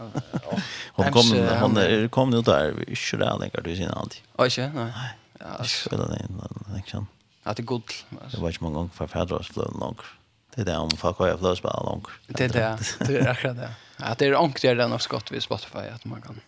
hon 0.96 1.12
kom 1.12 1.32
hon 1.60 1.76
är 1.76 2.08
kom 2.08 2.30
nu 2.30 2.40
där 2.42 2.72
vi 2.72 2.96
kör 2.96 3.18
där 3.18 3.38
länkar 3.38 3.60
du 3.60 3.76
sin 3.76 3.90
alltid. 3.90 4.22
Oj, 4.38 4.50
nej. 4.74 4.92
Ja, 5.40 5.64
spelar 5.64 6.08
den 6.08 6.40
den 6.72 6.82
kan. 6.82 7.06
At 7.44 7.56
det 7.56 7.64
er 7.64 7.70
god. 7.72 7.94
Det 8.10 8.40
var 8.40 8.52
ikke 8.52 8.64
mange 8.64 8.78
ganger 8.78 8.96
for 8.96 9.06
færdrådsbløven 9.06 9.80
langer. 9.80 10.10
Det 10.54 10.64
er 10.64 10.68
det 10.68 10.76
om 10.76 10.90
folk 10.98 11.22
har 11.22 11.38
fløsball 11.40 11.86
langer. 11.86 12.12
Det 12.28 12.46
er 12.48 12.54
det, 12.56 12.92
det 13.06 13.16
er 13.22 13.30
akkurat 13.32 13.56
det. 13.56 13.70
At 14.00 14.20
det 14.20 14.28
er 14.28 14.36
ordentligere 14.36 14.84
enn 14.84 14.98
skott 15.00 15.30
ved 15.32 15.44
Spotify, 15.44 15.86
at 15.88 16.04
man 16.08 16.22
kan 16.24 16.40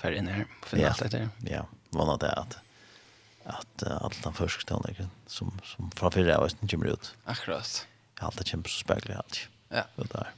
fære 0.00 0.20
inn 0.20 0.30
her 0.30 0.46
og 0.46 0.68
finne 0.70 0.90
alt 0.90 1.04
etter. 1.04 1.28
Ja, 1.48 1.64
vannet 1.96 2.24
det 2.24 2.34
at 2.36 2.60
at 3.50 3.82
alt 3.82 4.18
den 4.22 4.34
første 4.36 4.66
tonleggen 4.68 5.08
som, 5.26 5.48
som 5.66 5.88
fra 5.96 6.10
fyrre 6.14 6.36
av 6.36 6.44
Østen 6.46 6.68
kommer 6.70 6.92
ut. 6.92 7.08
Akkurat. 7.26 7.80
Jeg 8.14 8.22
har 8.22 8.28
alltid 8.30 8.52
kjempet 8.52 8.70
så 8.70 8.82
spekler 8.84 9.16
jeg. 9.16 9.46
Ja. 9.72 9.84
Det 9.96 10.10
der. 10.12 10.28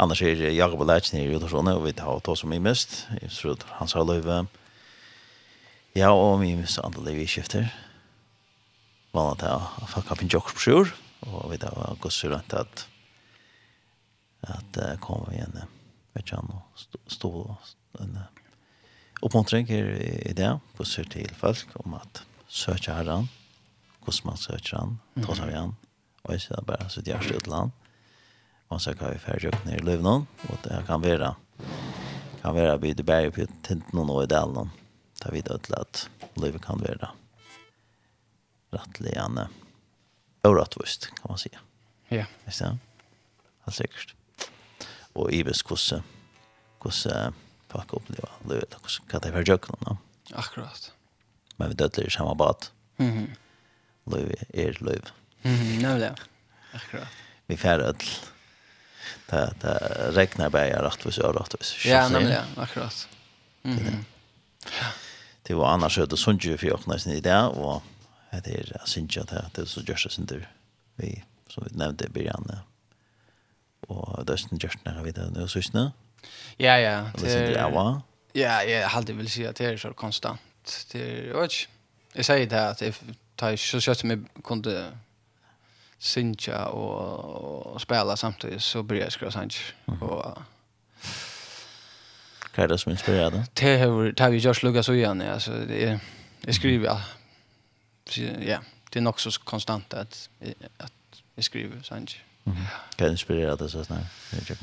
Annars 0.00 0.22
er 0.22 0.44
Jakob 0.52 0.84
og 0.84 0.86
Leitjen 0.86 1.18
i 1.18 1.34
Udorsone, 1.34 1.74
og 1.74 1.88
vi 1.88 1.94
tar 1.96 2.20
oss 2.20 2.44
som 2.44 2.52
i 2.52 2.60
mest. 2.62 3.02
Jeg 3.18 3.32
tror 3.34 3.66
han 3.80 3.90
sa 3.90 4.04
løyve. 4.04 4.44
Ja 4.44 4.59
Ja, 5.98 6.12
og 6.14 6.36
vi 6.38 6.52
minst 6.54 6.78
andre 6.78 7.02
liv 7.08 7.24
i 7.24 7.26
skifter. 7.26 7.66
Vannet 9.10 9.40
til 9.42 9.50
å 9.50 9.88
fucka 9.90 10.14
opp 10.14 10.20
en 10.22 10.30
jokk 10.30 10.52
på 10.54 10.62
sjur, 10.62 10.92
og 11.26 11.48
vi 11.50 11.58
da 11.58 11.72
var 11.74 11.96
gått 11.98 12.14
så 12.14 12.30
rundt 12.30 12.54
at 12.54 12.84
at 14.46 14.78
uh, 14.78 14.94
kom 15.02 15.26
vi 15.26 15.36
igjen, 15.36 15.58
vet 16.14 16.22
ikke 16.22 16.38
han, 16.38 16.52
og 16.54 17.10
stå 17.10 17.30
en 18.00 18.14
oppmuntring 19.20 19.66
i 19.68 20.32
det, 20.32 20.52
gått 20.78 20.88
så 20.88 21.04
til 21.10 21.34
folk 21.36 21.74
om 21.82 21.98
at 21.98 22.22
søke 22.46 22.94
herran, 22.94 23.26
hvordan 24.06 24.30
man 24.30 24.40
søker 24.40 24.78
han, 24.78 24.96
ta 25.20 25.36
seg 25.36 25.52
igjen, 25.52 25.74
og 26.22 26.36
ikke 26.38 26.64
bare 26.70 26.88
sitt 26.94 27.10
hjerte 27.10 27.34
ut 27.34 27.44
til 27.44 27.56
han. 27.58 27.74
Man 28.70 28.80
søker 28.80 29.10
vi 29.10 29.20
ferdig 29.26 29.50
opp 29.50 29.66
ned 29.66 29.82
i 29.82 29.86
løvnån, 29.90 30.28
og 30.48 30.62
det 30.64 30.84
kan 30.86 31.02
være, 31.02 31.34
kan 32.40 32.56
være 32.56 32.78
bygd 32.80 33.02
i 33.02 33.08
berg 33.10 33.34
på 33.34 33.50
tinten 33.66 34.06
og 34.06 34.22
i 34.22 34.30
delen, 34.30 34.70
ta 35.20 35.30
vid 35.30 35.50
ödla 35.50 35.76
att 35.76 36.08
livet 36.34 36.62
kan 36.62 36.78
vara 36.78 37.10
rattligande 38.70 39.48
orättvist 40.42 41.06
kan 41.06 41.26
man 41.28 41.38
säga. 41.38 41.58
Ja. 42.08 42.24
Visst 42.44 42.60
är 42.60 42.78
det? 43.64 43.72
säkert. 43.72 44.14
Och 45.12 45.32
i 45.32 45.42
vis 45.42 45.62
kusse 45.62 46.02
kusse 46.80 47.32
folk 47.68 47.92
uppleva 47.92 48.28
livet 48.48 48.74
och 48.74 48.82
kusse 48.82 49.02
katta 49.08 49.32
för 49.32 49.48
jöklarna. 49.48 49.98
Akkurat. 50.32 50.92
Men 51.56 51.68
vi 51.68 51.74
dödlar 51.74 52.06
i 52.06 52.10
samma 52.10 52.34
bad. 52.34 52.66
Mm 52.96 53.12
-hmm. 53.12 53.28
Livet 54.16 54.42
är 54.54 54.84
liv. 54.84 55.02
Mm 55.42 55.56
-hmm. 55.56 55.98
Det. 55.98 56.16
Akkurat. 56.72 57.08
Vi 57.46 57.56
färd 57.56 57.80
ödl. 57.80 58.06
Det, 59.26 59.54
det 59.60 60.10
regnar 60.12 60.50
bara 60.50 60.86
rättvis 60.86 61.18
och 61.18 61.34
rättvis. 61.34 61.86
Ja, 61.86 62.08
nämligen. 62.08 62.44
Akkurat. 62.56 63.08
Mm 63.62 63.78
-hmm. 63.78 63.84
Det. 63.84 64.04
Ja 64.80 64.86
det 65.42 65.54
var 65.54 65.68
annars 65.68 65.94
så 65.94 66.06
det 66.06 66.16
sånt 66.16 66.44
ju 66.44 66.56
för 66.56 66.74
öppnas 66.74 67.06
i 67.06 67.20
där 67.20 67.48
och 67.48 67.82
det 68.30 68.50
är 68.50 68.82
synd 68.84 69.18
att 69.18 69.54
det 69.54 69.62
är 69.62 69.66
så 69.66 69.80
just 69.80 70.12
sen 70.12 70.22
inte 70.22 70.46
vi 70.96 71.24
som 71.48 71.64
vi 71.70 71.78
nämnde 71.78 72.04
i 72.04 72.08
början 72.08 72.52
och 73.80 74.24
det 74.24 74.32
är 74.32 74.36
synd 74.36 74.62
just 74.62 74.84
när 74.84 75.02
vi 75.02 75.10
där 75.10 75.30
nu 75.30 75.48
så 75.48 75.62
snä 75.62 75.92
ja 76.56 76.78
ja 76.78 77.10
det 77.20 77.32
är 77.32 77.58
ja 77.58 78.02
ja 78.32 78.62
jag 78.62 78.88
hade 78.88 79.12
väl 79.12 79.30
säga 79.30 79.50
att 79.50 79.56
det 79.56 79.64
är 79.64 79.76
så 79.76 79.92
konstant. 79.92 80.40
Det 80.92 81.34
oj 81.34 81.48
jag 82.12 82.24
säger 82.24 82.46
det 82.46 82.68
att 82.68 82.82
if 82.82 83.02
tar 83.34 83.56
så 83.56 83.80
kött 83.80 83.98
som 83.98 84.10
jag 84.10 84.24
kunde 84.44 84.92
synja 85.98 86.66
och, 86.66 87.72
och 87.72 87.80
spela 87.80 88.16
samtidigt 88.16 88.62
så 88.62 88.82
börjar 88.82 89.02
jag 89.02 89.12
skriva 89.12 89.32
sanch 89.32 89.74
och 90.00 90.38
Hva 92.54 92.64
er 92.64 92.72
det 92.72 92.80
som 92.82 92.92
inspirerer 92.92 93.30
deg? 93.30 93.50
Det 93.58 93.78
har, 93.78 94.00
det 94.10 94.20
har 94.20 94.30
vi 94.30 94.40
gjort 94.42 94.62
lukket 94.62 94.84
så 94.84 94.92
igjen, 94.92 95.22
altså, 95.22 95.52
det 95.68 95.82
er, 95.86 95.98
jeg 96.46 96.54
skriver, 96.54 96.86
ja. 96.90 96.96
Så, 98.10 98.26
ja, 98.42 98.58
det 98.90 98.98
er 98.98 99.04
nok 99.06 99.20
så 99.22 99.30
konstant 99.46 99.94
at, 99.94 100.28
at 100.80 100.92
jeg 101.36 101.44
skriver, 101.44 101.82
sant? 101.82 102.16
Mm 102.44 102.52
-hmm. 102.52 102.66
Hva 102.98 103.10
inspirerer 103.10 103.56
deg 103.56 103.70
så 103.70 103.84
snart? 103.84 104.06
Jeg 104.32 104.56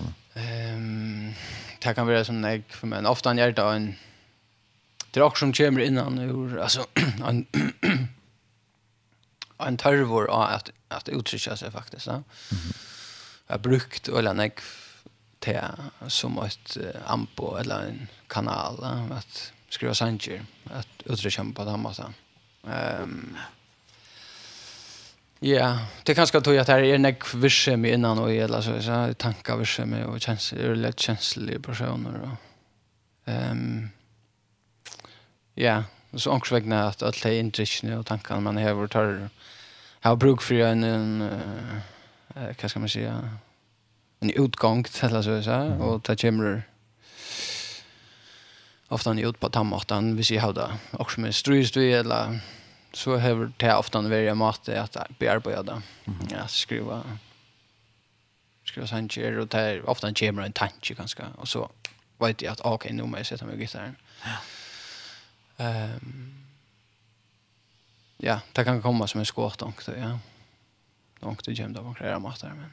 um, 0.75 1.35
det 1.83 1.95
kan 1.95 2.07
være 2.07 2.25
som 2.25 2.45
jeg, 2.45 2.63
for 2.69 2.87
meg, 2.87 3.05
ofte 3.05 3.29
han 3.29 3.37
gjør 3.37 3.51
det 3.51 3.75
en, 3.75 3.97
det 5.13 5.21
er 5.21 5.25
også 5.25 5.39
som 5.39 5.53
kommer 5.53 5.83
innan, 5.83 6.29
ur, 6.29 6.61
altså, 6.61 6.85
en, 7.29 7.47
en 9.67 9.77
tørvor 9.77 10.27
av 10.29 10.55
at, 10.55 10.71
at 10.91 11.09
uttrykker 11.09 11.55
seg 11.55 11.71
faktisk, 11.71 12.07
ja. 12.07 12.17
Mm 12.17 12.23
-hmm. 12.49 12.75
Jeg 13.47 13.53
har 13.53 13.57
brukt, 13.57 14.07
eller 14.07 14.33
nekv, 14.33 14.63
te 15.39 15.61
som 16.07 16.37
ett 16.37 16.77
ampo 17.05 17.55
eller 17.57 17.79
en 17.79 18.07
kanal 18.27 18.83
att 19.11 19.51
skriva 19.69 19.93
sanger 19.93 20.45
att 20.63 20.87
utrekämpa 21.05 21.63
på 21.63 21.71
den 21.71 21.79
måten. 21.79 22.13
Ehm 22.67 23.37
Ja, 25.39 25.79
det 26.03 26.15
kanske 26.15 26.41
tog 26.41 26.57
att 26.57 26.67
det 26.67 26.73
är 26.73 26.97
nek 26.97 27.33
visse 27.33 27.77
med 27.77 27.93
innan 27.93 28.19
och 28.19 28.31
eller 28.31 28.61
så 28.61 28.81
så 28.81 29.13
tankar 29.13 29.57
visse 29.57 29.85
med 29.85 30.05
och 30.05 30.21
känns 30.21 30.53
är 30.53 30.75
lätt 30.75 30.99
känsliga 30.99 31.59
personer 31.59 32.21
och 32.21 32.37
ehm 33.25 33.89
ja, 35.55 35.83
så 36.13 36.31
också 36.31 36.55
vägna 36.55 36.87
att 36.87 37.03
att 37.03 37.23
det 37.23 37.39
inte 37.39 37.95
och 37.97 38.05
tankarna 38.05 38.41
man 38.41 38.57
har 38.57 38.87
tar 38.87 39.29
har 40.01 40.15
bruk 40.15 40.41
för 40.41 40.55
en 40.55 40.83
en 40.83 41.21
eh 41.21 42.55
vad 42.61 42.69
ska 42.69 42.79
man 42.79 42.89
säga 42.89 43.37
en 44.19 44.29
utgång 44.29 44.83
till 44.83 45.09
så 45.09 45.43
så 45.43 45.51
mm. 45.51 45.81
och 45.81 46.03
ta 46.03 46.15
chimmer 46.15 46.63
ofta 48.87 49.13
ni 49.13 49.21
ut 49.21 49.39
på 49.39 49.49
tammartan 49.49 50.15
vi 50.15 50.23
ser 50.23 50.39
hur 50.39 50.53
det 50.53 50.77
också 50.91 51.21
med 51.21 51.35
strust 51.35 51.77
vi 51.77 51.93
eller 51.93 52.39
så 52.93 53.17
har 53.17 53.51
det 53.57 53.75
ofta 53.75 53.99
en 53.99 54.09
väldigt 54.09 54.37
mat 54.37 54.69
att 54.69 55.19
bearbeta 55.19 55.63
det 55.63 55.81
ja 56.31 56.47
skriva 56.47 57.03
skriva 58.65 58.87
sanger 58.87 59.37
och 59.39 59.47
det 59.47 59.81
ofta 59.81 60.07
en 60.07 60.13
kommer 60.13 60.43
en 60.43 60.51
tanke 60.51 60.93
ganska 60.93 61.27
och 61.37 61.47
så 61.47 61.69
vet 62.17 62.41
jag 62.41 62.51
att 62.51 62.61
okej 62.61 62.93
nu 62.93 63.03
måste 63.03 63.19
jag 63.19 63.27
sätta 63.27 63.45
mig 63.45 63.55
i 63.55 63.59
gitarren 63.59 63.95
ja. 64.23 64.37
Um, 65.59 66.45
ja 68.17 68.39
det 68.51 68.63
kan 68.63 68.81
komma 68.81 69.07
som 69.07 69.19
en 69.19 69.25
skårdonk 69.25 69.81
ja. 69.87 70.19
Donk 71.19 71.45
det 71.45 71.55
kommer 71.55 71.69
då 71.69 71.81
man 71.81 71.95
kräver 71.95 72.19
mat 72.19 72.41
där 72.41 72.49
men 72.49 72.71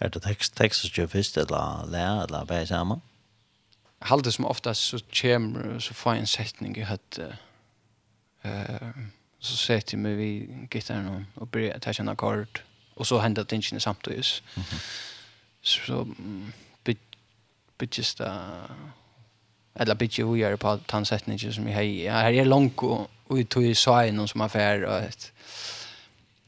Er 0.00 0.08
det 0.08 0.22
tekst, 0.22 0.56
tekst 0.56 0.80
som 0.80 0.90
gjør 0.90 1.06
først, 1.06 1.36
eller 1.36 1.86
lærer, 1.90 2.22
eller 2.22 2.44
bare 2.44 2.66
sammen? 2.66 3.02
Jeg 4.00 4.08
halde 4.08 4.32
som 4.32 4.44
ofta 4.44 4.74
så 4.74 5.02
kommer, 5.20 5.78
så 5.78 5.94
får 5.94 6.12
jeg 6.12 6.20
en 6.20 6.26
setning 6.26 6.76
i 6.78 6.80
høyde. 6.80 7.36
Uh, 8.44 8.90
så 9.38 9.56
sätter 9.56 9.94
jag 9.94 10.02
mig 10.02 10.14
vid 10.14 10.68
gitarren 10.70 11.26
och 11.34 11.46
börjar 11.46 11.78
ta 11.78 11.90
at 11.90 11.98
jeg 11.98 12.46
Och 12.94 13.06
så 13.06 13.18
händer 13.18 13.44
det 13.44 13.56
inte 13.56 13.68
tingene 13.68 13.80
samtidig. 13.80 14.24
Mm 14.56 14.64
-hmm. 14.64 14.80
Så 15.62 16.06
bygges 17.78 18.14
det 18.14 18.40
eller 19.74 19.94
bygge 19.94 20.24
vi 20.24 20.38
gjør 20.38 20.56
på 20.56 20.80
tansetninger 20.88 21.52
som 21.52 21.68
jag 21.68 21.74
har. 21.74 22.22
Her 22.22 22.40
er 22.40 22.44
langt 22.44 22.82
og 22.82 23.10
ut 23.30 23.56
i 23.56 23.74
søgnen 23.74 24.28
som 24.28 24.40
affär. 24.40 24.84
Och, 24.84 25.02
Og 25.02 25.12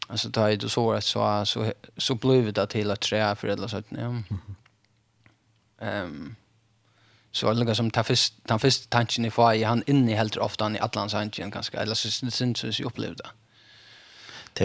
alltså 0.07 0.31
ta 0.31 0.51
i 0.51 0.57
det 0.57 0.69
såret 0.69 1.05
så 1.05 1.45
så 1.47 1.73
så 1.97 2.15
blev 2.15 2.53
det 2.53 2.66
till 2.66 2.91
att 2.91 3.01
trä 3.01 3.37
för 3.37 3.49
eller 3.49 3.69
så 3.69 3.83
ja. 3.89 4.23
Ehm 5.81 6.37
så 7.37 7.49
alltså 7.49 7.74
som 7.74 7.91
tafist 7.91 8.35
den 8.43 8.59
första 8.59 8.87
tanken 8.89 9.24
i 9.24 9.31
fai 9.31 9.62
han 9.62 9.83
inne 9.87 10.16
helt 10.16 10.37
ofta 10.37 10.65
han 10.65 10.77
i 10.77 10.81
Atlantis 10.81 11.12
tanken 11.12 11.51
ganska 11.51 11.83
eller 11.83 11.95
så 11.95 12.11
syns 12.11 12.59
så 12.59 12.66
jag 12.66 12.87
upplevde. 12.87 13.24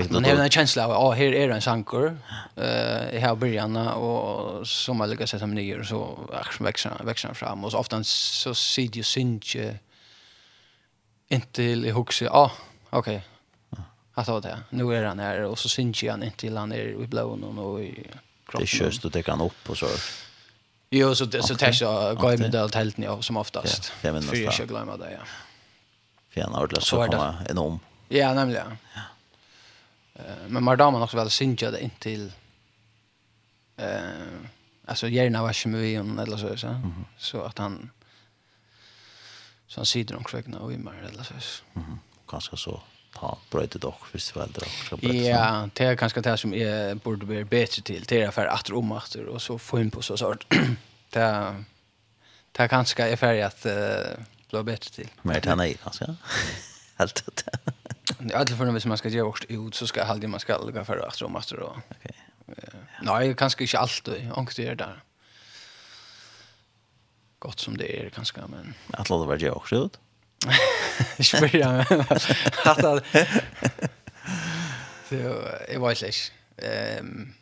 Man 0.10 0.26
har 0.26 0.32
en 0.32 0.50
känsla 0.50 0.88
av 0.88 0.92
att 0.92 1.18
här 1.18 1.34
är 1.34 1.50
en 1.50 1.62
sankor. 1.62 2.18
Eh 2.56 3.20
här 3.22 3.36
början 3.36 3.78
och 3.78 4.68
som 4.68 4.98
man 4.98 5.10
lägger 5.10 5.26
sig 5.26 5.40
som 5.40 5.56
nyer 5.56 5.84
så 5.84 6.30
växer 6.60 7.04
växer 7.04 7.34
fram 7.34 7.64
och 7.64 7.72
så 7.72 7.78
ofta 7.78 8.04
så 8.04 8.54
ser 8.56 8.98
ju 8.98 9.04
synge 9.04 9.80
inte 11.28 11.64
i 11.64 11.92
huxa. 11.92 12.26
Ja, 12.26 12.52
okej 12.90 13.24
att 14.22 14.28
ha 14.28 14.40
det. 14.40 14.60
Nu 14.70 14.96
är 14.96 15.04
han 15.04 15.20
här 15.20 15.42
och 15.42 15.60
så 15.60 15.70
syns 15.70 16.04
ju 16.04 16.10
han 16.10 16.24
inte 16.24 16.38
till 16.38 16.58
han 16.58 16.72
är 16.72 17.04
i 17.04 17.08
blån 17.08 17.60
och 17.60 17.82
i 17.82 17.94
kroppen. 18.46 18.60
Det 18.60 18.68
körs 18.68 19.00
du 19.00 19.10
täcker 19.10 19.32
han 19.32 19.42
upp 19.42 19.70
och 19.70 19.78
så. 19.78 19.88
Jo, 20.90 21.16
så 21.16 21.26
det 21.26 21.44
så 21.44 21.56
tar 21.56 21.74
jag 21.82 22.18
går 22.18 22.38
med 22.38 22.56
allt 22.56 22.76
helt 22.76 22.98
ner 22.98 23.22
som 23.22 23.38
oftast. 23.38 23.94
Ja, 24.02 24.14
men 24.14 24.22
för 24.24 24.36
jag 24.36 24.68
glömmer 24.68 24.98
det, 24.98 25.12
ja. 25.12 25.20
För 26.30 26.42
han 26.42 26.68
det 26.68 26.82
så 26.82 27.06
komma 27.08 27.36
enorm. 27.50 27.80
Ja, 28.10 28.34
nämligen. 28.34 28.78
Ja. 28.96 29.02
Eh 30.14 30.48
Men 30.48 30.64
Mardaman 30.64 31.02
också 31.02 31.18
väl 31.18 31.30
syns 31.30 31.64
ju 31.64 31.72
det 31.72 31.82
inte 31.82 32.00
till 32.00 32.32
eh 33.78 33.88
alltså 34.86 35.08
gärna 35.08 35.42
var 35.42 35.54
kemi 35.54 35.96
eller 35.96 36.38
så 36.38 36.58
så 36.58 36.82
så 37.18 37.42
att 37.42 37.58
han 37.58 37.90
så 39.68 39.80
han 39.80 39.86
sitter 39.86 40.16
omkring 40.16 40.56
och 40.56 40.74
i 40.74 40.78
mer 40.78 41.10
eller 41.10 41.24
så. 41.24 41.34
Mhm. 41.74 42.00
Kanske 42.28 42.58
så 42.58 42.82
ha 43.16 43.38
bröjt 43.50 43.76
ett 43.76 43.84
och 43.84 44.08
visst 44.12 44.36
väl 44.36 44.52
det 44.52 45.28
Ja, 45.28 45.70
det 45.74 45.84
är 45.86 45.96
kanske 45.96 46.22
det 46.22 46.38
som 46.38 46.54
är 46.54 46.96
borde 46.96 47.26
bli 47.26 47.44
bättre 47.44 47.82
till. 47.82 48.04
Det 48.08 48.22
är 48.22 48.32
för 48.32 48.46
att 48.46 48.72
om 48.72 48.92
att 48.92 49.16
och 49.16 49.42
så 49.42 49.60
få 49.60 49.80
in 49.80 49.92
på 49.92 50.02
så 50.02 50.18
sort. 50.18 50.46
det 51.10 51.56
det 52.52 52.68
kanske 52.68 53.04
är 53.04 53.16
färg 53.16 53.42
att 53.42 53.66
uh, 53.66 53.74
bli 54.50 54.64
bättre 54.64 54.92
till. 54.92 55.10
Men 55.22 55.34
det 55.42 55.50
är 55.50 55.56
nej 55.56 55.78
kanske. 55.84 56.16
Helt 56.96 57.26
det. 57.36 57.60
Det 58.20 58.34
är 58.34 58.38
alltid 58.38 58.58
för 58.58 58.66
när 58.66 58.88
man 58.88 58.98
ska 58.98 59.10
ge 59.10 59.22
vårt 59.22 59.46
ut 59.50 59.76
så 59.76 59.88
ska 59.88 60.04
halda 60.04 60.28
man 60.28 60.40
ska 60.40 60.58
lägga 60.58 60.86
för 60.86 60.98
att 60.98 61.22
om 61.22 61.36
att 61.36 61.52
och 61.52 61.78
Okej. 61.90 62.16
Nej, 63.02 63.36
kanske 63.36 63.64
inte 63.64 63.80
alltid. 63.80 64.32
Angst 64.36 64.60
är 64.60 64.76
där. 64.76 65.04
Gott 67.40 67.60
som 67.60 67.78
det 67.78 68.06
är 68.06 68.10
kanske 68.10 68.42
men. 68.48 68.74
Att 68.92 69.10
låta 69.10 69.26
vara 69.26 69.38
jag 69.38 69.58
också 69.58 69.76
ut. 69.76 70.00
Spyrja 71.20 71.86
men 71.90 72.02
att 72.66 73.04
det. 73.12 73.28
jag 75.74 75.80
vet 75.80 76.02
inte. 76.02 76.68
Ehm 76.68 77.34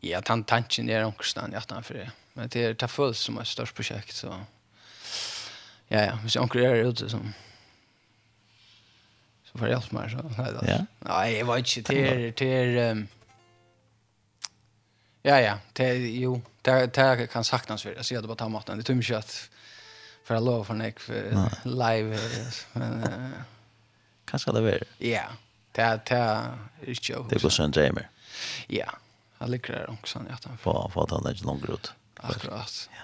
ja, 0.00 0.22
tan 0.22 0.44
tanken 0.44 0.88
är 0.88 1.00
någonstans 1.00 1.52
i 1.52 1.56
attan 1.56 1.82
för 1.82 1.94
det. 1.94 2.10
Men 2.32 2.48
det 2.48 2.64
är 2.64 2.74
ta 2.74 2.88
fullt 2.88 3.16
som 3.16 3.38
ett 3.38 3.48
störst 3.48 3.74
projekt 3.74 4.14
så 4.14 4.40
ja 5.88 6.04
ja, 6.04 6.18
hvis 6.22 6.36
onkel 6.36 6.64
är 6.64 6.74
ute 6.74 7.10
som 7.10 7.32
så 9.44 9.58
får 9.58 9.68
jag 9.68 9.80
hjälpa 9.80 10.00
mig 10.00 10.10
så. 10.10 10.42
Nej 10.42 10.52
då. 10.52 10.66
Ja. 10.66 10.86
Nej, 10.98 11.38
jag 11.38 11.54
vet 11.54 11.76
inte 11.76 11.94
Det 11.94 12.32
till 12.32 12.78
ehm 12.78 13.08
Ja 15.22 15.40
ja, 15.40 15.58
det 15.72 15.94
jo, 15.96 16.42
det 16.62 16.94
det 16.94 17.26
kan 17.32 17.44
saknas 17.44 17.82
för. 17.82 17.94
Alltså 17.94 18.14
jag 18.14 18.22
det 18.22 18.28
bara 18.28 18.36
ta 18.36 18.48
maten. 18.48 18.78
Det 18.78 18.82
tror 18.84 18.96
mig 18.96 19.14
att 19.14 19.50
för 20.26 20.34
att 20.34 20.42
lova 20.42 20.64
för 20.64 20.74
nek 20.74 21.00
för 21.00 21.50
live 21.64 22.18
men 22.72 23.04
uh, 23.04 23.30
kanske 24.24 24.52
det 24.52 24.72
är 24.72 24.82
ja 24.98 25.24
det 25.72 26.00
det 26.06 26.14
är 26.14 26.86
ju 26.86 26.94
det 27.30 27.42
går 27.42 27.50
sen 27.50 27.70
dreamer 27.70 28.08
ja 28.66 28.90
jag 29.38 29.50
ligger 29.50 29.74
där 29.74 29.90
också 29.90 30.18
när 30.18 30.30
jag 30.30 30.40
tar 30.40 30.56
på 30.62 30.90
för 30.94 31.02
att 31.02 31.10
han 31.10 31.26
är 31.26 31.44
långt 31.44 31.68
ut. 31.68 31.92
Akkurat. 32.14 32.90
Ja. 32.92 33.02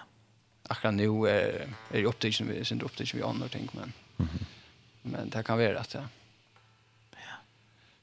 Akkurat 0.68 0.94
nu 0.94 1.28
är 1.28 1.68
är 1.90 1.98
ju 1.98 2.06
optiken 2.06 2.48
vi 2.48 2.64
sen 2.64 2.82
optiken 2.82 3.20
vi 3.20 3.26
andra 3.26 3.48
ting 3.48 3.68
men 3.72 3.92
mm 4.18 4.28
men 5.02 5.30
det 5.30 5.42
kan 5.42 5.58
vara 5.58 5.80
att 5.80 5.94
ja. 5.94 6.04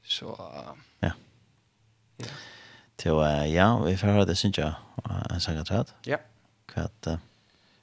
Så 0.03 0.35
ja. 0.99 1.11
ja. 2.17 2.25
Til, 2.95 3.11
ja, 3.53 3.83
vi 3.83 3.97
får 3.97 4.07
höra 4.07 4.25
det, 4.25 4.35
synes 4.35 4.57
Jag 4.57 4.73
en 5.29 5.41
sangatrat. 5.41 5.93
Ja. 6.05 6.17
Kvart. 6.65 7.07
er? 7.07 7.17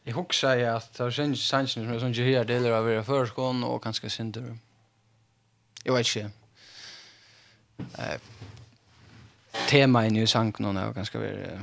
Jag 0.09 0.15
huxar 0.15 0.57
ju 0.57 0.65
att 0.65 0.95
det 0.95 1.12
känns 1.12 1.49
sansen 1.49 1.85
som 1.85 1.93
jag 1.93 2.01
som 2.01 2.12
gör 2.12 2.45
delar 2.45 2.70
av 2.70 2.91
era 2.91 3.05
förskon 3.05 3.65
och 3.65 3.83
ganska 3.83 4.11
synder. 4.11 4.59
Jag 5.85 5.95
vet 5.95 6.16
inte. 6.16 6.31
Eh 7.99 8.20
tema 9.69 10.07
i 10.07 10.11
ny 10.11 10.27
sank 10.27 10.59
någon 10.59 10.77
är 10.77 10.93
ganska 10.93 11.19
väl 11.19 11.59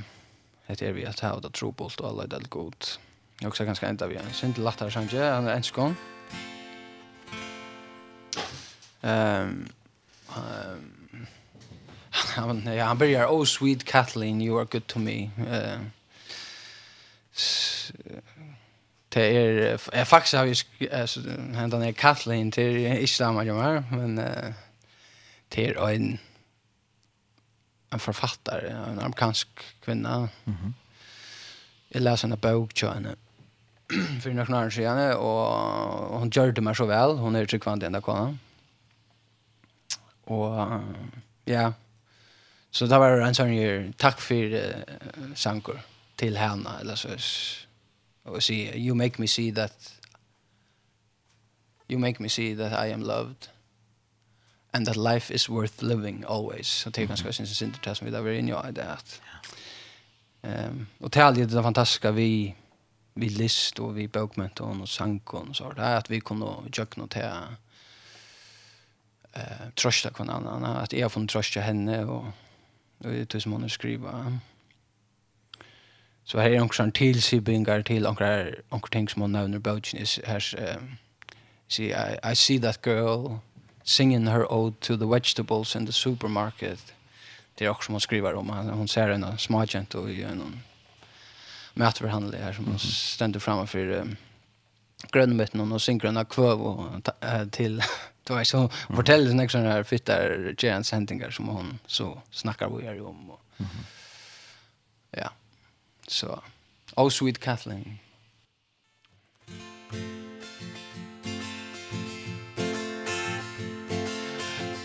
heter 0.66 0.92
vi 0.92 1.06
att 1.06 1.20
ha 1.20 1.40
det 1.40 1.50
tro 1.50 1.74
på 1.74 1.84
allt 1.84 2.00
och 2.00 2.10
alla 2.10 2.28
det 2.28 2.50
gott. 2.50 3.00
Jag 3.40 3.48
också 3.48 3.66
ganska 3.66 3.88
ända 3.88 4.08
vi. 4.08 4.20
Synd 4.34 4.58
lättare 4.58 4.92
sank 4.92 5.14
jag 5.14 5.34
han 5.34 5.48
är 5.48 5.56
enskon. 5.56 5.96
Ehm 9.02 9.70
ehm 10.36 11.28
han 12.10 12.68
han 12.68 12.98
börjar 12.98 13.28
oh 13.28 13.46
sweet 13.46 13.84
Kathleen 13.84 14.42
you 14.42 14.60
are 14.60 14.68
good 14.72 14.88
to 14.88 15.00
me. 15.00 15.30
Eh 15.52 15.80
det 19.14 19.38
är 19.38 19.80
jag 19.94 20.08
faktiskt 20.08 20.34
har 20.34 20.46
ju 20.46 20.56
hända 21.54 21.78
ner 21.78 21.92
Kathleen 21.92 22.52
till 22.52 22.78
Islam 22.78 23.38
och 23.38 23.46
mer 23.46 23.84
men 23.92 24.22
till 25.50 25.78
en 25.78 26.20
en 27.94 28.00
författare 28.00 28.70
en 28.70 29.00
amerikansk 29.00 29.48
kvinna. 29.80 30.30
Mhm. 30.44 30.74
Jag 31.90 32.02
läste 32.02 32.28
en 32.28 32.40
bok 32.40 32.74
tror 32.74 32.90
henne 32.90 33.16
för 34.22 34.32
några 34.32 34.66
år 34.66 34.70
sedan 34.70 35.18
och 35.18 36.20
hon 36.20 36.30
gjorde 36.30 36.62
mig 36.62 36.76
så 36.76 36.86
väl. 36.86 37.18
Hon 37.18 37.36
är 37.36 37.46
tryckvand 37.46 37.82
den 37.82 37.88
enda 37.88 38.02
konan. 38.02 38.40
Och 40.24 40.82
ja. 41.46 41.74
Så 42.72 42.86
där 42.86 43.00
var 43.00 43.12
det 43.12 43.26
en 43.26 43.36
sån 43.36 43.48
här 43.48 43.94
tack 43.98 44.22
för 44.22 44.54
uh, 44.54 45.34
sankor 45.36 45.82
till 46.16 46.38
henne 46.38 46.70
eller 46.82 46.96
så 46.96 47.10
or 48.26 48.40
see 48.40 48.78
you 48.78 48.96
make 48.96 49.22
me 49.22 49.28
see 49.28 49.52
that 49.52 49.94
you 51.88 52.00
make 52.00 52.20
me 52.20 52.30
see 52.30 52.56
that 52.56 52.72
I 52.86 52.94
am 52.94 53.02
loved 53.02 53.50
and 54.72 54.86
that 54.86 54.96
life 54.96 55.34
is 55.34 55.50
worth 55.50 55.82
living 55.82 56.26
always. 56.28 56.68
Så 56.68 56.90
det 56.90 57.02
är 57.02 57.06
ganska 57.06 57.34
syns 57.34 57.60
det 57.60 57.66
inte 57.66 57.90
det 57.90 57.96
som 57.96 58.06
vi 58.06 58.12
där 58.12 58.28
är 58.28 58.34
inne 58.34 58.70
i 58.70 58.72
det 58.72 58.92
att. 58.92 59.22
Ehm 60.42 60.88
och 61.00 61.10
det 61.10 61.20
är 61.20 61.32
det 61.32 61.64
fantastiska 61.64 62.12
vi 62.12 62.56
vi 63.14 63.30
list 63.30 63.80
och 63.80 63.98
vi 63.98 64.08
bokmenton 64.08 64.82
och 64.82 64.90
sankon 64.90 65.54
så 65.54 65.72
där 65.72 65.96
att 65.96 66.10
vi 66.10 66.22
kunde 66.22 66.48
jökna 66.74 67.08
till 67.08 67.22
eh 69.34 69.70
trösta 69.76 70.10
kvar 70.10 70.28
annan 70.30 70.64
att 70.64 70.94
jag 70.94 71.12
får 71.12 71.28
trösta 71.28 71.60
henne 71.60 72.06
och 72.06 72.26
och 73.04 73.10
det 73.10 73.36
är 73.36 73.40
som 73.40 73.52
hon 73.52 73.70
skriver. 73.70 74.38
Så 76.26 76.40
här 76.40 76.50
är 76.50 76.62
också 76.62 76.84
en 76.84 76.92
tillsibingar 76.92 77.82
till 77.82 78.04
några 78.04 78.44
några 78.70 78.88
ting 78.92 79.10
som 79.10 79.22
hon 79.22 79.32
nämner 79.32 79.60
Belgian 79.60 80.04
is 80.04 80.20
has 80.28 80.56
um, 80.58 80.98
see 81.68 81.86
I, 81.86 82.32
I 82.32 82.36
see 82.36 82.60
that 82.60 82.86
girl 82.86 83.38
singing 83.84 84.28
her 84.28 84.54
ode 84.54 84.76
to 84.80 84.98
the 84.98 85.06
vegetables 85.06 85.76
in 85.76 85.86
the 85.86 85.92
supermarket. 85.92 86.94
Det 87.56 87.66
är 87.66 87.70
också 87.70 87.86
som 87.86 87.94
hon 87.94 88.02
skriver 88.02 88.34
om. 88.34 88.50
Hon 88.50 88.88
ser 88.88 89.10
en 89.10 89.38
smågent 89.38 89.96
och 89.96 90.12
gör 90.12 90.36
någon 90.36 90.60
mätförhandling 91.74 92.42
här 92.42 92.54
som 92.54 92.66
hon 92.66 92.80
ständer 92.80 93.40
framför 93.40 93.90
um, 93.90 94.16
grönmöten 95.12 95.72
och 95.72 95.82
synkrona 95.82 96.26
kvöv 96.26 96.62
och 96.62 97.10
till 97.52 97.82
då 98.24 98.36
är 98.36 98.44
så 98.44 98.70
fortäller 98.70 99.48
såna 99.48 99.72
här 99.72 99.84
fittar 99.84 100.56
Jens 100.60 100.92
Hentingar 100.92 101.30
som 101.30 101.48
hon 101.48 101.80
så 101.88 102.22
snackar 102.32 102.70
vi 102.70 103.00
om. 103.00 103.32
Och, 103.32 103.42
mm 103.58 103.72
-hmm 103.72 104.03
Så, 106.14 106.44
Oh 106.96 107.10
Sweet 107.10 107.40
Kathleen. 107.40 108.00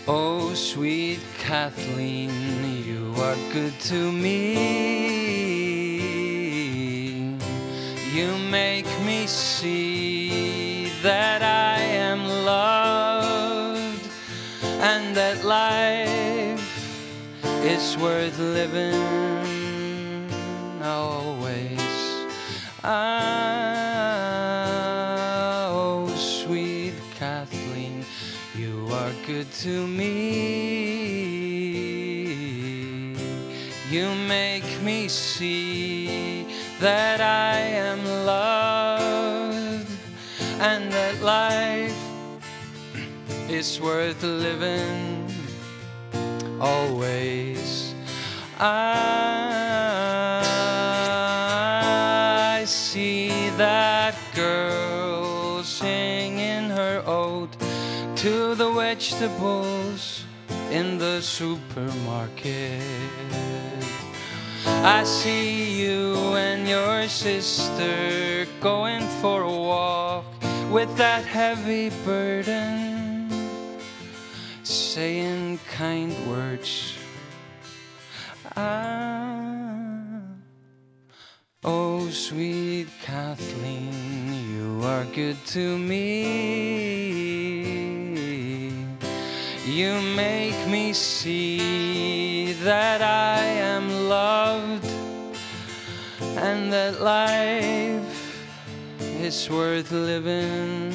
Oh 0.06 0.54
Sweet 0.54 1.20
Kathleen, 1.38 2.32
you 2.82 3.12
are 3.20 3.36
good 3.52 3.78
to 3.90 4.10
me. 4.10 4.54
You 8.14 8.38
make 8.50 8.88
me 9.04 9.26
see 9.26 10.88
that 11.02 11.42
I 11.42 11.78
am 11.82 12.26
loved 12.46 14.08
and 14.80 15.14
that 15.14 15.44
life 15.44 16.64
is 17.62 17.98
worth 17.98 18.38
living 18.38 19.37
always. 20.88 21.80
Oh, 22.82 22.98
sweet 26.16 26.94
Kathleen 27.18 28.04
You 28.56 28.88
are 28.92 29.12
good 29.26 29.50
to 29.64 29.86
me. 29.86 30.08
You 33.90 34.14
make 34.28 34.82
me 34.82 35.08
see 35.08 36.46
That 36.80 37.20
I 37.20 37.58
am 37.58 38.04
loved 38.26 39.90
And 40.60 40.92
that 40.92 41.22
life 41.22 41.96
Is 43.48 43.80
worth 43.80 44.22
living 44.22 45.26
Always. 46.60 47.94
I 48.58 50.47
to 58.18 58.56
the 58.56 58.68
vegetables 58.72 60.24
in 60.72 60.98
the 60.98 61.20
supermarket. 61.20 62.82
I 64.66 65.04
see 65.04 65.80
you 65.80 66.16
and 66.34 66.66
your 66.66 67.06
sister 67.06 68.44
going 68.60 69.06
for 69.22 69.42
a 69.42 69.48
walk 69.48 70.24
with 70.68 70.90
that 70.96 71.24
heavy 71.24 71.90
burden. 72.04 73.30
Saying 74.64 75.60
kind 75.70 76.12
words. 76.28 76.98
Ah 78.56 79.78
Oh 81.62 82.08
sweet 82.10 82.88
Kathleen 83.02 83.94
you 84.50 84.80
are 84.82 85.04
good 85.14 85.36
to 85.54 85.78
me 85.78 87.67
you 89.78 89.94
make 90.16 90.66
me 90.66 90.92
see 90.92 92.52
that 92.64 93.00
I 93.00 93.38
am 93.38 94.08
loved 94.08 94.84
and 96.36 96.72
that 96.72 97.00
life 97.00 98.50
is 98.98 99.48
worth 99.48 99.92
living 99.92 100.92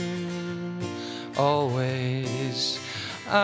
always. 1.37 2.77
I 3.29 3.39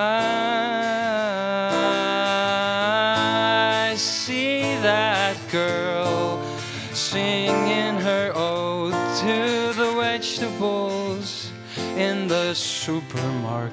see 3.96 4.76
that 4.90 5.38
girl 5.54 6.44
singing 6.92 7.96
her 7.96 8.34
ode 8.36 8.92
to 9.22 9.72
the 9.80 9.94
vegetables 9.96 11.50
in 11.96 12.28
the 12.28 12.54
supermarket. 12.54 13.70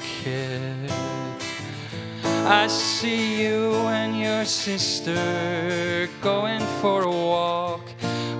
I 2.48 2.68
see 2.68 3.42
you 3.42 3.72
and 3.90 4.16
your 4.16 4.44
sister 4.44 6.08
Going 6.22 6.60
for 6.80 7.02
a 7.02 7.10
walk 7.10 7.82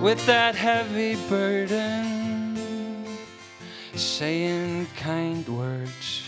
With 0.01 0.25
that 0.27 0.55
heavy 0.55 1.17
burden 1.27 3.05
Saying 3.93 4.87
kind 4.95 5.45
words. 5.49 6.23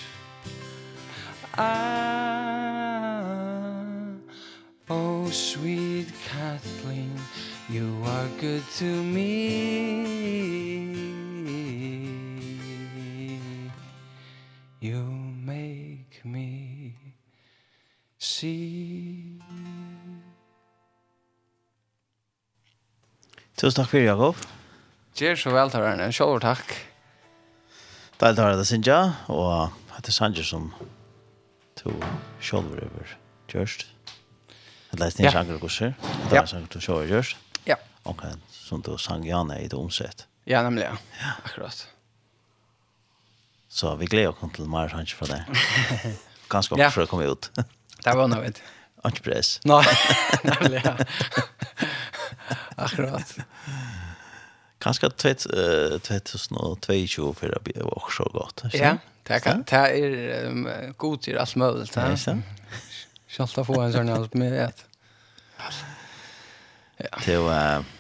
Ah 1.58 2.26
Oh 4.90 5.30
sweet 5.30 6.12
Kathleen 6.28 7.16
You 7.70 7.96
are 8.04 8.28
good 8.42 8.64
to 8.80 9.04
me. 9.04 10.19
si. 18.40 18.54
Tusen 23.60 23.82
takk 23.82 23.92
for 23.92 24.00
Jakob. 24.00 24.40
Gjør 25.20 25.36
så 25.36 25.52
vel, 25.52 25.72
tar 25.72 25.84
Tarane. 25.84 26.06
Sjål, 26.16 26.40
takk. 26.40 26.72
Deil 28.20 28.38
tar 28.38 28.56
det, 28.56 28.68
Sintja. 28.68 29.00
Og 29.32 29.74
det 29.98 30.14
er 30.14 30.16
Sanger 30.16 30.48
som 30.48 30.70
to 31.80 31.92
sjål 32.44 32.70
over 32.78 33.16
Gjørst. 33.52 33.86
Jeg 34.90 35.02
leste 35.02 35.24
inn 35.24 35.32
Sanger 35.34 35.58
og 35.58 35.66
Gosser. 35.66 35.96
Det 36.30 36.40
er 36.40 36.48
Sanger 36.48 36.72
til 36.72 36.86
sjål 36.86 37.02
over 37.02 37.12
Gjørst. 37.18 37.36
Ja. 37.68 37.76
Og 38.08 38.24
som 38.56 38.84
du 38.86 38.94
sang 38.98 39.28
Janne 39.28 39.60
i 39.60 39.68
det 39.68 39.76
omsett. 39.76 40.24
Ja, 40.48 40.64
nemlig. 40.64 40.88
Ja. 40.88 41.34
Akkurat. 41.44 41.84
Så 43.70 43.92
vi 44.00 44.08
gleder 44.08 44.32
oss 44.32 44.56
til 44.56 44.72
mer 44.72 44.88
Sanger 44.96 45.20
fra 45.20 45.34
det. 45.34 46.16
Ganske 46.50 46.80
opp 46.80 46.96
for 46.96 47.04
å 47.04 47.12
komme 47.12 47.28
ut. 47.28 47.52
Det 48.04 48.16
var 48.16 48.28
nog 48.28 48.46
ett. 48.46 48.62
Inte 49.06 49.22
press. 49.22 49.60
nemlig, 50.44 50.82
ja. 50.84 50.98
Akkurat. 52.76 53.38
Kanske 54.80 55.10
tvätt 55.10 55.48
tvätt 56.04 56.28
snå 56.28 56.78
22 57.08 57.34
för 57.34 57.56
att 57.56 57.64
bli 57.64 57.82
också 57.82 58.24
gott. 58.24 58.64
Ja, 58.74 58.98
det 59.24 59.40
kan 59.40 59.64
det 59.64 60.00
er 60.00 60.46
um, 60.48 60.68
god 60.98 61.18
til 61.22 61.38
alt 61.38 61.56
mulig. 61.56 61.90
Ja, 61.96 62.08
ikke 62.10 62.18
sen. 62.18 62.44
Schalt 63.30 63.60
få 63.66 63.82
en 63.82 63.94
sånn 63.94 64.10
allt 64.10 64.34
med 64.34 64.52
det. 64.52 64.72
Ja. 66.98 67.20
Till 67.22 67.46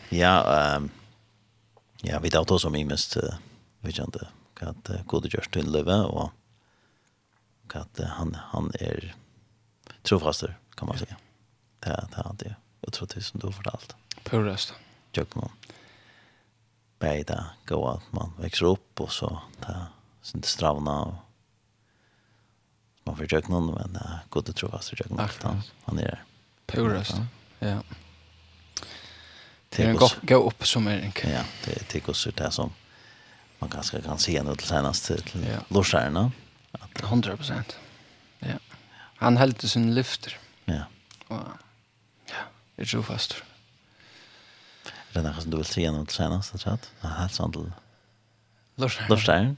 ja, 0.09 0.79
ja, 2.01 2.19
vi 2.19 2.29
tar 2.29 2.57
som 2.57 2.75
i 2.75 2.83
mest 2.83 3.17
vi 3.81 3.91
kjente, 3.91 4.27
hva 4.59 4.73
kände 4.73 4.99
att 4.99 5.07
god 5.07 5.33
just 5.33 5.51
till 5.51 5.71
leva 5.71 6.03
och 6.03 6.31
att 7.73 7.99
han 7.99 8.37
han 8.51 8.71
er, 8.79 9.15
trofaster 10.01 10.57
kan 10.75 10.87
man 10.87 10.97
säga. 10.97 11.15
Det 11.79 11.89
är 11.89 12.07
det, 12.11 12.17
är 12.17 12.33
det. 12.37 12.55
Jag 12.81 12.93
tror 12.93 13.07
det 13.07 13.17
är 13.17 13.21
som 13.21 13.39
du 13.39 13.47
har 13.47 13.51
förtalt. 13.51 13.95
Purröst. 14.23 14.73
Jag 15.11 15.29
kommer 15.29 15.49
Beida 16.99 17.45
gå 17.65 17.87
att 17.89 18.11
man 18.11 18.33
växer 18.39 18.65
upp 18.65 19.01
och 19.01 19.11
så 19.11 19.41
där 19.59 19.85
sin 20.21 20.43
stravna 20.43 21.01
och 21.01 21.15
man 23.03 23.17
får 23.17 23.27
jag 23.29 23.49
någon 23.49 23.73
men 23.73 23.95
uh, 23.95 24.15
god 24.29 24.49
att 24.49 24.55
tro 24.55 24.69
fast 24.69 24.93
jag 24.99 25.11
någon 25.11 25.29
han 25.41 25.61
han 25.83 25.99
är 25.99 26.03
där. 26.03 26.23
Purröst. 26.65 27.15
Ja. 27.59 27.83
Det 29.69 29.83
är 29.83 29.89
en 29.89 29.99
gå 30.21 30.35
upp 30.35 30.67
som 30.67 30.87
är 30.87 30.97
en 30.97 31.31
Ja, 31.31 31.43
det 31.65 31.89
det 31.91 31.99
går 31.99 32.13
så 32.13 32.31
där 32.31 32.49
som 32.49 32.73
man 33.59 33.69
ganska 33.69 34.01
kan 34.01 34.17
se 34.17 34.43
nu 34.43 34.55
till 34.55 34.67
senast 34.67 35.05
till 35.05 35.47
ja. 35.51 35.59
lorsarna. 35.67 36.31
100 37.03 37.37
procent. 37.37 37.77
Han 39.19 39.37
heldte 39.37 39.67
sin 39.67 39.93
lyfter. 39.93 40.37
Ja. 40.67 40.85
Og 41.29 41.43
ja, 42.29 42.45
er 42.77 42.87
trofast. 42.87 43.43
Er 45.09 45.19
det 45.19 45.25
noe 45.25 45.41
som 45.41 45.51
du 45.51 45.57
vil 45.57 45.67
si 45.67 45.83
gjennom 45.83 46.05
til 46.07 46.21
senest, 46.21 46.53
rett 46.53 46.61
og 46.61 46.65
slett? 46.67 46.89
Helt 47.03 47.35
sånn 47.35 47.55
til... 47.55 47.67
Lorsleiren. 48.79 49.11
Lorsleiren? 49.11 49.57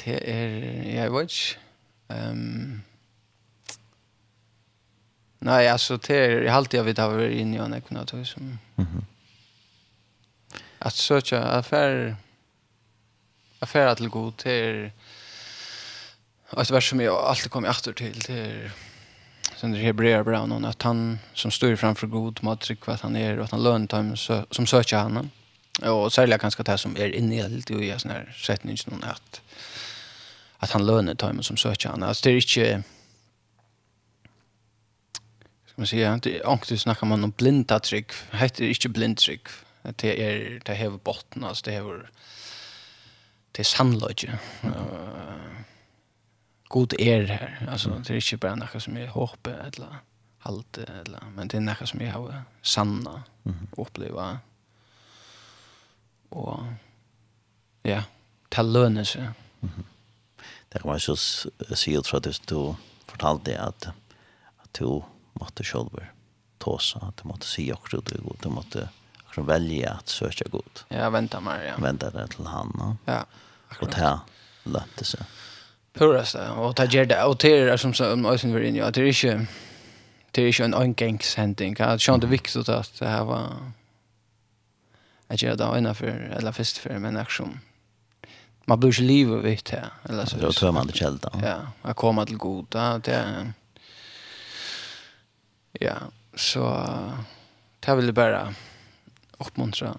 Det 0.00 0.18
er... 0.18 0.56
Jeg 0.96 1.12
vet 1.14 1.36
ikke. 1.36 1.62
Um, 2.08 2.82
nei, 5.46 5.62
altså, 5.70 5.96
det 5.96 6.16
er... 6.16 6.36
Jeg 6.48 6.54
halte 6.54 6.80
jeg 6.80 6.88
vet 6.88 7.02
har 7.02 7.14
vært 7.14 7.36
inne 7.36 7.58
i 7.58 7.62
en 7.62 7.76
ekvina 7.78 8.06
som... 8.06 8.58
Mm 8.76 8.86
-hmm. 8.86 9.04
At 10.80 10.92
søtja 10.92 11.40
affær... 11.58 12.16
Affær 13.60 13.94
til 13.94 14.10
god, 14.10 14.32
det 14.42 14.52
er 14.52 14.90
ett 16.50 16.70
vers 16.70 16.90
som 16.90 17.00
jag 17.00 17.16
alltid 17.16 17.50
kommer 17.50 17.70
åter 17.70 17.92
till 17.92 18.18
det 18.26 18.32
är 18.32 18.72
sen 19.56 19.72
det 19.72 19.78
hebreer 19.78 20.22
bra 20.22 20.46
någon 20.46 20.64
att 20.64 20.82
han 20.82 21.18
som 21.34 21.50
står 21.50 21.76
framför 21.76 22.06
god 22.06 22.38
må 22.42 22.56
tryck 22.56 22.86
vad 22.86 23.00
han 23.00 23.16
är 23.16 23.38
och 23.38 23.44
att 23.44 23.50
han 23.50 23.62
lönt 23.62 23.90
dem 23.90 24.16
som 24.50 24.66
söker 24.66 24.98
honom. 24.98 25.30
Och 25.82 26.12
särskilt 26.12 26.40
kanske 26.40 26.62
det 26.62 26.78
som 26.78 26.96
är 26.96 27.14
inne 27.14 27.36
i 27.36 27.48
lite 27.48 27.74
i 27.74 27.94
sån 27.98 28.10
här 28.10 28.36
sättning 28.36 28.76
någon 28.86 29.04
att 29.04 29.40
att 30.58 30.70
han 30.70 30.86
lönar 30.86 31.14
dem 31.14 31.42
som 31.42 31.56
söker 31.56 31.88
han 31.88 32.02
Alltså 32.02 32.28
det 32.28 32.30
är 32.30 32.34
inte 32.34 32.82
ska 35.66 35.74
man 35.74 35.86
säga 35.86 36.14
inte 36.14 36.42
anktus 36.44 36.82
snackar 36.82 37.06
man 37.06 37.24
om 37.24 37.30
blinda 37.30 37.80
tryck. 37.80 38.12
Heter 38.30 38.64
inte 38.64 38.88
blind 38.88 39.16
tryck. 39.16 39.48
Det 39.82 40.22
är 40.22 40.60
det 40.64 40.74
här 40.74 40.90
botten 40.90 41.44
alltså 41.44 41.70
det 41.70 41.76
har 41.76 42.10
det 43.52 43.62
är 43.62 43.64
sannlöje 43.64 44.38
Mm 44.62 45.55
god 46.68 46.94
er 47.00 47.24
her. 47.24 47.68
Alltså 47.70 47.90
det 47.90 48.10
är 48.10 48.14
inte 48.14 48.36
bara 48.36 48.54
något 48.54 48.82
som 48.82 48.96
jag 48.96 49.08
hoppas 49.08 49.54
eller 49.54 49.96
allt 50.38 50.78
eller 50.78 51.20
men 51.34 51.48
det 51.48 51.56
är 51.56 51.60
något 51.60 51.88
som 51.88 52.00
jag 52.00 52.12
har 52.12 52.42
sanna 52.62 53.22
uppleva. 53.76 54.38
Och 56.28 56.60
ja, 57.82 58.02
ta 58.48 58.62
lönen 58.62 59.06
sig. 59.06 59.20
Mm 59.22 59.34
-hmm. 59.60 59.82
Det 60.68 60.78
kan 60.78 60.88
man 60.90 60.98
ju 60.98 61.16
se 61.76 61.94
ut 61.94 62.06
för 62.06 62.16
att 62.16 62.46
du 62.46 62.74
fortalte 63.06 63.60
att 63.60 63.86
att 64.56 64.72
du 64.72 65.02
måste 65.32 65.64
själv 65.64 66.04
tåsa, 66.58 66.98
att 66.98 67.16
du 67.16 67.28
måste 67.28 67.46
se 67.46 67.72
också 67.72 68.00
du 68.00 68.18
god, 68.18 68.36
du 68.42 68.48
måste 68.48 68.88
akkurat 69.26 69.48
välja 69.48 69.92
att 69.92 70.08
söka 70.08 70.44
god. 70.48 70.80
Ja, 70.88 71.10
väntar 71.10 71.40
mig 71.40 71.66
ja. 71.66 71.74
Vänta 71.82 72.10
det 72.10 72.28
till 72.28 72.46
han. 72.46 72.98
Ja, 73.04 73.26
akkurat. 73.68 73.82
Och 73.82 73.88
det 73.88 74.06
här 74.06 74.18
löpte 74.64 75.04
sig. 75.04 75.20
Ja 75.20 75.26
Purast, 75.96 76.34
og 76.36 76.74
det 76.76 76.90
gjør 76.92 77.08
det, 77.08 77.18
og 77.24 77.38
det 77.42 77.52
er 77.52 77.76
som 77.80 78.26
Øysen 78.26 78.52
var 78.54 78.60
inne, 78.60 78.84
at 78.84 78.94
det 78.94 79.02
er 79.02 79.06
ikke, 79.06 79.46
det 80.34 80.42
er 80.42 80.46
ikke 80.46 80.64
en 80.64 80.74
øyngengshending, 80.74 81.80
at 81.80 82.00
det 82.00 82.24
er 82.24 82.26
viktig 82.28 82.68
at 82.68 82.90
det 83.00 83.08
her 83.08 83.24
var, 83.24 83.72
at 85.28 85.42
gjør 85.42 85.56
det 85.56 85.70
innenfor, 85.78 86.06
eller 86.36 86.52
først 86.52 86.80
for 86.80 86.92
men 86.92 87.02
mennesker 87.02 87.32
som, 87.32 87.60
man 88.66 88.80
blir 88.80 88.90
ikke 88.90 89.06
livet 89.06 89.44
vidt 89.44 89.70
her, 89.70 89.90
eller 90.08 90.26
så. 90.26 90.38
Det 90.38 90.54
tror 90.54 90.70
man 90.74 90.86
det 90.86 90.98
kjeldt, 90.98 91.22
da. 91.22 91.48
Ja, 91.48 91.58
at 91.84 91.96
komme 91.96 92.24
til 92.26 92.38
god, 92.38 92.64
Ja, 92.74 92.98
det 92.98 93.14
er, 93.14 93.52
ja, 95.80 95.96
så, 96.36 96.66
det 97.86 97.96
vil 97.96 98.10
jeg 98.10 98.14
bare 98.14 98.54
oppmuntre, 99.38 99.94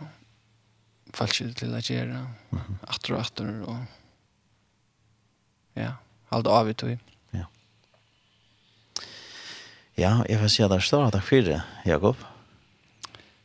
falskje 1.16 1.54
til 1.58 1.74
å 1.74 1.82
gjøre, 1.82 2.26
atter 2.88 3.16
og 3.16 3.22
atter, 3.22 3.54
og, 3.66 3.97
ja, 5.80 5.94
halda 6.32 6.56
av 6.60 6.70
i 6.70 6.74
tog. 6.74 6.98
Ja. 7.36 7.46
Ja, 9.96 10.12
jeg 10.30 10.42
får 10.42 10.54
si 10.54 10.66
at 10.66 10.74
det 10.74 10.82
står 10.86 11.08
at 11.08 11.18
det 11.18 11.62
Jakob. 11.86 12.16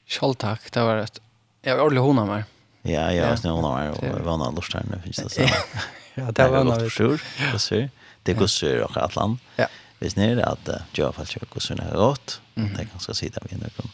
Kjall 0.06 0.34
takk, 0.46 0.70
det 0.72 0.82
var 0.82 1.04
et, 1.04 1.20
jeg 1.64 1.76
var 1.76 1.84
ordentlig 1.84 2.04
hona 2.04 2.24
meg. 2.28 2.48
Ja, 2.82 3.10
jeg 3.14 3.22
var 3.22 3.36
snill 3.38 3.54
hona 3.54 3.74
meg, 3.76 3.92
og 3.94 4.02
jeg 4.02 4.24
var 4.26 4.38
noe 4.40 4.54
lort 4.56 4.74
her, 4.74 4.88
det 4.90 5.02
finnes 5.04 5.22
det 5.22 5.30
sånn. 5.36 5.84
Ja, 6.16 6.26
det 6.34 6.48
var 6.50 6.66
noe 6.66 6.80
lort. 6.82 7.22
Det 7.38 7.52
er 7.54 7.62
sur, 7.62 7.88
det 8.26 8.34
går 8.36 8.50
sur 8.50 8.82
og 8.84 8.98
alt 9.00 9.16
land. 9.16 9.38
Ja. 9.60 9.68
Visst 10.02 10.18
ni 10.18 10.26
er 10.32 10.40
at 10.42 10.66
jeg 10.66 11.04
har 11.06 11.14
falt 11.14 11.30
kjøk 11.30 11.54
og 11.56 11.62
när 11.78 11.92
er 11.92 11.96
godt, 11.96 12.40
og 12.56 12.76
det 12.76 12.90
kan 12.90 13.00
ska 13.00 13.14
sitta 13.14 13.40
vid 13.42 13.60
någon. 13.60 13.90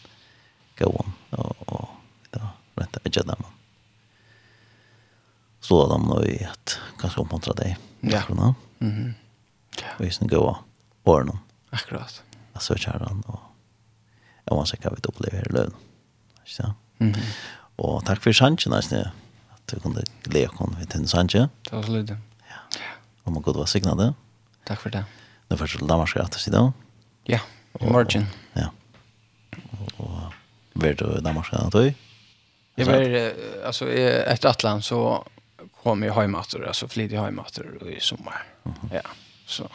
Go 0.78 0.86
on. 0.86 1.12
Och 1.30 1.56
och 1.72 1.88
då 2.30 2.40
rätta 2.74 3.00
og 3.04 3.12
slett 3.12 3.26
dem. 3.26 3.44
Så 5.60 5.86
da 5.88 5.98
må 5.98 6.20
vi 6.22 6.38
at 6.44 6.78
kanskje 6.98 7.20
omhåndra 7.20 7.52
deg. 7.52 7.76
Ja. 8.00 8.22
Mhm. 8.28 8.54
Mm 8.80 9.14
ja. 9.76 9.86
Vi 9.98 10.10
ska 10.10 10.24
gå 10.24 10.58
på 11.02 11.20
den. 11.20 11.38
Akkurat. 11.70 12.22
Alltså 12.52 12.76
kärran 12.76 13.22
och 13.26 13.40
jag 14.44 14.56
måste 14.56 14.76
kan 14.76 14.94
vi 14.94 15.08
upplever 15.08 15.44
det 15.44 15.52
lön. 15.52 15.74
Så. 16.44 16.74
Mhm. 16.98 17.14
Och 17.76 18.04
tack 18.04 18.22
för 18.22 18.32
chansen 18.32 18.72
alltså 18.72 18.96
att 19.48 19.66
du 19.66 19.80
kunde 19.80 20.04
leka 20.24 20.52
kon 20.52 20.76
vid 20.78 20.88
den 20.88 21.08
Sanchez. 21.08 21.48
Det 21.70 21.76
var 21.76 21.82
så 21.82 21.90
lite. 21.90 22.18
Ja. 22.48 22.78
Och 23.22 23.32
man 23.32 23.42
god 23.42 23.56
var 23.56 23.66
signade. 23.66 24.14
Tack 24.64 24.80
för 24.80 24.90
det. 24.90 25.04
Nu 25.48 25.56
får 25.56 25.78
du 25.78 25.86
Danmark 25.86 26.16
att 26.16 26.34
se 26.34 26.50
då. 26.50 26.72
Ja, 27.24 27.40
i 27.80 27.86
morgon. 27.86 28.26
Ja. 28.52 28.70
Och 29.96 30.10
vart 30.72 30.98
du 30.98 31.20
Danmark 31.20 31.52
att 31.52 31.72
du? 31.72 31.94
Jag 32.74 32.86
var 32.86 33.32
alltså 33.66 33.90
efter 33.90 34.48
Atlant 34.48 34.84
så 34.84 35.24
kom 35.82 36.02
jag 36.02 36.14
hem 36.14 36.34
åter 36.34 36.66
alltså 36.66 36.88
flyt 36.88 37.10
jag 37.10 37.22
hem 37.22 37.38
åter 37.38 37.88
i 37.88 38.00
sommar. 38.00 38.42
Mm 38.64 38.78
-hmm. 38.78 38.94
Ja. 38.94 39.10
Så. 39.46 39.68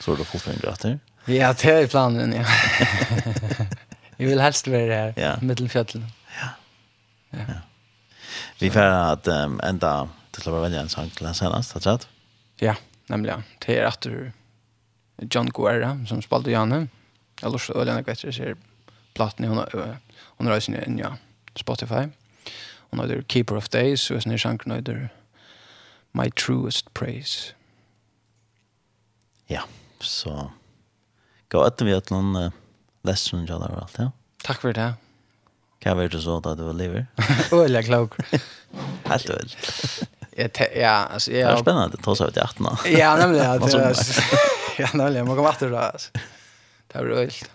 Så 0.00 0.16
då 0.16 0.24
får 0.24 0.40
jag 0.46 0.60
gratis. 0.60 1.00
Ja, 1.24 1.54
det 1.62 1.70
är 1.70 1.86
planen. 1.86 2.32
Ja. 2.32 2.44
jag 4.16 4.26
vill 4.26 4.40
helst 4.40 4.66
vara 4.66 4.94
här 4.94 5.14
ja. 5.16 5.36
mittelfjällen. 5.42 6.06
Ja. 6.40 6.48
Ja. 7.30 7.38
ja. 7.48 7.60
Vi 8.58 8.70
får 8.70 8.80
att 8.80 9.28
um, 9.28 9.60
ända 9.64 10.08
till 10.30 10.54
att 10.54 10.62
välja 10.62 10.80
en 10.80 10.88
sång 10.88 11.10
till 11.10 11.24
den 11.24 11.34
har 11.34 11.80
tror. 11.80 12.08
Ja, 12.56 12.76
nämligen. 13.06 13.42
Det 13.66 13.78
är 13.78 13.84
att 13.84 14.00
du 14.00 14.32
John 15.16 15.50
Guerra 15.54 16.06
som 16.08 16.22
spelade 16.22 16.50
Janne. 16.50 16.86
Jag 17.40 17.60
så 17.60 17.72
ölen 17.72 17.96
och 17.96 18.04
bättre 18.04 18.32
ser 18.32 18.56
plattan 19.14 19.46
hon 19.46 19.58
hon 20.22 20.46
har 20.46 20.60
sin 20.60 20.74
in 20.84 20.98
ja 20.98 21.16
Spotify. 21.54 21.94
Mm. 21.94 22.12
Hon 22.92 23.00
heter 23.00 23.24
Keeper 23.28 23.56
of 23.56 23.68
Days, 23.68 24.10
och 24.10 24.22
sen 24.22 24.32
er 24.32 24.38
sangen 24.38 24.70
heter 24.70 25.08
My 26.12 26.30
Truest 26.30 26.94
Praise. 26.94 27.54
Ja, 29.46 29.62
så 30.00 30.50
gå 31.48 31.62
att 31.62 31.82
vi 31.82 31.94
att 31.94 32.10
någon 32.10 32.36
uh, 32.36 32.50
lesson 33.02 33.46
jag 33.46 33.62
og 33.62 33.82
allt, 33.82 33.98
ja? 33.98 34.10
Tack 34.44 34.60
för 34.60 34.72
det. 34.72 34.94
Kan 35.78 35.98
vi 35.98 36.08
det 36.12 36.22
så 36.22 36.40
da 36.40 36.54
du 36.54 36.72
lever? 36.72 37.06
Øl, 37.52 37.72
jeg 37.72 37.84
klok. 37.84 38.16
Helt 39.04 39.30
øl. 39.30 39.50
Ja, 40.76 41.06
altså, 41.12 41.32
jeg... 41.32 41.46
Det 41.46 41.52
er 41.52 41.62
spännande 41.62 41.96
det 41.96 42.04
tar 42.04 42.14
seg 42.14 42.28
ut 42.28 42.36
i 42.36 42.40
18 42.40 42.66
år. 42.66 42.86
ja, 42.98 43.16
nämligen 43.16 43.44
ja. 43.44 43.58
Det, 43.58 43.74
är 43.74 43.96
ja, 44.78 44.88
nämligen, 44.94 45.26
man 45.26 45.36
må 45.36 45.42
komme 45.42 45.50
etter 45.50 45.70
det, 45.70 45.80
altså. 45.80 46.10
Det 46.92 47.00
er 47.00 47.10
ølt. 47.24 47.50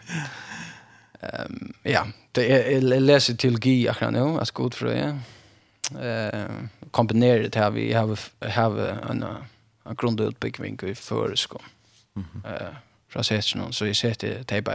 Ehm 1.22 1.74
ja, 1.84 2.08
det 2.32 2.74
är 2.74 2.82
läser 2.82 3.36
teologi 3.36 3.90
akkurat 3.90 4.14
nu, 4.14 4.40
att 4.40 4.52
god 4.52 4.74
för 4.74 4.86
det. 4.86 5.20
Eh 6.02 6.50
kombinerar 6.92 7.44
det 7.44 7.56
här 7.56 7.72
vi 7.72 7.94
har 7.94 8.18
have 8.50 8.90
en 9.10 9.26
en 9.84 9.96
grundutbildning 9.96 10.80
i 10.84 10.96
förskolan. 10.96 11.70
Mhm. 12.14 12.44
Eh 12.46 12.74
från 13.10 13.24
sessionen 13.24 13.74
så 13.74 13.86
vi 13.86 13.94
sätter 13.94 14.44
det 14.48 14.62
på 14.62 14.72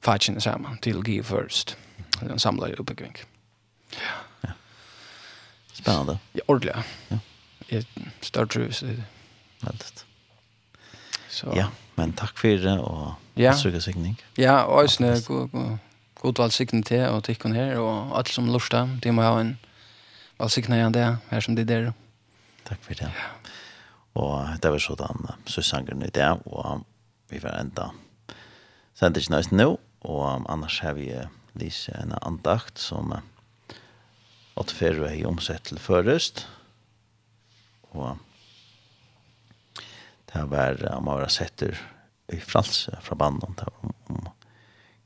fatchen 0.00 0.40
samman 0.40 0.78
teologi 0.78 1.22
först. 1.22 1.76
Den 2.20 2.38
samlar 2.38 2.80
uppbyggning. 2.80 3.16
Ja. 4.40 4.50
Spännande. 5.72 6.18
Ja, 6.32 6.42
ordentligt. 6.46 6.76
Ja. 7.08 7.18
Jag 7.68 7.84
startar 8.20 8.60
ju 8.60 8.72
så. 8.72 8.86
Väldigt. 9.60 10.04
Så. 11.28 11.52
Ja, 11.56 11.70
men 11.94 12.12
tack 12.12 12.38
för 12.38 12.48
det 12.48 12.78
och 12.78 13.12
Ja. 13.36 13.56
Søker 13.56 13.80
sikning. 13.80 14.18
Ja, 14.38 14.62
og 14.62 14.84
isne 14.84 15.16
god 15.26 15.48
god 15.48 15.78
god 16.14 16.38
valsikning 16.38 16.86
til 16.86 17.08
og 17.08 17.24
tikkun 17.24 17.52
her 17.52 17.78
og 17.78 18.18
alt 18.18 18.28
som 18.28 18.46
lusta, 18.48 18.86
de 19.02 19.12
må 19.12 19.22
ha 19.22 19.40
en 19.40 19.58
valsikning 20.38 20.80
igjen 20.80 20.94
det 20.94 21.18
her 21.30 21.40
som 21.40 21.56
de 21.56 21.64
der. 21.64 21.92
Tack 22.64 22.84
för 22.84 22.94
det. 22.94 23.10
Ja. 24.14 24.56
Det 24.62 24.70
var 24.70 24.78
sådan 24.78 25.36
sanger 25.46 26.04
i 26.04 26.10
det, 26.10 26.30
och 26.44 26.80
vi 27.28 27.38
var 27.38 27.60
enda 27.60 27.90
sendt 28.94 29.16
ikke 29.16 29.30
nøyest 29.30 29.52
nu 29.52 29.76
och 30.00 30.50
annars 30.50 30.80
har 30.80 30.92
vi 30.92 31.12
lise 31.54 31.92
en 31.92 32.14
andakt 32.22 32.78
som 32.78 33.12
att 34.56 34.70
færre 34.70 35.10
er 35.10 35.14
i 35.14 35.24
omsett 35.24 35.80
förrest. 35.80 36.46
Och 37.82 38.16
og 40.34 40.40
det 40.40 40.50
var, 40.50 41.00
man 41.00 41.14
var 41.14 41.28
setter 41.28 41.93
i 42.32 42.40
fralse 42.40 42.96
fra 43.02 43.16
banden 43.18 43.56
der 43.58 43.68
om, 43.82 43.92
om 44.08 44.28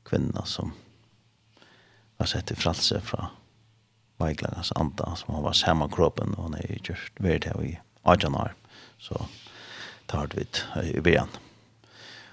kvinner 0.07 0.47
som 0.47 0.73
var 2.19 2.31
sett 2.31 2.51
i 2.51 2.59
fralse 2.59 3.01
fra 3.05 3.31
Vajglangas 4.19 4.73
anda 4.75 5.13
som 5.17 5.35
han 5.35 5.45
var 5.45 5.55
samma 5.55 5.89
kroppen 5.91 6.35
og 6.37 6.49
hon 6.49 6.57
er 6.59 6.79
just 6.83 7.21
vært 7.23 7.47
her 7.51 7.61
i 7.63 7.77
Ajanar 8.09 8.55
så 8.99 9.27
det 10.09 10.17
har 10.17 10.33
vi 10.35 10.47
i 10.95 11.05
byen 11.05 11.31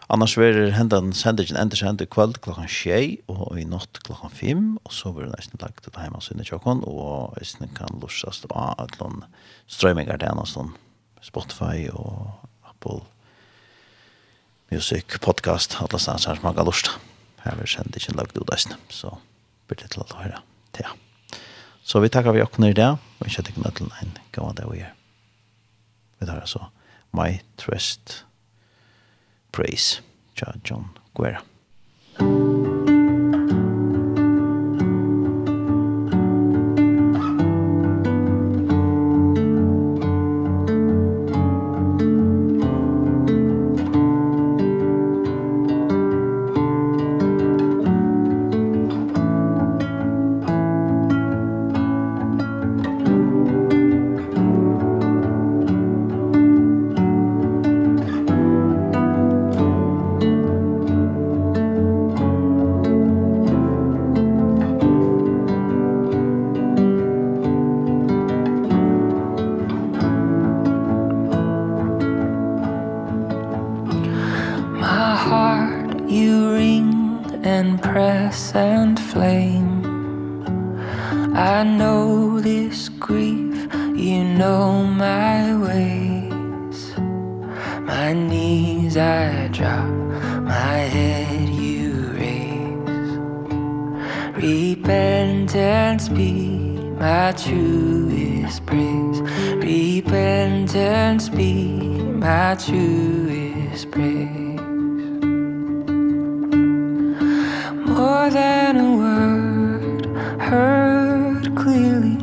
annars 0.10 0.38
var 0.38 0.54
det 0.54 0.76
hendan 0.78 1.14
sendingen 1.18 1.58
enda 1.60 1.78
sent 1.78 2.02
i 2.02 2.10
kveld 2.10 2.40
klokkan 2.46 2.70
6 2.70 3.26
og 3.30 3.60
i 3.60 3.66
natt 3.70 4.02
klokkan 4.06 4.34
5 4.34 4.64
og 4.84 4.94
så 4.94 5.14
var 5.14 5.28
det 5.28 5.36
nesten 5.36 5.62
lagt 5.62 5.84
til 5.86 5.98
hjemme 5.98 6.22
sinne 6.22 6.46
tjokken 6.46 6.86
og 6.86 7.38
nesten 7.40 7.74
kan 7.78 8.02
lursast 8.02 8.46
av 8.52 8.78
at 8.86 8.98
noen 9.02 9.26
strømmingar 9.66 10.22
til 10.22 10.30
en 10.34 10.74
Spotify 11.26 11.90
og 11.90 12.46
Apple 12.70 13.02
music, 14.72 15.20
podcast, 15.22 15.78
alla 15.82 16.00
stans 16.00 16.26
her 16.26 16.36
som 16.36 16.44
man 16.44 16.56
kan 16.56 16.66
lusta. 16.66 16.92
Her 17.44 17.56
vi 17.62 17.68
kjent 17.68 18.16
lagt 18.16 18.38
ut 18.38 18.54
eisne, 18.54 18.78
så 18.90 19.18
blir 19.68 19.82
det 19.82 19.92
til 19.94 20.04
å 20.06 20.22
høre 20.22 20.42
til. 20.74 20.88
Så 21.86 22.00
vi 22.02 22.10
tackar 22.10 22.34
vi 22.34 22.42
åkne 22.42 22.70
i 22.70 22.74
där 22.74 22.98
och 23.20 23.28
inte 23.28 23.44
tenker 23.44 23.62
nødt 23.62 23.82
en 23.82 24.18
gå 24.32 24.54
där 24.54 24.70
vi 24.72 24.80
är 24.80 24.94
Vi 26.20 26.26
tar 26.26 26.40
altså 26.40 26.66
My 27.12 27.42
Trust 27.58 28.26
Praise, 29.52 30.02
John 30.36 30.90
Guerra. 31.16 31.42
blame 79.46 81.36
I 81.36 81.64
know 81.64 82.40
this 82.40 82.90
grief 82.90 83.68
you 83.96 84.24
know 84.24 84.84
my 84.84 85.56
ways. 85.58 86.80
My 87.82 88.14
knees 88.14 88.98
I 88.98 89.48
drop 89.50 89.90
my 90.44 90.78
head 90.96 91.50
you 91.50 92.12
raise. 92.20 93.12
Repentance 94.44 96.10
be 96.10 96.32
my 97.00 97.32
truest 97.32 98.66
praise. 98.66 99.22
Repentance 99.64 101.30
be 101.30 101.78
my 102.26 102.56
truest 102.56 103.92
praise. 103.92 104.35
more 108.06 108.30
than 108.30 108.78
a 108.78 108.90
word 109.04 110.06
heard 110.40 111.44
clearly 111.56 112.18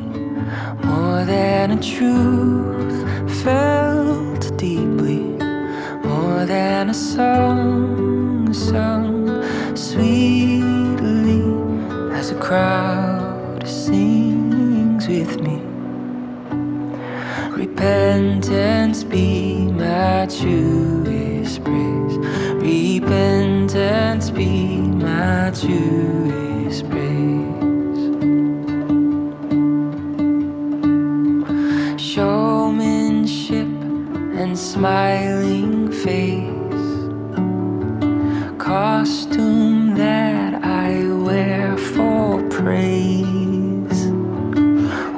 more 0.89 1.25
than 1.25 1.73
a 1.73 1.81
truth 1.83 2.99
felt 3.43 4.43
deeply 4.57 5.23
more 6.09 6.45
than 6.55 6.89
a 6.91 6.95
song 6.95 8.53
sung 8.53 9.11
sweetly 9.75 11.43
as 12.17 12.31
a 12.31 12.39
crowd 12.47 13.67
sings 13.67 15.09
with 15.09 15.41
me. 15.41 15.57
Repentance 17.61 19.03
be 19.03 19.57
my 19.83 20.29
truth. 20.39 21.02
to 25.55 26.67
a 26.67 26.73
space 26.73 27.23
Showmanship 31.99 33.69
and 34.41 34.59
smiling 34.59 35.93
face. 35.93 36.49
Costume 38.59 39.95
that 39.97 40.65
I 40.65 41.07
wear 41.27 41.77
for 41.77 42.43
praise. 42.49 44.07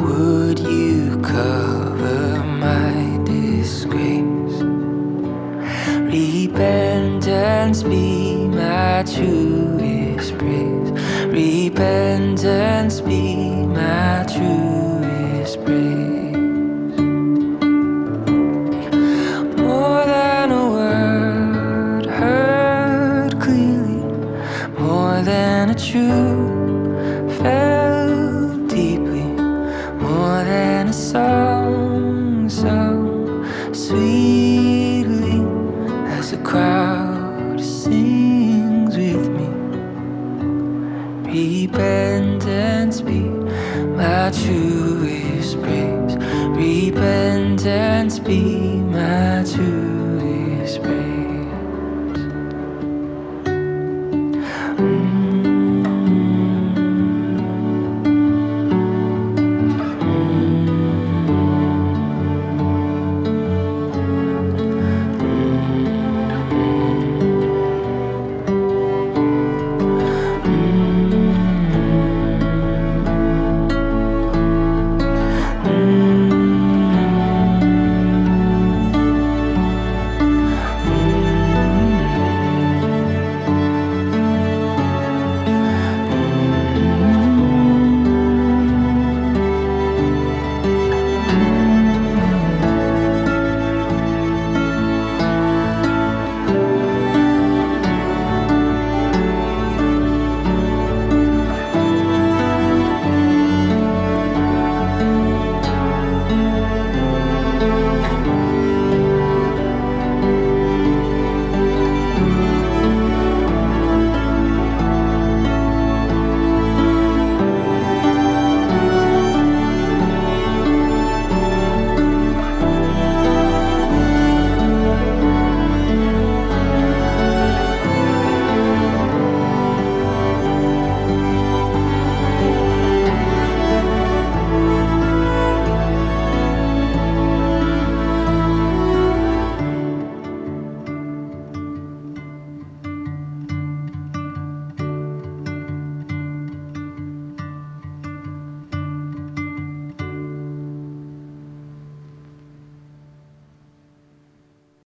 Would 0.01 0.59
you 0.59 1.21
cover 1.23 2.45
my 2.45 3.21
disgrace? 3.25 4.63
Repentance 6.13 7.83
be 7.83 8.47
my 8.47 9.05
true 9.05 9.34